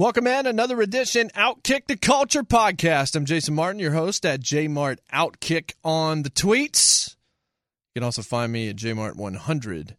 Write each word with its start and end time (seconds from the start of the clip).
Welcome 0.00 0.26
in 0.26 0.46
another 0.46 0.80
edition 0.80 1.28
Outkick 1.36 1.86
the 1.86 1.94
Culture 1.94 2.42
podcast. 2.42 3.14
I'm 3.14 3.26
Jason 3.26 3.54
Martin, 3.54 3.80
your 3.80 3.92
host 3.92 4.24
at 4.24 4.40
Jmart 4.40 4.96
Outkick 5.12 5.74
on 5.84 6.22
the 6.22 6.30
tweets. 6.30 7.16
You 7.94 8.00
can 8.00 8.04
also 8.04 8.22
find 8.22 8.50
me 8.50 8.70
at 8.70 8.76
jmart100 8.76 9.96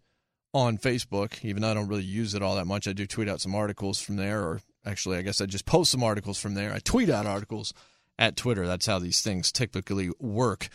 on 0.56 0.80
Facebook. 0.80 1.46
Even 1.46 1.62
though 1.62 1.70
I 1.70 1.76
don't 1.76 1.88
really 1.88 2.02
use 2.02 2.34
it 2.34 2.42
all 2.42 2.56
that 2.56 2.66
much, 2.66 2.88
I 2.88 2.94
do 2.94 3.06
tweet 3.06 3.30
out 3.30 3.42
some 3.42 3.54
articles 3.54 4.02
from 4.02 4.16
there, 4.16 4.42
or 4.42 4.62
actually, 4.84 5.18
I 5.18 5.22
guess 5.22 5.40
I 5.40 5.46
just 5.46 5.68
post 5.68 5.92
some 5.92 6.04
articles 6.04 6.40
from 6.40 6.56
there. 6.56 6.74
I 6.74 6.80
tweet 6.80 7.12
out 7.12 7.28
articles 7.28 7.72
at 8.18 8.36
Twitter. 8.36 8.66
That's 8.66 8.88
how 8.88 8.98
these 8.98 9.22
things 9.22 9.52
typically 9.52 10.10
work. 10.20 10.70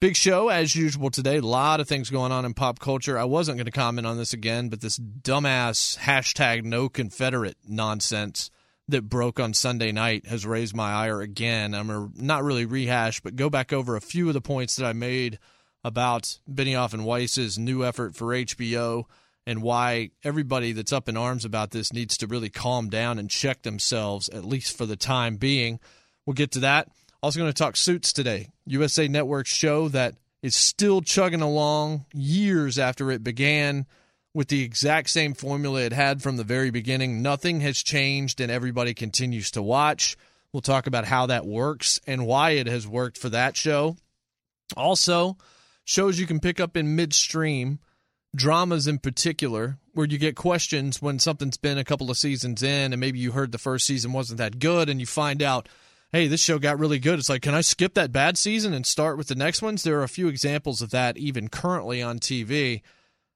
Big 0.00 0.16
show 0.16 0.48
as 0.48 0.74
usual 0.74 1.10
today. 1.10 1.36
A 1.36 1.42
lot 1.42 1.78
of 1.78 1.86
things 1.86 2.10
going 2.10 2.32
on 2.32 2.44
in 2.44 2.54
pop 2.54 2.80
culture. 2.80 3.20
I 3.20 3.24
wasn't 3.24 3.56
going 3.56 3.66
to 3.66 3.70
comment 3.70 4.04
on 4.04 4.18
this 4.18 4.32
again, 4.32 4.68
but 4.68 4.80
this 4.80 4.98
dumbass 4.98 5.96
hashtag 5.98 6.64
no 6.64 6.88
Confederate 6.88 7.58
nonsense 7.64 8.50
that 8.88 9.08
broke 9.08 9.40
on 9.40 9.54
Sunday 9.54 9.92
night 9.92 10.26
has 10.26 10.44
raised 10.44 10.76
my 10.76 10.92
ire 10.92 11.20
again. 11.20 11.74
I'm 11.74 11.86
going 11.86 12.12
to 12.12 12.24
not 12.24 12.44
really 12.44 12.66
rehash, 12.66 13.20
but 13.20 13.36
go 13.36 13.48
back 13.48 13.72
over 13.72 13.96
a 13.96 14.00
few 14.00 14.28
of 14.28 14.34
the 14.34 14.40
points 14.40 14.76
that 14.76 14.86
I 14.86 14.92
made 14.92 15.38
about 15.82 16.38
Benioff 16.50 16.92
and 16.92 17.04
Weiss's 17.04 17.58
new 17.58 17.84
effort 17.84 18.14
for 18.14 18.26
HBO 18.26 19.04
and 19.46 19.62
why 19.62 20.10
everybody 20.22 20.72
that's 20.72 20.92
up 20.92 21.08
in 21.08 21.16
arms 21.16 21.44
about 21.44 21.70
this 21.70 21.92
needs 21.92 22.16
to 22.18 22.26
really 22.26 22.48
calm 22.48 22.88
down 22.88 23.18
and 23.18 23.28
check 23.28 23.62
themselves, 23.62 24.28
at 24.30 24.44
least 24.44 24.76
for 24.76 24.86
the 24.86 24.96
time 24.96 25.36
being. 25.36 25.80
We'll 26.24 26.34
get 26.34 26.52
to 26.52 26.60
that. 26.60 26.88
Also, 27.22 27.40
going 27.40 27.52
to 27.52 27.56
talk 27.56 27.76
Suits 27.76 28.12
today. 28.12 28.50
USA 28.66 29.08
Network 29.08 29.46
show 29.46 29.88
that 29.88 30.14
is 30.42 30.56
still 30.56 31.00
chugging 31.00 31.40
along 31.42 32.04
years 32.12 32.78
after 32.78 33.10
it 33.10 33.24
began 33.24 33.86
with 34.34 34.48
the 34.48 34.62
exact 34.62 35.08
same 35.08 35.32
formula 35.32 35.80
it 35.80 35.92
had 35.92 36.20
from 36.20 36.36
the 36.36 36.44
very 36.44 36.70
beginning. 36.70 37.22
Nothing 37.22 37.60
has 37.60 37.82
changed, 37.82 38.40
and 38.40 38.50
everybody 38.50 38.92
continues 38.92 39.52
to 39.52 39.62
watch. 39.62 40.16
We'll 40.52 40.60
talk 40.60 40.86
about 40.86 41.04
how 41.04 41.26
that 41.26 41.46
works 41.46 42.00
and 42.06 42.26
why 42.26 42.50
it 42.50 42.66
has 42.66 42.86
worked 42.86 43.16
for 43.16 43.28
that 43.30 43.56
show. 43.56 43.96
Also, 44.76 45.36
shows 45.84 46.18
you 46.18 46.26
can 46.26 46.40
pick 46.40 46.58
up 46.58 46.76
in 46.76 46.96
midstream, 46.96 47.78
dramas 48.34 48.86
in 48.86 48.98
particular, 48.98 49.78
where 49.92 50.06
you 50.06 50.18
get 50.18 50.36
questions 50.36 51.00
when 51.00 51.18
something's 51.18 51.56
been 51.56 51.78
a 51.78 51.84
couple 51.84 52.10
of 52.10 52.16
seasons 52.16 52.62
in 52.62 52.92
and 52.92 53.00
maybe 53.00 53.18
you 53.18 53.32
heard 53.32 53.52
the 53.52 53.58
first 53.58 53.86
season 53.86 54.12
wasn't 54.12 54.38
that 54.38 54.58
good 54.58 54.88
and 54.88 54.98
you 54.98 55.06
find 55.06 55.42
out, 55.42 55.68
hey, 56.10 56.26
this 56.26 56.40
show 56.40 56.58
got 56.58 56.78
really 56.78 56.98
good. 56.98 57.18
It's 57.18 57.28
like, 57.28 57.42
can 57.42 57.54
I 57.54 57.60
skip 57.60 57.94
that 57.94 58.12
bad 58.12 58.36
season 58.36 58.74
and 58.74 58.86
start 58.86 59.18
with 59.18 59.28
the 59.28 59.34
next 59.34 59.62
ones? 59.62 59.82
There 59.82 60.00
are 60.00 60.04
a 60.04 60.08
few 60.08 60.28
examples 60.28 60.82
of 60.82 60.90
that 60.90 61.16
even 61.16 61.48
currently 61.48 62.02
on 62.02 62.18
TV 62.18 62.82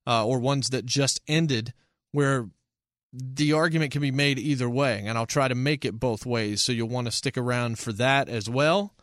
uh, 0.09 0.25
or 0.25 0.41
ones 0.41 0.71
that 0.71 0.87
just 0.87 1.21
ended 1.29 1.75
where 2.13 2.49
the 3.13 3.53
argument 3.53 3.93
can 3.93 4.01
be 4.01 4.11
made 4.11 4.39
either 4.39 4.69
way. 4.69 5.05
And 5.05 5.19
I'll 5.19 5.27
try 5.27 5.49
to 5.49 5.55
make 5.55 5.85
it 5.85 6.01
both 6.01 6.25
ways. 6.27 6.63
So 6.63 6.73
you'll 6.73 6.89
want 6.89 7.07
to 7.07 7.13
stick 7.13 7.37
around 7.37 7.79
for 7.79 7.93
that 7.93 8.29
as 8.29 8.49
well. 8.49 8.95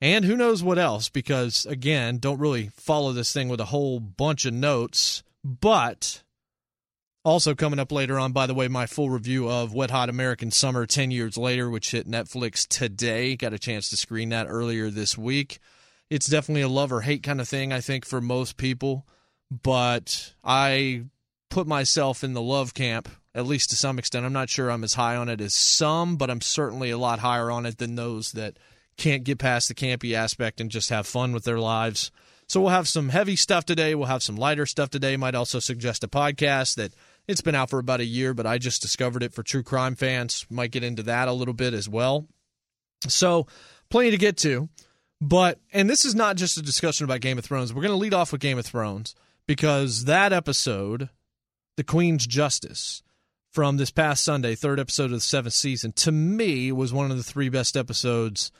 And 0.00 0.24
who 0.24 0.36
knows 0.36 0.62
what 0.62 0.78
else, 0.78 1.08
because 1.08 1.64
again, 1.64 2.18
don't 2.18 2.38
really 2.38 2.70
follow 2.76 3.12
this 3.12 3.32
thing 3.32 3.48
with 3.48 3.60
a 3.60 3.66
whole 3.66 4.00
bunch 4.00 4.44
of 4.44 4.52
notes. 4.52 5.22
But 5.42 6.22
also 7.24 7.54
coming 7.54 7.78
up 7.78 7.90
later 7.90 8.18
on, 8.18 8.32
by 8.32 8.46
the 8.46 8.54
way, 8.54 8.68
my 8.68 8.84
full 8.84 9.08
review 9.08 9.48
of 9.48 9.72
Wet 9.72 9.90
Hot 9.90 10.10
American 10.10 10.50
Summer 10.50 10.84
10 10.84 11.10
Years 11.10 11.38
Later, 11.38 11.70
which 11.70 11.92
hit 11.92 12.06
Netflix 12.06 12.66
today. 12.66 13.34
Got 13.34 13.54
a 13.54 13.58
chance 13.58 13.88
to 13.90 13.96
screen 13.96 14.28
that 14.30 14.46
earlier 14.48 14.90
this 14.90 15.16
week. 15.16 15.58
It's 16.10 16.26
definitely 16.26 16.62
a 16.62 16.68
love 16.68 16.92
or 16.92 17.00
hate 17.00 17.22
kind 17.22 17.40
of 17.40 17.48
thing, 17.48 17.72
I 17.72 17.80
think, 17.80 18.04
for 18.04 18.20
most 18.20 18.58
people. 18.58 19.06
But 19.62 20.34
I 20.42 21.04
put 21.50 21.66
myself 21.66 22.24
in 22.24 22.32
the 22.32 22.42
love 22.42 22.74
camp, 22.74 23.08
at 23.34 23.46
least 23.46 23.70
to 23.70 23.76
some 23.76 23.98
extent. 23.98 24.26
I'm 24.26 24.32
not 24.32 24.50
sure 24.50 24.70
I'm 24.70 24.84
as 24.84 24.94
high 24.94 25.16
on 25.16 25.28
it 25.28 25.40
as 25.40 25.54
some, 25.54 26.16
but 26.16 26.30
I'm 26.30 26.40
certainly 26.40 26.90
a 26.90 26.98
lot 26.98 27.20
higher 27.20 27.50
on 27.50 27.66
it 27.66 27.78
than 27.78 27.94
those 27.94 28.32
that 28.32 28.58
can't 28.96 29.24
get 29.24 29.38
past 29.38 29.68
the 29.68 29.74
campy 29.74 30.14
aspect 30.14 30.60
and 30.60 30.70
just 30.70 30.90
have 30.90 31.06
fun 31.06 31.32
with 31.32 31.44
their 31.44 31.58
lives. 31.58 32.10
So 32.46 32.60
we'll 32.60 32.70
have 32.70 32.88
some 32.88 33.08
heavy 33.08 33.36
stuff 33.36 33.64
today. 33.64 33.94
We'll 33.94 34.06
have 34.06 34.22
some 34.22 34.36
lighter 34.36 34.66
stuff 34.66 34.90
today. 34.90 35.16
Might 35.16 35.34
also 35.34 35.58
suggest 35.58 36.04
a 36.04 36.08
podcast 36.08 36.76
that 36.76 36.92
it's 37.26 37.40
been 37.40 37.54
out 37.54 37.70
for 37.70 37.78
about 37.78 38.00
a 38.00 38.04
year, 38.04 38.34
but 38.34 38.46
I 38.46 38.58
just 38.58 38.82
discovered 38.82 39.22
it 39.22 39.32
for 39.32 39.42
true 39.42 39.62
crime 39.62 39.94
fans. 39.94 40.46
Might 40.50 40.70
get 40.70 40.84
into 40.84 41.02
that 41.04 41.28
a 41.28 41.32
little 41.32 41.54
bit 41.54 41.72
as 41.72 41.88
well. 41.88 42.26
So 43.08 43.46
plenty 43.90 44.10
to 44.10 44.18
get 44.18 44.36
to. 44.38 44.68
But, 45.20 45.58
and 45.72 45.88
this 45.88 46.04
is 46.04 46.14
not 46.14 46.36
just 46.36 46.58
a 46.58 46.62
discussion 46.62 47.04
about 47.04 47.20
Game 47.20 47.38
of 47.38 47.44
Thrones. 47.44 47.72
We're 47.72 47.82
going 47.82 47.92
to 47.92 47.98
lead 47.98 48.12
off 48.12 48.32
with 48.32 48.40
Game 48.40 48.58
of 48.58 48.66
Thrones 48.66 49.14
because 49.46 50.04
that 50.04 50.32
episode, 50.32 51.08
The 51.76 51.84
Queen's 51.84 52.26
Justice, 52.26 53.02
from 53.50 53.76
this 53.76 53.90
past 53.90 54.24
Sunday, 54.24 54.54
third 54.54 54.80
episode 54.80 55.04
of 55.04 55.10
the 55.12 55.20
seventh 55.20 55.54
season, 55.54 55.92
to 55.92 56.10
me 56.10 56.72
was 56.72 56.92
one 56.92 57.10
of 57.10 57.16
the 57.16 57.22
three 57.22 57.48
best 57.48 57.76
episodes 57.76 58.50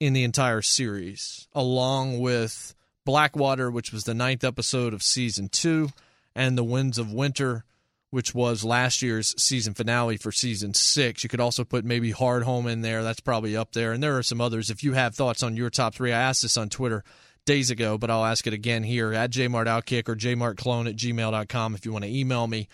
in 0.00 0.14
the 0.14 0.24
entire 0.24 0.62
series, 0.62 1.46
along 1.52 2.20
with 2.20 2.74
Blackwater, 3.04 3.70
which 3.70 3.92
was 3.92 4.04
the 4.04 4.14
ninth 4.14 4.42
episode 4.42 4.94
of 4.94 5.02
season 5.02 5.48
two, 5.50 5.90
and 6.34 6.56
The 6.56 6.64
Winds 6.64 6.96
of 6.96 7.12
Winter, 7.12 7.64
which 8.10 8.34
was 8.34 8.64
last 8.64 9.02
year's 9.02 9.34
season 9.40 9.74
finale 9.74 10.16
for 10.16 10.32
season 10.32 10.72
six. 10.74 11.22
You 11.22 11.28
could 11.28 11.40
also 11.40 11.62
put 11.62 11.84
maybe 11.84 12.12
Hardhome 12.12 12.70
in 12.70 12.80
there. 12.80 13.02
That's 13.02 13.20
probably 13.20 13.56
up 13.56 13.72
there. 13.72 13.92
And 13.92 14.02
there 14.02 14.16
are 14.16 14.22
some 14.22 14.40
others. 14.40 14.70
If 14.70 14.82
you 14.82 14.94
have 14.94 15.14
thoughts 15.14 15.42
on 15.42 15.56
your 15.56 15.70
top 15.70 15.94
three, 15.94 16.12
I 16.12 16.20
asked 16.20 16.42
this 16.42 16.56
on 16.56 16.70
Twitter 16.70 17.04
days 17.44 17.70
ago, 17.70 17.98
but 17.98 18.10
I'll 18.10 18.24
ask 18.24 18.46
it 18.46 18.52
again 18.52 18.82
here 18.82 19.12
at 19.12 19.30
jmartoutkick 19.30 20.08
or 20.08 20.16
jmartclone 20.16 20.88
at 20.88 20.96
gmail.com 20.96 21.74
if 21.74 21.84
you 21.84 21.92
want 21.92 22.04
to 22.04 22.10
email 22.10 22.46
me. 22.46 22.68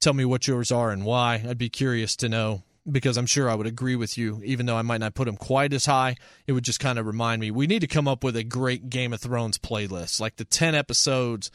Tell 0.00 0.14
me 0.14 0.24
what 0.24 0.48
yours 0.48 0.72
are 0.72 0.90
and 0.90 1.04
why. 1.04 1.44
I'd 1.48 1.58
be 1.58 1.68
curious 1.68 2.16
to 2.16 2.28
know 2.28 2.62
because 2.90 3.16
I'm 3.16 3.26
sure 3.26 3.48
I 3.48 3.54
would 3.54 3.66
agree 3.66 3.94
with 3.94 4.18
you, 4.18 4.40
even 4.44 4.66
though 4.66 4.76
I 4.76 4.82
might 4.82 4.98
not 4.98 5.14
put 5.14 5.26
them 5.26 5.36
quite 5.36 5.72
as 5.72 5.86
high. 5.86 6.16
It 6.46 6.52
would 6.52 6.64
just 6.64 6.80
kind 6.80 6.98
of 6.98 7.06
remind 7.06 7.40
me 7.40 7.50
we 7.50 7.66
need 7.66 7.80
to 7.80 7.86
come 7.86 8.08
up 8.08 8.24
with 8.24 8.36
a 8.36 8.42
great 8.42 8.90
Game 8.90 9.12
of 9.12 9.20
Thrones 9.20 9.58
playlist, 9.58 10.20
like 10.20 10.36
the 10.36 10.44
10 10.44 10.74
episodes 10.74 11.50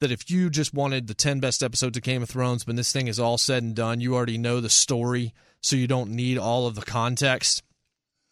that 0.00 0.10
if 0.10 0.30
you 0.30 0.48
just 0.48 0.72
wanted 0.72 1.06
the 1.06 1.14
10 1.14 1.40
best 1.40 1.62
episodes 1.62 1.96
of 1.96 2.02
Game 2.02 2.22
of 2.22 2.30
Thrones, 2.30 2.66
when 2.66 2.76
this 2.76 2.92
thing 2.92 3.06
is 3.06 3.20
all 3.20 3.36
said 3.36 3.62
and 3.62 3.74
done, 3.74 4.00
you 4.00 4.14
already 4.14 4.38
know 4.38 4.60
the 4.60 4.70
story, 4.70 5.34
so 5.60 5.76
you 5.76 5.86
don't 5.86 6.10
need 6.10 6.38
all 6.38 6.66
of 6.66 6.74
the 6.74 6.82
context. 6.82 7.62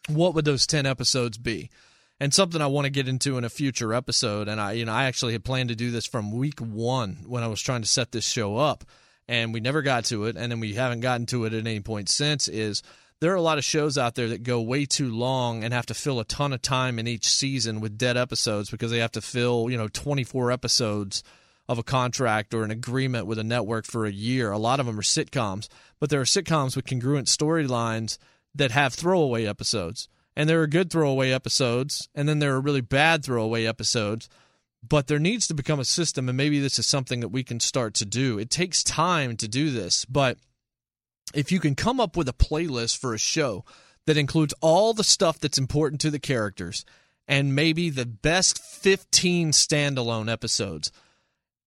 What 0.07 0.33
would 0.33 0.45
those 0.45 0.65
10 0.65 0.87
episodes 0.87 1.37
be? 1.37 1.69
And 2.19 2.33
something 2.33 2.61
I 2.61 2.67
want 2.67 2.85
to 2.85 2.91
get 2.91 3.07
into 3.07 3.37
in 3.37 3.45
a 3.45 3.49
future 3.49 3.93
episode, 3.93 4.49
and 4.49 4.59
I, 4.59 4.73
you 4.73 4.85
know, 4.85 4.91
I 4.91 5.05
actually 5.05 5.33
had 5.33 5.45
planned 5.45 5.69
to 5.69 5.75
do 5.75 5.89
this 5.89 6.05
from 6.05 6.31
week 6.31 6.59
one 6.59 7.23
when 7.25 7.43
I 7.43 7.47
was 7.47 7.61
trying 7.61 7.81
to 7.81 7.87
set 7.87 8.11
this 8.11 8.27
show 8.27 8.57
up 8.57 8.83
and 9.29 9.53
we 9.53 9.59
never 9.59 9.83
got 9.83 10.05
to 10.05 10.25
it, 10.25 10.35
and 10.35 10.51
then 10.51 10.59
we 10.59 10.73
haven't 10.73 11.01
gotten 11.01 11.27
to 11.27 11.45
it 11.45 11.53
at 11.53 11.67
any 11.67 11.79
point 11.81 12.09
since, 12.09 12.47
is 12.47 12.81
there 13.21 13.31
are 13.31 13.35
a 13.35 13.41
lot 13.41 13.59
of 13.59 13.63
shows 13.63 13.95
out 13.95 14.15
there 14.15 14.29
that 14.29 14.41
go 14.41 14.59
way 14.59 14.87
too 14.87 15.15
long 15.15 15.63
and 15.63 15.71
have 15.71 15.85
to 15.85 15.93
fill 15.93 16.19
a 16.19 16.25
ton 16.25 16.51
of 16.51 16.63
time 16.63 16.97
in 16.97 17.07
each 17.07 17.27
season 17.27 17.79
with 17.79 17.95
dead 17.95 18.17
episodes 18.17 18.71
because 18.71 18.89
they 18.89 18.97
have 18.97 19.11
to 19.11 19.21
fill, 19.21 19.69
you 19.69 19.77
know, 19.77 19.87
24 19.87 20.51
episodes 20.51 21.23
of 21.67 21.77
a 21.77 21.83
contract 21.83 22.55
or 22.55 22.63
an 22.63 22.71
agreement 22.71 23.27
with 23.27 23.37
a 23.37 23.43
network 23.43 23.85
for 23.85 24.07
a 24.07 24.11
year. 24.11 24.51
A 24.51 24.57
lot 24.57 24.79
of 24.79 24.87
them 24.87 24.97
are 24.97 25.03
sitcoms, 25.03 25.67
but 25.99 26.09
there 26.09 26.21
are 26.21 26.25
sitcoms 26.25 26.75
with 26.75 26.87
congruent 26.87 27.27
storylines 27.27 28.17
that 28.55 28.71
have 28.71 28.95
throwaway 28.95 29.45
episodes. 29.45 30.09
And 30.39 30.47
there 30.47 30.61
are 30.61 30.67
good 30.67 30.89
throwaway 30.89 31.31
episodes, 31.31 32.07
and 32.15 32.29
then 32.29 32.39
there 32.39 32.55
are 32.55 32.61
really 32.61 32.79
bad 32.79 33.25
throwaway 33.25 33.65
episodes 33.65 34.29
but 34.87 35.07
there 35.07 35.19
needs 35.19 35.45
to 35.47 35.53
become 35.53 35.79
a 35.79 35.85
system 35.85 36.29
and 36.29 36.37
maybe 36.37 36.59
this 36.59 36.79
is 36.79 36.87
something 36.87 37.19
that 37.19 37.27
we 37.29 37.43
can 37.43 37.59
start 37.59 37.93
to 37.93 38.05
do 38.05 38.39
it 38.39 38.49
takes 38.49 38.81
time 38.81 39.35
to 39.35 39.47
do 39.47 39.71
this 39.71 40.05
but 40.05 40.37
if 41.33 41.51
you 41.51 41.59
can 41.59 41.75
come 41.75 41.99
up 41.99 42.15
with 42.15 42.29
a 42.29 42.33
playlist 42.33 42.97
for 42.97 43.13
a 43.13 43.19
show 43.19 43.65
that 44.05 44.15
includes 44.17 44.53
all 44.61 44.93
the 44.93 45.03
stuff 45.03 45.37
that's 45.37 45.57
important 45.57 45.99
to 46.01 46.09
the 46.09 46.19
characters 46.19 46.85
and 47.27 47.53
maybe 47.53 47.89
the 47.89 48.05
best 48.05 48.63
15 48.63 49.51
standalone 49.51 50.31
episodes 50.31 50.91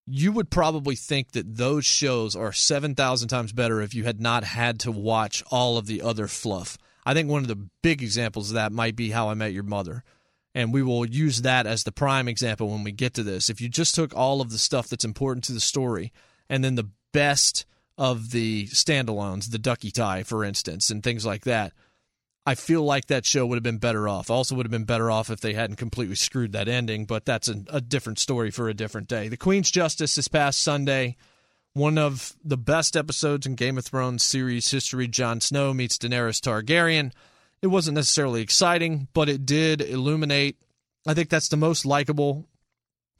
you 0.06 0.32
would 0.32 0.50
probably 0.50 0.96
think 0.96 1.32
that 1.32 1.56
those 1.56 1.84
shows 1.84 2.34
are 2.34 2.52
7,000 2.52 3.28
times 3.28 3.52
better 3.52 3.80
if 3.80 3.94
you 3.94 4.02
had 4.02 4.20
not 4.20 4.42
had 4.42 4.80
to 4.80 4.90
watch 4.90 5.44
all 5.50 5.78
of 5.78 5.86
the 5.86 6.02
other 6.02 6.26
fluff. 6.26 6.76
I 7.04 7.14
think 7.14 7.28
one 7.28 7.43
of 7.43 7.49
the 7.49 7.69
big 7.82 8.02
examples 8.02 8.50
of 8.50 8.54
that 8.54 8.72
might 8.72 8.96
be 8.96 9.10
How 9.10 9.28
I 9.28 9.34
Met 9.34 9.52
Your 9.52 9.64
Mother 9.64 10.04
and 10.54 10.72
we 10.72 10.82
will 10.82 11.06
use 11.06 11.43
that 11.43 11.66
as 11.66 11.84
the 11.84 11.93
prime 11.93 12.28
example 12.28 12.69
when 12.69 12.84
we 12.84 12.93
get 12.93 13.14
to 13.14 13.22
this. 13.22 13.49
If 13.49 13.60
you 13.60 13.69
just 13.69 13.94
took 13.94 14.14
all 14.14 14.40
of 14.40 14.50
the 14.50 14.58
stuff 14.58 14.88
that's 14.88 15.04
important 15.04 15.44
to 15.44 15.52
the 15.52 15.60
story 15.60 16.12
and 16.49 16.62
then 16.62 16.75
the 16.75 16.90
best 17.12 17.64
of 17.96 18.31
the 18.31 18.66
standalones, 18.66 19.50
the 19.50 19.58
Ducky 19.58 19.90
Tie, 19.90 20.22
for 20.22 20.44
instance, 20.44 20.90
and 20.90 21.02
things 21.02 21.25
like 21.25 21.44
that. 21.44 21.72
I 22.44 22.56
feel 22.56 22.82
like 22.82 23.06
that 23.06 23.25
show 23.25 23.46
would 23.46 23.55
have 23.55 23.62
been 23.62 23.78
better 23.78 24.08
off. 24.08 24.28
Also, 24.28 24.56
would 24.56 24.66
have 24.66 24.72
been 24.72 24.84
better 24.84 25.10
off 25.10 25.31
if 25.31 25.40
they 25.40 25.52
hadn't 25.52 25.76
completely 25.76 26.16
screwed 26.16 26.52
that 26.52 26.69
ending, 26.69 27.05
but 27.05 27.25
that's 27.25 27.48
a, 27.48 27.62
a 27.69 27.81
different 27.81 28.19
story 28.19 28.50
for 28.50 28.69
a 28.69 28.75
different 28.75 29.06
day. 29.06 29.28
The 29.28 29.37
Queen's 29.37 29.70
Justice 29.70 30.16
this 30.16 30.26
past 30.26 30.60
Sunday, 30.60 31.16
one 31.74 31.96
of 31.98 32.34
the 32.44 32.56
best 32.56 32.96
episodes 32.96 33.46
in 33.46 33.54
Game 33.54 33.78
of 33.78 33.84
Thrones 33.84 34.22
series 34.22 34.70
history. 34.70 35.08
Jon 35.08 35.40
Snow 35.40 35.72
meets 35.72 35.98
Daenerys 35.98 36.40
Targaryen. 36.40 37.12
It 37.62 37.69
wasn't 37.69 37.94
necessarily 37.94 38.42
exciting, 38.42 39.08
but 39.14 39.28
it 39.28 39.46
did 39.46 39.80
illuminate. 39.80 40.56
I 41.06 41.14
think 41.14 41.30
that's 41.30 41.48
the 41.48 41.56
most 41.56 41.86
likable 41.86 42.46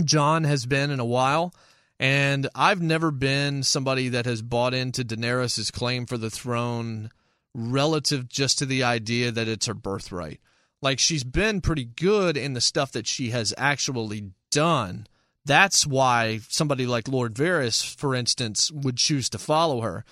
Jon 0.05 0.45
has 0.45 0.67
been 0.67 0.91
in 0.91 1.01
a 1.01 1.05
while. 1.05 1.55
And 1.99 2.49
I've 2.55 2.83
never 2.83 3.11
been 3.11 3.63
somebody 3.63 4.09
that 4.09 4.27
has 4.27 4.43
bought 4.43 4.75
into 4.75 5.05
Daenerys' 5.05 5.73
claim 5.73 6.07
for 6.07 6.19
the 6.19 6.31
throne 6.31 7.11
relative 7.55 8.29
just 8.29 8.59
to 8.59 8.67
the 8.67 8.83
idea 8.83 9.31
that 9.31 9.49
it's 9.49 9.67
her 9.67 9.75
birthright. 9.75 10.41
Like 10.81 10.99
she's 10.99 11.23
been 11.25 11.61
pretty 11.61 11.85
good 11.85 12.37
in 12.37 12.55
the 12.55 12.61
stuff 12.61 12.91
that 12.93 13.07
she 13.07 13.31
has 13.31 13.55
actually 13.57 14.33
done. 14.51 15.07
That's 15.45 15.87
why 15.87 16.41
somebody 16.49 16.87
like 16.87 17.09
Lord 17.09 17.35
Varys, 17.35 17.85
for 17.85 18.15
instance, 18.15 18.71
would 18.71 18.97
choose 18.97 19.29
to 19.31 19.39
follow 19.39 19.81
her. 19.81 20.05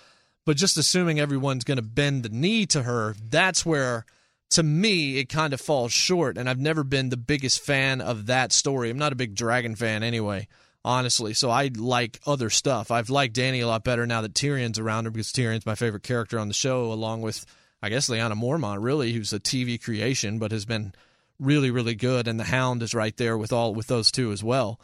But 0.45 0.57
just 0.57 0.77
assuming 0.77 1.21
everyone's 1.21 1.65
going 1.65 1.77
to 1.77 1.83
bend 1.83 2.23
the 2.23 2.31
knee 2.31 2.67
to 2.67 2.83
her, 2.83 3.15
that's 3.29 3.65
where, 3.65 4.05
to 4.51 4.63
me, 4.63 5.19
it 5.19 5.29
kind 5.29 5.53
of 5.53 5.61
falls 5.61 5.93
short. 5.93 6.37
And 6.37 6.49
I've 6.49 6.59
never 6.59 6.83
been 6.83 7.11
the 7.11 7.17
biggest 7.17 7.61
fan 7.61 8.01
of 8.01 8.27
that 8.27 8.53
story. 8.53 8.91
I'm 8.91 8.99
not 8.99 9.13
a 9.13 9.17
big 9.17 9.35
dragon 9.35 9.77
fan 9.77 10.03
anyway 10.03 10.49
honestly. 10.85 11.35
So 11.35 11.51
I 11.51 11.71
like 11.77 12.21
other 12.27 12.51
stuff. 12.51 12.91
I've 12.91 13.11
liked 13.11 13.35
Danny 13.35 13.61
a 13.61 13.67
lot 13.67 13.85
better 13.85 14.07
now 14.07 14.23
that 14.23 14.35
Tyrion's 14.35 14.79
around 14.79 15.05
her 15.05 15.11
because 15.11 15.33
Tyrion's 15.33 15.67
my 15.67 15.75
favorite 15.75 16.03
character 16.03 16.39
on 16.39 16.49
the 16.49 16.55
show, 16.55 16.93
along 16.93 17.23
with 17.23 17.45
I 17.83 17.89
guess 17.89 18.09
Lyanna 18.09 18.35
Mormont, 18.35 18.83
really, 18.83 19.13
who's 19.13 19.33
a 19.33 19.41
TV 19.41 19.83
creation, 19.83 20.39
but 20.39 20.53
has 20.53 20.67
been 20.67 20.93
really, 21.39 21.71
really 21.71 21.95
good. 21.95 22.29
And 22.29 22.39
the 22.39 22.45
Hound 22.45 22.83
is 22.83 22.95
right 22.95 23.17
there 23.17 23.39
with 23.39 23.53
all 23.53 23.75
with 23.75 23.87
those 23.87 24.11
two 24.11 24.33
as 24.33 24.45
well. 24.45 24.81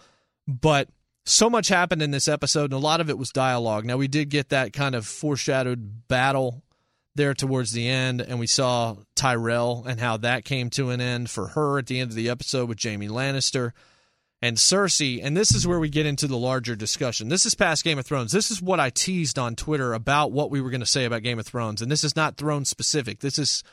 But 0.46 0.88
so 1.25 1.50
much 1.50 1.69
happened 1.69 2.02
in 2.02 2.12
this 2.12 2.28
episode, 2.28 2.64
and 2.64 2.75
a 2.75 2.78
lot 2.78 3.00
of 3.00 3.10
it 3.10 3.19
was 3.19 3.31
dialogue. 3.31 3.84
Now 3.84 3.96
we 3.96 4.08
did 4.08 4.28
get 4.28 4.50
that 4.50 4.72
kind 4.72 4.94
of 4.94 5.06
foreshadowed 5.06 6.06
battle 6.08 6.62
there 7.16 7.34
towards 7.34 7.72
the 7.72 7.88
end, 7.88 8.20
and 8.20 8.38
we 8.38 8.46
saw 8.46 8.96
Tyrell 9.14 9.84
and 9.88 9.98
how 9.98 10.19
that 10.19 10.44
came 10.44 10.70
to 10.70 10.90
an 10.90 11.00
end 11.00 11.31
for 11.31 11.48
her 11.48 11.78
at 11.78 11.87
the 11.87 11.98
end 11.98 12.10
of 12.10 12.16
the 12.16 12.28
episode 12.28 12.69
with 12.69 12.82
Jaime 12.82 13.08
Lannister 13.08 13.72
and 14.43 14.58
Cersei, 14.58 15.20
and 15.22 15.37
this 15.37 15.54
is 15.54 15.66
where 15.66 15.81
we 15.81 15.88
get 15.88 16.06
into 16.06 16.26
the 16.26 16.37
larger 16.37 16.76
discussion. 16.76 17.28
This 17.28 17.46
is 17.46 17.54
past 17.54 17.82
Game 17.84 17.99
of 17.99 18.06
Thrones. 18.06 18.32
This 18.32 18.50
is 18.50 18.60
what 18.60 18.78
I 18.78 18.90
teased 18.90 19.38
on 19.38 19.56
Twitter 19.56 19.94
about 19.94 20.31
what 20.31 20.50
we 20.50 20.60
were 20.60 20.70
going 20.70 20.81
to 20.81 20.87
say 20.87 21.06
about 21.06 21.22
Game 21.22 21.38
of 21.38 21.46
Thrones, 21.46 21.81
and 21.81 21.90
this 21.90 22.04
is 22.04 22.14
not 22.14 22.37
throne 22.37 22.66
specific. 22.66 23.20
This 23.20 23.38
is 23.38 23.64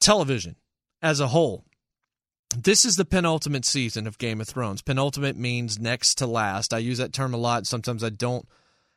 television 0.00 0.54
as 1.02 1.18
a 1.18 1.26
whole. 1.26 1.64
This 2.56 2.86
is 2.86 2.96
the 2.96 3.04
penultimate 3.04 3.66
season 3.66 4.06
of 4.06 4.16
Game 4.16 4.40
of 4.40 4.48
Thrones. 4.48 4.80
Penultimate 4.80 5.36
means 5.36 5.78
next 5.78 6.16
to 6.16 6.26
last. 6.26 6.72
I 6.72 6.78
use 6.78 6.96
that 6.98 7.12
term 7.12 7.34
a 7.34 7.38
lot. 7.38 7.66
Sometimes 7.66 8.02
I 8.02 8.08
don't 8.08 8.48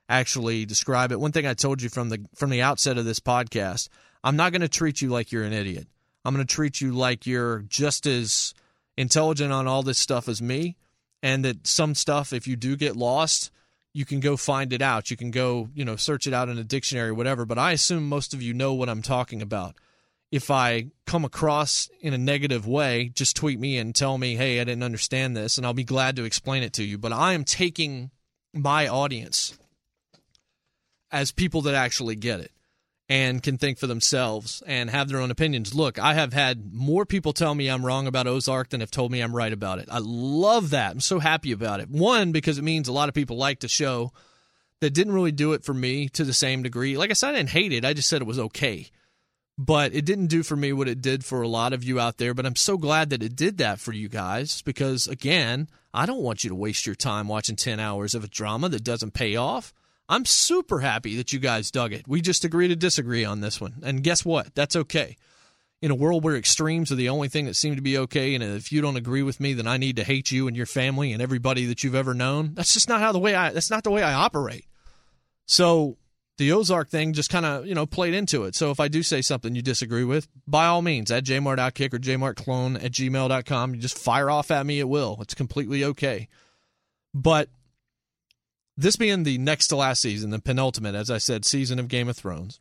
actually 0.07 0.65
describe 0.65 1.11
it. 1.11 1.19
One 1.19 1.33
thing 1.33 1.45
I 1.45 1.53
told 1.53 1.81
you 1.81 1.89
from 1.89 2.09
the 2.09 2.25
from 2.33 2.49
the 2.49 2.61
outset 2.61 2.97
of 2.97 3.03
this 3.03 3.19
podcast, 3.19 3.89
I'm 4.23 4.37
not 4.37 4.53
going 4.53 4.61
to 4.61 4.69
treat 4.69 5.01
you 5.01 5.09
like 5.09 5.31
you're 5.31 5.43
an 5.43 5.53
idiot. 5.53 5.87
I'm 6.23 6.33
going 6.33 6.45
to 6.45 6.53
treat 6.53 6.79
you 6.79 6.93
like 6.93 7.27
you're 7.27 7.59
just 7.59 8.05
as 8.05 8.53
intelligent 8.95 9.51
on 9.51 9.67
all 9.67 9.83
this 9.83 9.97
stuff 9.97 10.29
as 10.29 10.41
me 10.41 10.77
and 11.21 11.43
that 11.43 11.67
some 11.67 11.93
stuff, 11.93 12.31
if 12.31 12.47
you 12.47 12.55
do 12.55 12.77
get 12.77 12.95
lost, 12.95 13.51
you 13.93 14.05
can 14.05 14.21
go 14.21 14.37
find 14.37 14.71
it 14.71 14.81
out. 14.81 15.11
You 15.11 15.17
can 15.17 15.31
go, 15.31 15.67
you 15.73 15.83
know, 15.83 15.97
search 15.97 16.25
it 16.25 16.33
out 16.33 16.47
in 16.47 16.57
a 16.57 16.63
dictionary 16.63 17.11
whatever. 17.11 17.45
But 17.45 17.57
I 17.57 17.73
assume 17.73 18.07
most 18.07 18.33
of 18.33 18.41
you 18.41 18.53
know 18.53 18.73
what 18.73 18.89
I'm 18.89 19.01
talking 19.01 19.41
about. 19.41 19.75
If 20.31 20.49
I 20.49 20.87
come 21.05 21.25
across 21.25 21.89
in 21.99 22.13
a 22.13 22.17
negative 22.17 22.65
way, 22.65 23.11
just 23.13 23.35
tweet 23.35 23.59
me 23.59 23.77
and 23.77 23.93
tell 23.93 24.17
me, 24.17 24.35
hey, 24.35 24.61
I 24.61 24.63
didn't 24.63 24.83
understand 24.83 25.35
this, 25.35 25.57
and 25.57 25.65
I'll 25.65 25.73
be 25.73 25.83
glad 25.83 26.15
to 26.15 26.23
explain 26.23 26.63
it 26.63 26.73
to 26.73 26.83
you. 26.83 26.97
But 26.97 27.11
I 27.11 27.33
am 27.33 27.43
taking 27.43 28.11
my 28.53 28.87
audience 28.87 29.57
as 31.11 31.31
people 31.31 31.61
that 31.63 31.75
actually 31.75 32.15
get 32.15 32.39
it 32.39 32.51
and 33.09 33.43
can 33.43 33.57
think 33.57 33.77
for 33.77 33.87
themselves 33.87 34.63
and 34.65 34.89
have 34.89 35.09
their 35.09 35.19
own 35.19 35.31
opinions. 35.31 35.75
Look, 35.75 35.99
I 35.99 36.13
have 36.13 36.31
had 36.31 36.73
more 36.73 37.05
people 37.05 37.33
tell 37.33 37.53
me 37.53 37.69
I'm 37.69 37.85
wrong 37.85 38.07
about 38.07 38.25
Ozark 38.25 38.69
than 38.69 38.79
have 38.79 38.89
told 38.89 39.11
me 39.11 39.19
I'm 39.19 39.35
right 39.35 39.51
about 39.51 39.79
it. 39.79 39.89
I 39.91 39.99
love 40.01 40.69
that. 40.69 40.91
I'm 40.91 41.01
so 41.01 41.19
happy 41.19 41.51
about 41.51 41.81
it. 41.81 41.89
One, 41.89 42.31
because 42.31 42.57
it 42.57 42.63
means 42.63 42.87
a 42.87 42.93
lot 42.93 43.09
of 43.09 43.15
people 43.15 43.35
like 43.35 43.59
the 43.59 43.67
show 43.67 44.13
that 44.79 44.93
didn't 44.93 45.13
really 45.13 45.33
do 45.33 45.51
it 45.51 45.65
for 45.65 45.73
me 45.73 46.07
to 46.09 46.23
the 46.23 46.33
same 46.33 46.63
degree. 46.63 46.95
Like 46.95 47.09
I 47.09 47.13
said, 47.13 47.31
I 47.31 47.37
didn't 47.39 47.49
hate 47.49 47.73
it, 47.73 47.83
I 47.83 47.93
just 47.93 48.07
said 48.07 48.21
it 48.21 48.27
was 48.27 48.39
okay. 48.39 48.89
But 49.57 49.93
it 49.93 50.05
didn't 50.05 50.27
do 50.27 50.43
for 50.43 50.55
me 50.55 50.73
what 50.73 50.87
it 50.87 51.01
did 51.01 51.23
for 51.23 51.41
a 51.41 51.47
lot 51.47 51.73
of 51.73 51.83
you 51.83 51.99
out 51.99 52.17
there. 52.17 52.33
But 52.33 52.45
I'm 52.45 52.55
so 52.55 52.77
glad 52.77 53.09
that 53.11 53.21
it 53.21 53.35
did 53.35 53.57
that 53.59 53.79
for 53.79 53.91
you 53.91 54.09
guys 54.09 54.61
because, 54.63 55.07
again, 55.07 55.67
I 55.93 56.05
don't 56.05 56.23
want 56.23 56.43
you 56.43 56.49
to 56.49 56.55
waste 56.55 56.85
your 56.85 56.95
time 56.95 57.27
watching 57.27 57.55
10 57.55 57.79
hours 57.79 58.15
of 58.15 58.23
a 58.23 58.29
drama 58.29 58.69
that 58.69 58.83
doesn't 58.83 59.13
pay 59.13 59.35
off. 59.35 59.73
I'm 60.09 60.25
super 60.25 60.79
happy 60.79 61.15
that 61.17 61.31
you 61.31 61.39
guys 61.39 61.71
dug 61.71 61.93
it. 61.93 62.07
We 62.07 62.21
just 62.21 62.43
agree 62.43 62.67
to 62.67 62.75
disagree 62.75 63.23
on 63.23 63.41
this 63.41 63.61
one. 63.61 63.75
And 63.83 64.03
guess 64.03 64.25
what? 64.25 64.53
That's 64.55 64.75
okay. 64.75 65.15
In 65.81 65.89
a 65.89 65.95
world 65.95 66.23
where 66.23 66.35
extremes 66.35 66.91
are 66.91 66.95
the 66.95 67.09
only 67.09 67.27
thing 67.27 67.45
that 67.45 67.55
seem 67.55 67.75
to 67.75 67.81
be 67.81 67.97
okay, 67.97 68.35
and 68.35 68.43
if 68.43 68.71
you 68.71 68.81
don't 68.81 68.97
agree 68.97 69.23
with 69.23 69.39
me, 69.39 69.53
then 69.53 69.67
I 69.67 69.77
need 69.77 69.95
to 69.95 70.03
hate 70.03 70.31
you 70.31 70.47
and 70.47 70.55
your 70.55 70.65
family 70.65 71.11
and 71.11 71.21
everybody 71.21 71.65
that 71.67 71.83
you've 71.83 71.95
ever 71.95 72.13
known. 72.13 72.53
That's 72.53 72.73
just 72.73 72.89
not 72.89 72.99
how 72.99 73.11
the 73.11 73.19
way 73.19 73.33
I 73.33 73.51
that's 73.51 73.71
not 73.71 73.83
the 73.83 73.89
way 73.89 74.03
I 74.03 74.13
operate. 74.13 74.65
So 75.47 75.97
the 76.41 76.53
Ozark 76.53 76.89
thing 76.89 77.13
just 77.13 77.29
kind 77.29 77.45
of, 77.45 77.67
you 77.67 77.75
know, 77.75 77.85
played 77.85 78.15
into 78.15 78.45
it. 78.45 78.55
So 78.55 78.71
if 78.71 78.79
I 78.79 78.87
do 78.87 79.03
say 79.03 79.21
something 79.21 79.53
you 79.53 79.61
disagree 79.61 80.03
with, 80.03 80.27
by 80.47 80.65
all 80.65 80.81
means, 80.81 81.11
at 81.11 81.23
jmartoutkick 81.23 81.93
or 81.93 81.99
jmartclone 81.99 82.83
at 82.83 82.93
gmail.com, 82.93 83.75
you 83.75 83.79
just 83.79 83.95
fire 83.95 84.27
off 84.27 84.49
at 84.49 84.65
me 84.65 84.79
at 84.79 84.89
will. 84.89 85.19
It's 85.21 85.35
completely 85.35 85.83
okay. 85.83 86.27
But 87.13 87.49
this 88.75 88.95
being 88.95 89.21
the 89.21 89.37
next 89.37 89.67
to 89.67 89.75
last 89.75 90.01
season, 90.01 90.31
the 90.31 90.39
penultimate, 90.39 90.95
as 90.95 91.11
I 91.11 91.19
said, 91.19 91.45
season 91.45 91.77
of 91.77 91.87
Game 91.87 92.09
of 92.09 92.17
Thrones, 92.17 92.59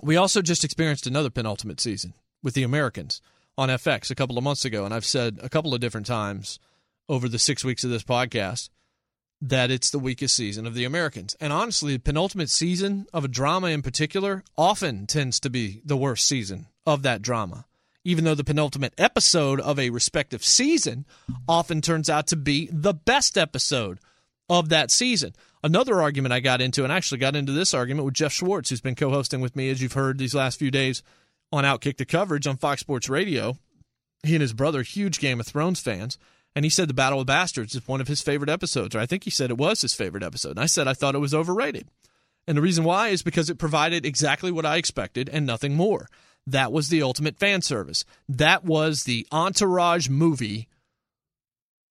we 0.00 0.16
also 0.16 0.40
just 0.40 0.62
experienced 0.62 1.08
another 1.08 1.30
penultimate 1.30 1.80
season 1.80 2.14
with 2.44 2.54
the 2.54 2.62
Americans 2.62 3.20
on 3.58 3.70
FX 3.70 4.08
a 4.08 4.14
couple 4.14 4.38
of 4.38 4.44
months 4.44 4.64
ago. 4.64 4.84
And 4.84 4.94
I've 4.94 5.04
said 5.04 5.40
a 5.42 5.48
couple 5.48 5.74
of 5.74 5.80
different 5.80 6.06
times 6.06 6.60
over 7.08 7.28
the 7.28 7.40
six 7.40 7.64
weeks 7.64 7.82
of 7.82 7.90
this 7.90 8.04
podcast 8.04 8.68
that 9.42 9.72
it's 9.72 9.90
the 9.90 9.98
weakest 9.98 10.36
season 10.36 10.66
of 10.68 10.74
the 10.74 10.84
Americans. 10.84 11.36
And 11.40 11.52
honestly, 11.52 11.94
the 11.94 11.98
penultimate 11.98 12.48
season 12.48 13.06
of 13.12 13.24
a 13.24 13.28
drama 13.28 13.66
in 13.68 13.82
particular 13.82 14.44
often 14.56 15.06
tends 15.06 15.40
to 15.40 15.50
be 15.50 15.82
the 15.84 15.96
worst 15.96 16.26
season 16.26 16.68
of 16.86 17.02
that 17.02 17.22
drama. 17.22 17.66
Even 18.04 18.24
though 18.24 18.36
the 18.36 18.44
penultimate 18.44 18.94
episode 18.98 19.60
of 19.60 19.78
a 19.78 19.90
respective 19.90 20.44
season 20.44 21.04
often 21.48 21.80
turns 21.80 22.08
out 22.08 22.28
to 22.28 22.36
be 22.36 22.68
the 22.72 22.94
best 22.94 23.36
episode 23.36 23.98
of 24.48 24.68
that 24.68 24.92
season. 24.92 25.34
Another 25.64 26.00
argument 26.00 26.32
I 26.32 26.40
got 26.40 26.60
into, 26.60 26.84
and 26.84 26.92
I 26.92 26.96
actually 26.96 27.18
got 27.18 27.36
into 27.36 27.52
this 27.52 27.74
argument 27.74 28.04
with 28.04 28.14
Jeff 28.14 28.32
Schwartz, 28.32 28.70
who's 28.70 28.80
been 28.80 28.94
co 28.94 29.10
hosting 29.10 29.40
with 29.40 29.56
me, 29.56 29.70
as 29.70 29.82
you've 29.82 29.92
heard 29.92 30.18
these 30.18 30.34
last 30.34 30.58
few 30.58 30.70
days 30.70 31.02
on 31.52 31.64
Outkick 31.64 31.96
the 31.96 32.04
Coverage 32.04 32.46
on 32.46 32.56
Fox 32.56 32.80
Sports 32.80 33.08
Radio. 33.08 33.56
He 34.24 34.34
and 34.34 34.42
his 34.42 34.52
brother, 34.52 34.82
huge 34.82 35.18
Game 35.18 35.40
of 35.40 35.46
Thrones 35.46 35.80
fans. 35.80 36.16
And 36.54 36.64
he 36.64 36.70
said 36.70 36.88
The 36.88 36.94
Battle 36.94 37.20
of 37.20 37.26
Bastards 37.26 37.74
is 37.74 37.88
one 37.88 38.00
of 38.00 38.08
his 38.08 38.20
favorite 38.20 38.50
episodes, 38.50 38.94
or 38.94 39.00
I 39.00 39.06
think 39.06 39.24
he 39.24 39.30
said 39.30 39.50
it 39.50 39.58
was 39.58 39.80
his 39.80 39.94
favorite 39.94 40.22
episode. 40.22 40.50
And 40.50 40.60
I 40.60 40.66
said 40.66 40.86
I 40.86 40.94
thought 40.94 41.14
it 41.14 41.18
was 41.20 41.34
overrated. 41.34 41.88
And 42.46 42.56
the 42.58 42.62
reason 42.62 42.84
why 42.84 43.08
is 43.08 43.22
because 43.22 43.48
it 43.48 43.58
provided 43.58 44.04
exactly 44.04 44.50
what 44.50 44.66
I 44.66 44.76
expected 44.76 45.28
and 45.28 45.46
nothing 45.46 45.74
more. 45.74 46.08
That 46.46 46.72
was 46.72 46.88
the 46.88 47.02
ultimate 47.02 47.38
fan 47.38 47.62
service. 47.62 48.04
That 48.28 48.64
was 48.64 49.04
the 49.04 49.26
entourage 49.30 50.08
movie 50.08 50.68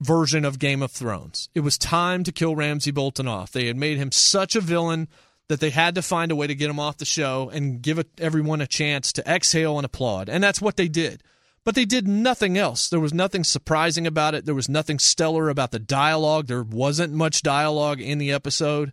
version 0.01 0.44
of 0.44 0.60
Game 0.60 0.82
of 0.82 0.91
Thrones. 0.91 1.50
It 1.56 1.62
was 1.62 1.77
time 1.77 2.24
to 2.25 2.32
kill 2.32 2.56
Ramsay 2.56 2.91
Bolton 2.91 3.27
off. 3.27 3.51
They 3.51 3.68
had 3.68 3.77
made 3.77 3.98
him 3.98 4.12
such 4.12 4.56
a 4.56 4.62
villain 4.62 5.08
that 5.48 5.60
they 5.60 5.70
had 5.70 5.96
to 5.96 6.01
find 6.01 6.32
a 6.32 6.36
way 6.36 6.48
to 6.48 6.56
get 6.56 6.70
him 6.70 6.80
off 6.80 6.98
the 6.98 7.06
show 7.06 7.50
and 7.53 7.82
give 7.82 8.03
everyone 8.18 8.62
a 8.62 8.68
chance 8.68 9.13
to 9.13 9.30
exhale 9.30 9.77
and 9.77 9.86
applaud. 9.86 10.27
And 10.27 10.44
that's 10.44 10.62
what 10.62 10.75
they 10.75 10.88
did. 10.88 11.24
But 11.63 11.75
they 11.75 11.86
did 11.86 12.08
nothing 12.08 12.58
else. 12.58 12.89
There 12.89 13.00
was 13.00 13.13
nothing 13.13 13.44
surprising 13.44 14.08
about 14.08 14.34
it. 14.34 14.46
There 14.46 14.56
was 14.56 14.70
nothing 14.70 14.98
stellar 14.98 15.50
about 15.50 15.72
the 15.72 15.80
dialogue. 15.80 16.48
There 16.48 16.63
wasn't 16.63 17.13
much 17.13 17.44
dialogue 17.44 18.01
in 18.01 18.18
the 18.18 18.32
episode. 18.32 18.91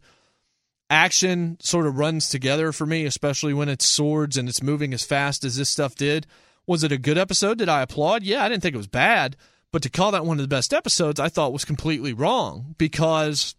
Action 0.90 1.56
sort 1.60 1.86
of 1.86 1.98
runs 1.98 2.28
together 2.28 2.72
for 2.72 2.86
me, 2.86 3.04
especially 3.04 3.54
when 3.54 3.68
it's 3.68 3.86
swords 3.86 4.36
and 4.36 4.48
it's 4.48 4.62
moving 4.62 4.92
as 4.92 5.04
fast 5.04 5.44
as 5.44 5.56
this 5.56 5.70
stuff 5.70 5.94
did. 5.94 6.26
Was 6.66 6.84
it 6.84 6.92
a 6.92 6.98
good 6.98 7.16
episode? 7.16 7.58
Did 7.58 7.70
I 7.70 7.82
applaud? 7.82 8.22
Yeah, 8.22 8.44
I 8.44 8.48
didn't 8.48 8.62
think 8.62 8.74
it 8.74 8.78
was 8.78 8.86
bad. 8.86 9.36
But 9.72 9.82
to 9.82 9.90
call 9.90 10.12
that 10.12 10.24
one 10.24 10.38
of 10.38 10.42
the 10.42 10.48
best 10.48 10.72
episodes, 10.74 11.20
I 11.20 11.28
thought 11.28 11.52
was 11.52 11.64
completely 11.64 12.12
wrong 12.12 12.74
because 12.78 13.54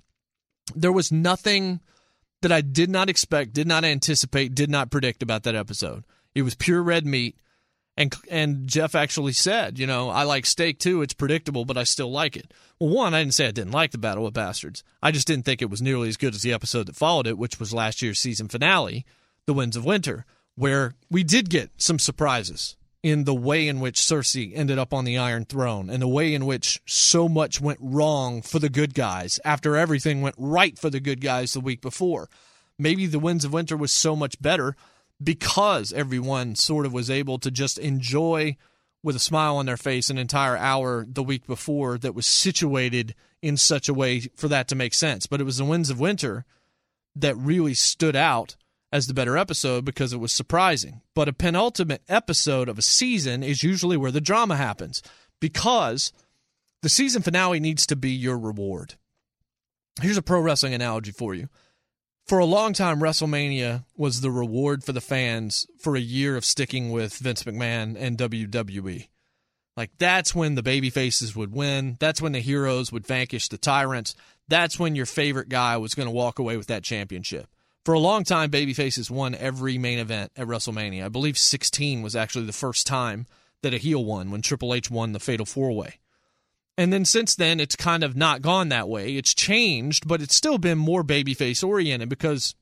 there 0.76 0.92
was 0.92 1.12
nothing 1.12 1.80
that 2.42 2.52
I 2.52 2.62
did 2.62 2.90
not 2.90 3.10
expect, 3.10 3.54
did 3.54 3.68
not 3.68 3.84
anticipate, 3.84 4.56
did 4.56 4.70
not 4.70 4.92
predict 4.92 5.22
about 5.24 5.44
that 5.44 5.56
episode. 5.56 6.04
It 6.34 6.44
was 6.44 6.56
pure 6.56 6.82
red 6.82 7.06
meat. 7.06 7.38
And 8.00 8.16
and 8.32 8.66
Jeff 8.66 8.96
actually 8.96 9.34
said, 9.34 9.78
you 9.78 9.86
know, 9.86 10.10
I 10.10 10.24
like 10.24 10.46
steak 10.46 10.80
too. 10.80 11.02
It's 11.02 11.14
predictable, 11.14 11.66
but 11.66 11.78
I 11.78 11.84
still 11.84 12.10
like 12.10 12.38
it. 12.38 12.54
Well, 12.80 12.92
one, 12.92 13.14
I 13.14 13.20
didn't 13.20 13.34
say 13.34 13.48
I 13.48 13.52
didn't 13.52 13.74
like 13.74 13.92
the 13.92 13.98
Battle 13.98 14.26
of 14.26 14.32
Bastards. 14.34 14.86
I 15.04 15.12
just 15.12 15.28
didn't 15.28 15.44
think 15.44 15.62
it 15.62 15.70
was 15.70 15.82
nearly 15.82 16.08
as 16.08 16.16
good 16.16 16.34
as 16.34 16.42
the 16.42 16.54
episode 16.54 16.86
that 16.86 16.96
followed 16.96 17.28
it, 17.28 17.38
which 17.38 17.60
was 17.60 17.74
last 17.74 18.02
year's 18.02 18.18
season 18.18 18.48
finale, 18.48 19.06
The 19.48 19.54
Winds 19.54 19.76
of 19.76 19.84
Winter, 19.84 20.26
where 20.56 20.96
we 21.12 21.26
did 21.26 21.50
get 21.50 21.72
some 21.76 22.00
surprises 22.00 22.78
in 23.04 23.26
the 23.26 23.36
way 23.36 23.68
in 23.68 23.82
which 23.82 24.00
Cersei 24.00 24.54
ended 24.56 24.80
up 24.80 24.94
on 24.94 25.04
the 25.04 25.18
Iron 25.18 25.44
Throne 25.44 25.90
and 25.90 26.02
the 26.02 26.08
way 26.08 26.34
in 26.34 26.46
which 26.46 26.82
so 26.86 27.28
much 27.28 27.60
went 27.60 27.80
wrong 27.82 28.42
for 28.42 28.60
the 28.60 28.70
good 28.70 28.94
guys 28.94 29.42
after 29.44 29.76
everything 29.76 30.22
went 30.22 30.36
right 30.38 30.80
for 30.80 30.90
the 30.90 31.02
good 31.02 31.20
guys 31.20 31.52
the 31.52 31.60
week 31.60 31.82
before. 31.82 32.30
Maybe 32.78 33.08
The 33.08 33.20
Winds 33.20 33.44
of 33.44 33.52
Winter 33.52 33.76
was 33.76 33.92
so 33.92 34.16
much 34.16 34.42
better 34.42 34.78
because 35.22 35.92
everyone 35.94 36.56
sort 36.56 36.86
of 36.86 36.94
was 36.94 37.10
able 37.10 37.40
to 37.40 37.52
just 37.52 37.78
enjoy 37.78 38.56
with 39.04 39.16
a 39.16 39.20
smile 39.20 39.58
on 39.58 39.66
their 39.66 39.78
face 39.78 40.10
an 40.10 40.18
entire 40.18 40.58
hour 40.58 41.06
the 41.08 41.24
week 41.24 41.48
before 41.48 41.98
that 41.98 42.16
was 42.16 42.26
situated 42.26 43.16
in 43.42 43.56
such 43.56 43.88
a 43.88 43.94
way 43.94 44.22
for 44.36 44.48
that 44.48 44.68
to 44.68 44.76
make 44.76 44.94
sense. 44.94 45.26
But 45.26 45.40
it 45.40 45.46
was 45.46 45.58
the 45.58 45.66
Winds 45.66 45.90
of 45.90 46.00
Winter 46.00 46.46
that 47.16 47.38
really 47.38 47.74
stood 47.74 48.16
out 48.16 48.56
as 48.92 49.08
the 49.08 49.14
better 49.14 49.38
episode 49.38 49.86
because 49.86 50.14
it 50.14 50.20
was 50.20 50.32
surprising. 50.32 51.02
But 51.14 51.30
a 51.30 51.34
penultimate 51.34 52.02
episode 52.10 52.68
of 52.68 52.78
a 52.78 52.84
season 52.84 53.44
is 53.44 53.64
usually 53.64 53.98
where 53.98 54.12
the 54.12 54.22
drama 54.22 54.58
happens 54.58 55.02
because 55.40 56.12
the 56.82 56.90
season 56.90 57.22
finale 57.22 57.60
needs 57.60 57.86
to 57.88 57.96
be 57.96 58.12
your 58.12 58.38
reward. 58.38 58.96
Here's 60.02 60.18
a 60.18 60.22
pro 60.22 60.40
wrestling 60.40 60.74
analogy 60.74 61.12
for 61.12 61.34
you 61.36 61.50
for 62.30 62.38
a 62.38 62.46
long 62.46 62.74
time, 62.74 63.00
WrestleMania 63.00 63.86
was 63.98 64.22
the 64.22 64.30
reward 64.30 64.84
for 64.84 64.92
the 64.92 65.02
fans 65.02 65.66
for 65.80 65.96
a 65.96 66.00
year 66.00 66.38
of 66.38 66.46
sticking 66.46 66.92
with 66.92 67.18
Vince 67.18 67.42
McMahon 67.42 67.98
and 68.00 68.20
WWE. 68.20 69.08
Like 69.76 69.90
that's 69.98 70.36
when 70.36 70.54
the 70.54 70.62
baby 70.62 70.92
faces 70.92 71.36
would 71.36 71.52
win. 71.52 71.98
That's 72.00 72.22
when 72.22 72.34
the 72.34 72.40
heroes 72.40 72.92
would 72.92 73.08
vanquish 73.08 73.48
the 73.48 73.58
tyrants. 73.58 74.14
That's 74.48 74.78
when 74.78 74.96
your 74.96 75.08
favorite 75.08 75.50
guy 75.50 75.78
was 75.78 75.96
going 75.96 76.06
to 76.06 76.14
walk 76.14 76.38
away 76.38 76.56
with 76.56 76.68
that 76.68 76.84
championship. 76.84 77.48
For 77.84 77.96
a 77.96 78.00
long 78.00 78.24
time, 78.24 78.52
baby 78.52 78.76
faces 78.76 79.10
won 79.10 79.34
every 79.34 79.80
main 79.80 79.98
event 79.98 80.32
at 80.36 80.46
WrestleMania. 80.46 81.06
I 81.06 81.10
believe 81.10 81.36
16 81.36 82.04
was 82.04 82.16
actually 82.16 82.46
the 82.46 82.54
first 82.54 82.86
time 82.86 83.26
that 83.64 83.74
a 83.74 83.78
heel 83.78 84.06
won 84.06 84.30
when 84.30 84.44
Triple 84.44 84.76
H 84.76 84.92
won 84.92 85.14
the 85.14 85.20
Fatal 85.20 85.48
Four 85.48 85.76
Way. 85.76 85.96
And 86.80 86.94
then 86.94 87.04
since 87.04 87.36
then, 87.36 87.60
it's 87.60 87.76
kind 87.76 88.06
of 88.06 88.16
not 88.16 88.42
gone 88.42 88.70
that 88.70 88.88
way. 88.88 89.18
It's 89.18 89.34
changed, 89.34 90.08
but 90.08 90.22
it's 90.22 90.34
still 90.34 90.58
been 90.58 90.78
more 90.78 91.04
babyface 91.04 91.62
oriented 91.62 92.08
because 92.08 92.56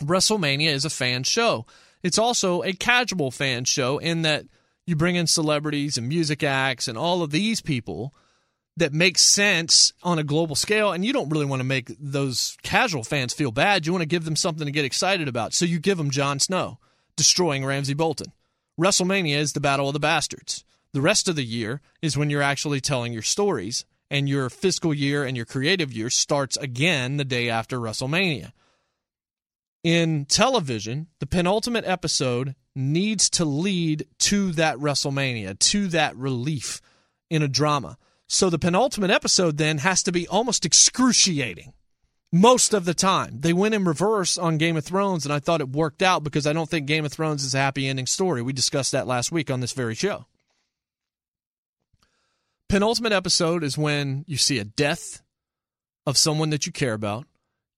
WrestleMania 0.00 0.68
is 0.68 0.84
a 0.84 0.90
fan 0.90 1.24
show. 1.24 1.66
It's 2.04 2.18
also 2.18 2.62
a 2.62 2.72
casual 2.72 3.32
fan 3.32 3.64
show 3.64 3.98
in 3.98 4.22
that 4.22 4.44
you 4.86 4.94
bring 4.94 5.16
in 5.16 5.26
celebrities 5.26 5.98
and 5.98 6.08
music 6.08 6.44
acts 6.44 6.86
and 6.86 6.96
all 6.96 7.20
of 7.20 7.32
these 7.32 7.60
people 7.60 8.14
that 8.76 8.92
make 8.92 9.18
sense 9.18 9.92
on 10.04 10.20
a 10.20 10.22
global 10.22 10.54
scale. 10.54 10.92
And 10.92 11.04
you 11.04 11.12
don't 11.12 11.28
really 11.28 11.46
want 11.46 11.58
to 11.58 11.64
make 11.64 11.90
those 11.98 12.56
casual 12.62 13.02
fans 13.02 13.34
feel 13.34 13.50
bad. 13.50 13.86
You 13.86 13.92
want 13.92 14.02
to 14.02 14.06
give 14.06 14.24
them 14.24 14.36
something 14.36 14.66
to 14.66 14.72
get 14.72 14.84
excited 14.84 15.26
about. 15.26 15.52
So 15.52 15.64
you 15.64 15.80
give 15.80 15.98
them 15.98 16.12
Jon 16.12 16.38
Snow 16.38 16.78
destroying 17.16 17.64
Ramsay 17.64 17.94
Bolton. 17.94 18.32
WrestleMania 18.80 19.38
is 19.38 19.52
the 19.52 19.58
Battle 19.58 19.88
of 19.88 19.94
the 19.94 19.98
Bastards. 19.98 20.64
The 20.92 21.00
rest 21.00 21.28
of 21.28 21.36
the 21.36 21.44
year 21.44 21.80
is 22.00 22.16
when 22.16 22.30
you're 22.30 22.42
actually 22.42 22.80
telling 22.80 23.12
your 23.12 23.22
stories, 23.22 23.84
and 24.10 24.28
your 24.28 24.48
fiscal 24.50 24.94
year 24.94 25.24
and 25.24 25.36
your 25.36 25.46
creative 25.46 25.92
year 25.92 26.10
starts 26.10 26.56
again 26.56 27.16
the 27.16 27.24
day 27.24 27.48
after 27.48 27.78
WrestleMania. 27.78 28.52
In 29.82 30.24
television, 30.24 31.08
the 31.20 31.26
penultimate 31.26 31.84
episode 31.84 32.54
needs 32.74 33.30
to 33.30 33.44
lead 33.44 34.06
to 34.18 34.52
that 34.52 34.76
WrestleMania, 34.78 35.58
to 35.58 35.88
that 35.88 36.16
relief 36.16 36.80
in 37.30 37.42
a 37.42 37.48
drama. 37.48 37.96
So 38.28 38.50
the 38.50 38.58
penultimate 38.58 39.10
episode 39.10 39.56
then 39.56 39.78
has 39.78 40.02
to 40.04 40.12
be 40.12 40.26
almost 40.26 40.64
excruciating 40.64 41.72
most 42.32 42.74
of 42.74 42.84
the 42.84 42.94
time. 42.94 43.40
They 43.40 43.52
went 43.52 43.74
in 43.74 43.84
reverse 43.84 44.36
on 44.36 44.58
Game 44.58 44.76
of 44.76 44.84
Thrones, 44.84 45.24
and 45.24 45.32
I 45.32 45.38
thought 45.38 45.60
it 45.60 45.68
worked 45.68 46.02
out 46.02 46.24
because 46.24 46.46
I 46.46 46.52
don't 46.52 46.68
think 46.68 46.86
Game 46.86 47.04
of 47.04 47.12
Thrones 47.12 47.44
is 47.44 47.54
a 47.54 47.58
happy 47.58 47.86
ending 47.86 48.06
story. 48.06 48.42
We 48.42 48.52
discussed 48.52 48.92
that 48.92 49.06
last 49.06 49.30
week 49.30 49.50
on 49.50 49.60
this 49.60 49.72
very 49.72 49.94
show 49.94 50.26
penultimate 52.68 53.12
episode 53.12 53.62
is 53.62 53.78
when 53.78 54.24
you 54.26 54.36
see 54.36 54.58
a 54.58 54.64
death 54.64 55.22
of 56.06 56.16
someone 56.16 56.50
that 56.50 56.66
you 56.66 56.72
care 56.72 56.94
about. 56.94 57.26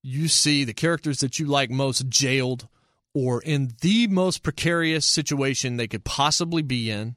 You 0.02 0.28
see 0.28 0.64
the 0.64 0.75
characters 0.75 1.21
that 1.21 1.38
you 1.38 1.47
like 1.47 1.71
most 1.71 2.09
jailed 2.09 2.68
or 3.14 3.42
in 3.42 3.73
the 3.80 4.07
most 4.07 4.42
precarious 4.42 5.04
situation 5.04 5.76
they 5.76 5.88
could 5.88 6.04
possibly 6.04 6.62
be 6.62 6.90
in. 6.90 7.16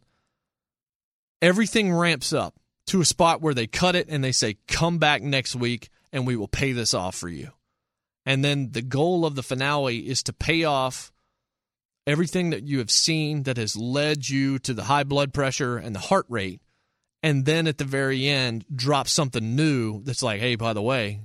Everything 1.41 1.93
ramps 1.93 2.33
up 2.33 2.55
to 2.87 3.01
a 3.01 3.05
spot 3.05 3.41
where 3.41 3.53
they 3.53 3.67
cut 3.67 3.95
it 3.95 4.07
and 4.09 4.23
they 4.23 4.31
say, 4.31 4.57
Come 4.67 4.97
back 4.97 5.21
next 5.21 5.55
week 5.55 5.89
and 6.11 6.25
we 6.25 6.35
will 6.35 6.47
pay 6.47 6.71
this 6.71 6.93
off 6.93 7.15
for 7.15 7.29
you. 7.29 7.51
And 8.25 8.43
then 8.43 8.71
the 8.71 8.81
goal 8.81 9.25
of 9.25 9.35
the 9.35 9.43
finale 9.43 10.07
is 10.07 10.23
to 10.23 10.33
pay 10.33 10.63
off 10.63 11.11
everything 12.05 12.51
that 12.51 12.63
you 12.63 12.79
have 12.79 12.91
seen 12.91 13.43
that 13.43 13.57
has 13.57 13.75
led 13.75 14.27
you 14.27 14.59
to 14.59 14.73
the 14.73 14.83
high 14.83 15.03
blood 15.03 15.33
pressure 15.33 15.77
and 15.77 15.95
the 15.95 15.99
heart 15.99 16.25
rate 16.29 16.60
and 17.23 17.45
then 17.45 17.67
at 17.67 17.77
the 17.77 17.85
very 17.85 18.27
end 18.27 18.65
drop 18.73 19.07
something 19.07 19.55
new 19.55 20.01
that's 20.03 20.23
like, 20.23 20.39
hey, 20.39 20.55
by 20.55 20.73
the 20.73 20.81
way, 20.81 21.21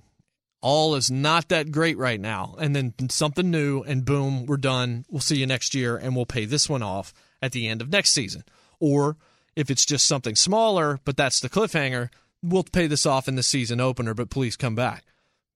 all 0.60 0.94
is 0.94 1.10
not 1.10 1.48
that 1.48 1.70
great 1.70 1.96
right 1.96 2.20
now. 2.20 2.56
And 2.58 2.74
then 2.74 2.94
something 3.08 3.50
new, 3.50 3.82
and 3.82 4.04
boom, 4.04 4.46
we're 4.46 4.56
done. 4.56 5.04
We'll 5.08 5.20
see 5.20 5.36
you 5.36 5.46
next 5.46 5.74
year, 5.74 5.96
and 5.96 6.16
we'll 6.16 6.26
pay 6.26 6.44
this 6.44 6.68
one 6.68 6.82
off 6.82 7.12
at 7.40 7.52
the 7.52 7.68
end 7.68 7.80
of 7.80 7.90
next 7.90 8.12
season. 8.12 8.42
Or 8.80 9.16
if 9.54 9.70
it's 9.70 9.86
just 9.86 10.06
something 10.06 10.34
smaller, 10.34 10.98
but 11.04 11.16
that's 11.16 11.40
the 11.40 11.48
cliffhanger, 11.48 12.10
we'll 12.42 12.64
pay 12.64 12.86
this 12.86 13.06
off 13.06 13.28
in 13.28 13.36
the 13.36 13.42
season 13.42 13.80
opener, 13.80 14.12
but 14.12 14.30
please 14.30 14.56
come 14.56 14.74
back. 14.74 15.04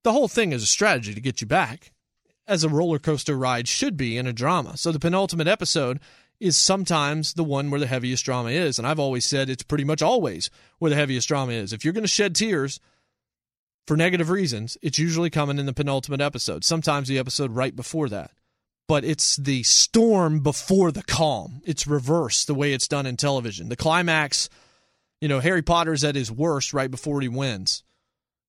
The 0.05 0.13
whole 0.13 0.29
thing 0.29 0.53
is 0.53 0.63
a 0.63 0.67
strategy 0.67 1.13
to 1.13 1.21
get 1.21 1.41
you 1.41 1.47
back, 1.47 1.93
as 2.47 2.65
a 2.65 2.69
roller 2.69 2.99
coaster 2.99 3.37
ride 3.37 3.69
should 3.69 3.97
be 3.97 4.17
in 4.17 4.27
a 4.27 4.33
drama. 4.33 4.77
So 4.77 4.91
the 4.91 4.99
penultimate 4.99 5.47
episode 5.47 6.01
is 6.41 6.57
sometimes 6.57 7.35
the 7.35 7.45
one 7.45 7.71
where 7.71 7.79
the 7.79 7.87
heaviest 7.87 8.25
drama 8.25 8.49
is. 8.49 8.79
And 8.79 8.89
I've 8.89 8.99
always 8.99 9.27
said 9.27 9.49
it's 9.49 9.63
pretty 9.63 9.85
much 9.85 10.03
always 10.03 10.51
where 10.79 10.89
the 10.89 10.97
heaviest 10.97 11.29
drama 11.29 11.53
is. 11.53 11.73
If 11.73 11.85
you're 11.85 11.93
going 11.93 12.05
to 12.05 12.09
shed 12.09 12.35
tears 12.35 12.81
for 13.87 13.97
negative 13.97 14.31
reasons, 14.31 14.79
it's 14.81 14.99
usually 14.99 15.31
coming 15.31 15.59
in 15.59 15.67
the 15.67 15.75
penultimate 15.75 16.23
episode, 16.23 16.65
sometimes 16.65 17.09
the 17.09 17.19
episode 17.19 17.53
right 17.53 17.77
before 17.77 18.09
that. 18.09 18.31
But 18.89 19.05
it's 19.05 19.37
the 19.37 19.63
storm 19.63 20.41
before 20.41 20.91
the 20.91 21.05
calm. 21.05 21.61
It's 21.65 21.87
reversed 21.87 22.47
the 22.47 22.55
way 22.55 22.73
it's 22.73 22.89
done 22.89 23.07
in 23.07 23.17
television. 23.17 23.69
The 23.69 23.77
climax, 23.77 24.49
you 25.21 25.29
know, 25.29 25.39
Harry 25.39 25.63
Potter's 25.63 26.03
at 26.03 26.17
his 26.17 26.33
worst 26.33 26.73
right 26.73 26.91
before 26.91 27.21
he 27.21 27.29
wins. 27.29 27.85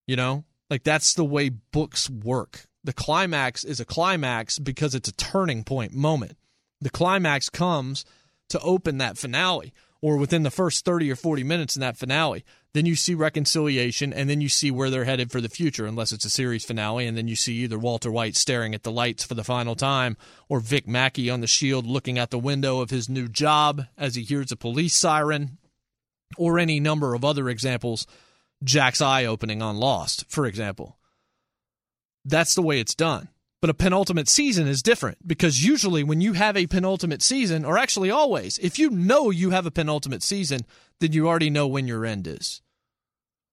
You 0.08 0.16
know, 0.16 0.46
like 0.70 0.84
that's 0.84 1.14
the 1.14 1.26
way 1.26 1.50
books 1.50 2.10
work. 2.10 2.66
The 2.84 2.94
climax 2.94 3.64
is 3.64 3.80
a 3.80 3.86
climax 3.86 4.58
because 4.58 4.96
it's 4.96 5.10
a 5.10 5.14
turning 5.14 5.64
point 5.64 5.94
moment 5.94 6.38
the 6.82 6.90
climax 6.90 7.50
comes 7.50 8.04
to 8.50 8.60
open 8.60 8.98
that 8.98 9.18
finale 9.18 9.74
or 10.02 10.18
within 10.18 10.44
the 10.44 10.52
first 10.52 10.84
30 10.84 11.12
or 11.12 11.16
40 11.16 11.44
minutes 11.44 11.76
in 11.76 11.82
that 11.82 11.98
finale. 11.98 12.44
Then 12.74 12.86
you 12.86 12.96
see 12.96 13.14
reconciliation, 13.14 14.14
and 14.14 14.30
then 14.30 14.42
you 14.42 14.50
see 14.50 14.72
where 14.72 14.90
they're 14.90 15.04
headed 15.04 15.32
for 15.32 15.42
the 15.42 15.50
future, 15.50 15.86
unless 15.86 16.12
it's 16.12 16.26
a 16.26 16.30
series 16.30 16.66
finale. 16.66 17.06
And 17.06 17.18
then 17.18 17.28
you 17.28 17.36
see 17.36 17.54
either 17.58 17.78
Walter 17.78 18.12
White 18.12 18.36
staring 18.36 18.74
at 18.74 18.84
the 18.84 18.92
lights 18.92 19.24
for 19.24 19.36
the 19.36 19.44
final 19.44 19.76
time, 19.76 20.18
or 20.50 20.60
Vic 20.60 20.88
Mackey 20.88 21.30
on 21.30 21.42
the 21.42 21.48
shield 21.48 21.86
looking 21.86 22.18
out 22.18 22.32
the 22.32 22.40
window 22.40 22.80
of 22.80 22.90
his 22.90 23.10
new 23.10 23.28
job 23.28 23.86
as 23.98 24.16
he 24.16 24.24
hears 24.24 24.52
a 24.52 24.56
police 24.56 24.96
siren, 24.96 25.58
or 26.38 26.58
any 26.58 26.80
number 26.80 27.14
of 27.14 27.26
other 27.26 27.50
examples. 27.50 28.08
Jack's 28.64 29.02
eye 29.02 29.26
opening 29.26 29.62
on 29.62 29.78
Lost, 29.78 30.26
for 30.30 30.46
example. 30.46 30.98
That's 32.24 32.56
the 32.56 32.62
way 32.62 32.80
it's 32.80 32.96
done. 32.96 33.28
But 33.62 33.70
a 33.70 33.76
penultimate 33.76 34.28
season 34.28 34.68
is 34.68 34.82
different 34.82 35.28
because 35.28 35.64
usually 35.64 36.04
when 36.04 36.20
you 36.20 36.34
have 36.34 36.58
a 36.58 36.66
penultimate 36.66 37.22
season, 37.22 37.64
or 37.64 37.78
actually 37.78 38.10
always, 38.10 38.58
if 38.58 38.80
you 38.80 38.90
know 38.90 39.30
you 39.30 39.52
have 39.52 39.68
a 39.68 39.72
penultimate 39.72 40.24
season, 40.24 40.62
then 41.00 41.14
you 41.14 41.28
already 41.28 41.52
know 41.52 41.68
when 41.68 41.88
your 41.88 42.04
end 42.04 42.26
is. 42.26 42.62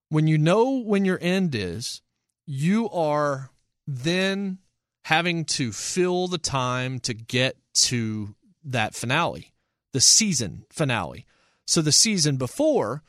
When 0.09 0.25
you 0.25 0.39
know 0.39 0.79
when 0.79 1.05
your 1.05 1.19
end 1.21 1.53
is, 1.53 2.01
you 2.47 2.89
are 2.89 3.51
then 3.85 4.57
having 5.05 5.45
to 5.45 5.71
fill 5.71 6.27
the 6.27 6.39
time 6.39 6.99
to 7.01 7.13
get 7.13 7.57
to 7.73 8.35
that 8.63 8.95
finale, 8.95 9.53
the 9.93 10.01
season 10.01 10.65
finale. 10.71 11.27
So 11.67 11.83
the 11.83 11.91
season 11.91 12.37
before, 12.37 13.03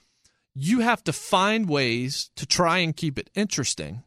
you 0.55 0.81
have 0.81 1.03
to 1.05 1.13
find 1.15 1.67
ways 1.67 2.31
to 2.37 2.45
try 2.45 2.79
and 2.79 2.95
keep 2.95 3.19
it 3.19 3.31
interesting 3.35 4.03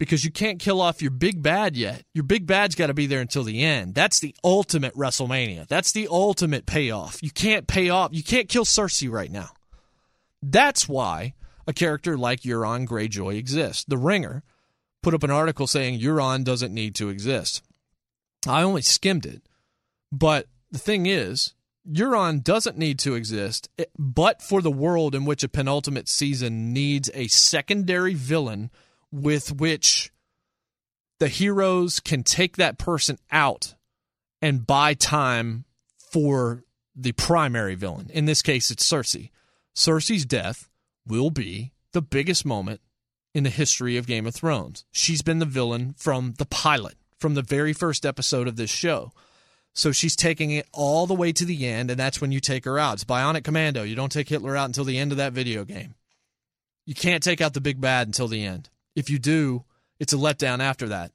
because 0.00 0.24
you 0.24 0.32
can't 0.32 0.58
kill 0.58 0.80
off 0.80 1.02
your 1.02 1.10
big 1.10 1.42
bad 1.42 1.76
yet. 1.76 2.04
Your 2.14 2.24
big 2.24 2.46
bad's 2.46 2.74
got 2.74 2.86
to 2.86 2.94
be 2.94 3.06
there 3.06 3.20
until 3.20 3.44
the 3.44 3.62
end. 3.62 3.94
That's 3.94 4.18
the 4.18 4.34
ultimate 4.42 4.94
WrestleMania. 4.94 5.68
That's 5.68 5.92
the 5.92 6.08
ultimate 6.10 6.64
payoff. 6.64 7.22
You 7.22 7.30
can't 7.30 7.66
pay 7.66 7.90
off. 7.90 8.08
You 8.14 8.24
can't 8.24 8.48
kill 8.48 8.64
Cersei 8.64 9.10
right 9.10 9.30
now. 9.30 9.50
That's 10.42 10.88
why 10.88 11.34
a 11.66 11.74
character 11.74 12.16
like 12.16 12.40
Euron 12.40 12.86
Greyjoy 12.86 13.36
exists. 13.36 13.84
The 13.84 13.98
Ringer 13.98 14.42
put 15.02 15.12
up 15.12 15.22
an 15.22 15.30
article 15.30 15.66
saying 15.66 16.00
Euron 16.00 16.44
doesn't 16.44 16.72
need 16.72 16.94
to 16.94 17.10
exist. 17.10 17.62
I 18.48 18.62
only 18.62 18.80
skimmed 18.80 19.26
it, 19.26 19.42
but 20.10 20.46
the 20.70 20.78
thing 20.78 21.04
is, 21.04 21.52
Euron 21.86 22.42
doesn't 22.42 22.78
need 22.78 22.98
to 23.00 23.16
exist, 23.16 23.68
eh, 23.78 23.84
but 23.98 24.40
for 24.40 24.62
the 24.62 24.70
world 24.70 25.14
in 25.14 25.26
which 25.26 25.44
a 25.44 25.48
penultimate 25.48 26.08
season 26.08 26.72
needs 26.72 27.10
a 27.12 27.26
secondary 27.26 28.14
villain 28.14 28.70
with 29.12 29.52
which 29.52 30.10
the 31.18 31.28
heroes 31.28 32.00
can 32.00 32.22
take 32.22 32.56
that 32.56 32.78
person 32.78 33.18
out 33.30 33.74
and 34.40 34.66
buy 34.66 34.94
time 34.94 35.64
for 36.10 36.64
the 36.96 37.12
primary 37.12 37.74
villain. 37.74 38.10
In 38.12 38.24
this 38.24 38.42
case, 38.42 38.70
it's 38.70 38.88
Cersei. 38.88 39.30
Cersei's 39.74 40.24
death 40.24 40.68
will 41.06 41.30
be 41.30 41.72
the 41.92 42.02
biggest 42.02 42.44
moment 42.44 42.80
in 43.34 43.44
the 43.44 43.50
history 43.50 43.96
of 43.96 44.06
Game 44.06 44.26
of 44.26 44.34
Thrones. 44.34 44.84
She's 44.90 45.22
been 45.22 45.38
the 45.38 45.46
villain 45.46 45.94
from 45.96 46.34
the 46.38 46.46
pilot, 46.46 46.96
from 47.18 47.34
the 47.34 47.42
very 47.42 47.72
first 47.72 48.04
episode 48.04 48.48
of 48.48 48.56
this 48.56 48.70
show. 48.70 49.12
So 49.72 49.92
she's 49.92 50.16
taking 50.16 50.50
it 50.50 50.66
all 50.72 51.06
the 51.06 51.14
way 51.14 51.32
to 51.32 51.44
the 51.44 51.66
end, 51.66 51.90
and 51.90 52.00
that's 52.00 52.20
when 52.20 52.32
you 52.32 52.40
take 52.40 52.64
her 52.64 52.78
out. 52.78 52.94
It's 52.94 53.04
Bionic 53.04 53.44
Commando. 53.44 53.84
You 53.84 53.94
don't 53.94 54.10
take 54.10 54.28
Hitler 54.28 54.56
out 54.56 54.66
until 54.66 54.84
the 54.84 54.98
end 54.98 55.12
of 55.12 55.18
that 55.18 55.32
video 55.32 55.64
game. 55.64 55.94
You 56.86 56.94
can't 56.94 57.22
take 57.22 57.40
out 57.40 57.54
the 57.54 57.60
big 57.60 57.80
bad 57.80 58.08
until 58.08 58.26
the 58.26 58.44
end. 58.44 58.68
If 58.94 59.10
you 59.10 59.18
do, 59.18 59.64
it's 59.98 60.12
a 60.12 60.16
letdown 60.16 60.60
after 60.60 60.88
that. 60.88 61.12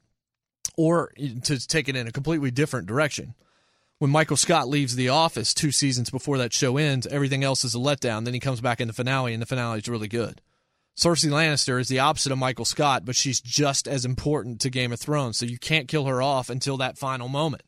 Or 0.76 1.12
to 1.44 1.66
take 1.66 1.88
it 1.88 1.96
in 1.96 2.06
a 2.06 2.12
completely 2.12 2.50
different 2.50 2.86
direction. 2.86 3.34
When 3.98 4.10
Michael 4.10 4.36
Scott 4.36 4.68
leaves 4.68 4.94
the 4.94 5.08
office 5.08 5.54
two 5.54 5.72
seasons 5.72 6.10
before 6.10 6.36
that 6.38 6.52
show 6.52 6.76
ends, 6.76 7.06
everything 7.06 7.42
else 7.42 7.64
is 7.64 7.74
a 7.74 7.78
letdown. 7.78 8.24
Then 8.24 8.34
he 8.34 8.40
comes 8.40 8.60
back 8.60 8.80
in 8.80 8.88
the 8.88 8.94
finale, 8.94 9.32
and 9.32 9.40
the 9.40 9.46
finale 9.46 9.78
is 9.78 9.88
really 9.88 10.08
good. 10.08 10.42
Cersei 10.98 11.30
Lannister 11.30 11.80
is 11.80 11.88
the 11.88 11.98
opposite 11.98 12.32
of 12.32 12.38
Michael 12.38 12.64
Scott, 12.64 13.04
but 13.04 13.16
she's 13.16 13.40
just 13.40 13.88
as 13.88 14.04
important 14.04 14.60
to 14.60 14.70
Game 14.70 14.92
of 14.92 15.00
Thrones. 15.00 15.38
So 15.38 15.46
you 15.46 15.58
can't 15.58 15.88
kill 15.88 16.06
her 16.06 16.20
off 16.20 16.50
until 16.50 16.76
that 16.78 16.98
final 16.98 17.28
moment. 17.28 17.62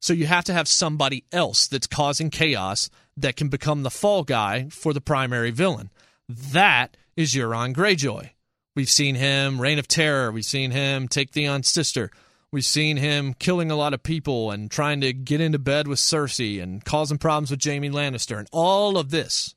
So 0.00 0.12
you 0.12 0.26
have 0.26 0.44
to 0.44 0.52
have 0.52 0.68
somebody 0.68 1.24
else 1.32 1.66
that's 1.66 1.86
causing 1.86 2.30
chaos 2.30 2.90
that 3.16 3.36
can 3.36 3.48
become 3.48 3.82
the 3.82 3.90
fall 3.90 4.22
guy 4.22 4.68
for 4.70 4.92
the 4.92 5.00
primary 5.00 5.50
villain. 5.50 5.90
That 6.28 6.96
is 7.16 7.34
Euron 7.34 7.74
Greyjoy. 7.74 8.30
We've 8.76 8.90
seen 8.90 9.14
him 9.14 9.60
Reign 9.60 9.78
of 9.78 9.88
Terror. 9.88 10.30
We've 10.30 10.44
seen 10.44 10.70
him 10.70 11.08
take 11.08 11.30
Theon's 11.30 11.68
sister. 11.68 12.10
We've 12.52 12.64
seen 12.64 12.98
him 12.98 13.34
killing 13.34 13.70
a 13.70 13.76
lot 13.76 13.94
of 13.94 14.02
people 14.02 14.50
and 14.50 14.70
trying 14.70 15.00
to 15.00 15.14
get 15.14 15.40
into 15.40 15.58
bed 15.58 15.88
with 15.88 15.98
Cersei 15.98 16.62
and 16.62 16.84
causing 16.84 17.18
problems 17.18 17.50
with 17.50 17.64
Jaime 17.64 17.90
Lannister 17.90 18.38
and 18.38 18.48
all 18.52 18.98
of 18.98 19.10
this. 19.10 19.54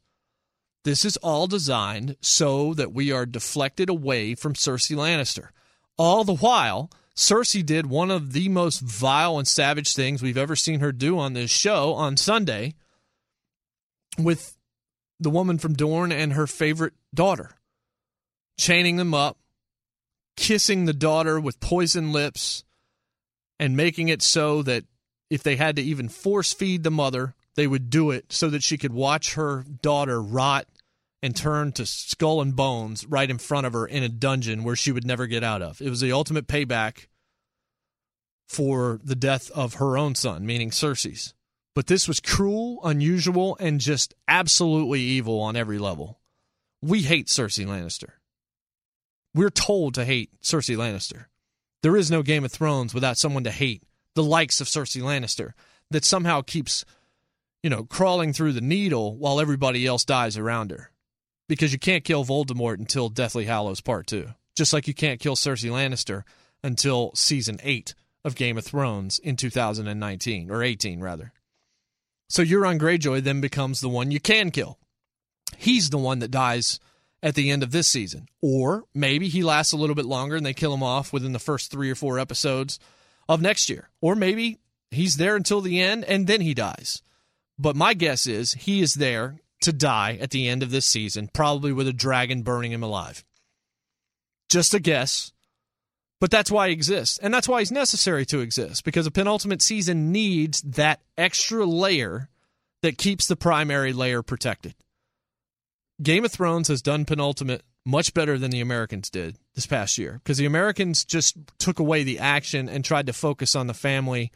This 0.85 1.03
is 1.03 1.17
all 1.17 1.47
designed 1.47 2.15
so 2.21 2.73
that 2.73 2.93
we 2.93 3.11
are 3.11 3.25
deflected 3.25 3.89
away 3.89 4.35
from 4.35 4.53
Cersei 4.53 4.95
Lannister. 4.95 5.49
All 5.97 6.23
the 6.23 6.35
while, 6.35 6.89
Cersei 7.13 7.65
did 7.65 7.87
one 7.87 8.09
of 8.09 8.31
the 8.31 8.47
most 8.47 8.79
vile 8.79 9.37
and 9.37 9.47
savage 9.47 9.93
things 9.93 10.21
we've 10.23 10.37
ever 10.37 10.55
seen 10.55 10.79
her 10.79 10.93
do 10.93 11.19
on 11.19 11.33
this 11.33 11.51
show 11.51 11.93
on 11.93 12.15
Sunday 12.15 12.73
with 14.17 14.55
the 15.19 15.29
woman 15.29 15.57
from 15.57 15.73
Dorne 15.73 16.13
and 16.13 16.33
her 16.33 16.47
favorite 16.47 16.93
daughter, 17.13 17.51
chaining 18.59 18.97
them 18.97 19.13
up, 19.13 19.37
kissing 20.35 20.85
the 20.85 20.93
daughter 20.93 21.39
with 21.39 21.61
poison 21.61 22.11
lips, 22.11 22.65
and 23.57 23.75
making 23.75 24.09
it 24.09 24.21
so 24.21 24.61
that 24.61 24.83
if 25.29 25.41
they 25.41 25.55
had 25.55 25.77
to 25.77 25.81
even 25.81 26.09
force 26.09 26.53
feed 26.53 26.83
the 26.83 26.91
mother, 26.91 27.35
they 27.55 27.67
would 27.67 27.89
do 27.89 28.11
it 28.11 28.31
so 28.31 28.49
that 28.49 28.61
she 28.61 28.77
could 28.77 28.93
watch 28.93 29.35
her 29.35 29.63
daughter 29.81 30.21
rot 30.21 30.67
and 31.23 31.35
turn 31.35 31.71
to 31.71 31.85
skull 31.85 32.41
and 32.41 32.55
bones 32.55 33.05
right 33.05 33.29
in 33.29 33.37
front 33.37 33.65
of 33.65 33.73
her 33.73 33.85
in 33.85 34.03
a 34.03 34.09
dungeon 34.09 34.63
where 34.63 34.75
she 34.75 34.91
would 34.91 35.05
never 35.05 35.25
get 35.25 35.43
out 35.43 35.61
of. 35.61 35.81
It 35.81 35.89
was 35.89 36.01
the 36.01 36.11
ultimate 36.11 36.47
payback 36.47 37.07
for 38.47 38.99
the 39.03 39.15
death 39.15 39.49
of 39.51 39.75
her 39.75 39.97
own 39.97 40.15
son, 40.15 40.45
meaning 40.45 40.69
Cersei's. 40.69 41.33
But 41.75 41.87
this 41.87 42.07
was 42.07 42.19
cruel, 42.19 42.79
unusual, 42.83 43.55
and 43.59 43.79
just 43.79 44.13
absolutely 44.27 45.01
evil 45.01 45.39
on 45.39 45.55
every 45.55 45.77
level. 45.77 46.19
We 46.81 47.03
hate 47.03 47.27
Cersei 47.27 47.65
Lannister. 47.65 48.18
We're 49.33 49.49
told 49.49 49.93
to 49.93 50.05
hate 50.05 50.31
Cersei 50.41 50.75
Lannister. 50.75 51.25
There 51.83 51.95
is 51.95 52.11
no 52.11 52.23
Game 52.23 52.43
of 52.43 52.51
Thrones 52.51 52.93
without 52.93 53.17
someone 53.17 53.43
to 53.43 53.51
hate, 53.51 53.83
the 54.15 54.23
likes 54.23 54.59
of 54.59 54.67
Cersei 54.67 55.01
Lannister, 55.01 55.53
that 55.91 56.03
somehow 56.03 56.41
keeps, 56.41 56.83
you 57.63 57.69
know, 57.69 57.83
crawling 57.83 58.33
through 58.33 58.53
the 58.53 58.61
needle 58.61 59.15
while 59.17 59.39
everybody 59.39 59.85
else 59.85 60.03
dies 60.03 60.37
around 60.37 60.71
her 60.71 60.91
because 61.49 61.73
you 61.73 61.79
can't 61.79 62.05
kill 62.05 62.23
Voldemort 62.23 62.79
until 62.79 63.09
Deathly 63.09 63.45
Hallows 63.45 63.81
Part 63.81 64.07
2. 64.07 64.29
Just 64.55 64.71
like 64.71 64.87
you 64.87 64.93
can't 64.93 65.19
kill 65.19 65.35
Cersei 65.35 65.69
Lannister 65.69 66.23
until 66.63 67.11
season 67.15 67.59
8 67.63 67.95
of 68.23 68.35
Game 68.35 68.57
of 68.57 68.65
Thrones 68.65 69.19
in 69.19 69.35
2019 69.35 70.51
or 70.51 70.63
18 70.63 70.99
rather. 71.01 71.33
So 72.29 72.43
Euron 72.43 72.79
Greyjoy 72.79 73.23
then 73.23 73.41
becomes 73.41 73.81
the 73.81 73.89
one 73.89 74.11
you 74.11 74.19
can 74.19 74.51
kill. 74.51 74.77
He's 75.57 75.89
the 75.89 75.97
one 75.97 76.19
that 76.19 76.29
dies 76.29 76.79
at 77.21 77.35
the 77.35 77.51
end 77.51 77.63
of 77.63 77.71
this 77.71 77.87
season. 77.87 78.27
Or 78.41 78.85
maybe 78.93 79.27
he 79.27 79.43
lasts 79.43 79.73
a 79.73 79.77
little 79.77 79.95
bit 79.95 80.05
longer 80.05 80.35
and 80.35 80.45
they 80.45 80.53
kill 80.53 80.73
him 80.73 80.83
off 80.83 81.11
within 81.11 81.33
the 81.33 81.39
first 81.39 81.71
3 81.71 81.91
or 81.91 81.95
4 81.95 82.19
episodes 82.19 82.79
of 83.27 83.41
next 83.41 83.69
year. 83.69 83.89
Or 84.01 84.15
maybe 84.15 84.59
he's 84.91 85.17
there 85.17 85.35
until 85.35 85.61
the 85.61 85.79
end 85.79 86.05
and 86.05 86.27
then 86.27 86.41
he 86.41 86.53
dies. 86.53 87.01
But 87.57 87.75
my 87.75 87.93
guess 87.93 88.25
is 88.25 88.53
he 88.53 88.81
is 88.81 88.95
there 88.95 89.39
to 89.61 89.73
die 89.73 90.17
at 90.21 90.29
the 90.29 90.47
end 90.47 90.63
of 90.63 90.71
this 90.71 90.85
season, 90.85 91.29
probably 91.33 91.73
with 91.73 91.87
a 91.87 91.93
dragon 91.93 92.41
burning 92.41 92.71
him 92.71 92.83
alive. 92.83 93.25
Just 94.49 94.73
a 94.73 94.79
guess. 94.79 95.33
But 96.21 96.31
that's 96.31 96.51
why 96.51 96.67
he 96.67 96.73
exists. 96.73 97.17
And 97.17 97.33
that's 97.33 97.47
why 97.47 97.59
he's 97.59 97.71
necessary 97.71 98.25
to 98.27 98.39
exist, 98.39 98.83
because 98.83 99.05
a 99.05 99.11
penultimate 99.11 99.61
season 99.61 100.11
needs 100.11 100.61
that 100.61 101.01
extra 101.17 101.65
layer 101.65 102.29
that 102.81 102.97
keeps 102.97 103.27
the 103.27 103.35
primary 103.35 103.91
layer 103.93 104.21
protected. 104.21 104.73
Game 106.01 106.25
of 106.25 106.31
Thrones 106.31 106.67
has 106.69 106.81
done 106.81 107.05
penultimate 107.05 107.63
much 107.85 108.13
better 108.13 108.37
than 108.37 108.51
the 108.51 108.61
Americans 108.61 109.09
did 109.09 109.37
this 109.55 109.65
past 109.65 109.97
year, 109.97 110.19
because 110.23 110.37
the 110.37 110.45
Americans 110.45 111.03
just 111.05 111.35
took 111.57 111.79
away 111.79 112.03
the 112.03 112.19
action 112.19 112.69
and 112.69 112.85
tried 112.85 113.07
to 113.07 113.13
focus 113.13 113.55
on 113.55 113.67
the 113.67 113.73
family 113.73 114.31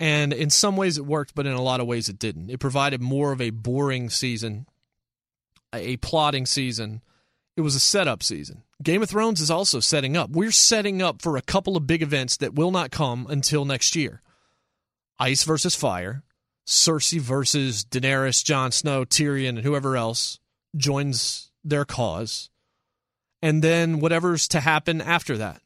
and 0.00 0.32
in 0.32 0.48
some 0.48 0.78
ways 0.78 0.96
it 0.96 1.04
worked, 1.04 1.34
but 1.34 1.46
in 1.46 1.52
a 1.52 1.60
lot 1.60 1.80
of 1.80 1.86
ways 1.86 2.08
it 2.08 2.18
didn't. 2.18 2.48
It 2.48 2.58
provided 2.58 3.02
more 3.02 3.32
of 3.32 3.40
a 3.42 3.50
boring 3.50 4.08
season, 4.08 4.66
a 5.74 5.98
plotting 5.98 6.46
season. 6.46 7.02
It 7.54 7.60
was 7.60 7.74
a 7.74 7.80
setup 7.80 8.22
season. 8.22 8.62
Game 8.82 9.02
of 9.02 9.10
Thrones 9.10 9.42
is 9.42 9.50
also 9.50 9.78
setting 9.78 10.16
up. 10.16 10.30
We're 10.30 10.52
setting 10.52 11.02
up 11.02 11.20
for 11.20 11.36
a 11.36 11.42
couple 11.42 11.76
of 11.76 11.86
big 11.86 12.00
events 12.00 12.38
that 12.38 12.54
will 12.54 12.70
not 12.70 12.90
come 12.90 13.26
until 13.28 13.66
next 13.66 13.94
year 13.94 14.22
Ice 15.18 15.44
versus 15.44 15.74
Fire, 15.74 16.24
Cersei 16.70 17.18
versus 17.18 17.84
Daenerys, 17.84 18.44
Jon 18.44 18.70
Snow, 18.70 19.04
Tyrion, 19.04 19.50
and 19.50 19.58
whoever 19.58 19.96
else 19.96 20.38
joins 20.76 21.50
their 21.64 21.84
cause. 21.84 22.48
And 23.42 23.60
then 23.60 23.98
whatever's 23.98 24.46
to 24.48 24.60
happen 24.60 25.00
after 25.00 25.36
that. 25.38 25.62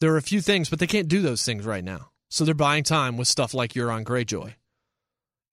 There 0.00 0.12
are 0.12 0.18
a 0.18 0.22
few 0.22 0.42
things, 0.42 0.68
but 0.68 0.80
they 0.80 0.86
can't 0.86 1.08
do 1.08 1.22
those 1.22 1.44
things 1.44 1.64
right 1.64 1.82
now. 1.82 2.10
So 2.28 2.44
they're 2.44 2.54
buying 2.54 2.84
time 2.84 3.16
with 3.16 3.26
stuff 3.26 3.54
like 3.54 3.72
Euron 3.72 4.04
Greyjoy. 4.04 4.54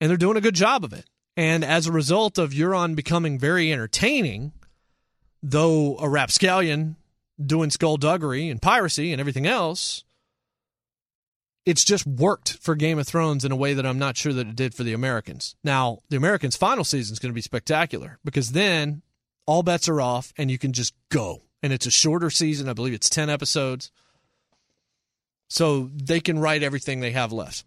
And 0.02 0.10
they're 0.10 0.18
doing 0.18 0.38
a 0.38 0.42
good 0.42 0.56
job 0.56 0.84
of 0.84 0.92
it. 0.92 1.06
And 1.38 1.64
as 1.64 1.88
a 1.88 1.92
result 1.94 2.38
of 2.38 2.52
Euron 2.52 2.96
becoming 2.96 3.40
very 3.40 3.72
entertaining, 3.72 4.52
though 5.42 5.98
a 6.00 6.10
rapscallion 6.10 6.98
doing 7.44 7.70
skullduggery 7.70 8.50
and 8.50 8.62
piracy 8.62 9.14
and 9.14 9.22
everything 9.22 9.48
else, 9.48 10.04
it's 11.68 11.84
just 11.84 12.08
worked 12.08 12.54
for 12.60 12.76
Game 12.76 12.98
of 12.98 13.06
Thrones 13.06 13.44
in 13.44 13.52
a 13.52 13.56
way 13.58 13.74
that 13.74 13.86
I'm 13.86 14.00
not 14.00 14.16
sure 14.16 14.32
that 14.32 14.48
it 14.48 14.56
did 14.56 14.74
for 14.74 14.84
the 14.84 14.94
Americans. 14.94 15.58
Now, 15.66 16.00
the 16.08 16.16
Americans' 16.16 16.56
final 16.56 16.86
season 16.86 17.12
is 17.12 17.20
going 17.20 17.32
to 17.32 17.36
be 17.36 17.42
spectacular 17.42 18.20
because 18.24 18.54
then 18.54 19.02
all 19.46 19.64
bets 19.64 19.90
are 19.90 20.00
off 20.00 20.32
and 20.38 20.50
you 20.50 20.58
can 20.58 20.72
just 20.72 20.94
go. 21.10 21.42
And 21.62 21.74
it's 21.74 21.86
a 21.86 21.92
shorter 21.92 22.30
season. 22.30 22.70
I 22.70 22.74
believe 22.74 22.94
it's 22.94 23.10
10 23.10 23.30
episodes 23.30 23.92
so 25.50 25.90
they 25.94 26.22
can 26.22 26.40
write 26.40 26.64
everything 26.64 27.02
they 27.02 27.12
have 27.12 27.34
left. 27.34 27.66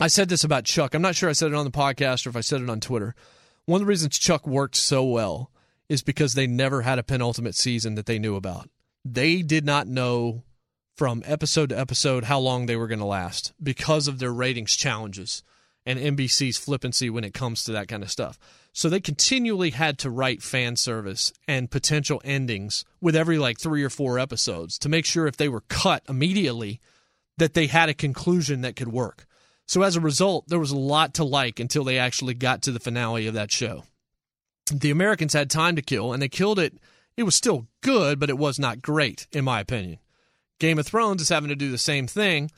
I 0.00 0.06
said 0.06 0.30
this 0.30 0.42
about 0.42 0.64
Chuck. 0.64 0.94
I'm 0.94 1.02
not 1.02 1.14
sure 1.14 1.28
I 1.28 1.32
said 1.32 1.52
it 1.52 1.54
on 1.54 1.66
the 1.66 1.70
podcast 1.70 2.24
or 2.24 2.30
if 2.30 2.36
I 2.36 2.40
said 2.40 2.62
it 2.62 2.70
on 2.70 2.80
Twitter. 2.80 3.14
One 3.66 3.82
of 3.82 3.86
the 3.86 3.90
reasons 3.90 4.18
Chuck 4.18 4.46
worked 4.46 4.76
so 4.76 5.04
well 5.04 5.50
is 5.90 6.02
because 6.02 6.32
they 6.32 6.46
never 6.46 6.80
had 6.80 6.98
a 6.98 7.02
penultimate 7.02 7.56
season 7.56 7.94
that 7.96 8.06
they 8.06 8.18
knew 8.18 8.36
about. 8.36 8.70
They 9.04 9.42
did 9.42 9.66
not 9.66 9.86
know 9.86 10.44
from 10.98 11.22
episode 11.24 11.70
to 11.70 11.78
episode 11.78 12.24
how 12.24 12.38
long 12.38 12.66
they 12.66 12.76
were 12.76 12.86
going 12.86 12.98
to 12.98 13.06
last 13.06 13.54
because 13.62 14.06
of 14.06 14.18
their 14.18 14.32
ratings 14.32 14.76
challenges 14.76 15.42
and 15.86 15.98
NBC's 15.98 16.58
flippancy 16.58 17.08
when 17.08 17.24
it 17.24 17.32
comes 17.32 17.64
to 17.64 17.72
that 17.72 17.88
kind 17.88 18.02
of 18.02 18.10
stuff. 18.10 18.38
So 18.74 18.90
they 18.90 19.00
continually 19.00 19.70
had 19.70 19.98
to 20.00 20.10
write 20.10 20.42
fan 20.42 20.76
service 20.76 21.32
and 21.46 21.70
potential 21.70 22.20
endings 22.22 22.84
with 23.00 23.16
every 23.16 23.38
like 23.38 23.58
three 23.58 23.82
or 23.82 23.88
four 23.88 24.18
episodes 24.18 24.78
to 24.80 24.90
make 24.90 25.06
sure 25.06 25.26
if 25.26 25.38
they 25.38 25.48
were 25.48 25.62
cut 25.62 26.02
immediately– 26.06 26.80
that 27.38 27.54
they 27.54 27.68
had 27.68 27.88
a 27.88 27.94
conclusion 27.94 28.60
that 28.60 28.76
could 28.76 28.92
work. 28.92 29.24
So 29.66 29.82
as 29.82 29.96
a 29.96 30.00
result, 30.00 30.48
there 30.48 30.58
was 30.58 30.70
a 30.70 30.78
lot 30.78 31.14
to 31.14 31.24
like 31.24 31.58
until 31.60 31.84
they 31.84 31.98
actually 31.98 32.34
got 32.34 32.62
to 32.62 32.72
the 32.72 32.80
finale 32.80 33.26
of 33.26 33.34
that 33.34 33.50
show. 33.50 33.84
The 34.70 34.90
Americans 34.90 35.32
had 35.32 35.50
time 35.50 35.76
to 35.76 35.82
kill, 35.82 36.12
and 36.12 36.20
they 36.20 36.28
killed 36.28 36.58
it. 36.58 36.74
It 37.16 37.22
was 37.22 37.34
still 37.34 37.66
good, 37.82 38.18
but 38.18 38.30
it 38.30 38.38
was 38.38 38.58
not 38.58 38.82
great, 38.82 39.26
in 39.32 39.44
my 39.44 39.60
opinion. 39.60 39.98
Game 40.58 40.78
of 40.78 40.86
Thrones 40.86 41.22
is 41.22 41.28
having 41.28 41.48
to 41.48 41.56
do 41.56 41.70
the 41.70 41.78
same 41.78 42.06
thing, 42.06 42.50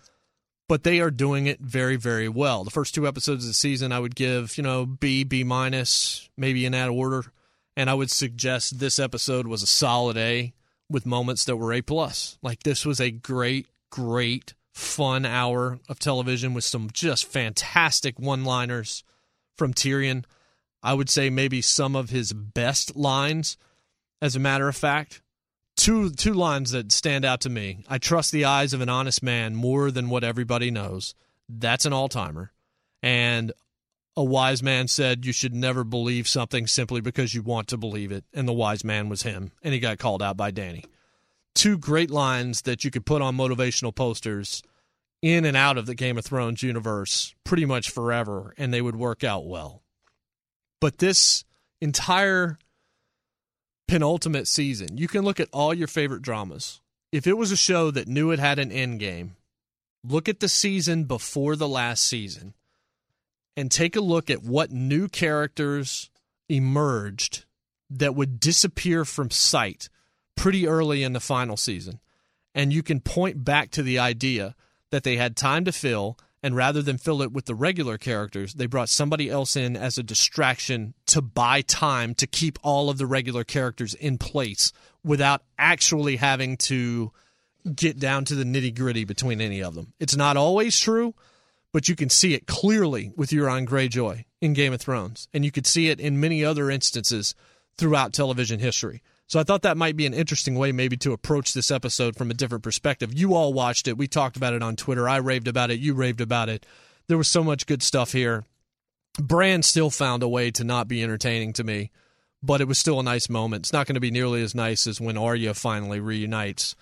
but 0.69 0.85
they 0.85 1.01
are 1.01 1.11
doing 1.11 1.47
it 1.47 1.61
very, 1.61 1.97
very 1.97 2.29
well. 2.29 2.65
The 2.65 2.71
first 2.71 2.95
two 2.95 3.07
episodes 3.07 3.45
of 3.45 3.49
the 3.49 3.55
season, 3.55 3.93
I 3.93 3.99
would 3.99 4.15
give, 4.15 4.57
you 4.57 4.63
know, 4.63 4.87
B, 4.87 5.25
B 5.25 5.45
minus, 5.45 6.29
maybe 6.37 6.65
in 6.65 6.73
that 6.73 6.89
order. 6.89 7.25
And 7.77 7.91
I 7.91 7.95
would 7.95 8.11
suggest 8.11 8.79
this 8.79 8.99
episode 8.99 9.47
was 9.47 9.63
a 9.63 9.67
solid 9.67 10.17
A 10.17 10.53
with 10.89 11.07
moments 11.07 11.45
that 11.45 11.57
were 11.57 11.73
A 11.73 11.83
plus. 11.83 12.39
Like 12.43 12.63
this 12.63 12.85
was 12.85 13.01
a 13.01 13.11
great, 13.11 13.69
great, 13.91 14.55
fun 14.73 15.25
hour 15.25 15.79
of 15.89 15.99
television 15.99 16.55
with 16.55 16.65
some 16.65 16.89
just 16.93 17.27
fantastic 17.27 18.19
one 18.19 18.45
liners 18.45 19.05
from 19.57 19.75
Tyrion. 19.75 20.25
I 20.83 20.95
would 20.95 21.11
say 21.11 21.31
maybe 21.31 21.61
some 21.61 21.95
of 21.95 22.11
his 22.11 22.33
best 22.33 22.97
lines, 22.97 23.57
as 24.23 24.35
a 24.35 24.41
matter 24.41 24.69
of 24.69 24.77
fact 24.77 25.21
two 25.81 26.11
two 26.11 26.35
lines 26.35 26.73
that 26.73 26.93
stand 26.93 27.25
out 27.25 27.41
to 27.41 27.51
me. 27.51 27.85
I 27.89 27.99
trust 27.99 28.33
the 28.33 28.45
eyes 28.45 28.75
of 28.75 28.83
an 28.83 28.91
honest 28.91 29.23
man 29.23 29.55
more 29.55 29.91
than 29.91 30.11
what 30.11 30.25
everybody 30.25 30.71
knows. 30.71 31.15
That's 31.49 31.87
an 31.87 31.93
all-timer. 31.93 32.53
And 33.03 33.53
a 34.15 34.23
wise 34.23 34.63
man 34.63 34.89
said 34.89 35.25
you 35.25 35.33
should 35.33 35.55
never 35.55 35.83
believe 35.83 36.29
something 36.29 36.67
simply 36.67 37.01
because 37.01 37.35
you 37.35 37.43
want 37.43 37.69
to 37.69 37.79
believe 37.79 38.13
it, 38.13 38.25
and 38.35 38.47
the 38.47 38.53
wise 38.53 38.85
man 38.85 39.09
was 39.09 39.23
him, 39.23 39.53
and 39.63 39.73
he 39.73 39.81
got 39.81 39.99
called 39.99 40.23
out 40.23 40.37
by 40.37 40.51
Danny. 40.51 40.85
Two 41.55 41.79
great 41.79 42.11
lines 42.11 42.63
that 42.63 42.85
you 42.85 42.91
could 42.91 43.07
put 43.07 43.23
on 43.23 43.37
motivational 43.37 43.95
posters 43.95 44.63
in 45.23 45.45
and 45.45 45.57
out 45.57 45.79
of 45.79 45.87
the 45.87 45.95
Game 45.95 46.19
of 46.19 46.25
Thrones 46.25 46.63
universe 46.63 47.35
pretty 47.45 47.65
much 47.65 47.91
forever, 47.91 48.53
and 48.59 48.73
they 48.73 48.83
would 48.83 48.97
work 48.97 49.25
out 49.25 49.47
well. 49.47 49.83
But 50.81 50.99
this 50.99 51.45
entire 51.81 52.59
penultimate 53.91 54.47
season, 54.47 54.97
you 54.97 55.09
can 55.09 55.23
look 55.23 55.41
at 55.41 55.49
all 55.53 55.75
your 55.75 55.89
favorite 55.89 56.23
dramas. 56.23 56.81
If 57.11 57.27
it 57.27 57.37
was 57.37 57.51
a 57.51 57.57
show 57.57 57.91
that 57.91 58.07
knew 58.07 58.31
it 58.31 58.39
had 58.39 58.61
an 58.61 58.71
end 58.71 59.01
game, 59.01 59.35
look 60.05 60.29
at 60.29 60.39
the 60.39 60.49
season 60.49 61.05
before 61.05 61.57
the 61.57 61.67
last 61.67 62.05
season 62.05 62.55
and 63.57 63.69
take 63.69 63.97
a 63.97 64.01
look 64.01 64.31
at 64.31 64.45
what 64.45 64.71
new 64.71 65.09
characters 65.09 66.09
emerged 66.49 67.47
that 67.91 68.15
would 68.15 68.39
disappear 68.39 69.05
from 69.05 69.29
sight 69.29 69.89
pretty 70.37 70.69
early 70.69 71.03
in 71.03 71.13
the 71.13 71.19
final 71.19 71.57
season. 71.57 71.99
And 72.55 72.73
you 72.73 72.85
can 72.85 73.01
point 73.01 73.45
back 73.45 73.73
to 73.73 73.83
the 73.83 73.99
idea 73.99 74.55
that 74.93 75.03
they 75.03 75.17
had 75.17 75.37
time 75.37 75.65
to 75.65 75.73
fill 75.73 76.17
and 76.45 76.55
rather 76.55 76.81
than 76.81 76.97
fill 76.97 77.23
it 77.23 77.33
with 77.33 77.47
the 77.47 77.57
regular 77.57 77.99
characters, 77.99 78.55
they 78.55 78.67
brought 78.67 78.89
somebody 78.89 79.29
else 79.29 79.57
in 79.57 79.77
as 79.77 79.99
a 79.99 80.05
distraction 80.05 80.95
to 81.11 81.23
buy 81.23 81.63
time 81.63 82.15
to 82.17 82.27
keep 82.27 82.59
all 82.63 82.91
of 82.91 82.99
the 82.99 83.07
regular 83.07 83.45
characters 83.45 83.95
in 83.95 84.19
place 84.19 84.73
without 85.05 85.43
actually 85.59 86.17
having 86.17 86.57
to 86.57 87.13
get 87.75 87.99
down 87.99 88.25
to 88.25 88.35
the 88.35 88.45
nitty 88.45 88.77
gritty 88.77 89.05
between 89.05 89.41
any 89.41 89.63
of 89.63 89.75
them. 89.75 89.93
It's 90.01 90.17
not 90.17 90.37
always 90.37 90.79
true, 90.79 91.15
but 91.73 91.89
you 91.89 91.97
can 91.97 92.09
see 92.09 92.35
it 92.35 92.47
clearly 92.47 93.13
with 93.17 93.31
Euron 93.31 93.67
Greyjoy 93.67 94.25
in 94.41 94.53
Game 94.55 94.73
of 94.73 94.81
Thrones, 94.81 95.29
and 95.33 95.45
you 95.45 95.51
could 95.51 95.67
see 95.67 95.89
it 95.89 96.01
in 96.01 96.21
many 96.21 96.45
other 96.45 96.71
instances 96.71 97.35
throughout 97.77 98.13
television 98.13 98.61
history. 98.61 99.03
So 99.27 99.39
I 99.39 99.45
thought 99.45 99.63
that 99.63 99.77
might 99.77 99.97
be 99.97 100.07
an 100.07 100.15
interesting 100.15 100.57
way 100.57 100.73
maybe 100.73 100.97
to 100.99 101.13
approach 101.13 101.53
this 101.53 101.71
episode 101.71 102.17
from 102.17 102.31
a 102.31 102.35
different 102.35 102.65
perspective. 102.65 103.15
You 103.15 103.35
all 103.35 103.53
watched 103.53 103.87
it. 103.87 103.97
We 103.97 104.09
talked 104.09 104.37
about 104.37 104.55
it 104.55 104.63
on 104.63 104.75
Twitter. 104.75 105.09
I 105.09 105.19
raved 105.19 105.47
about 105.47 105.71
it. 105.71 105.79
You 105.79 105.95
raved 105.95 106.21
about 106.21 106.49
it. 106.49 106.67
There 107.07 107.19
was 107.19 107.29
so 107.29 107.45
much 107.45 107.67
good 107.67 107.83
stuff 107.83 108.13
here. 108.13 108.45
Bran 109.19 109.63
still 109.63 109.91
found 109.91 110.23
a 110.23 110.29
way 110.29 110.51
to 110.53 110.65
not 110.65 110.89
be 110.89 111.03
entertaining 111.03 111.53
to 111.55 111.65
me, 111.65 111.91
but 112.43 112.61
it 112.61 112.69
was 112.69 112.79
still 112.79 113.01
a 113.01 113.05
nice 113.05 113.29
moment. 113.29 113.63
It's 113.63 113.73
not 113.73 113.87
going 113.87 113.95
to 113.95 114.01
be 114.01 114.11
nearly 114.11 114.43
as 114.43 114.55
nice 114.55 114.87
as 114.87 115.01
when 115.01 115.19
Arya 115.19 115.55
finally 115.55 116.01
reunites 116.01 116.75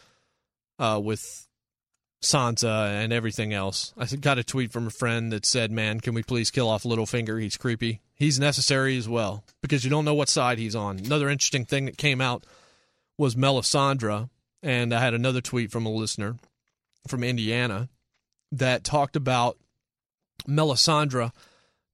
uh, 0.79 1.01
with 1.03 1.49
Sansa 2.23 3.03
and 3.03 3.13
everything 3.13 3.53
else. 3.53 3.93
I 3.97 4.07
got 4.17 4.39
a 4.39 4.45
tweet 4.45 4.73
from 4.73 4.89
a 4.89 4.91
friend 4.91 5.33
that 5.33 5.47
said, 5.47 5.71
"Man, 5.71 6.01
can 6.01 6.15
we 6.15 6.23
please 6.23 6.51
kill 6.51 6.69
off 6.69 6.83
Littlefinger? 6.83 7.41
He's 7.41 7.57
creepy. 7.57 8.01
He's 8.15 8.41
necessary 8.41 8.97
as 8.97 9.09
well 9.09 9.45
because 9.63 9.85
you 9.85 9.91
don't 9.91 10.05
know 10.05 10.15
what 10.15 10.29
side 10.29 10.59
he's 10.59 10.77
on." 10.77 10.99
Another 10.99 11.29
interesting 11.29 11.65
thing 11.65 11.87
that 11.87 11.97
came 11.97 12.21
out 12.21 12.45
was 13.17 13.35
Melisandre, 13.35 14.29
and 14.63 14.93
I 14.93 15.01
had 15.01 15.15
another 15.15 15.41
tweet 15.41 15.71
from 15.71 15.87
a 15.87 15.93
listener 15.93 16.37
from 17.07 17.25
Indiana 17.25 17.89
that 18.51 18.85
talked 18.85 19.17
about 19.17 19.57
Melisandre 20.47 21.33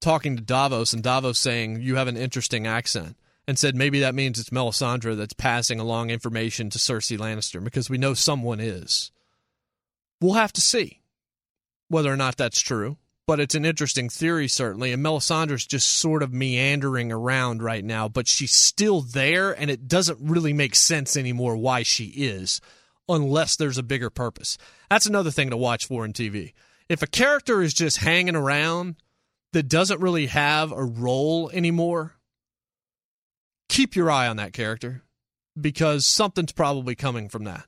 talking 0.05 0.37
to 0.37 0.43
Davos 0.43 0.93
and 0.93 1.03
Davos 1.03 1.39
saying, 1.39 1.81
"You 1.81 1.97
have 1.97 2.09
an 2.09 2.17
interesting 2.17 2.67
accent." 2.67 3.17
And 3.47 3.59
said 3.59 3.75
maybe 3.75 4.01
that 4.01 4.15
means 4.15 4.39
it's 4.39 4.51
Melisandre 4.51 5.17
that's 5.17 5.35
passing 5.35 5.81
along 5.81 6.11
information 6.11 6.71
to 6.71 6.79
Cersei 6.79 7.19
Lannister 7.19 7.63
because 7.63 7.91
we 7.91 7.99
know 7.99 8.15
someone 8.15 8.61
is. 8.61 9.11
We'll 10.21 10.35
have 10.35 10.53
to 10.55 10.61
see 10.61 11.03
whether 11.89 12.11
or 12.11 12.17
not 12.17 12.37
that's 12.39 12.61
true, 12.61 12.97
but 13.27 13.41
it's 13.41 13.55
an 13.55 13.65
interesting 13.65 14.09
theory, 14.09 14.49
certainly. 14.49 14.93
And 14.93 15.05
Melisandre's 15.05 15.67
just 15.67 15.89
sort 15.89 16.23
of 16.23 16.33
meandering 16.33 17.13
around 17.13 17.63
right 17.63 17.85
now, 17.85 18.09
but 18.09 18.29
she's 18.29 18.55
still 18.55 19.03
there, 19.03 19.53
and 19.53 19.71
it 19.71 19.89
doesn't 19.89 20.19
really 20.21 20.53
make 20.53 20.75
sense 20.75 21.17
anymore 21.17 21.57
why 21.57 21.83
she 21.83 22.07
is, 22.07 22.61
unless 23.09 23.57
there's 23.57 23.79
a 23.79 23.83
bigger 23.83 24.11
purpose. 24.11 24.57
That's 24.89 25.07
another 25.07 25.31
thing 25.31 25.51
to 25.51 25.57
watch 25.57 25.87
for 25.87 26.05
in 26.05 26.13
TV. 26.15 26.55
If 26.89 27.03
a 27.03 27.07
character 27.07 27.63
is 27.63 27.75
just 27.75 27.99
hanging 27.99 28.37
around 28.37 28.97
that 29.55 29.69
doesn't 29.69 30.01
really 30.01 30.27
have 30.27 30.73
a 30.73 30.85
role 30.85 31.49
anymore, 31.51 32.17
keep 33.69 33.95
your 33.95 34.11
eye 34.11 34.27
on 34.27 34.37
that 34.37 34.53
character 34.53 35.03
because 35.59 36.05
something's 36.05 36.53
probably 36.53 36.97
coming 36.97 37.29
from 37.29 37.45
that. 37.45 37.65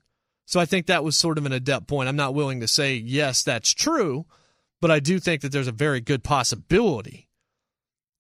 So 0.46 0.58
I 0.58 0.66
think 0.66 0.86
that 0.86 1.04
was 1.04 1.16
sort 1.16 1.38
of 1.38 1.46
an 1.46 1.52
adept 1.52 1.86
point. 1.86 2.08
I'm 2.08 2.16
not 2.16 2.34
willing 2.34 2.60
to 2.60 2.68
say, 2.68 2.96
yes, 2.96 3.44
that's 3.44 3.72
true, 3.72 4.26
but 4.80 4.90
I 4.90 4.98
do 4.98 5.20
think 5.20 5.42
that 5.42 5.52
there's 5.52 5.68
a 5.68 5.72
very 5.72 6.00
good 6.00 6.24
possibility 6.24 7.28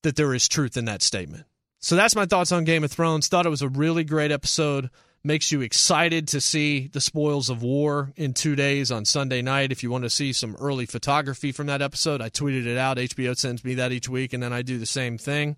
that 0.04 0.14
there 0.14 0.32
is 0.32 0.48
truth 0.48 0.76
in 0.76 0.84
that 0.84 1.02
statement. 1.02 1.44
So 1.80 1.96
that's 1.96 2.16
my 2.16 2.26
thoughts 2.26 2.52
on 2.52 2.64
Game 2.64 2.84
of 2.84 2.92
Thrones. 2.92 3.26
Thought 3.26 3.46
it 3.46 3.50
was 3.50 3.62
a 3.62 3.68
really 3.68 4.04
great 4.04 4.30
episode. 4.30 4.90
Makes 5.26 5.50
you 5.50 5.60
excited 5.60 6.28
to 6.28 6.40
see 6.40 6.86
the 6.86 7.00
spoils 7.00 7.50
of 7.50 7.60
war 7.60 8.12
in 8.14 8.32
two 8.32 8.54
days 8.54 8.92
on 8.92 9.04
Sunday 9.04 9.42
night. 9.42 9.72
If 9.72 9.82
you 9.82 9.90
want 9.90 10.04
to 10.04 10.10
see 10.10 10.32
some 10.32 10.54
early 10.60 10.86
photography 10.86 11.50
from 11.50 11.66
that 11.66 11.82
episode, 11.82 12.22
I 12.22 12.30
tweeted 12.30 12.64
it 12.64 12.78
out. 12.78 12.98
HBO 12.98 13.36
sends 13.36 13.64
me 13.64 13.74
that 13.74 13.90
each 13.90 14.08
week, 14.08 14.32
and 14.32 14.40
then 14.40 14.52
I 14.52 14.62
do 14.62 14.78
the 14.78 14.86
same 14.86 15.18
thing. 15.18 15.56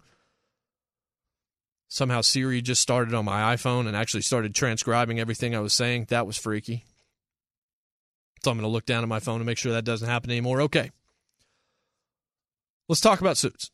Somehow 1.86 2.22
Siri 2.22 2.62
just 2.62 2.80
started 2.80 3.12
on 3.12 3.26
my 3.26 3.54
iPhone 3.54 3.86
and 3.86 3.94
actually 3.94 4.22
started 4.22 4.54
transcribing 4.54 5.20
everything 5.20 5.54
I 5.54 5.60
was 5.60 5.74
saying. 5.74 6.06
That 6.08 6.26
was 6.26 6.38
freaky. 6.38 6.86
So 8.42 8.50
I'm 8.50 8.56
going 8.56 8.62
to 8.62 8.72
look 8.72 8.86
down 8.86 9.02
at 9.02 9.08
my 9.10 9.20
phone 9.20 9.40
to 9.40 9.44
make 9.44 9.58
sure 9.58 9.72
that 9.72 9.84
doesn't 9.84 10.08
happen 10.08 10.30
anymore. 10.30 10.62
Okay. 10.62 10.92
Let's 12.88 13.02
talk 13.02 13.20
about 13.20 13.36
Suits. 13.36 13.70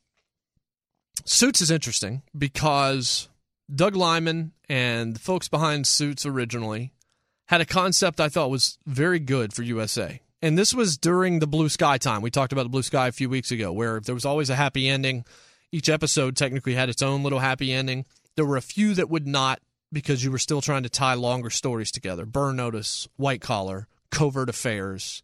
Suits 1.23 1.61
is 1.61 1.71
interesting 1.71 2.21
because 2.37 3.29
Doug 3.73 3.95
Liman 3.95 4.51
and 4.69 5.15
the 5.15 5.19
folks 5.19 5.47
behind 5.47 5.87
Suits 5.87 6.25
originally 6.25 6.93
had 7.47 7.61
a 7.61 7.65
concept 7.65 8.19
I 8.19 8.29
thought 8.29 8.49
was 8.49 8.77
very 8.85 9.19
good 9.19 9.53
for 9.53 9.63
USA. 9.63 10.21
And 10.41 10.57
this 10.57 10.73
was 10.73 10.97
during 10.97 11.39
the 11.39 11.47
blue 11.47 11.69
sky 11.69 11.97
time. 11.97 12.21
We 12.21 12.29
talked 12.29 12.53
about 12.53 12.63
the 12.63 12.69
blue 12.69 12.83
sky 12.83 13.07
a 13.07 13.11
few 13.11 13.29
weeks 13.29 13.51
ago, 13.51 13.71
where 13.71 13.99
there 13.99 14.15
was 14.15 14.25
always 14.25 14.49
a 14.49 14.55
happy 14.55 14.87
ending 14.87 15.25
each 15.75 15.89
episode 15.89 16.37
technically 16.37 16.73
had 16.73 16.87
its 16.87 17.01
own 17.01 17.21
little 17.21 17.39
happy 17.39 17.73
ending. 17.73 18.05
There 18.35 18.45
were 18.45 18.55
a 18.55 18.61
few 18.61 18.93
that 18.93 19.09
would 19.09 19.27
not 19.27 19.59
because 19.91 20.23
you 20.23 20.31
were 20.31 20.37
still 20.37 20.61
trying 20.61 20.83
to 20.83 20.89
tie 20.89 21.15
longer 21.15 21.49
stories 21.49 21.91
together. 21.91 22.25
Burn 22.25 22.55
Notice, 22.55 23.09
White 23.17 23.41
Collar, 23.41 23.87
Covert 24.09 24.49
Affairs, 24.49 25.21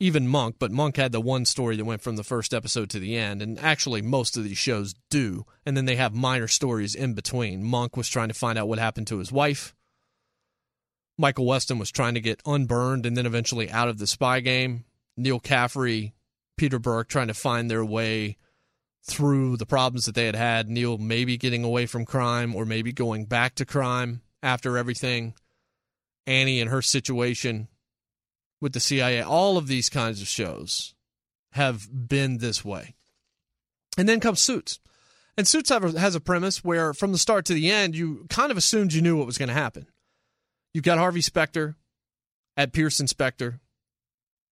even 0.00 0.26
Monk, 0.26 0.56
but 0.58 0.72
Monk 0.72 0.96
had 0.96 1.12
the 1.12 1.20
one 1.20 1.44
story 1.44 1.76
that 1.76 1.84
went 1.84 2.00
from 2.00 2.16
the 2.16 2.24
first 2.24 2.54
episode 2.54 2.88
to 2.90 2.98
the 2.98 3.16
end, 3.16 3.42
and 3.42 3.58
actually 3.60 4.00
most 4.00 4.36
of 4.36 4.44
these 4.44 4.56
shows 4.56 4.94
do. 5.10 5.44
And 5.66 5.76
then 5.76 5.84
they 5.84 5.96
have 5.96 6.14
minor 6.14 6.48
stories 6.48 6.94
in 6.94 7.12
between. 7.12 7.62
Monk 7.62 7.98
was 7.98 8.08
trying 8.08 8.28
to 8.28 8.34
find 8.34 8.58
out 8.58 8.66
what 8.66 8.78
happened 8.78 9.06
to 9.08 9.18
his 9.18 9.30
wife. 9.30 9.76
Michael 11.18 11.44
Weston 11.44 11.78
was 11.78 11.90
trying 11.90 12.14
to 12.14 12.20
get 12.20 12.40
unburned 12.46 13.04
and 13.04 13.14
then 13.14 13.26
eventually 13.26 13.70
out 13.70 13.88
of 13.88 13.98
the 13.98 14.06
spy 14.06 14.40
game. 14.40 14.86
Neal 15.18 15.38
Caffrey, 15.38 16.14
Peter 16.56 16.78
Burke 16.78 17.08
trying 17.08 17.28
to 17.28 17.34
find 17.34 17.70
their 17.70 17.84
way 17.84 18.38
through 19.02 19.58
the 19.58 19.66
problems 19.66 20.06
that 20.06 20.14
they 20.14 20.24
had 20.24 20.34
had. 20.34 20.70
Neal 20.70 20.96
maybe 20.96 21.36
getting 21.36 21.62
away 21.62 21.84
from 21.84 22.06
crime 22.06 22.56
or 22.56 22.64
maybe 22.64 22.90
going 22.90 23.26
back 23.26 23.54
to 23.56 23.66
crime 23.66 24.22
after 24.42 24.78
everything. 24.78 25.34
Annie 26.26 26.60
and 26.60 26.70
her 26.70 26.80
situation 26.80 27.68
with 28.60 28.72
the 28.72 28.80
CIA. 28.80 29.22
All 29.22 29.56
of 29.56 29.66
these 29.66 29.88
kinds 29.88 30.20
of 30.20 30.28
shows 30.28 30.94
have 31.52 31.88
been 32.08 32.38
this 32.38 32.64
way. 32.64 32.94
And 33.98 34.08
then 34.08 34.20
comes 34.20 34.40
Suits. 34.40 34.78
And 35.36 35.46
Suits 35.48 35.70
has 35.70 36.14
a 36.14 36.20
premise 36.20 36.62
where, 36.62 36.92
from 36.92 37.12
the 37.12 37.18
start 37.18 37.44
to 37.46 37.54
the 37.54 37.70
end, 37.70 37.96
you 37.96 38.26
kind 38.28 38.50
of 38.50 38.56
assumed 38.56 38.92
you 38.92 39.02
knew 39.02 39.16
what 39.16 39.26
was 39.26 39.38
going 39.38 39.48
to 39.48 39.54
happen. 39.54 39.86
You've 40.74 40.84
got 40.84 40.98
Harvey 40.98 41.22
Specter 41.22 41.76
at 42.56 42.72
Pearson 42.72 43.06
Specter, 43.06 43.60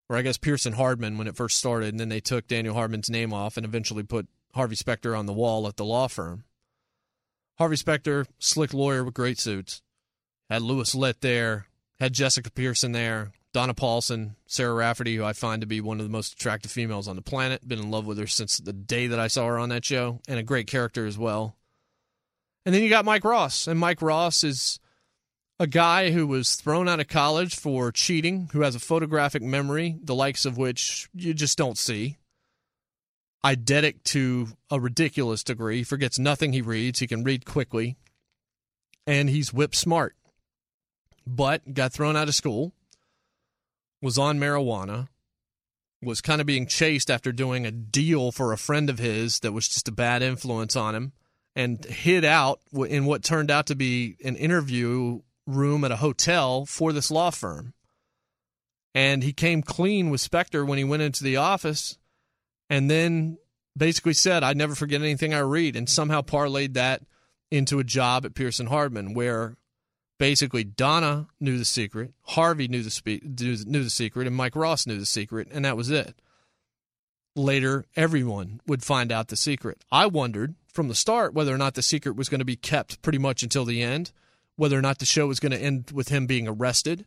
or 0.10 0.18
I 0.18 0.22
guess 0.22 0.38
Pearson 0.38 0.74
Hardman 0.74 1.18
when 1.18 1.28
it 1.28 1.36
first 1.38 1.58
started, 1.58 1.90
and 1.90 2.00
then 2.00 2.10
they 2.10 2.20
took 2.20 2.48
Daniel 2.48 2.76
Hardman's 2.76 3.10
name 3.10 3.34
off 3.34 3.56
and 3.56 3.66
eventually 3.66 4.04
put 4.04 4.28
Harvey 4.54 4.76
Specter 4.76 5.16
on 5.16 5.26
the 5.26 5.34
wall 5.34 5.68
at 5.68 5.78
the 5.78 5.86
law 5.86 6.08
firm. 6.08 6.44
Harvey 7.58 7.78
Specter, 7.78 8.26
slick 8.40 8.74
lawyer 8.74 9.04
with 9.04 9.14
great 9.14 9.40
suits, 9.40 9.82
had 10.50 10.62
Louis 10.62 10.94
Litt 10.94 11.22
there, 11.22 11.68
had 12.00 12.14
Jessica 12.14 12.52
Pearson 12.52 12.92
there, 12.92 13.32
Donna 13.54 13.76
Paulsen, 13.76 14.36
Sarah 14.48 14.74
Rafferty, 14.74 15.16
who 15.16 15.24
I 15.24 15.34
find 15.34 15.62
to 15.62 15.68
be 15.68 15.80
one 15.80 16.00
of 16.00 16.06
the 16.06 16.12
most 16.12 16.34
attractive 16.34 16.72
females 16.72 17.08
on 17.08 17.16
the 17.16 17.22
planet. 17.22 17.68
Been 17.68 17.80
in 17.80 17.92
love 17.92 18.08
with 18.08 18.18
her 18.18 18.28
since 18.28 18.58
the 18.58 18.74
day 18.74 19.08
that 19.08 19.20
I 19.20 19.28
saw 19.28 19.48
her 19.48 19.60
on 19.60 19.70
that 19.70 19.86
show, 19.86 20.20
and 20.28 20.40
a 20.40 20.44
great 20.44 20.68
character 20.68 21.06
as 21.06 21.18
well. 21.18 21.56
And 22.66 22.74
then 22.74 22.82
you 22.82 22.90
got 22.90 23.06
Mike 23.06 23.24
Ross, 23.24 23.68
and 23.68 23.80
Mike 23.80 24.02
Ross 24.02 24.44
is 24.44 24.80
a 25.60 25.68
guy 25.68 26.10
who 26.12 26.26
was 26.26 26.56
thrown 26.56 26.90
out 26.90 27.00
of 27.00 27.08
college 27.08 27.56
for 27.56 27.92
cheating, 27.92 28.50
who 28.54 28.62
has 28.62 28.74
a 28.74 28.80
photographic 28.80 29.44
memory, 29.44 29.98
the 30.04 30.16
likes 30.16 30.46
of 30.46 30.58
which 30.58 31.08
you 31.14 31.34
just 31.34 31.58
don't 31.58 31.78
see. 31.78 32.18
Eidetic 33.46 34.04
to 34.06 34.48
a 34.72 34.80
ridiculous 34.80 35.44
degree. 35.44 35.78
He 35.78 35.84
forgets 35.84 36.18
nothing 36.18 36.54
he 36.54 36.62
reads. 36.62 37.00
He 37.00 37.08
can 37.08 37.24
read 37.24 37.46
quickly. 37.46 37.98
And 39.06 39.30
he's 39.30 39.54
whip 39.54 39.76
smart. 39.76 40.16
But 41.28 41.74
got 41.74 41.94
thrown 41.94 42.16
out 42.16 42.30
of 42.30 42.36
school, 42.36 42.74
was 44.04 44.18
on 44.18 44.38
marijuana, 44.38 45.08
was 46.04 46.20
kind 46.20 46.42
of 46.42 46.46
being 46.46 46.68
chased 46.68 47.10
after 47.10 47.32
doing 47.32 47.66
a 47.66 47.72
deal 47.72 48.34
for 48.34 48.52
a 48.52 48.58
friend 48.58 48.90
of 48.90 49.00
his 49.00 49.40
that 49.40 49.54
was 49.54 49.70
just 49.70 49.88
a 49.88 49.94
bad 49.94 50.22
influence 50.22 50.76
on 50.76 50.94
him, 50.94 51.14
and 51.56 51.86
hid 51.86 52.26
out 52.26 52.60
in 52.74 53.06
what 53.06 53.24
turned 53.24 53.50
out 53.50 53.66
to 53.68 53.76
be 53.76 54.18
an 54.26 54.36
interview 54.36 55.22
room 55.48 55.86
at 55.86 55.92
a 55.92 55.96
hotel 55.96 56.66
for 56.66 56.92
this 56.92 57.10
law 57.10 57.30
firm. 57.30 57.74
And 58.94 59.24
he 59.24 59.32
came 59.32 59.64
clean 59.64 60.10
with 60.10 60.20
Specter 60.20 60.66
when 60.66 60.78
he 60.78 60.84
went 60.84 61.02
into 61.02 61.24
the 61.24 61.38
office 61.38 61.98
and 62.70 62.92
then 62.92 63.38
basically 63.76 64.14
said, 64.14 64.44
I'd 64.44 64.58
never 64.58 64.76
forget 64.76 65.02
anything 65.02 65.34
I 65.34 65.40
read, 65.40 65.78
and 65.78 65.90
somehow 65.90 66.22
parlayed 66.22 66.74
that 66.74 67.02
into 67.50 67.80
a 67.80 67.86
job 67.86 68.26
at 68.26 68.36
Pearson 68.36 68.68
Hardman, 68.68 69.14
where 69.14 69.56
basically 70.18 70.64
Donna 70.64 71.28
knew 71.40 71.58
the 71.58 71.66
secret, 71.66 72.14
Harvey 72.24 72.68
knew 72.68 72.84
the 72.84 72.90
spe- 72.90 73.24
knew 73.24 73.84
the 73.84 73.90
secret, 73.90 74.28
and 74.28 74.36
Mike 74.36 74.56
Ross 74.56 74.86
knew 74.86 74.98
the 74.98 75.06
secret, 75.06 75.48
and 75.52 75.66
that 75.66 75.78
was 75.78 75.90
it. 75.90 76.22
Later, 77.36 77.86
everyone 77.96 78.62
would 78.68 78.84
find 78.84 79.12
out 79.12 79.30
the 79.30 79.36
secret. 79.36 79.84
I 79.92 80.06
wondered 80.06 80.56
from 80.68 80.88
the 80.88 80.96
start 80.96 81.34
whether 81.34 81.54
or 81.54 81.58
not 81.58 81.74
the 81.74 81.82
secret 81.82 82.16
was 82.16 82.30
going 82.30 82.40
to 82.40 82.46
be 82.46 82.56
kept 82.56 83.02
pretty 83.02 83.18
much 83.18 83.44
until 83.44 83.66
the 83.66 83.82
end, 83.82 84.12
whether 84.56 84.78
or 84.78 84.82
not 84.82 85.00
the 85.00 85.06
show 85.06 85.28
was 85.28 85.40
going 85.40 85.52
to 85.52 85.62
end 85.62 85.92
with 85.92 86.10
him 86.10 86.28
being 86.28 86.48
arrested, 86.48 87.06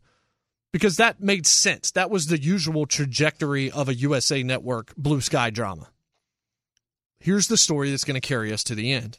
because 0.73 0.97
that 0.97 1.21
made 1.21 1.47
sense. 1.47 1.93
That 1.93 2.11
was 2.11 2.27
the 2.27 2.43
usual 2.43 2.87
trajectory 2.87 3.71
of 3.71 3.89
a 3.89 3.95
USA 3.95 4.43
Network 4.43 4.95
blue 4.97 5.21
sky 5.21 5.51
drama. 5.51 5.89
Here's 7.19 7.49
the 7.49 7.57
story 7.57 7.91
that's 7.91 8.05
going 8.05 8.21
to 8.21 8.27
carry 8.27 8.53
us 8.53 8.65
to 8.65 8.75
the 8.75 8.93
end. 8.93 9.19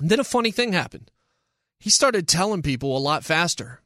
And 0.00 0.10
then 0.10 0.20
a 0.20 0.24
funny 0.24 0.50
thing 0.50 0.72
happened. 0.72 1.10
He 1.80 1.90
started 1.90 2.26
telling 2.26 2.62
people 2.62 2.96
a 2.96 2.98
lot 2.98 3.24
faster. 3.24 3.80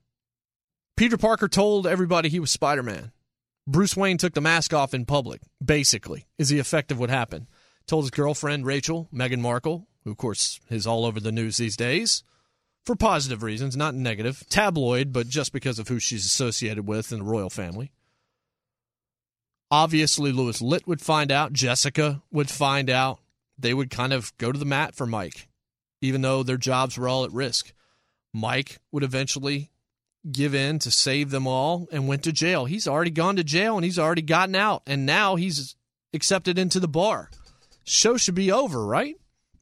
Peter 0.96 1.16
Parker 1.16 1.48
told 1.48 1.86
everybody 1.86 2.28
he 2.28 2.40
was 2.40 2.50
Spider 2.50 2.82
Man. 2.82 3.12
Bruce 3.66 3.96
Wayne 3.96 4.18
took 4.18 4.34
the 4.34 4.40
mask 4.40 4.74
off 4.74 4.94
in 4.94 5.04
public, 5.04 5.40
basically, 5.64 6.26
is 6.38 6.48
the 6.48 6.58
effect 6.58 6.90
of 6.90 6.98
what 6.98 7.10
happened. 7.10 7.46
Told 7.86 8.04
his 8.04 8.10
girlfriend, 8.10 8.66
Rachel, 8.66 9.08
Meghan 9.12 9.40
Markle, 9.40 9.86
who, 10.04 10.10
of 10.10 10.16
course, 10.16 10.58
is 10.68 10.86
all 10.86 11.04
over 11.04 11.20
the 11.20 11.32
news 11.32 11.58
these 11.58 11.76
days, 11.76 12.24
for 12.84 12.96
positive 12.96 13.42
reasons, 13.42 13.76
not 13.76 13.94
negative. 13.94 14.44
Tabloid, 14.48 15.12
but 15.12 15.28
just 15.28 15.52
because 15.52 15.78
of 15.78 15.88
who 15.88 15.98
she's 15.98 16.26
associated 16.26 16.86
with 16.86 17.12
in 17.12 17.20
the 17.20 17.24
royal 17.24 17.50
family. 17.50 17.92
Obviously, 19.70 20.32
Louis 20.32 20.60
Litt 20.60 20.86
would 20.86 21.00
find 21.00 21.30
out. 21.30 21.52
Jessica 21.52 22.22
would 22.30 22.50
find 22.50 22.90
out. 22.90 23.20
They 23.56 23.72
would 23.72 23.90
kind 23.90 24.12
of 24.12 24.36
go 24.38 24.50
to 24.50 24.58
the 24.58 24.64
mat 24.64 24.94
for 24.94 25.06
Mike, 25.06 25.48
even 26.00 26.22
though 26.22 26.42
their 26.42 26.56
jobs 26.56 26.98
were 26.98 27.08
all 27.08 27.24
at 27.24 27.32
risk. 27.32 27.72
Mike 28.32 28.78
would 28.90 29.02
eventually 29.02 29.70
give 30.30 30.54
in 30.54 30.78
to 30.78 30.90
save 30.90 31.30
them 31.30 31.46
all 31.46 31.88
and 31.90 32.06
went 32.06 32.22
to 32.24 32.32
jail. 32.32 32.64
He's 32.64 32.86
already 32.86 33.10
gone 33.10 33.36
to 33.36 33.44
jail 33.44 33.76
and 33.76 33.84
he's 33.84 33.98
already 33.98 34.22
gotten 34.22 34.54
out, 34.54 34.82
and 34.86 35.04
now 35.04 35.36
he's 35.36 35.76
accepted 36.14 36.58
into 36.58 36.80
the 36.80 36.88
bar. 36.88 37.30
Show 37.84 38.16
should 38.16 38.34
be 38.34 38.52
over, 38.52 38.84
right? 38.84 39.16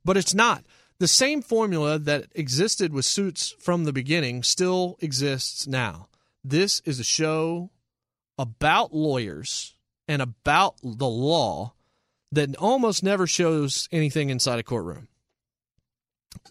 But 0.05 0.17
it's 0.17 0.35
not. 0.35 0.65
The 0.99 1.09
same 1.09 1.41
formula 1.41 1.99
that 1.99 2.27
existed 2.35 2.93
with 2.93 3.07
Suits 3.07 3.55
from 3.59 3.85
the 3.85 3.93
beginning 3.93 4.43
still 4.43 4.99
exists 5.01 5.67
now. 5.67 6.09
This 6.45 6.81
is 6.85 7.01
a 7.01 7.05
show 7.05 7.71
about 8.39 8.95
lawyers 8.95 9.77
and 10.07 10.21
about 10.21 10.77
the 10.83 11.09
law 11.09 11.73
that 12.33 12.55
almost 12.57 13.03
never 13.03 13.27
shows 13.27 13.89
anything 13.91 14.31
inside 14.31 14.59
a 14.59 14.63
courtroom. 14.63 15.09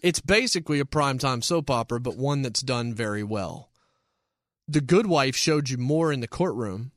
It's 0.02 0.20
basically 0.20 0.80
a 0.80 0.84
primetime 0.84 1.42
soap 1.42 1.70
opera, 1.70 2.00
but 2.00 2.16
one 2.16 2.42
that's 2.42 2.62
done 2.62 2.94
very 2.94 3.22
well. 3.22 3.70
The 4.68 4.80
Good 4.80 5.06
Wife 5.06 5.36
showed 5.36 5.68
you 5.68 5.78
more 5.78 6.12
in 6.12 6.20
the 6.20 6.28
courtroom, 6.28 6.92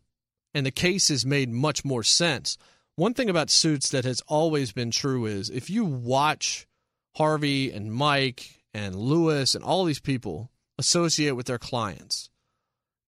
and 0.54 0.66
the 0.66 0.72
cases 0.72 1.26
made 1.26 1.50
much 1.50 1.84
more 1.84 2.04
sense. 2.04 2.58
One 2.96 3.14
thing 3.14 3.30
about 3.30 3.50
Suits 3.50 3.90
that 3.90 4.06
has 4.06 4.22
always 4.28 4.72
been 4.72 4.92
true 4.92 5.26
is 5.26 5.50
if 5.50 5.70
you 5.70 5.84
watch 5.84 6.68
Harvey 7.16 7.72
and 7.72 7.92
Mike 7.92 8.64
and 8.74 8.96
Louis 8.96 9.56
and 9.56 9.64
all 9.64 9.86
these 9.86 10.00
people 10.00 10.52
associate 10.78 11.32
with 11.32 11.48
their 11.48 11.58
clients, 11.58 12.30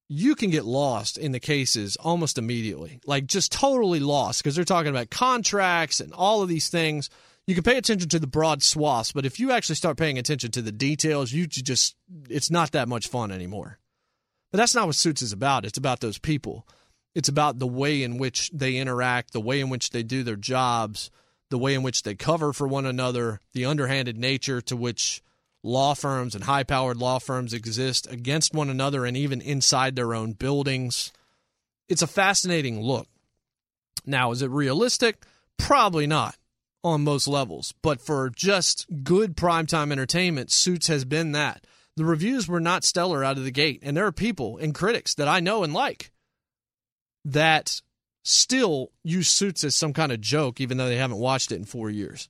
you 0.07 0.35
can 0.35 0.49
get 0.49 0.65
lost 0.65 1.17
in 1.17 1.31
the 1.31 1.39
cases 1.39 1.95
almost 1.97 2.37
immediately. 2.37 2.99
Like 3.05 3.25
just 3.27 3.51
totally 3.51 3.99
lost 3.99 4.41
because 4.41 4.55
they're 4.55 4.65
talking 4.65 4.89
about 4.89 5.09
contracts 5.09 5.99
and 5.99 6.13
all 6.13 6.41
of 6.41 6.49
these 6.49 6.69
things. 6.69 7.09
You 7.47 7.53
can 7.53 7.63
pay 7.63 7.77
attention 7.77 8.09
to 8.09 8.19
the 8.19 8.27
broad 8.27 8.63
swaths, 8.63 9.11
but 9.11 9.25
if 9.25 9.39
you 9.39 9.51
actually 9.51 9.75
start 9.75 9.97
paying 9.97 10.17
attention 10.17 10.49
to 10.51 10.63
the 10.63 10.71
details, 10.71 11.31
you 11.31 11.45
just 11.45 11.95
it's 12.27 12.49
not 12.49 12.71
that 12.71 12.87
much 12.87 13.07
fun 13.07 13.31
anymore. 13.31 13.77
But 14.51 14.57
that's 14.57 14.73
not 14.73 14.87
what 14.87 14.95
Suits 14.95 15.21
is 15.21 15.31
about. 15.31 15.65
It's 15.65 15.77
about 15.77 15.99
those 15.99 16.17
people. 16.17 16.67
It's 17.13 17.29
about 17.29 17.59
the 17.59 17.67
way 17.67 18.01
in 18.01 18.17
which 18.17 18.49
they 18.51 18.77
interact, 18.77 19.31
the 19.31 19.39
way 19.41 19.61
in 19.61 19.69
which 19.69 19.91
they 19.91 20.01
do 20.01 20.23
their 20.23 20.35
jobs, 20.35 21.11
the 21.49 21.57
way 21.57 21.75
in 21.75 21.83
which 21.83 22.03
they 22.03 22.15
cover 22.15 22.51
for 22.51 22.67
one 22.67 22.85
another, 22.85 23.39
the 23.53 23.65
underhanded 23.65 24.17
nature 24.17 24.59
to 24.61 24.75
which 24.75 25.21
law 25.61 25.93
firms 25.93 26.35
and 26.35 26.45
high 26.45 26.63
powered 26.63 26.97
law 26.97 27.19
firms 27.19 27.53
exist 27.53 28.07
against 28.11 28.53
one 28.53 28.69
another 28.69 29.05
and 29.05 29.15
even 29.15 29.39
inside 29.39 29.95
their 29.95 30.15
own 30.15 30.33
buildings. 30.33 31.13
It's 31.87 32.01
a 32.01 32.07
fascinating 32.07 32.81
look. 32.81 33.07
Now, 34.05 34.31
is 34.31 34.41
it 34.41 34.49
realistic? 34.49 35.23
Probably 35.57 36.07
not 36.07 36.35
on 36.85 37.03
most 37.03 37.27
levels, 37.27 37.73
but 37.81 37.99
for 37.99 38.29
just 38.29 38.85
good 39.03 39.35
primetime 39.35 39.91
entertainment, 39.91 40.51
Suits 40.51 40.87
has 40.87 41.03
been 41.03 41.31
that. 41.31 41.65
The 41.97 42.05
reviews 42.05 42.47
were 42.47 42.59
not 42.59 42.83
stellar 42.83 43.23
out 43.23 43.37
of 43.37 43.43
the 43.43 43.51
gate, 43.51 43.79
and 43.81 43.97
there 43.97 44.05
are 44.05 44.11
people 44.11 44.57
and 44.57 44.75
critics 44.75 45.15
that 45.15 45.27
I 45.27 45.39
know 45.39 45.63
and 45.63 45.73
like 45.73 46.11
that 47.23 47.81
still 48.23 48.91
use 49.03 49.29
Suits 49.29 49.63
as 49.63 49.75
some 49.75 49.93
kind 49.93 50.11
of 50.11 50.21
joke, 50.21 50.61
even 50.61 50.77
though 50.77 50.87
they 50.87 50.97
haven't 50.97 51.17
watched 51.17 51.51
it 51.51 51.55
in 51.55 51.65
four 51.65 51.89
years. 51.89 52.29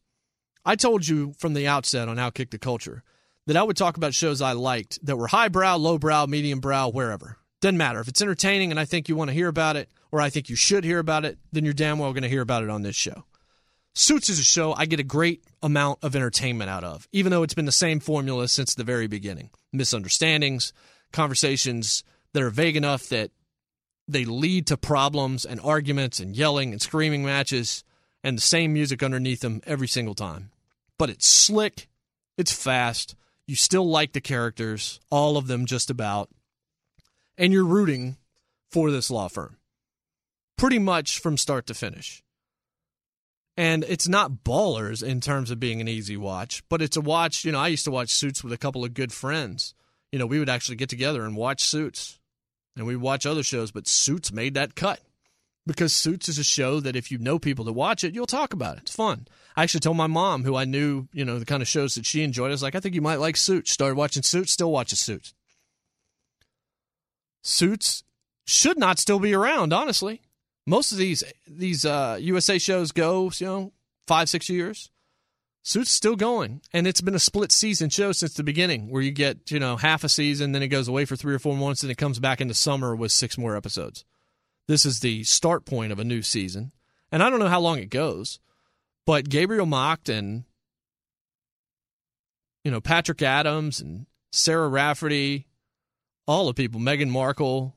I 0.63 0.75
told 0.75 1.05
you 1.05 1.33
from 1.37 1.53
the 1.53 1.67
outset 1.67 2.07
on 2.07 2.15
Outkick 2.15 2.51
the 2.51 2.57
Culture 2.57 3.03
that 3.47 3.57
I 3.57 3.63
would 3.63 3.77
talk 3.77 3.97
about 3.97 4.13
shows 4.13 4.41
I 4.41 4.53
liked 4.53 5.05
that 5.05 5.17
were 5.17 5.27
highbrow, 5.27 5.75
lowbrow, 5.75 6.27
medium 6.27 6.61
brow, 6.61 6.89
wherever. 6.89 7.37
Doesn't 7.59 7.77
matter. 7.77 7.99
If 7.99 8.07
it's 8.07 8.21
entertaining 8.21 8.71
and 8.71 8.79
I 8.79 8.85
think 8.85 9.09
you 9.09 9.15
want 9.15 9.29
to 9.29 9.35
hear 9.35 9.47
about 9.47 9.75
it, 9.75 9.89
or 10.11 10.21
I 10.21 10.29
think 10.29 10.49
you 10.49 10.55
should 10.55 10.85
hear 10.85 10.99
about 10.99 11.25
it, 11.25 11.37
then 11.51 11.65
you're 11.65 11.73
damn 11.73 11.99
well 11.99 12.13
going 12.13 12.23
to 12.23 12.29
hear 12.29 12.41
about 12.41 12.63
it 12.63 12.69
on 12.69 12.83
this 12.83 12.95
show. 12.95 13.25
Suits 13.97 14.29
is 14.29 14.39
a 14.39 14.43
show 14.43 14.73
I 14.73 14.85
get 14.87 14.99
a 14.99 15.03
great 15.03 15.41
amount 15.63 15.99
of 16.03 16.17
entertainment 16.17 16.69
out 16.69 16.83
of, 16.83 17.07
even 17.13 17.31
though 17.31 17.43
it's 17.43 17.53
been 17.53 17.65
the 17.65 17.71
same 17.71 18.01
formula 18.01 18.49
since 18.49 18.75
the 18.75 18.83
very 18.83 19.07
beginning. 19.07 19.49
Misunderstandings, 19.71 20.73
conversations 21.13 22.03
that 22.33 22.43
are 22.43 22.49
vague 22.49 22.75
enough 22.75 23.07
that 23.07 23.31
they 24.05 24.25
lead 24.25 24.67
to 24.67 24.75
problems 24.75 25.45
and 25.45 25.61
arguments 25.61 26.19
and 26.19 26.35
yelling 26.35 26.73
and 26.73 26.81
screaming 26.81 27.23
matches 27.23 27.85
and 28.21 28.37
the 28.37 28.41
same 28.41 28.73
music 28.73 29.01
underneath 29.01 29.39
them 29.39 29.61
every 29.65 29.87
single 29.87 30.13
time. 30.13 30.51
But 30.99 31.09
it's 31.09 31.25
slick, 31.25 31.87
it's 32.37 32.51
fast, 32.51 33.15
you 33.47 33.55
still 33.55 33.87
like 33.87 34.11
the 34.11 34.19
characters, 34.19 34.99
all 35.09 35.37
of 35.37 35.47
them 35.47 35.65
just 35.65 35.89
about, 35.89 36.29
and 37.37 37.53
you're 37.53 37.63
rooting 37.63 38.17
for 38.69 38.91
this 38.91 39.09
law 39.09 39.29
firm 39.29 39.55
pretty 40.57 40.79
much 40.79 41.19
from 41.19 41.37
start 41.37 41.67
to 41.67 41.73
finish. 41.73 42.23
And 43.57 43.85
it's 43.85 44.07
not 44.07 44.43
ballers 44.43 45.01
in 45.01 45.21
terms 45.21 45.49
of 45.49 45.59
being 45.59 45.79
an 45.79 45.87
easy 45.87 46.17
watch, 46.17 46.61
but 46.67 46.81
it's 46.81 46.97
a 46.97 47.01
watch. 47.01 47.45
You 47.45 47.53
know, 47.53 47.59
I 47.59 47.69
used 47.69 47.85
to 47.85 47.91
watch 47.91 48.09
Suits 48.09 48.43
with 48.43 48.51
a 48.51 48.57
couple 48.57 48.83
of 48.83 48.93
good 48.93 49.13
friends. 49.13 49.73
You 50.11 50.19
know, 50.19 50.25
we 50.25 50.39
would 50.39 50.49
actually 50.49 50.75
get 50.75 50.89
together 50.89 51.23
and 51.23 51.35
watch 51.35 51.63
Suits, 51.63 52.19
and 52.75 52.85
we'd 52.85 52.97
watch 52.97 53.25
other 53.25 53.43
shows, 53.43 53.71
but 53.71 53.87
Suits 53.87 54.31
made 54.31 54.55
that 54.55 54.75
cut 54.75 54.99
because 55.65 55.93
Suits 55.93 56.29
is 56.29 56.37
a 56.37 56.43
show 56.43 56.79
that 56.79 56.95
if 56.95 57.11
you 57.11 57.17
know 57.17 57.39
people 57.39 57.65
to 57.65 57.73
watch 57.73 58.03
it, 58.03 58.13
you'll 58.13 58.25
talk 58.25 58.53
about 58.53 58.77
it. 58.77 58.83
It's 58.83 58.95
fun. 58.95 59.27
I 59.55 59.63
actually 59.63 59.79
told 59.79 59.97
my 59.97 60.07
mom, 60.07 60.43
who 60.43 60.55
I 60.55 60.65
knew, 60.65 61.07
you 61.11 61.25
know, 61.25 61.39
the 61.39 61.45
kind 61.45 61.61
of 61.61 61.67
shows 61.67 61.95
that 61.95 62.05
she 62.05 62.23
enjoyed. 62.23 62.47
I 62.47 62.51
was 62.51 62.63
like, 62.63 62.75
I 62.75 62.79
think 62.79 62.93
you 62.93 63.01
might 63.01 63.19
like 63.19 63.37
Suits. 63.37 63.71
Started 63.71 63.95
watching 63.95 64.23
Suits, 64.23 64.51
still 64.51 64.71
watches 64.71 64.99
Suits. 64.99 65.33
Suits 67.41 68.03
should 68.45 68.77
not 68.77 68.99
still 68.99 69.19
be 69.19 69.33
around, 69.33 69.73
honestly. 69.73 70.21
Most 70.65 70.91
of 70.91 70.97
these 70.97 71.23
these 71.47 71.85
uh, 71.85 72.17
USA 72.19 72.57
shows 72.57 72.91
go, 72.91 73.31
you 73.37 73.45
know, 73.45 73.73
five 74.07 74.29
six 74.29 74.49
years. 74.49 74.89
Suits 75.63 75.89
still 75.89 76.15
going, 76.15 76.61
and 76.73 76.85
it's 76.85 77.01
been 77.01 77.15
a 77.15 77.19
split 77.19 77.51
season 77.51 77.89
show 77.89 78.11
since 78.11 78.35
the 78.35 78.43
beginning, 78.43 78.91
where 78.91 79.01
you 79.01 79.09
get 79.11 79.49
you 79.49 79.59
know 79.59 79.77
half 79.77 80.03
a 80.03 80.09
season, 80.09 80.51
then 80.51 80.61
it 80.61 80.67
goes 80.67 80.87
away 80.87 81.05
for 81.05 81.15
three 81.15 81.33
or 81.33 81.39
four 81.39 81.55
months, 81.55 81.81
and 81.81 81.91
it 81.91 81.97
comes 81.97 82.19
back 82.19 82.39
into 82.39 82.53
summer 82.53 82.95
with 82.95 83.11
six 83.11 83.37
more 83.37 83.55
episodes. 83.55 84.05
This 84.67 84.85
is 84.85 84.99
the 84.99 85.23
start 85.23 85.65
point 85.65 85.91
of 85.91 85.99
a 85.99 86.03
new 86.03 86.21
season, 86.21 86.71
and 87.11 87.23
I 87.23 87.29
don't 87.31 87.39
know 87.39 87.47
how 87.47 87.61
long 87.61 87.79
it 87.79 87.89
goes, 87.89 88.39
but 89.07 89.27
Gabriel 89.29 89.65
Macht 89.65 90.07
and 90.07 90.43
you 92.63 92.69
know 92.69 92.81
Patrick 92.81 93.23
Adams 93.23 93.79
and 93.79 94.05
Sarah 94.31 94.69
Rafferty, 94.69 95.47
all 96.27 96.45
the 96.45 96.53
people, 96.53 96.79
Meghan 96.79 97.09
Markle, 97.09 97.75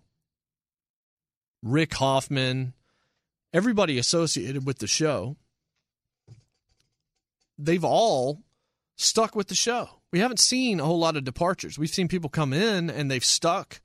Rick 1.62 1.94
Hoffman, 1.94 2.74
everybody 3.52 3.98
associated 3.98 4.66
with 4.66 4.78
the 4.78 4.86
show 4.86 5.36
they've 7.58 7.84
all 7.84 8.42
stuck 8.96 9.34
with 9.34 9.48
the 9.48 9.54
show. 9.54 9.88
We 10.12 10.20
haven't 10.20 10.40
seen 10.40 10.80
a 10.80 10.84
whole 10.84 10.98
lot 10.98 11.16
of 11.16 11.24
departures. 11.24 11.78
We've 11.78 11.90
seen 11.90 12.08
people 12.08 12.30
come 12.30 12.52
in 12.52 12.88
and 12.88 13.10
they've 13.10 13.24
stuck, 13.24 13.80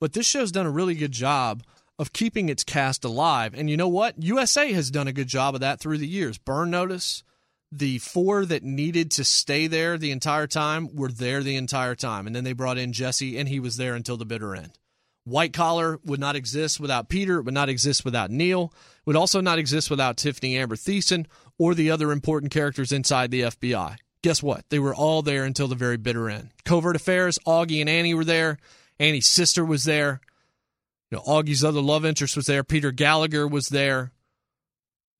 but 0.00 0.14
this 0.14 0.26
show's 0.26 0.50
done 0.50 0.66
a 0.66 0.70
really 0.70 0.94
good 0.94 1.12
job 1.12 1.62
of 1.98 2.12
keeping 2.12 2.48
its 2.48 2.64
cast 2.64 3.04
alive. 3.04 3.54
And 3.54 3.68
you 3.68 3.76
know 3.76 3.88
what? 3.88 4.20
USA 4.22 4.72
has 4.72 4.90
done 4.90 5.06
a 5.06 5.12
good 5.12 5.28
job 5.28 5.54
of 5.54 5.60
that 5.60 5.78
through 5.78 5.98
the 5.98 6.08
years. 6.08 6.38
Burn 6.38 6.70
Notice, 6.70 7.22
the 7.70 7.98
four 7.98 8.46
that 8.46 8.64
needed 8.64 9.10
to 9.12 9.24
stay 9.24 9.66
there 9.66 9.98
the 9.98 10.10
entire 10.10 10.46
time 10.46 10.88
were 10.94 11.12
there 11.12 11.42
the 11.42 11.56
entire 11.56 11.94
time. 11.94 12.26
And 12.26 12.34
then 12.34 12.42
they 12.42 12.54
brought 12.54 12.78
in 12.78 12.92
Jesse, 12.92 13.38
and 13.38 13.48
he 13.48 13.60
was 13.60 13.76
there 13.76 13.94
until 13.94 14.16
the 14.16 14.24
bitter 14.24 14.56
end. 14.56 14.78
White 15.30 15.52
Collar 15.52 15.98
would 16.04 16.20
not 16.20 16.36
exist 16.36 16.80
without 16.80 17.08
Peter. 17.08 17.38
It 17.38 17.44
would 17.44 17.54
not 17.54 17.68
exist 17.68 18.04
without 18.04 18.30
Neal. 18.30 18.72
It 18.98 19.06
would 19.06 19.16
also 19.16 19.40
not 19.40 19.58
exist 19.58 19.90
without 19.90 20.16
Tiffani 20.16 20.56
Amber 20.56 20.76
Thiessen 20.76 21.26
or 21.56 21.74
the 21.74 21.90
other 21.90 22.10
important 22.10 22.52
characters 22.52 22.90
inside 22.90 23.30
the 23.30 23.42
FBI. 23.42 23.96
Guess 24.22 24.42
what? 24.42 24.64
They 24.68 24.78
were 24.78 24.94
all 24.94 25.22
there 25.22 25.44
until 25.44 25.68
the 25.68 25.74
very 25.74 25.96
bitter 25.96 26.28
end. 26.28 26.50
Covert 26.64 26.96
Affairs, 26.96 27.38
Auggie 27.46 27.80
and 27.80 27.88
Annie 27.88 28.12
were 28.12 28.24
there. 28.24 28.58
Annie's 28.98 29.28
sister 29.28 29.64
was 29.64 29.84
there. 29.84 30.20
You 31.10 31.18
know, 31.18 31.24
Auggie's 31.24 31.64
other 31.64 31.80
love 31.80 32.04
interest 32.04 32.36
was 32.36 32.46
there. 32.46 32.62
Peter 32.62 32.90
Gallagher 32.90 33.48
was 33.48 33.68
there. 33.68 34.12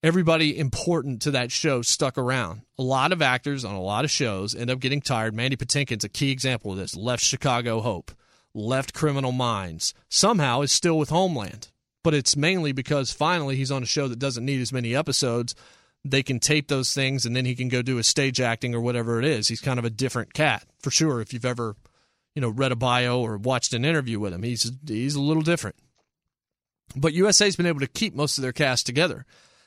Everybody 0.02 0.58
important 0.58 1.22
to 1.22 1.30
that 1.32 1.52
show 1.52 1.82
stuck 1.82 2.18
around. 2.18 2.62
A 2.78 2.82
lot 2.82 3.12
of 3.12 3.22
actors 3.22 3.64
on 3.64 3.74
a 3.74 3.80
lot 3.80 4.04
of 4.04 4.10
shows 4.10 4.54
end 4.54 4.70
up 4.70 4.80
getting 4.80 5.00
tired. 5.00 5.34
Mandy 5.34 5.56
Patinkin's 5.56 6.04
a 6.04 6.08
key 6.08 6.30
example 6.30 6.72
of 6.72 6.78
this. 6.78 6.96
Left 6.96 7.22
Chicago 7.22 7.80
Hope 7.80 8.10
left 8.54 8.94
Criminal 8.94 9.32
Minds. 9.32 9.94
Somehow 10.08 10.62
is 10.62 10.72
still 10.72 10.98
with 10.98 11.10
Homeland, 11.10 11.68
but 12.02 12.14
it's 12.14 12.36
mainly 12.36 12.72
because 12.72 13.12
finally 13.12 13.56
he's 13.56 13.70
on 13.70 13.82
a 13.82 13.86
show 13.86 14.08
that 14.08 14.18
doesn't 14.18 14.44
need 14.44 14.60
as 14.60 14.72
many 14.72 14.94
episodes. 14.94 15.54
They 16.04 16.22
can 16.22 16.40
tape 16.40 16.68
those 16.68 16.94
things 16.94 17.26
and 17.26 17.36
then 17.36 17.44
he 17.44 17.54
can 17.54 17.68
go 17.68 17.82
do 17.82 17.96
his 17.96 18.06
stage 18.06 18.40
acting 18.40 18.74
or 18.74 18.80
whatever 18.80 19.18
it 19.18 19.24
is. 19.24 19.48
He's 19.48 19.60
kind 19.60 19.78
of 19.78 19.84
a 19.84 19.90
different 19.90 20.32
cat 20.32 20.64
for 20.80 20.90
sure. 20.90 21.20
If 21.20 21.32
you've 21.32 21.44
ever, 21.44 21.76
you 22.34 22.40
know, 22.40 22.48
read 22.48 22.72
a 22.72 22.76
bio 22.76 23.20
or 23.20 23.36
watched 23.36 23.74
an 23.74 23.84
interview 23.84 24.18
with 24.18 24.32
him, 24.32 24.42
he's 24.42 24.72
he's 24.86 25.14
a 25.14 25.20
little 25.20 25.42
different. 25.42 25.76
But 26.96 27.12
USA's 27.12 27.56
been 27.56 27.66
able 27.66 27.80
to 27.80 27.86
keep 27.86 28.14
most 28.14 28.38
of 28.38 28.42
their 28.42 28.52
cast 28.52 28.86
together. 28.86 29.26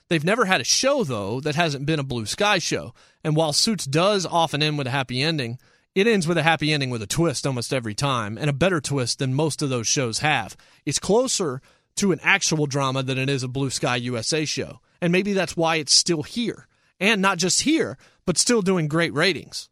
They've 0.09 0.23
never 0.23 0.45
had 0.45 0.59
a 0.59 0.65
show 0.65 1.03
though 1.03 1.39
that 1.41 1.55
hasn't 1.55 1.85
been 1.85 1.99
a 1.99 2.03
blue 2.03 2.25
sky 2.25 2.57
show. 2.57 2.93
And 3.23 3.35
while 3.35 3.53
Suits 3.53 3.85
does 3.85 4.25
often 4.25 4.63
end 4.63 4.77
with 4.77 4.87
a 4.87 4.91
happy 4.91 5.21
ending, 5.21 5.59
it 5.95 6.08
ends 6.08 6.27
with 6.27 6.38
a 6.38 6.43
happy 6.43 6.73
ending 6.73 6.89
with 6.89 7.01
a 7.01 7.08
twist 7.08 7.45
almost 7.45 7.73
every 7.73 7.93
time, 7.93 8.38
and 8.38 8.49
a 8.49 8.53
better 8.53 8.82
twist 8.82 9.19
than 9.19 9.34
most 9.34 9.62
of 9.62 9.69
those 9.69 9.88
shows 9.88 10.19
have. 10.19 10.58
It's 10.86 10.99
closer 10.99 11.62
to 11.97 12.12
an 12.12 12.19
actual 12.23 12.65
drama 12.65 13.03
than 13.03 13.19
it 13.19 13.29
is 13.29 13.43
a 13.43 13.47
Blue 13.47 13.69
Sky 13.69 13.97
USA 13.97 14.45
show. 14.45 14.79
And 15.01 15.12
maybe 15.12 15.34
that's 15.34 15.56
why 15.56 15.75
it's 15.75 15.93
still 15.93 16.23
here. 16.23 16.67
And 16.99 17.21
not 17.21 17.38
just 17.38 17.62
here, 17.62 17.97
but 18.25 18.38
still 18.38 18.62
doing 18.62 18.88
great 18.88 19.13
ratings. 19.13 19.69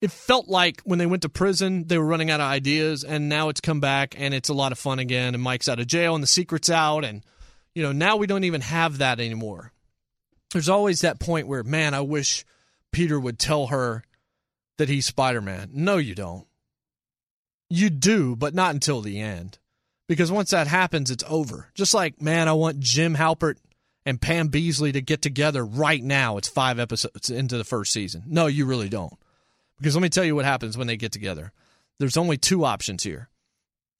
It 0.00 0.10
felt 0.10 0.48
like 0.48 0.82
when 0.82 0.98
they 0.98 1.06
went 1.06 1.22
to 1.22 1.28
prison, 1.28 1.86
they 1.86 1.96
were 1.96 2.04
running 2.04 2.30
out 2.30 2.40
of 2.40 2.46
ideas, 2.46 3.04
and 3.04 3.28
now 3.28 3.48
it's 3.48 3.60
come 3.60 3.78
back 3.78 4.16
and 4.18 4.34
it's 4.34 4.48
a 4.48 4.54
lot 4.54 4.72
of 4.72 4.78
fun 4.78 4.98
again. 4.98 5.34
And 5.34 5.42
Mike's 5.42 5.68
out 5.68 5.78
of 5.78 5.86
jail 5.86 6.14
and 6.14 6.22
the 6.22 6.28
secret's 6.28 6.68
out. 6.68 7.04
And, 7.04 7.22
you 7.74 7.82
know, 7.82 7.92
now 7.92 8.16
we 8.16 8.26
don't 8.26 8.44
even 8.44 8.62
have 8.62 8.98
that 8.98 9.20
anymore. 9.20 9.72
There's 10.52 10.68
always 10.68 11.00
that 11.00 11.20
point 11.20 11.46
where, 11.46 11.62
man, 11.62 11.94
I 11.94 12.00
wish 12.00 12.44
Peter 12.90 13.18
would 13.18 13.38
tell 13.38 13.68
her 13.68 14.02
that 14.82 14.88
he's 14.88 15.06
Spider 15.06 15.40
Man. 15.40 15.70
No, 15.72 15.96
you 15.96 16.16
don't. 16.16 16.44
You 17.70 17.88
do, 17.88 18.34
but 18.34 18.52
not 18.52 18.74
until 18.74 19.00
the 19.00 19.20
end. 19.20 19.60
Because 20.08 20.32
once 20.32 20.50
that 20.50 20.66
happens, 20.66 21.08
it's 21.08 21.22
over. 21.28 21.70
Just 21.76 21.94
like, 21.94 22.20
man, 22.20 22.48
I 22.48 22.52
want 22.54 22.80
Jim 22.80 23.14
Halpert 23.14 23.58
and 24.04 24.20
Pam 24.20 24.48
Beesly 24.48 24.92
to 24.92 25.00
get 25.00 25.22
together 25.22 25.64
right 25.64 26.02
now. 26.02 26.36
It's 26.36 26.48
five 26.48 26.80
episodes 26.80 27.30
into 27.30 27.56
the 27.56 27.64
first 27.64 27.92
season. 27.92 28.24
No, 28.26 28.48
you 28.48 28.66
really 28.66 28.88
don't. 28.88 29.14
Because 29.78 29.94
let 29.94 30.02
me 30.02 30.08
tell 30.08 30.24
you 30.24 30.34
what 30.34 30.44
happens 30.44 30.76
when 30.76 30.88
they 30.88 30.96
get 30.96 31.12
together. 31.12 31.52
There's 32.00 32.16
only 32.16 32.36
two 32.36 32.64
options 32.64 33.04
here. 33.04 33.28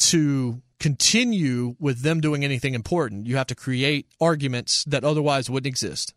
To 0.01 0.63
continue 0.81 1.77
with 1.79 2.03
them 2.03 2.21
doing 2.21 2.45
anything 2.45 2.75
important, 2.75 3.29
you 3.29 3.37
have 3.37 3.47
to 3.47 3.55
create 3.55 4.09
arguments 4.21 4.83
that 4.87 5.05
otherwise 5.05 5.49
wouldn't 5.49 5.69
exist. 5.69 6.13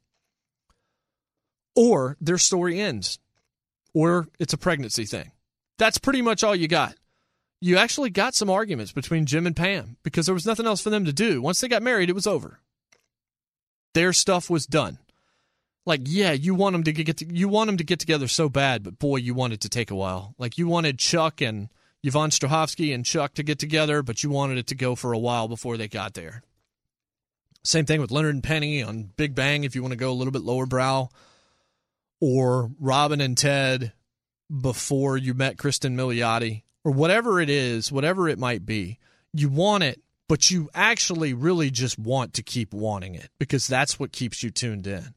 Or 1.75 2.17
their 2.19 2.39
story 2.39 2.79
ends 2.79 3.19
or 3.95 4.27
it's 4.37 4.53
a 4.53 4.57
pregnancy 4.57 5.05
thing. 5.05 5.31
That's 5.79 5.97
pretty 5.97 6.21
much 6.21 6.43
all 6.43 6.55
you 6.55 6.67
got. 6.67 6.95
You 7.61 7.77
actually 7.77 8.11
got 8.11 8.35
some 8.35 8.49
arguments 8.49 8.91
between 8.91 9.25
Jim 9.25 9.47
and 9.47 9.55
Pam 9.55 9.97
because 10.03 10.27
there 10.27 10.35
was 10.35 10.45
nothing 10.45 10.67
else 10.67 10.81
for 10.81 10.91
them 10.91 11.05
to 11.05 11.13
do. 11.13 11.41
Once 11.41 11.61
they 11.61 11.67
got 11.67 11.81
married, 11.81 12.09
it 12.09 12.15
was 12.15 12.27
over. 12.27 12.59
Their 13.95 14.13
stuff 14.13 14.49
was 14.49 14.67
done. 14.67 14.99
Like, 15.85 16.01
yeah, 16.03 16.33
you 16.33 16.53
want 16.53 16.73
them 16.73 16.83
to 16.83 16.91
get 16.91 17.17
to, 17.17 17.25
you 17.33 17.47
want 17.47 17.67
them 17.67 17.77
to 17.77 17.83
get 17.83 17.99
together 17.99 18.27
so 18.27 18.49
bad, 18.49 18.83
but 18.83 18.99
boy, 18.99 19.17
you 19.17 19.33
wanted 19.33 19.61
to 19.61 19.69
take 19.69 19.89
a 19.89 19.95
while. 19.95 20.35
Like 20.37 20.57
you 20.57 20.67
wanted 20.67 20.99
Chuck 20.99 21.41
and 21.41 21.69
Yvonne 22.03 22.31
Strahovski 22.31 22.93
and 22.93 23.05
Chuck 23.05 23.33
to 23.35 23.43
get 23.43 23.59
together, 23.59 24.03
but 24.03 24.23
you 24.23 24.29
wanted 24.29 24.57
it 24.57 24.67
to 24.67 24.75
go 24.75 24.95
for 24.95 25.13
a 25.13 25.19
while 25.19 25.47
before 25.47 25.77
they 25.77 25.87
got 25.87 26.15
there. 26.15 26.43
Same 27.63 27.85
thing 27.85 28.01
with 28.01 28.11
Leonard 28.11 28.35
and 28.35 28.43
Penny 28.43 28.83
on 28.83 29.11
Big 29.15 29.33
Bang. 29.33 29.63
If 29.63 29.73
you 29.73 29.81
want 29.81 29.93
to 29.93 29.97
go 29.97 30.11
a 30.11 30.13
little 30.13 30.33
bit 30.33 30.43
lower 30.43 30.65
brow, 30.65 31.09
or 32.27 32.71
Robin 32.79 33.21
and 33.21 33.37
Ted 33.37 33.93
before 34.49 35.15
you 35.15 35.35
met 35.35 35.59
Kristen 35.59 35.95
Milioti 35.95 36.63
or 36.83 36.91
whatever 36.91 37.39
it 37.39 37.51
is, 37.51 37.91
whatever 37.91 38.27
it 38.27 38.39
might 38.39 38.65
be. 38.65 38.97
You 39.31 39.47
want 39.47 39.83
it, 39.83 40.01
but 40.27 40.49
you 40.49 40.67
actually 40.73 41.35
really 41.35 41.69
just 41.69 41.99
want 41.99 42.33
to 42.33 42.41
keep 42.41 42.73
wanting 42.73 43.13
it 43.13 43.29
because 43.37 43.67
that's 43.67 43.99
what 43.99 44.11
keeps 44.11 44.41
you 44.41 44.49
tuned 44.49 44.87
in. 44.87 45.13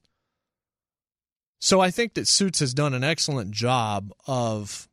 So 1.61 1.81
I 1.81 1.91
think 1.91 2.13
that 2.13 2.29
Suits 2.29 2.61
has 2.61 2.75
done 2.75 2.93
an 2.93 3.05
excellent 3.05 3.53
job 3.53 4.13
of 4.27 4.87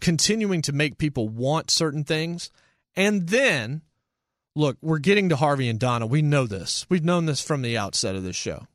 continuing 0.00 0.62
to 0.62 0.72
make 0.72 0.96
people 0.96 1.28
want 1.28 1.72
certain 1.72 2.04
things. 2.04 2.52
And 2.94 3.26
then, 3.30 3.82
look, 4.54 4.76
we're 4.80 5.00
getting 5.00 5.30
to 5.30 5.36
Harvey 5.36 5.68
and 5.68 5.80
Donna. 5.80 6.06
We 6.06 6.22
know 6.22 6.46
this. 6.46 6.86
We've 6.88 7.04
known 7.04 7.26
this 7.26 7.40
from 7.40 7.62
the 7.62 7.76
outset 7.76 8.14
of 8.14 8.22
this 8.22 8.36
show. 8.36 8.68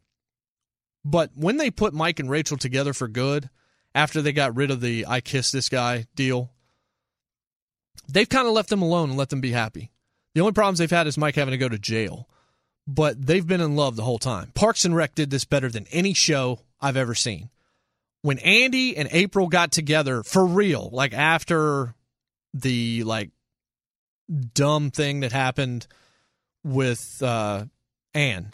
But 1.04 1.32
when 1.36 1.58
they 1.58 1.72
put 1.72 1.94
Mike 1.94 2.20
and 2.20 2.30
Rachel 2.30 2.58
together 2.58 2.94
for 2.94 3.08
good, 3.08 3.50
after 3.94 4.22
they 4.22 4.34
got 4.34 4.56
rid 4.56 4.72
of 4.72 4.82
the 4.82 5.06
I 5.08 5.22
kiss 5.22 5.52
this 5.52 5.70
guy 5.70 6.06
deal, 6.16 6.52
they've 8.08 8.30
kind 8.30 8.48
of 8.48 8.54
left 8.54 8.70
them 8.70 8.82
alone 8.82 9.10
and 9.10 9.18
let 9.18 9.30
them 9.30 9.42
be 9.42 9.52
happy. 9.52 9.92
The 10.34 10.42
only 10.42 10.54
problems 10.54 10.80
they've 10.80 10.90
had 10.90 11.08
is 11.08 11.18
Mike 11.18 11.36
having 11.36 11.52
to 11.52 11.58
go 11.58 11.70
to 11.70 11.80
jail, 11.80 12.30
but 12.88 13.26
they've 13.26 13.46
been 13.46 13.62
in 13.62 13.76
love 13.76 13.96
the 13.96 14.04
whole 14.04 14.20
time. 14.20 14.52
Parks 14.54 14.86
and 14.86 14.96
Rec 14.96 15.16
did 15.16 15.30
this 15.30 15.46
better 15.46 15.70
than 15.70 15.88
any 15.92 16.14
show 16.14 16.62
I've 16.80 16.98
ever 16.98 17.16
seen. 17.16 17.50
When 18.22 18.40
Andy 18.40 18.96
and 18.96 19.10
April 19.12 19.48
got 19.48 19.72
together 19.72 20.24
for 20.24 20.46
real, 20.46 20.90
like 20.94 21.14
after 21.14 21.96
the 22.54 23.04
like 23.04 23.32
dumb 24.54 24.92
thing 24.92 25.22
that 25.22 25.32
happened 25.32 25.88
with 26.64 27.22
uh 27.22 27.66
Anne 28.14 28.54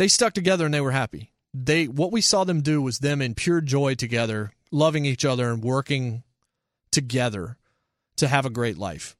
they 0.00 0.08
stuck 0.08 0.32
together 0.32 0.64
and 0.64 0.72
they 0.72 0.80
were 0.80 0.92
happy. 0.92 1.30
They 1.52 1.86
what 1.86 2.10
we 2.10 2.22
saw 2.22 2.44
them 2.44 2.62
do 2.62 2.80
was 2.80 3.00
them 3.00 3.20
in 3.20 3.34
pure 3.34 3.60
joy 3.60 3.96
together, 3.96 4.52
loving 4.70 5.04
each 5.04 5.26
other 5.26 5.50
and 5.50 5.62
working 5.62 6.22
together 6.90 7.58
to 8.16 8.26
have 8.26 8.46
a 8.46 8.50
great 8.50 8.78
life. 8.78 9.14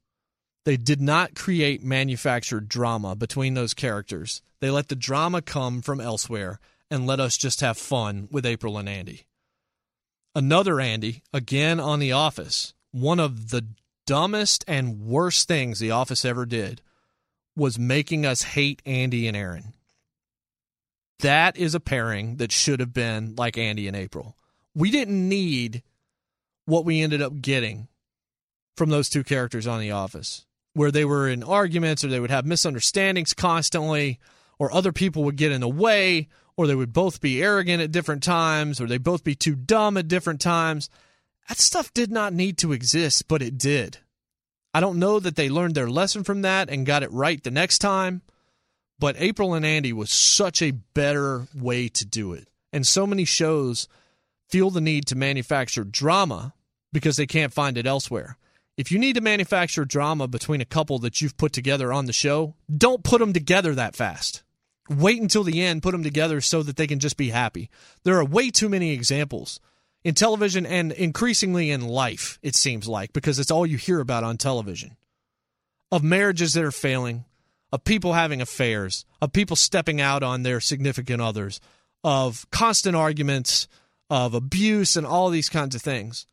They 0.65 0.79
did 0.79 1.03
not 1.03 1.35
create 1.35 1.85
manufactured 1.85 2.67
drama 2.67 3.15
between 3.15 3.53
those 3.53 3.75
characters. 3.75 4.41
They 4.61 4.71
let 4.71 4.89
the 4.89 4.97
drama 4.97 5.43
come 5.43 5.83
from 5.83 6.01
elsewhere 6.01 6.61
and 6.91 7.07
let 7.07 7.21
us 7.21 7.37
just 7.37 7.61
have 7.61 7.77
fun 7.77 8.29
with 8.31 8.47
April 8.47 8.79
and 8.79 8.89
Andy. 8.89 9.27
Another 10.35 10.81
Andy, 10.81 11.23
again 11.31 11.79
on 11.79 11.99
The 11.99 12.13
Office, 12.13 12.73
one 12.91 13.21
of 13.21 13.51
the 13.51 13.67
dumbest 14.07 14.65
and 14.67 15.03
worst 15.03 15.47
things 15.47 15.79
The 15.79 15.91
Office 15.91 16.25
ever 16.25 16.47
did 16.47 16.81
was 17.55 17.79
making 17.79 18.25
us 18.25 18.45
hate 18.45 18.81
Andy 18.87 19.29
and 19.29 19.37
Erin. 19.37 19.75
That 21.21 21.57
is 21.57 21.75
a 21.75 21.81
pairing 21.81 22.37
that 22.37 22.53
should 22.53 22.81
have 22.81 22.93
been 22.93 23.35
like 23.37 23.59
Andy 23.59 23.87
and 23.89 23.97
April. 23.97 24.37
We 24.75 24.91
didn't 24.91 25.29
need 25.29 25.83
what 26.67 26.85
we 26.85 27.01
ended 27.01 27.21
up 27.21 27.41
getting 27.41 27.89
from 28.77 28.91
those 28.91 29.09
two 29.09 29.25
characters 29.25 29.67
on 29.67 29.81
The 29.81 29.91
Office, 29.91 30.47
where 30.75 30.91
they 30.91 31.05
were 31.05 31.29
in 31.29 31.43
arguments 31.43 32.05
or 32.05 32.09
they 32.09 32.21
would 32.21 32.31
have 32.31 32.47
misunderstandings 32.47 33.35
constantly, 33.35 34.19
or 34.59 34.73
other 34.73 34.93
people 34.93 35.25
would 35.25 35.37
get 35.37 35.53
in 35.53 35.61
the 35.61 35.69
way, 35.69 36.29
or 36.57 36.67
they 36.67 36.75
would 36.75 36.93
both 36.93 37.21
be 37.21 37.43
arrogant 37.43 37.83
at 37.83 37.93
different 37.93 38.23
times, 38.23 38.81
or 38.81 38.87
they 38.87 38.99
both 38.99 39.25
be 39.25 39.35
too 39.35 39.57
dumb 39.57 39.97
at 39.97 40.09
different 40.09 40.41
times. 40.41 40.89
That 41.49 41.59
stuff 41.59 41.93
did 41.93 42.13
not 42.13 42.33
need 42.33 42.59
to 42.59 42.73
exist, 42.73 43.27
but 43.27 43.43
it 43.43 43.59
did. 43.59 43.99
I 44.73 44.81
don't 44.81 44.99
know 44.99 45.19
that 45.19 45.37
they 45.37 45.49
learned 45.49 45.75
their 45.75 45.91
lesson 45.91 46.23
from 46.23 46.43
that 46.43 46.71
and 46.71 46.87
got 46.87 47.03
it 47.03 47.13
right 47.13 47.43
the 47.43 47.51
next 47.51 47.79
time, 47.79 48.23
but 49.01 49.17
April 49.19 49.55
and 49.55 49.67
Andy 49.67 49.93
was 49.93 50.13
such 50.13 50.63
a 50.63 50.71
better 50.71 51.49
way 51.55 51.89
to 51.89 52.05
do 52.05 52.35
it. 52.35 52.49
And 52.73 52.87
so 52.87 53.07
many 53.07 53.25
shows 53.25 53.89
feel 54.49 54.71
the 54.71 54.81
need 54.81 55.07
to 55.07 55.17
manufacture 55.17 55.85
drama 55.85 56.55
because 56.93 57.17
they 57.17 57.27
can't 57.27 57.53
find 57.53 57.79
it 57.79 57.87
elsewhere. 57.87 58.37
If 58.77 58.93
you 58.93 58.99
need 58.99 59.15
to 59.15 59.21
manufacture 59.21 59.85
drama 59.85 60.29
between 60.29 60.61
a 60.61 60.67
couple 60.67 60.99
that 61.01 61.21
you've 61.21 61.37
put 61.37 61.53
together 61.53 61.93
on 61.93 62.07
the 62.07 62.13
show, 62.13 62.55
don't 62.75 63.03
put 63.03 63.19
them 63.19 63.33
together 63.33 63.75
that 63.75 63.97
fast. 63.97 64.43
Wait 64.89 65.21
until 65.21 65.45
the 65.45 65.63
end, 65.63 65.83
put 65.83 65.93
them 65.93 66.03
together 66.03 66.41
so 66.41 66.63
that 66.63 66.77
they 66.77 66.87
can 66.87 66.99
just 66.99 67.17
be 67.17 67.31
happy. 67.31 67.71
There 68.05 68.17
are 68.17 68.25
way 68.25 68.51
too 68.51 68.69
many 68.69 68.93
examples 68.93 69.61
in 70.03 70.15
television 70.15 70.67
and 70.67 70.93
increasingly 70.93 71.71
in 71.71 71.87
life, 71.87 72.39
it 72.43 72.55
seems 72.55 72.89
like, 72.89 73.13
because 73.13 73.39
it's 73.39 73.51
all 73.51 73.67
you 73.67 73.77
hear 73.77 74.01
about 74.01 74.25
on 74.25 74.37
television 74.37 74.97
of 75.93 76.03
marriages 76.03 76.55
that 76.55 76.65
are 76.65 76.73
failing, 76.73 77.25
of 77.73 77.85
people 77.85 78.13
having 78.13 78.41
affairs, 78.41 79.05
of 79.21 79.33
people 79.33 79.57
stepping 79.57 80.01
out 80.01 80.23
on 80.23 80.43
their 80.43 80.61
significant 80.61 81.23
others, 81.23 81.61
of 82.03 82.47
constant 82.51 82.97
arguments, 82.97 83.69
of 84.09 84.35
abuse, 84.35 84.97
and 84.97 85.07
all 85.07 85.31
these 85.31 85.49
kinds 85.49 85.75
of 85.75 85.83
things. 85.83 86.27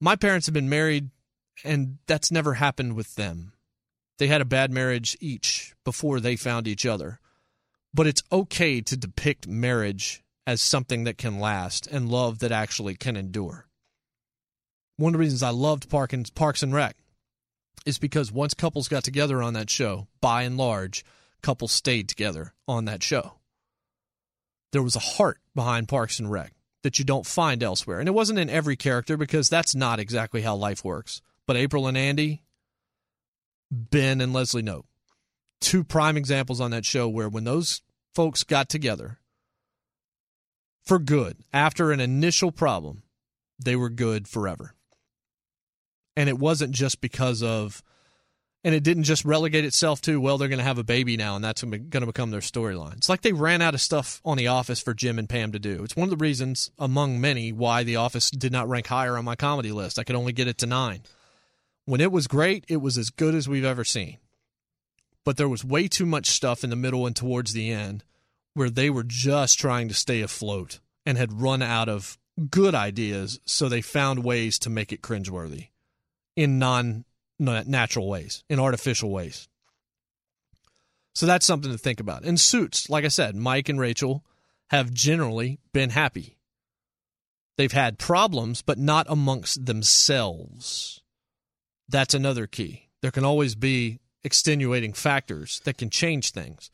My 0.00 0.16
parents 0.16 0.46
have 0.46 0.54
been 0.54 0.68
married, 0.68 1.10
and 1.64 1.98
that's 2.06 2.30
never 2.30 2.54
happened 2.54 2.94
with 2.94 3.14
them. 3.14 3.52
They 4.18 4.28
had 4.28 4.40
a 4.40 4.46
bad 4.46 4.70
marriage 4.70 5.16
each 5.20 5.74
before 5.84 6.20
they 6.20 6.36
found 6.36 6.68
each 6.68 6.86
other. 6.86 7.18
But 7.94 8.06
it's 8.06 8.22
okay 8.30 8.80
to 8.80 8.96
depict 8.96 9.46
marriage 9.46 10.22
as 10.46 10.62
something 10.62 11.04
that 11.04 11.18
can 11.18 11.38
last 11.38 11.86
and 11.86 12.08
love 12.08 12.38
that 12.38 12.52
actually 12.52 12.94
can 12.94 13.16
endure. 13.16 13.66
One 14.96 15.10
of 15.10 15.12
the 15.14 15.18
reasons 15.18 15.42
I 15.42 15.50
loved 15.50 15.90
Parks 15.90 16.62
and 16.62 16.74
Rec 16.74 16.96
is 17.86 17.98
because 17.98 18.30
once 18.32 18.54
couples 18.54 18.88
got 18.88 19.04
together 19.04 19.42
on 19.42 19.54
that 19.54 19.70
show, 19.70 20.08
by 20.20 20.42
and 20.42 20.56
large, 20.56 21.04
couples 21.42 21.72
stayed 21.72 22.08
together 22.08 22.54
on 22.68 22.84
that 22.84 23.02
show. 23.02 23.34
There 24.72 24.82
was 24.82 24.96
a 24.96 25.00
heart 25.00 25.38
behind 25.54 25.88
Parks 25.88 26.18
and 26.18 26.30
Rec 26.30 26.54
that 26.82 26.98
you 26.98 27.04
don't 27.04 27.26
find 27.26 27.62
elsewhere. 27.62 28.00
And 28.00 28.08
it 28.08 28.12
wasn't 28.12 28.38
in 28.38 28.50
every 28.50 28.76
character 28.76 29.16
because 29.16 29.48
that's 29.48 29.74
not 29.74 30.00
exactly 30.00 30.42
how 30.42 30.56
life 30.56 30.84
works. 30.84 31.20
But 31.46 31.56
April 31.56 31.86
and 31.86 31.96
Andy, 31.96 32.42
Ben 33.70 34.20
and 34.20 34.32
Leslie 34.32 34.62
Knope, 34.62 34.86
two 35.60 35.84
prime 35.84 36.16
examples 36.16 36.60
on 36.60 36.70
that 36.70 36.84
show 36.84 37.08
where 37.08 37.28
when 37.28 37.44
those 37.44 37.82
folks 38.14 38.44
got 38.44 38.68
together 38.68 39.18
for 40.84 40.98
good 40.98 41.38
after 41.52 41.92
an 41.92 42.00
initial 42.00 42.52
problem, 42.52 43.02
they 43.58 43.76
were 43.76 43.90
good 43.90 44.28
forever. 44.28 44.74
And 46.16 46.28
it 46.28 46.38
wasn't 46.38 46.72
just 46.72 47.00
because 47.00 47.42
of, 47.42 47.82
and 48.64 48.74
it 48.74 48.84
didn't 48.84 49.04
just 49.04 49.24
relegate 49.24 49.64
itself 49.64 50.00
to, 50.02 50.20
well, 50.20 50.38
they're 50.38 50.48
going 50.48 50.58
to 50.58 50.64
have 50.64 50.78
a 50.78 50.84
baby 50.84 51.16
now 51.16 51.34
and 51.34 51.44
that's 51.44 51.62
going 51.62 51.90
to 51.90 52.06
become 52.06 52.30
their 52.30 52.40
storyline. 52.40 52.96
It's 52.96 53.08
like 53.08 53.22
they 53.22 53.32
ran 53.32 53.62
out 53.62 53.74
of 53.74 53.80
stuff 53.80 54.20
on 54.24 54.36
The 54.36 54.46
Office 54.48 54.80
for 54.80 54.94
Jim 54.94 55.18
and 55.18 55.28
Pam 55.28 55.52
to 55.52 55.58
do. 55.58 55.82
It's 55.82 55.96
one 55.96 56.04
of 56.04 56.16
the 56.16 56.22
reasons, 56.22 56.70
among 56.78 57.20
many, 57.20 57.52
why 57.52 57.82
The 57.82 57.96
Office 57.96 58.30
did 58.30 58.52
not 58.52 58.68
rank 58.68 58.86
higher 58.86 59.16
on 59.16 59.24
my 59.24 59.36
comedy 59.36 59.72
list. 59.72 59.98
I 59.98 60.04
could 60.04 60.16
only 60.16 60.32
get 60.32 60.48
it 60.48 60.58
to 60.58 60.66
nine. 60.66 61.00
When 61.86 62.00
it 62.00 62.12
was 62.12 62.28
great, 62.28 62.64
it 62.68 62.76
was 62.76 62.98
as 62.98 63.10
good 63.10 63.34
as 63.34 63.48
we've 63.48 63.64
ever 63.64 63.84
seen. 63.84 64.18
But 65.24 65.36
there 65.36 65.48
was 65.48 65.64
way 65.64 65.88
too 65.88 66.06
much 66.06 66.26
stuff 66.26 66.62
in 66.62 66.70
the 66.70 66.76
middle 66.76 67.06
and 67.06 67.16
towards 67.16 67.52
the 67.52 67.70
end 67.70 68.04
where 68.54 68.70
they 68.70 68.90
were 68.90 69.04
just 69.04 69.58
trying 69.58 69.88
to 69.88 69.94
stay 69.94 70.20
afloat 70.20 70.78
and 71.06 71.16
had 71.18 71.40
run 71.40 71.62
out 71.62 71.88
of 71.88 72.18
good 72.50 72.74
ideas, 72.74 73.40
so 73.44 73.68
they 73.68 73.80
found 73.80 74.22
ways 74.22 74.58
to 74.60 74.70
make 74.70 74.92
it 74.92 75.02
cringeworthy 75.02 75.68
in 76.36 76.58
non 76.58 77.04
natural 77.38 78.08
ways, 78.08 78.44
in 78.48 78.60
artificial 78.60 79.10
ways. 79.10 79.48
So 81.14 81.26
that's 81.26 81.46
something 81.46 81.70
to 81.70 81.78
think 81.78 82.00
about. 82.00 82.24
And 82.24 82.40
suits, 82.40 82.88
like 82.88 83.04
I 83.04 83.08
said, 83.08 83.36
Mike 83.36 83.68
and 83.68 83.78
Rachel 83.78 84.24
have 84.70 84.92
generally 84.92 85.58
been 85.72 85.90
happy. 85.90 86.38
They've 87.58 87.72
had 87.72 87.98
problems, 87.98 88.62
but 88.62 88.78
not 88.78 89.06
amongst 89.08 89.66
themselves. 89.66 91.02
That's 91.88 92.14
another 92.14 92.46
key. 92.46 92.88
There 93.02 93.10
can 93.10 93.24
always 93.24 93.54
be 93.54 94.00
extenuating 94.24 94.94
factors 94.94 95.60
that 95.64 95.76
can 95.76 95.90
change 95.90 96.30
things. 96.30 96.70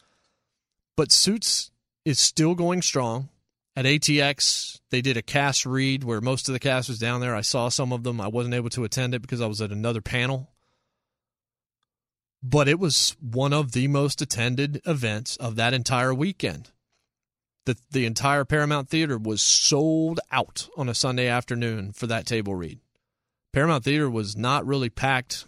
But 0.96 1.11
Suits 1.11 1.70
is 2.04 2.20
still 2.20 2.54
going 2.54 2.82
strong. 2.82 3.28
At 3.78 3.84
ATX, 3.84 4.80
they 4.90 5.00
did 5.00 5.16
a 5.16 5.22
cast 5.22 5.64
read 5.64 6.02
where 6.02 6.20
most 6.20 6.48
of 6.48 6.52
the 6.52 6.58
cast 6.58 6.88
was 6.88 6.98
down 6.98 7.20
there. 7.20 7.36
I 7.36 7.42
saw 7.42 7.68
some 7.68 7.92
of 7.92 8.02
them. 8.02 8.20
I 8.20 8.26
wasn't 8.26 8.56
able 8.56 8.70
to 8.70 8.82
attend 8.82 9.14
it 9.14 9.22
because 9.22 9.40
I 9.40 9.46
was 9.46 9.62
at 9.62 9.70
another 9.70 10.00
panel. 10.00 10.50
But 12.42 12.66
it 12.66 12.80
was 12.80 13.14
one 13.20 13.52
of 13.52 13.70
the 13.70 13.86
most 13.86 14.20
attended 14.20 14.80
events 14.84 15.36
of 15.36 15.54
that 15.54 15.74
entire 15.74 16.12
weekend. 16.12 16.72
The, 17.66 17.76
the 17.92 18.04
entire 18.04 18.44
Paramount 18.44 18.88
Theater 18.88 19.16
was 19.16 19.42
sold 19.42 20.18
out 20.32 20.68
on 20.76 20.88
a 20.88 20.94
Sunday 20.94 21.28
afternoon 21.28 21.92
for 21.92 22.08
that 22.08 22.26
table 22.26 22.56
read. 22.56 22.80
Paramount 23.52 23.84
Theater 23.84 24.10
was 24.10 24.36
not 24.36 24.66
really 24.66 24.90
packed 24.90 25.46